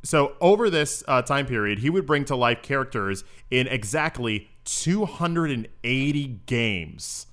so 0.04 0.36
over 0.41 0.70
this 0.70 1.04
uh, 1.08 1.22
time 1.22 1.45
period, 1.45 1.80
he 1.80 1.89
would 1.89 2.06
bring 2.06 2.26
to 2.26 2.36
life 2.36 2.62
characters 2.62 3.24
in 3.49 3.68
exactly 3.68 4.49
280 4.66 6.28
games. 6.45 7.28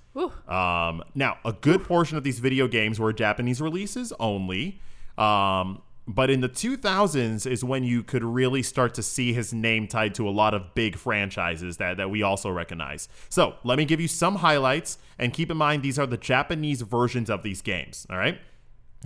Um, 0.49 1.03
now, 1.15 1.39
a 1.45 1.53
good 1.53 1.85
portion 1.85 2.17
of 2.17 2.25
these 2.25 2.41
video 2.41 2.67
games 2.67 2.99
were 2.99 3.13
Japanese 3.13 3.61
releases 3.61 4.13
only. 4.19 4.81
Um, 5.17 5.83
but 6.09 6.31
in 6.31 6.41
the 6.41 6.49
2000s 6.49 7.47
is 7.47 7.63
when 7.63 7.85
you 7.85 8.03
could 8.03 8.25
really 8.25 8.63
start 8.63 8.95
to 8.95 9.03
see 9.03 9.35
his 9.35 9.53
name 9.53 9.87
tied 9.87 10.15
to 10.15 10.27
a 10.27 10.31
lot 10.31 10.55
of 10.55 10.75
big 10.75 10.97
franchises 10.97 11.77
that, 11.77 11.99
that 11.99 12.11
we 12.11 12.23
also 12.23 12.51
recognize. 12.51 13.09
So 13.29 13.57
let 13.63 13.77
me 13.77 13.85
give 13.85 14.01
you 14.01 14.09
some 14.09 14.37
highlights, 14.37 14.97
and 15.19 15.35
keep 15.35 15.51
in 15.51 15.59
mind 15.59 15.83
these 15.83 15.99
are 15.99 16.07
the 16.07 16.17
Japanese 16.17 16.81
versions 16.81 17.29
of 17.29 17.43
these 17.43 17.61
games. 17.61 18.07
All 18.09 18.17
right. 18.17 18.41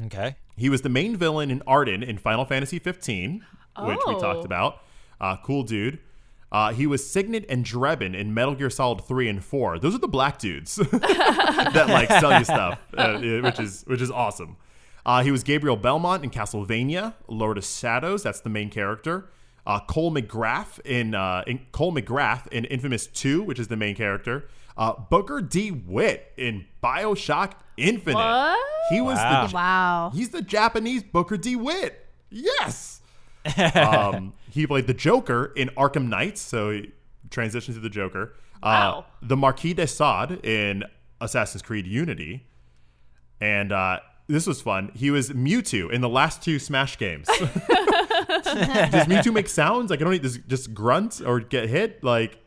Okay. 0.06 0.36
He 0.56 0.68
was 0.68 0.82
the 0.82 0.88
main 0.88 1.16
villain 1.16 1.50
in 1.50 1.60
Ardyn 1.60 2.02
in 2.06 2.18
Final 2.18 2.44
Fantasy 2.44 2.78
15, 2.78 3.44
which 3.80 3.98
we 4.06 4.14
Oh. 4.14 4.18
talked 4.20 4.44
about. 4.44 4.82
Uh, 5.20 5.36
cool 5.44 5.62
dude. 5.62 5.98
Uh, 6.50 6.72
he 6.72 6.86
was 6.86 7.02
Sigint 7.02 7.46
and 7.48 7.64
Drebin 7.64 8.14
in 8.14 8.34
Metal 8.34 8.54
Gear 8.54 8.68
Solid 8.68 9.02
3 9.04 9.28
and 9.28 9.42
4. 9.42 9.78
Those 9.78 9.94
are 9.94 9.98
the 9.98 10.08
black 10.08 10.38
dudes 10.38 10.76
that 10.76 11.86
like 11.88 12.08
sell 12.20 12.38
you 12.38 12.44
stuff, 12.44 12.78
uh, 12.96 13.18
which 13.42 13.58
is 13.58 13.84
which 13.86 14.02
is 14.02 14.10
awesome. 14.10 14.56
Uh, 15.06 15.22
he 15.22 15.30
was 15.30 15.42
Gabriel 15.42 15.76
Belmont 15.76 16.22
in 16.22 16.30
Castlevania, 16.30 17.14
Lord 17.26 17.56
of 17.58 17.64
Shadows. 17.64 18.22
That's 18.22 18.40
the 18.40 18.50
main 18.50 18.68
character. 18.70 19.30
Uh, 19.66 19.80
Cole 19.80 20.12
McGrath 20.12 20.78
in, 20.84 21.14
uh, 21.14 21.42
in 21.46 21.60
Cole 21.72 21.92
McGrath 21.94 22.46
in 22.48 22.64
Infamous 22.66 23.06
2, 23.06 23.42
which 23.42 23.58
is 23.58 23.68
the 23.68 23.76
main 23.76 23.94
character. 23.94 24.48
Uh, 24.76 24.94
Booker 25.10 25.40
DeWitt 25.42 26.32
in 26.36 26.64
Bioshock 26.82 27.52
Infinite. 27.76 28.16
What? 28.16 28.58
He 28.90 29.00
was 29.00 29.16
Wow. 29.16 29.46
the 29.46 29.54
Wow. 29.54 30.10
He's 30.14 30.30
the 30.30 30.42
Japanese 30.42 31.02
Booker 31.02 31.36
DeWitt. 31.36 32.06
Yes. 32.30 33.00
um, 33.74 34.32
he 34.50 34.66
played 34.66 34.86
the 34.86 34.94
Joker 34.94 35.52
in 35.56 35.68
Arkham 35.70 36.08
Knights, 36.08 36.40
so 36.40 36.70
he 36.70 36.92
transitioned 37.28 37.74
to 37.74 37.80
the 37.80 37.90
Joker. 37.90 38.34
Uh, 38.62 38.66
Wow. 38.66 39.06
The 39.22 39.36
Marquis 39.36 39.74
de 39.74 39.86
Sade 39.86 40.44
in 40.44 40.84
Assassin's 41.20 41.62
Creed 41.62 41.86
Unity, 41.86 42.46
and 43.40 43.72
uh, 43.72 44.00
this 44.28 44.46
was 44.46 44.62
fun. 44.62 44.90
He 44.94 45.10
was 45.10 45.30
Mewtwo 45.30 45.90
in 45.90 46.00
the 46.00 46.08
last 46.08 46.42
two 46.42 46.58
Smash 46.58 46.96
games. 46.98 47.26
does 47.28 49.06
Mewtwo 49.06 49.32
make 49.32 49.48
sounds? 49.48 49.90
Like 49.90 50.00
I 50.00 50.04
don't 50.04 50.12
need 50.12 50.22
does 50.22 50.38
just 50.48 50.72
grunt 50.74 51.20
or 51.24 51.40
get 51.40 51.68
hit? 51.68 52.02
Like 52.04 52.38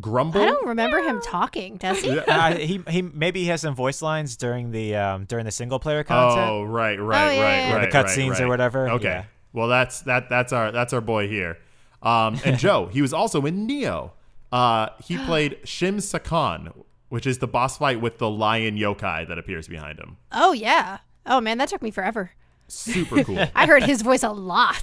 grumble? 0.00 0.40
I 0.42 0.46
don't 0.46 0.66
remember 0.68 0.98
him 1.00 1.20
talking. 1.22 1.76
Does 1.76 2.00
he? 2.00 2.18
Uh, 2.28 2.54
he 2.56 2.82
he 2.88 3.02
maybe 3.02 3.40
he 3.42 3.46
has 3.48 3.60
some 3.60 3.74
voice 3.74 4.00
lines 4.02 4.36
during 4.36 4.70
the 4.70 4.94
um 4.96 5.24
during 5.24 5.44
the 5.44 5.50
single 5.50 5.78
player 5.78 6.02
content. 6.04 6.50
Oh, 6.50 6.62
right, 6.64 6.96
right, 7.00 7.28
Oh, 7.28 7.30
yeah, 7.32 7.42
right, 7.42 7.56
yeah, 7.56 7.68
yeah. 7.68 7.74
right. 7.76 7.90
The 7.90 7.96
right, 7.98 8.06
cutscenes 8.06 8.40
or 8.40 8.48
whatever, 8.48 8.88
Okay. 8.90 9.04
yeah. 9.08 9.24
Well, 9.52 9.68
that's 9.68 10.00
that. 10.02 10.28
That's 10.30 10.52
our 10.52 10.72
that's 10.72 10.92
our 10.92 11.00
boy 11.00 11.28
here. 11.28 11.58
Um, 12.02 12.38
and 12.44 12.58
Joe, 12.66 12.86
he 12.92 13.02
was 13.02 13.12
also 13.12 13.44
in 13.46 13.66
Nioh. 13.68 14.10
Uh, 14.50 14.88
he 15.04 15.16
played 15.26 15.58
Shima 15.64 16.00
Sakon, 16.00 16.72
which 17.10 17.26
is 17.26 17.38
the 17.38 17.46
boss 17.48 17.78
fight 17.78 18.00
with 18.00 18.18
the 18.18 18.30
lion 18.30 18.76
yokai 18.76 19.28
that 19.28 19.38
appears 19.38 19.68
behind 19.68 19.98
him. 19.98 20.16
Oh 20.32 20.52
yeah. 20.52 20.98
Oh 21.26 21.40
man, 21.40 21.58
that 21.58 21.68
took 21.68 21.82
me 21.82 21.90
forever. 21.90 22.32
Super 22.68 23.22
cool. 23.24 23.38
I 23.54 23.66
heard 23.66 23.82
his 23.84 24.00
voice 24.02 24.22
a 24.22 24.30
lot. 24.30 24.82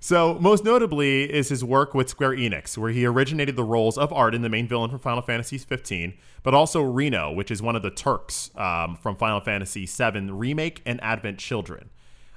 So, 0.00 0.38
most 0.40 0.64
notably 0.64 1.24
is 1.24 1.48
his 1.48 1.64
work 1.64 1.94
with 1.94 2.08
Square 2.08 2.32
Enix, 2.32 2.76
where 2.76 2.90
he 2.90 3.06
originated 3.06 3.56
the 3.56 3.64
roles 3.64 3.96
of 3.96 4.10
Ardyn, 4.10 4.42
the 4.42 4.48
main 4.48 4.68
villain 4.68 4.90
from 4.90 4.98
Final 4.98 5.22
Fantasy 5.22 5.58
15, 5.58 6.14
but 6.42 6.54
also 6.54 6.82
Reno, 6.82 7.32
which 7.32 7.50
is 7.50 7.62
one 7.62 7.76
of 7.76 7.82
the 7.82 7.90
Turks 7.90 8.50
um, 8.56 8.96
from 8.96 9.16
Final 9.16 9.40
Fantasy 9.40 9.86
VII 9.86 10.30
Remake 10.30 10.82
and 10.86 11.02
Advent 11.02 11.38
Children. 11.38 11.90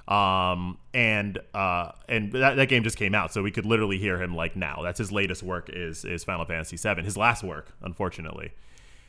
Um, 0.08 0.78
and 0.92 1.38
uh, 1.54 1.92
and 2.08 2.32
that, 2.32 2.56
that 2.56 2.68
game 2.68 2.82
just 2.82 2.96
came 2.96 3.14
out, 3.14 3.32
so 3.32 3.42
we 3.42 3.52
could 3.52 3.64
literally 3.64 3.96
hear 3.98 4.20
him 4.20 4.34
like 4.34 4.56
now. 4.56 4.80
That's 4.82 4.98
his 4.98 5.12
latest 5.12 5.42
work 5.42 5.70
is 5.72 6.04
is 6.04 6.24
Final 6.24 6.44
Fantasy 6.44 6.76
VII. 6.76 7.02
His 7.02 7.16
last 7.16 7.44
work, 7.44 7.72
unfortunately. 7.80 8.50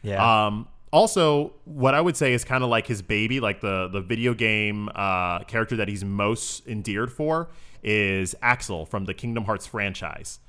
Yeah. 0.04 0.46
Um, 0.46 0.68
also, 0.94 1.54
what 1.66 1.96
I 1.96 2.02
would 2.02 2.18
say 2.18 2.34
is 2.34 2.44
kind 2.44 2.64
of 2.64 2.70
like 2.70 2.86
his 2.86 3.02
baby, 3.02 3.40
like 3.40 3.62
the 3.62 3.88
the 3.88 4.02
video 4.02 4.36
game 4.36 4.90
uh, 4.94 5.40
character 5.46 5.76
that 5.78 5.88
he's 5.88 6.06
most 6.06 6.68
endeared 6.68 7.12
for 7.12 7.50
is 7.84 8.36
Axel 8.42 8.86
from 8.86 9.06
the 9.06 9.14
Kingdom 9.14 9.46
Hearts 9.46 9.66
franchise. 9.66 10.40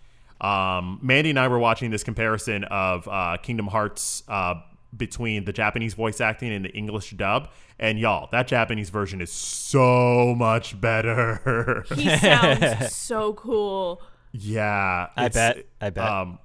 Um, 0.41 0.99
Mandy 1.03 1.31
and 1.31 1.39
I 1.39 1.49
were 1.49 1.59
watching 1.59 1.91
this 1.91 2.03
comparison 2.03 2.65
of 2.65 3.07
uh, 3.09 3.37
Kingdom 3.43 3.69
Hearts 3.69 4.23
uh, 4.29 4.55
between 4.97 5.45
the 5.45 5.53
Japanese 5.53 5.95
voice 5.95 6.21
acting 6.21 6.53
and 6.53 6.65
the 6.65 6.71
English 6.71 7.11
dub, 7.13 7.49
and 7.79 7.99
y'all, 7.99 8.29
that 8.33 8.47
Japanese 8.49 8.91
version 8.91 9.21
is 9.21 9.31
so 9.33 10.35
much 10.37 10.81
better. 10.81 11.85
He 11.95 12.09
sounds 12.19 12.95
so 12.95 13.33
cool. 13.35 14.03
yeah, 14.33 15.09
I 15.17 15.29
bet. 15.29 15.65
I 15.81 15.91
bet. 15.91 16.05
Um, 16.09 16.29
y- 16.33 16.39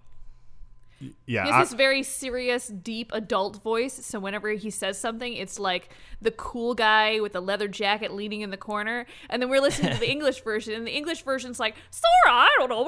yeah, 1.26 1.46
He 1.46 1.52
I- 1.52 1.62
this 1.64 1.74
very 1.74 2.04
serious, 2.04 2.68
deep 2.68 3.12
adult 3.14 3.62
voice. 3.64 3.94
So 4.06 4.20
whenever 4.20 4.50
he 4.52 4.70
says 4.70 4.98
something, 5.00 5.34
it's 5.34 5.60
like 5.60 5.90
the 6.22 6.32
cool 6.32 6.74
guy 6.74 7.20
with 7.20 7.34
the 7.34 7.42
leather 7.42 7.68
jacket 7.68 8.14
leaning 8.14 8.42
in 8.42 8.50
the 8.50 8.58
corner. 8.58 9.06
And 9.30 9.42
then 9.42 9.50
we're 9.50 9.62
listening 9.62 9.94
to 9.94 10.00
the 10.00 10.10
English 10.16 10.44
version, 10.44 10.74
and 10.74 10.88
the 10.88 10.96
English 10.96 11.24
version's 11.24 11.60
like, 11.60 11.76
"Sorry, 11.92 12.36
I 12.36 12.50
don't 12.60 12.70
know." 12.70 12.84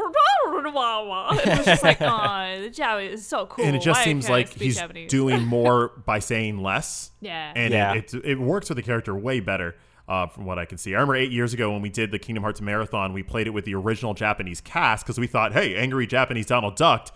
And 1.32 1.39
it's 1.60 1.66
just 1.66 1.84
like, 1.84 2.01
"Oh, 2.01 2.62
the 2.62 2.70
Japanese 2.70 3.20
is 3.22 3.28
so 3.28 3.45
cool." 3.45 3.66
and 3.66 3.76
it 3.76 3.82
just 3.82 3.99
Why 3.99 4.03
seems 4.05 4.30
like 4.30 4.49
he's 4.53 4.78
Japanese?" 4.78 5.10
doing 5.10 5.45
more 5.45 5.89
by 6.05 6.20
saying 6.20 6.62
less. 6.62 7.12
Yeah. 7.22 7.53
and 7.55 7.74
Yeah. 7.74 7.93
It, 7.93 8.14
it 8.14 8.26
it 8.26 8.39
works 8.39 8.70
with 8.70 8.78
the 8.78 8.84
character 8.84 9.16
way 9.16 9.39
better. 9.39 9.76
Uh, 10.07 10.26
from 10.26 10.43
what 10.45 10.57
I 10.57 10.66
can 10.66 10.80
see, 10.80 10.89
I 10.89 10.93
remember 10.95 11.16
eight 11.18 11.32
years 11.32 11.53
ago 11.53 11.72
when 11.72 11.84
we 11.84 11.89
did 11.89 12.10
the 12.10 12.18
Kingdom 12.18 12.41
Hearts 12.41 12.62
marathon, 12.62 13.14
we 13.14 13.22
played 13.22 13.45
it 13.45 13.51
with 13.51 13.66
the 13.66 13.76
original 13.76 14.16
Japanese 14.16 14.60
cast 14.60 15.05
because 15.05 15.20
we 15.20 15.28
thought, 15.28 15.53
hey, 15.53 15.76
angry 15.76 16.07
Japanese 16.07 16.47
Donald 16.47 16.76
Duck 16.76 17.16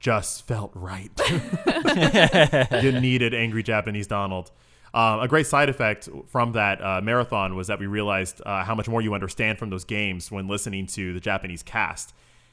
just 0.00 0.46
felt 0.46 0.72
right. 0.74 1.10
you 2.82 2.92
needed 2.92 3.34
angry 3.34 3.62
Japanese 3.62 4.06
Donald. 4.06 4.50
Um, 4.92 5.20
a 5.20 5.28
great 5.28 5.46
side 5.46 5.68
effect 5.68 6.08
from 6.26 6.52
that 6.52 6.82
uh, 6.82 7.00
marathon 7.00 7.54
was 7.54 7.68
that 7.68 7.78
we 7.78 7.86
realized 7.86 8.40
uh, 8.44 8.64
how 8.64 8.74
much 8.74 8.88
more 8.88 9.00
you 9.00 9.14
understand 9.14 9.58
from 9.58 9.70
those 9.70 9.84
games 9.84 10.32
when 10.32 10.48
listening 10.48 10.86
to 10.88 11.12
the 11.12 11.20
Japanese 11.20 11.62
cast. 11.62 12.12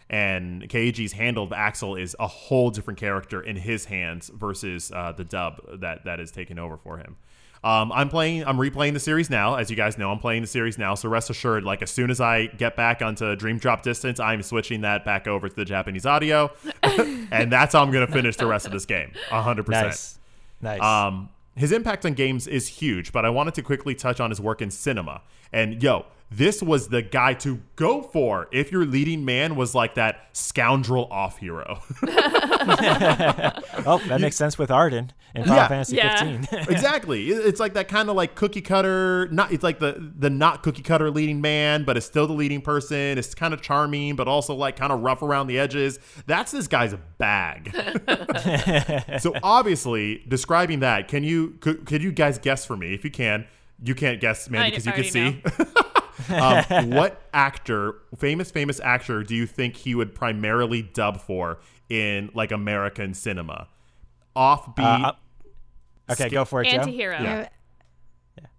And 0.09 0.69
Keiji's 0.69 1.13
handle 1.13 1.43
of 1.43 1.51
Axel 1.51 1.95
is 1.95 2.15
a 2.19 2.27
whole 2.27 2.69
different 2.69 2.99
character 2.99 3.41
in 3.41 3.55
his 3.55 3.85
hands 3.85 4.29
versus 4.33 4.91
uh, 4.91 5.13
the 5.13 5.23
dub 5.23 5.59
that 5.81 6.05
that 6.05 6.19
is 6.19 6.31
taken 6.31 6.59
over 6.59 6.77
for 6.77 6.97
him. 6.97 7.17
Um, 7.63 7.91
I'm 7.91 8.09
playing. 8.09 8.45
I'm 8.45 8.57
replaying 8.57 8.93
the 8.93 8.99
series 8.99 9.29
now. 9.29 9.55
As 9.55 9.69
you 9.69 9.75
guys 9.75 9.97
know, 9.97 10.11
I'm 10.11 10.19
playing 10.19 10.41
the 10.41 10.47
series 10.47 10.77
now. 10.77 10.95
So 10.95 11.09
rest 11.09 11.29
assured, 11.29 11.63
like 11.63 11.81
as 11.81 11.91
soon 11.91 12.09
as 12.09 12.21
I 12.21 12.45
get 12.45 12.75
back 12.75 13.01
onto 13.01 13.35
Dream 13.35 13.57
Drop 13.57 13.83
Distance, 13.83 14.19
I'm 14.19 14.41
switching 14.43 14.81
that 14.81 15.03
back 15.05 15.27
over 15.27 15.49
to 15.49 15.55
the 15.55 15.65
Japanese 15.65 16.05
audio, 16.05 16.51
and 16.83 17.51
that's 17.51 17.73
how 17.73 17.81
I'm 17.81 17.91
going 17.91 18.05
to 18.05 18.13
finish 18.13 18.35
the 18.35 18.47
rest 18.47 18.65
of 18.65 18.71
this 18.71 18.85
game. 18.85 19.11
hundred 19.29 19.65
percent. 19.65 19.87
Nice. 19.87 20.19
Nice. 20.61 20.81
Um, 20.81 21.29
his 21.55 21.71
impact 21.71 22.05
on 22.05 22.13
games 22.13 22.47
is 22.47 22.67
huge, 22.67 23.11
but 23.11 23.25
I 23.25 23.29
wanted 23.29 23.55
to 23.55 23.63
quickly 23.63 23.95
touch 23.95 24.19
on 24.19 24.29
his 24.29 24.39
work 24.39 24.61
in 24.61 24.69
cinema. 24.69 25.21
And 25.51 25.81
yo, 25.81 26.05
this 26.29 26.61
was 26.61 26.89
the 26.89 27.01
guy 27.01 27.33
to 27.35 27.61
go 27.75 28.01
for 28.01 28.47
if 28.51 28.71
your 28.71 28.85
leading 28.85 29.25
man 29.25 29.55
was 29.55 29.73
like 29.73 29.95
that 29.95 30.29
scoundrel 30.33 31.07
off 31.09 31.37
hero. 31.39 31.81
oh, 33.85 34.01
that 34.07 34.19
makes 34.19 34.35
sense 34.35 34.57
with 34.57 34.69
Ardyn 34.69 35.09
in 35.37 35.43
Final 35.43 35.55
Yeah. 35.55 35.67
Fantasy 35.67 35.95
Yeah. 35.95 36.39
15. 36.41 36.59
exactly. 36.69 37.29
It's 37.29 37.59
like 37.59 37.73
that 37.75 37.87
kind 37.87 38.09
of 38.09 38.15
like 38.15 38.35
cookie 38.35 38.61
cutter. 38.61 39.27
Not 39.31 39.51
it's 39.51 39.63
like 39.63 39.79
the 39.79 40.11
the 40.17 40.29
not 40.29 40.63
cookie 40.63 40.81
cutter 40.81 41.09
leading 41.11 41.41
man, 41.41 41.83
but 41.83 41.95
it's 41.97 42.05
still 42.05 42.27
the 42.27 42.33
leading 42.33 42.61
person. 42.61 43.17
It's 43.17 43.33
kind 43.35 43.53
of 43.53 43.61
charming, 43.61 44.15
but 44.15 44.27
also 44.27 44.53
like 44.55 44.75
kind 44.75 44.91
of 44.91 45.01
rough 45.01 45.21
around 45.21 45.47
the 45.47 45.59
edges. 45.59 45.99
That's 46.25 46.51
this 46.51 46.67
guy's 46.67 46.95
bag. 47.17 47.71
so 49.19 49.33
obviously, 49.43 50.23
describing 50.27 50.79
that, 50.81 51.07
can 51.07 51.23
you 51.23 51.51
could, 51.59 51.85
could 51.85 52.01
you 52.03 52.11
guys 52.11 52.37
guess 52.39 52.65
for 52.65 52.75
me 52.75 52.93
if 52.93 53.03
you 53.03 53.11
can? 53.11 53.45
You 53.83 53.93
can't 53.95 54.19
guess, 54.19 54.49
man, 54.49 54.69
because 54.69 54.85
you 54.87 54.91
can 54.91 55.03
see. 55.03 55.43
um, 56.33 56.89
what 56.89 57.21
actor, 57.31 57.95
famous 58.17 58.49
famous 58.49 58.79
actor, 58.79 59.21
do 59.23 59.35
you 59.35 59.45
think 59.45 59.75
he 59.75 59.93
would 59.93 60.15
primarily 60.15 60.81
dub 60.81 61.21
for 61.21 61.59
in 61.89 62.31
like 62.33 62.51
American 62.51 63.13
cinema? 63.13 63.67
Offbeat. 64.35 65.05
Uh, 65.05 65.13
okay, 66.11 66.29
go 66.29 66.45
for 66.45 66.61
it, 66.61 66.65
Joe. 66.69 66.77
Anti-hero. 66.79 67.17
Yeah. 67.21 67.47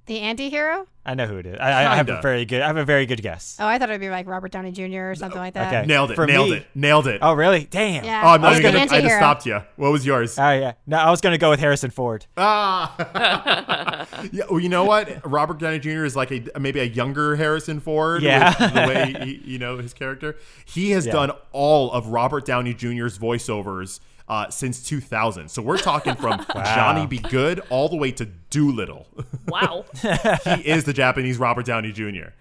The 0.07 0.21
anti-hero? 0.21 0.87
I 1.05 1.13
know 1.15 1.27
who 1.27 1.37
it 1.37 1.45
is. 1.45 1.59
I, 1.61 1.93
I 1.93 1.97
have 1.97 2.09
a 2.09 2.21
very 2.23 2.47
good. 2.47 2.63
I 2.63 2.67
have 2.67 2.79
a 2.79 2.85
very 2.85 3.05
good 3.05 3.21
guess. 3.21 3.59
Oh, 3.61 3.67
I 3.67 3.79
thought 3.79 3.91
it'd 3.91 4.01
be 4.01 4.09
like 4.09 4.27
Robert 4.27 4.51
Downey 4.51 4.73
Jr. 4.73 5.11
or 5.11 5.15
something 5.15 5.39
like 5.39 5.53
that. 5.53 5.69
okay. 5.73 5.87
nailed 5.87 6.11
it! 6.11 6.15
For 6.15 6.27
nailed 6.27 6.49
me- 6.51 6.57
it! 6.57 6.67
Nailed 6.75 7.07
it! 7.07 7.19
Oh, 7.23 7.35
really? 7.35 7.65
Damn. 7.65 8.05
Yeah. 8.05 8.23
Oh, 8.25 8.29
I'm 8.29 8.41
I 8.41 8.43
not 8.43 8.49
was 8.51 8.59
even 8.61 8.73
the 8.73 8.79
gonna, 8.87 8.95
I 8.95 9.01
just 9.03 9.17
stopped 9.17 9.45
you. 9.45 9.61
What 9.77 9.93
was 9.93 10.07
yours? 10.07 10.39
Oh 10.39 10.51
yeah. 10.51 10.73
No, 10.87 10.97
I 10.97 11.11
was 11.11 11.21
gonna 11.21 11.37
go 11.37 11.51
with 11.51 11.61
Harrison 11.61 11.91
Ford. 11.91 12.25
Ah. 12.39 14.07
yeah, 14.33 14.45
well, 14.51 14.61
you 14.61 14.71
know 14.71 14.85
what? 14.85 15.31
Robert 15.31 15.59
Downey 15.59 15.79
Jr. 15.79 16.05
is 16.07 16.17
like 16.17 16.31
a 16.31 16.59
maybe 16.59 16.81
a 16.81 16.85
younger 16.85 17.37
Harrison 17.37 17.79
Ford. 17.81 18.23
Yeah. 18.23 18.55
with 18.59 18.73
the 18.75 18.81
way 18.81 19.15
he, 19.27 19.53
you 19.53 19.59
know 19.59 19.77
his 19.77 19.93
character. 19.93 20.37
He 20.65 20.91
has 20.93 21.05
Yeah. 21.07 21.13
done 21.13 21.33
all 21.53 21.93
of 21.93 22.07
Robert 22.09 22.47
Downey 22.47 22.73
Jr.'s 22.73 23.19
voiceovers 23.19 24.01
uh, 24.29 24.51
since 24.51 24.83
2000. 24.87 25.49
So 25.51 25.63
we're 25.63 25.79
talking 25.79 26.15
from 26.15 26.45
Johnny 26.55 27.07
Be 27.07 27.19
Good 27.19 27.61
all 27.71 27.89
the 27.89 27.97
way 27.97 28.13
to 28.13 28.27
Dolittle. 28.51 29.07
Wow. 29.49 29.87
he 30.03 30.69
is 30.69 30.85
the 30.85 30.93
Japanese 30.93 31.39
Robert 31.39 31.65
Downey 31.65 31.91
Jr. 31.91 32.35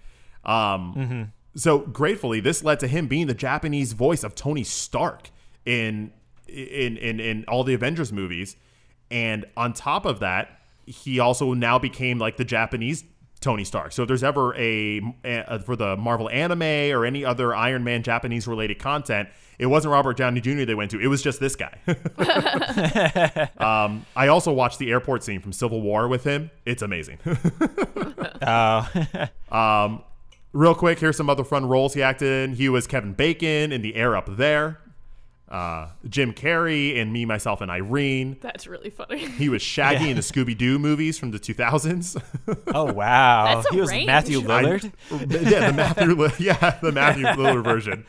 Um, 0.44 1.32
So 1.56 1.78
gratefully, 1.78 2.40
this 2.40 2.62
led 2.62 2.80
to 2.80 2.86
him 2.86 3.06
being 3.06 3.26
the 3.26 3.34
Japanese 3.34 3.94
voice 3.94 4.22
of 4.22 4.34
Tony 4.34 4.62
Stark 4.62 5.30
in 5.64 6.12
in 6.46 6.96
in 6.98 7.18
in 7.18 7.44
all 7.48 7.64
the 7.64 7.72
Avengers 7.74 8.12
movies, 8.12 8.56
and 9.10 9.46
on 9.56 9.72
top 9.72 10.04
of 10.04 10.20
that, 10.20 10.60
he 10.86 11.18
also 11.18 11.54
now 11.54 11.78
became 11.78 12.18
like 12.18 12.36
the 12.36 12.44
Japanese 12.44 13.04
Tony 13.38 13.64
Stark. 13.64 13.92
So 13.92 14.02
if 14.02 14.08
there's 14.08 14.24
ever 14.24 14.54
a, 14.56 15.00
a 15.24 15.60
for 15.60 15.76
the 15.76 15.96
Marvel 15.96 16.28
anime 16.30 16.62
or 16.96 17.04
any 17.04 17.24
other 17.24 17.54
Iron 17.54 17.84
Man 17.84 18.02
Japanese 18.02 18.46
related 18.48 18.78
content, 18.78 19.28
it 19.58 19.66
wasn't 19.66 19.92
Robert 19.92 20.16
Downey 20.16 20.40
Jr. 20.40 20.64
they 20.64 20.74
went 20.74 20.90
to. 20.92 21.00
It 21.00 21.08
was 21.08 21.22
just 21.22 21.40
this 21.40 21.56
guy. 21.56 21.78
um, 23.58 24.06
I 24.14 24.28
also 24.28 24.52
watched 24.52 24.78
the 24.78 24.90
airport 24.90 25.24
scene 25.24 25.40
from 25.40 25.52
Civil 25.52 25.82
War 25.82 26.06
with 26.08 26.24
him. 26.24 26.50
It's 26.64 26.82
amazing. 26.82 27.18
Oh, 28.40 28.88
Um, 29.52 30.02
real 30.52 30.74
quick, 30.76 31.00
here's 31.00 31.16
some 31.16 31.28
other 31.28 31.42
fun 31.42 31.66
roles 31.66 31.94
he 31.94 32.02
acted 32.02 32.50
in. 32.50 32.54
He 32.56 32.68
was 32.68 32.86
Kevin 32.86 33.12
Bacon 33.14 33.72
in 33.72 33.82
The 33.82 33.96
Air 33.96 34.16
Up 34.16 34.36
There. 34.36 34.78
Uh, 35.50 35.88
Jim 36.06 36.34
Carrey 36.34 37.00
and 37.00 37.10
Me, 37.10 37.24
Myself, 37.24 37.62
and 37.62 37.70
Irene. 37.70 38.36
That's 38.42 38.66
really 38.66 38.90
funny. 38.90 39.26
He 39.28 39.48
was 39.48 39.62
Shaggy 39.62 40.10
in 40.10 40.16
the 40.16 40.22
Scooby 40.22 40.56
Doo 40.56 40.78
movies 40.78 41.18
from 41.18 41.30
the 41.30 41.38
2000s. 41.38 42.20
oh 42.74 42.92
wow. 42.92 43.54
That's 43.54 43.70
a 43.70 43.74
he 43.74 43.80
was 43.80 43.88
range. 43.90 44.06
Matthew 44.06 44.40
I- 44.40 44.42
Lillard. 44.62 44.92
yeah, 45.10 45.70
the 45.70 45.72
Matthew, 45.72 46.14
Li- 46.14 46.30
yeah, 46.38 46.78
the 46.82 46.92
Matthew 46.92 47.24
Lillard 47.24 47.64
version. 47.64 48.04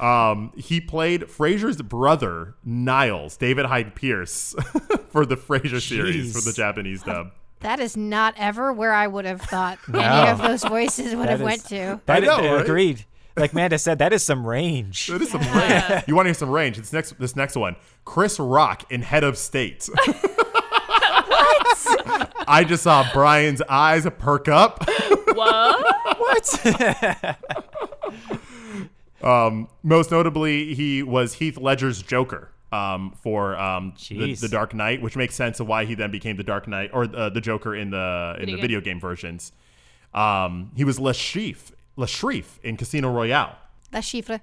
Um, 0.00 0.52
he 0.56 0.80
played 0.80 1.22
Frasier's 1.28 1.80
brother, 1.82 2.54
Niles, 2.64 3.36
David 3.36 3.66
Hyde 3.66 3.94
Pierce, 3.94 4.54
for 5.10 5.24
the 5.24 5.36
Frasier 5.36 5.80
series 5.80 6.30
Jeez. 6.30 6.32
for 6.32 6.40
the 6.50 6.52
Japanese 6.54 7.02
dub. 7.02 7.30
That 7.60 7.78
is 7.80 7.96
not 7.96 8.34
ever 8.36 8.72
where 8.72 8.92
I 8.92 9.06
would 9.06 9.24
have 9.24 9.40
thought 9.40 9.78
any 9.94 10.30
of 10.30 10.38
those 10.42 10.64
voices 10.64 11.14
would 11.14 11.28
That 11.28 11.30
have 11.30 11.40
is- 11.40 11.44
went 11.44 11.64
to. 11.66 12.00
That 12.06 12.22
I 12.22 12.26
know, 12.26 12.38
is- 12.44 12.50
right? 12.50 12.60
Agreed. 12.62 13.04
Like 13.36 13.52
Manda 13.52 13.78
said, 13.78 13.98
that 13.98 14.12
is 14.12 14.22
some 14.24 14.46
range. 14.46 15.08
That 15.08 15.20
is 15.22 15.30
some 15.30 15.40
range. 15.42 16.04
You 16.06 16.14
want 16.16 16.26
to 16.26 16.30
hear 16.30 16.34
some 16.34 16.50
range? 16.50 16.78
This 16.78 16.92
next, 16.92 17.18
this 17.18 17.36
next 17.36 17.56
one, 17.56 17.76
Chris 18.04 18.38
Rock 18.40 18.90
in 18.90 19.02
Head 19.02 19.24
of 19.24 19.36
State. 19.36 19.88
what? 20.04 20.16
I 22.48 22.64
just 22.66 22.82
saw 22.82 23.06
Brian's 23.12 23.60
eyes 23.62 24.06
perk 24.18 24.48
up. 24.48 24.88
what? 25.34 26.18
What? 26.18 27.36
Um, 29.22 29.68
most 29.82 30.10
notably, 30.12 30.74
he 30.74 31.02
was 31.02 31.34
Heath 31.34 31.58
Ledger's 31.58 32.00
Joker 32.02 32.50
um, 32.70 33.12
for 33.22 33.56
um, 33.56 33.94
the, 34.08 34.34
the 34.34 34.48
Dark 34.48 34.72
Knight, 34.74 35.02
which 35.02 35.16
makes 35.16 35.34
sense 35.34 35.58
of 35.58 35.66
why 35.66 35.84
he 35.84 35.94
then 35.94 36.10
became 36.12 36.36
the 36.36 36.44
Dark 36.44 36.68
Knight 36.68 36.90
or 36.92 37.04
uh, 37.04 37.30
the 37.30 37.40
Joker 37.40 37.74
in 37.74 37.90
the 37.90 38.36
in 38.38 38.40
Video 38.40 38.46
the 38.46 38.56
game. 38.56 38.60
video 38.60 38.80
game 38.80 39.00
versions. 39.00 39.52
Um, 40.14 40.70
he 40.76 40.84
was 40.84 40.98
Lashreef, 40.98 41.72
Lashreef 41.96 42.58
in 42.62 42.76
Casino 42.76 43.10
Royale. 43.12 43.56
The 43.90 43.98
chiffre. 43.98 44.40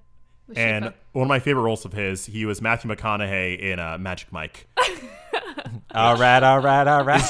And 0.56 0.94
one 1.14 1.24
of 1.24 1.30
my 1.30 1.40
favorite 1.40 1.64
roles 1.64 1.86
of 1.86 1.94
his, 1.94 2.26
he 2.26 2.46
was 2.46 2.62
Matthew 2.62 2.92
McConaughey 2.92 3.60
in 3.60 3.80
uh, 3.80 3.98
Magic 3.98 4.32
Mike, 4.32 4.68
all 5.96 6.18
right, 6.18 6.44
all 6.44 6.60
right, 6.60 6.86
all 6.86 7.04
right. 7.06 7.24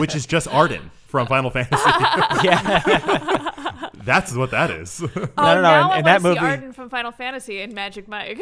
which 0.00 0.14
is 0.16 0.24
just 0.26 0.48
Ardyn 0.48 0.90
from 1.06 1.26
Final 1.26 1.50
Fantasy. 1.50 1.82
yeah. 2.42 3.90
That's 4.04 4.34
what 4.34 4.50
that 4.50 4.70
is. 4.70 5.02
Oh, 5.02 5.08
no, 5.14 5.54
no, 5.56 5.60
now 5.62 5.92
in- 5.92 5.92
I 5.92 5.98
in 5.98 6.04
want 6.04 6.04
that 6.04 6.14
to 6.16 6.22
see 6.22 6.28
movie- 6.28 6.40
Ardyn 6.40 6.74
from 6.74 6.88
Final 6.90 7.12
Fantasy 7.12 7.60
and 7.60 7.72
Magic 7.74 8.08
Mike. 8.08 8.38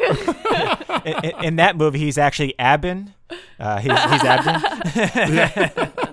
in, 1.05 1.13
in- 1.25 1.43
in 1.43 1.55
that 1.57 1.75
movie, 1.77 1.99
he's 1.99 2.17
actually 2.17 2.53
Abin. 2.57 3.13
Uh, 3.59 3.77
he's, 3.79 3.91
he's 3.91 4.21
Abin. 4.21 6.12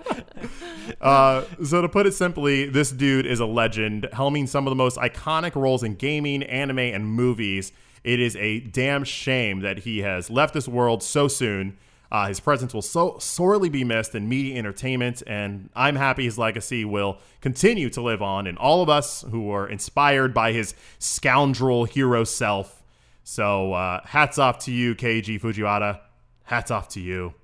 Uh, 1.00 1.44
so 1.64 1.80
to 1.80 1.88
put 1.88 2.06
it 2.06 2.12
simply, 2.12 2.66
this 2.66 2.90
dude 2.90 3.26
is 3.26 3.40
a 3.40 3.46
legend, 3.46 4.08
helming 4.12 4.46
some 4.46 4.66
of 4.66 4.70
the 4.70 4.76
most 4.76 4.98
iconic 4.98 5.54
roles 5.54 5.82
in 5.82 5.94
gaming, 5.94 6.42
anime, 6.42 6.78
and 6.78 7.06
movies. 7.06 7.72
It 8.04 8.20
is 8.20 8.36
a 8.36 8.60
damn 8.60 9.04
shame 9.04 9.60
that 9.60 9.80
he 9.80 9.98
has 9.98 10.30
left 10.30 10.54
this 10.54 10.68
world 10.68 11.02
so 11.02 11.28
soon. 11.28 11.78
Uh, 12.12 12.26
his 12.26 12.40
presence 12.40 12.74
will 12.74 12.82
so 12.82 13.16
sorely 13.18 13.68
be 13.68 13.84
missed 13.84 14.14
in 14.14 14.28
media 14.28 14.58
entertainment, 14.58 15.22
and 15.26 15.70
I'm 15.76 15.94
happy 15.94 16.24
his 16.24 16.36
legacy 16.36 16.84
will 16.84 17.18
continue 17.40 17.88
to 17.90 18.02
live 18.02 18.20
on 18.20 18.46
in 18.48 18.56
all 18.56 18.82
of 18.82 18.88
us 18.88 19.24
who 19.30 19.44
were 19.44 19.68
inspired 19.68 20.34
by 20.34 20.52
his 20.52 20.74
scoundrel 20.98 21.84
hero 21.84 22.24
self. 22.24 22.82
So, 23.22 23.74
uh, 23.74 24.00
hats 24.04 24.38
off 24.38 24.58
to 24.60 24.72
you, 24.72 24.96
Keiji 24.96 25.40
Fujiwara. 25.40 26.00
Hats 26.44 26.72
off 26.72 26.88
to 26.88 27.00
you. 27.00 27.34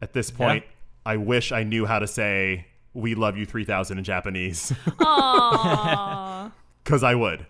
At 0.00 0.14
this 0.14 0.30
point, 0.30 0.64
I 1.06 1.16
wish 1.16 1.52
I 1.52 1.62
knew 1.62 1.86
how 1.86 1.98
to 1.98 2.06
say 2.06 2.66
"We 2.94 3.14
love 3.14 3.36
you 3.36 3.46
3000" 3.46 3.98
in 3.98 4.04
Japanese, 4.04 4.72
Aww. 4.86 6.52
because 6.84 7.02
I 7.02 7.14
would. 7.14 7.46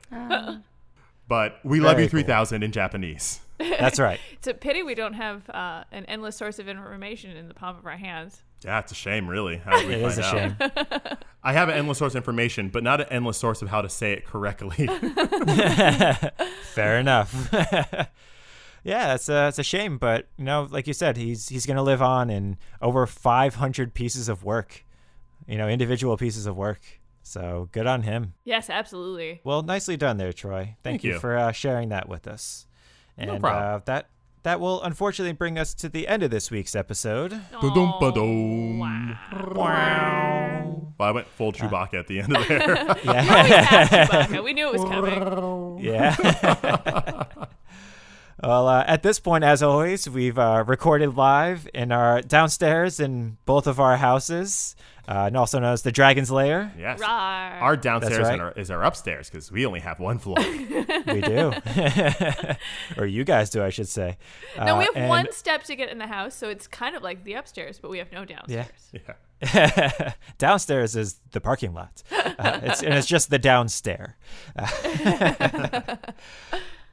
but 1.29 1.59
"We 1.65 1.81
love 1.81 1.93
Very 1.97 2.05
you 2.05 2.11
cool. 2.11 2.21
3000" 2.21 2.63
in 2.63 2.73
Japanese. 2.73 3.41
That's 3.59 3.99
right. 3.99 4.19
it's 4.33 4.47
a 4.47 4.55
pity 4.55 4.83
we 4.83 4.95
don't 4.95 5.13
have 5.15 5.49
uh, 5.51 5.85
an 5.93 6.05
endless 6.07 6.37
source 6.37 6.59
of 6.59 6.69
information 6.69 7.37
in 7.37 7.49
the 7.49 7.55
palm 7.55 7.77
of 7.77 7.85
our 7.87 7.97
hands. 7.97 8.43
Yeah, 8.65 8.79
it's 8.79 8.93
a 8.93 8.95
shame, 8.95 9.29
really. 9.29 9.57
How 9.59 9.79
did 9.79 9.89
we 9.89 9.95
It 9.95 10.01
find 10.01 10.13
is 10.13 10.19
a 10.19 10.25
out? 10.25 10.33
shame. 10.33 11.17
I 11.43 11.53
have 11.55 11.69
an 11.71 11.77
endless 11.77 11.97
source 11.99 12.13
of 12.13 12.17
information, 12.17 12.69
but 12.69 12.83
not 12.83 13.01
an 13.01 13.07
endless 13.11 13.39
source 13.39 13.63
of 13.63 13.69
how 13.69 13.81
to 13.83 13.89
say 13.89 14.13
it 14.13 14.27
correctly. 14.27 14.87
Fair 16.75 16.99
enough. 16.99 17.51
Yeah, 18.85 19.14
it's 19.14 19.28
a, 19.28 19.49
it's 19.49 19.59
a 19.59 19.62
shame, 19.62 19.99
but 19.99 20.28
you 20.37 20.45
know, 20.45 20.66
like 20.70 20.87
you 20.87 20.93
said, 20.93 21.16
he's 21.16 21.49
he's 21.49 21.66
gonna 21.66 21.83
live 21.83 22.03
on 22.03 22.31
in 22.31 22.57
over 22.81 23.07
500 23.07 23.95
pieces 23.95 24.28
of 24.28 24.45
work. 24.45 24.85
You 25.47 25.59
know, 25.59 25.68
individual 25.68 26.16
pieces 26.16 26.47
of 26.47 26.57
work. 26.57 26.81
So 27.22 27.68
good 27.72 27.87
on 27.87 28.03
him. 28.03 28.35
Yes, 28.45 28.70
absolutely. 28.70 29.41
Well, 29.45 29.62
nicely 29.62 29.97
done 29.97 30.16
there, 30.16 30.33
Troy. 30.33 30.64
Thank, 30.64 30.78
Thank 30.83 31.05
you, 31.05 31.12
you. 31.14 31.18
for 31.18 31.37
uh, 31.37 31.53
sharing 31.53 31.91
that 31.91 32.09
with 32.09 32.26
us. 32.26 32.66
And 33.16 33.41
problem. 33.41 33.74
Uh, 33.74 33.78
that 33.85 34.09
that 34.43 34.59
will 34.61 34.83
unfortunately 34.83 35.33
bring 35.33 35.59
us 35.59 35.74
to 35.74 35.89
the 35.89 36.09
end 36.09 36.22
of 36.22 36.31
this 36.31 36.51
week's 36.51 36.74
episode. 36.74 37.31
Dum-dum-ba-dum. 37.61 38.78
Wow. 39.55 40.93
Well, 40.99 41.09
I 41.09 41.11
went 41.12 41.26
full 41.28 41.53
Chewbacca 41.53 41.95
at 41.95 42.07
the 42.07 42.20
end 42.20 42.37
of 42.37 42.49
there. 42.49 42.97
Yeah. 43.05 44.41
We 44.43 44.55
knew 44.55 44.68
it 44.68 44.72
was 44.72 44.85
coming. 44.85 45.78
Yeah. 45.85 46.16
Well, 48.43 48.68
uh, 48.68 48.84
at 48.86 49.03
this 49.03 49.20
point, 49.20 49.45
as 49.45 49.62
always, 49.62 50.09
we've 50.09 50.38
uh, 50.38 50.64
recorded 50.66 51.14
live 51.14 51.68
in 51.74 51.93
our 51.93 52.22
downstairs 52.22 52.99
in 52.99 53.36
both 53.45 53.66
of 53.66 53.78
our 53.78 53.99
houses, 53.99 54.74
uh, 55.07 55.24
and 55.26 55.36
also 55.36 55.59
known 55.59 55.72
as 55.74 55.82
the 55.82 55.93
Dragon's 55.93 56.30
Lair. 56.30 56.72
Yes. 56.78 57.01
Rawr. 57.01 57.07
Our 57.61 57.76
downstairs 57.76 58.20
right. 58.28 58.41
our, 58.41 58.53
is 58.53 58.70
our 58.70 58.82
upstairs 58.82 59.28
because 59.28 59.53
we 59.53 59.66
only 59.66 59.80
have 59.80 60.01
one 60.01 60.18
floor. 60.18 60.38
We 61.07 61.20
do, 61.22 61.53
or 62.97 63.05
you 63.07 63.24
guys 63.24 63.51
do, 63.51 63.62
I 63.64 63.70
should 63.70 63.88
say. 63.88 64.16
no, 64.57 64.76
we 64.78 64.84
Uh, 64.84 64.86
have 64.86 64.97
and- 64.97 65.09
one 65.09 65.32
step 65.32 65.64
to 65.64 65.74
get 65.74 65.88
in 65.91 65.99
the 65.99 66.07
house, 66.07 66.34
so 66.34 66.49
it's 66.49 66.66
kind 66.68 66.95
of 66.95 67.03
like 67.03 67.24
the 67.24 67.34
upstairs, 67.34 67.78
but 67.80 67.91
we 67.91 67.99
have 67.99 68.12
no 68.12 68.24
downstairs. 68.24 68.68
yeah. 68.93 69.14
yeah. 69.43 70.12
downstairs 70.38 70.95
is 70.95 71.16
the 71.32 71.41
parking 71.41 71.72
lot, 71.74 72.03
uh, 72.12 72.61
it's, 72.62 72.82
and 72.82 72.95
it's 72.95 73.07
just 73.09 73.30
the 73.30 73.38
downstair. 73.38 74.14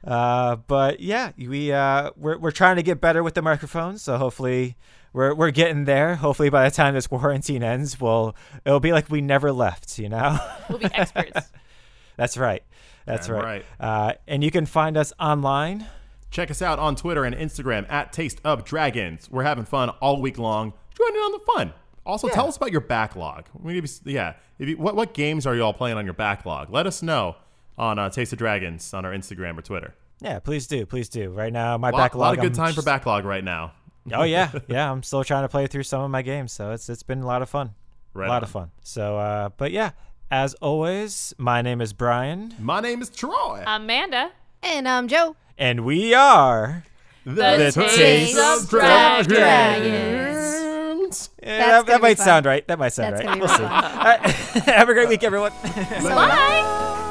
Uh, 0.04 0.56
but 0.56 1.00
yeah, 1.00 1.32
we 1.36 1.72
uh, 1.72 2.10
we're 2.16 2.38
we're 2.38 2.50
trying 2.50 2.76
to 2.76 2.82
get 2.82 3.00
better 3.00 3.22
with 3.22 3.34
the 3.34 3.42
microphones, 3.42 4.02
so 4.02 4.16
hopefully 4.16 4.76
we're 5.12 5.34
we're 5.34 5.50
getting 5.50 5.84
there. 5.84 6.16
Hopefully 6.16 6.50
by 6.50 6.68
the 6.68 6.74
time 6.74 6.94
this 6.94 7.06
quarantine 7.06 7.62
ends, 7.62 8.00
we'll 8.00 8.36
it'll 8.64 8.80
be 8.80 8.92
like 8.92 9.10
we 9.10 9.20
never 9.20 9.52
left. 9.52 9.98
You 9.98 10.08
know. 10.08 10.38
We'll 10.68 10.78
be 10.78 10.84
experts. 10.92 11.50
That's 12.18 12.36
right. 12.36 12.62
That's 13.06 13.26
Damn 13.26 13.36
right. 13.36 13.44
right. 13.44 13.64
Uh, 13.80 14.12
and 14.26 14.44
you 14.44 14.50
can 14.50 14.66
find 14.66 14.98
us 14.98 15.14
online. 15.18 15.86
Check 16.30 16.50
us 16.50 16.60
out 16.60 16.78
on 16.78 16.94
Twitter 16.94 17.24
and 17.24 17.34
Instagram 17.34 17.90
at 17.90 18.12
Taste 18.12 18.38
of 18.44 18.66
Dragons. 18.66 19.30
We're 19.30 19.44
having 19.44 19.64
fun 19.64 19.88
all 19.88 20.20
week 20.20 20.36
long. 20.36 20.74
Join 20.94 21.08
in 21.08 21.16
on 21.16 21.32
the 21.32 21.38
fun. 21.54 21.72
Also, 22.04 22.28
tell 22.28 22.48
us 22.48 22.58
about 22.58 22.70
your 22.70 22.82
backlog. 22.82 23.46
Maybe, 23.62 23.88
yeah, 24.04 24.34
if 24.58 24.68
you, 24.68 24.76
what 24.76 24.94
what 24.94 25.14
games 25.14 25.46
are 25.46 25.54
you 25.54 25.62
all 25.62 25.72
playing 25.72 25.96
on 25.96 26.04
your 26.04 26.14
backlog? 26.14 26.70
Let 26.70 26.86
us 26.86 27.02
know 27.02 27.36
on 27.78 27.98
uh, 27.98 28.10
Taste 28.10 28.32
of 28.32 28.38
Dragons 28.38 28.92
on 28.92 29.04
our 29.04 29.12
Instagram 29.12 29.58
or 29.58 29.62
Twitter. 29.62 29.94
Yeah, 30.20 30.40
please 30.40 30.66
do, 30.66 30.84
please 30.84 31.08
do. 31.08 31.30
Right 31.30 31.52
now, 31.52 31.78
my 31.78 31.90
A 31.90 31.92
lot, 31.92 31.98
backlog. 31.98 32.20
lot 32.20 32.34
of 32.34 32.40
good 32.42 32.58
I'm 32.58 32.66
time 32.66 32.74
for 32.74 32.82
backlog 32.82 33.24
right 33.24 33.44
now. 33.44 33.72
Oh 34.12 34.24
yeah, 34.24 34.50
yeah. 34.68 34.90
I'm 34.90 35.02
still 35.02 35.22
trying 35.22 35.44
to 35.44 35.48
play 35.48 35.66
through 35.68 35.84
some 35.84 36.02
of 36.02 36.10
my 36.10 36.22
games, 36.22 36.52
so 36.52 36.72
it's 36.72 36.88
it's 36.88 37.02
been 37.02 37.22
a 37.22 37.26
lot 37.26 37.42
of 37.42 37.48
fun. 37.48 37.74
Right 38.14 38.26
a 38.26 38.30
lot 38.30 38.38
on. 38.38 38.42
of 38.44 38.50
fun. 38.50 38.70
So, 38.82 39.18
uh, 39.18 39.50
but 39.56 39.70
yeah, 39.70 39.90
as 40.30 40.54
always, 40.54 41.34
my 41.38 41.62
name 41.62 41.80
is 41.80 41.92
Brian, 41.92 42.54
My 42.58 42.80
name 42.80 43.00
is 43.02 43.10
Troy. 43.10 43.62
Amanda. 43.66 44.32
And 44.62 44.88
I'm 44.88 45.06
Joe. 45.08 45.36
and 45.56 45.84
we 45.84 46.14
are. 46.14 46.84
The 47.24 47.70
Taste 47.72 48.38
of 48.38 48.68
Dragons. 48.70 49.26
Dragons. 49.28 51.30
Yeah, 51.42 51.58
that, 51.82 51.86
that 51.86 52.00
might 52.02 52.16
fun. 52.16 52.24
sound 52.26 52.46
right. 52.46 52.66
That 52.66 52.78
might 52.78 52.88
sound 52.92 53.14
That's 53.16 53.26
right. 53.26 53.38
We'll 53.38 53.48
see. 53.48 53.56
fun. 53.58 53.72
All 53.72 54.04
right. 54.04 54.20
Have 54.66 54.88
a 54.88 54.94
great 54.94 55.08
week, 55.08 55.22
everyone. 55.22 55.52
So 55.62 56.08
Bye. 56.08 57.04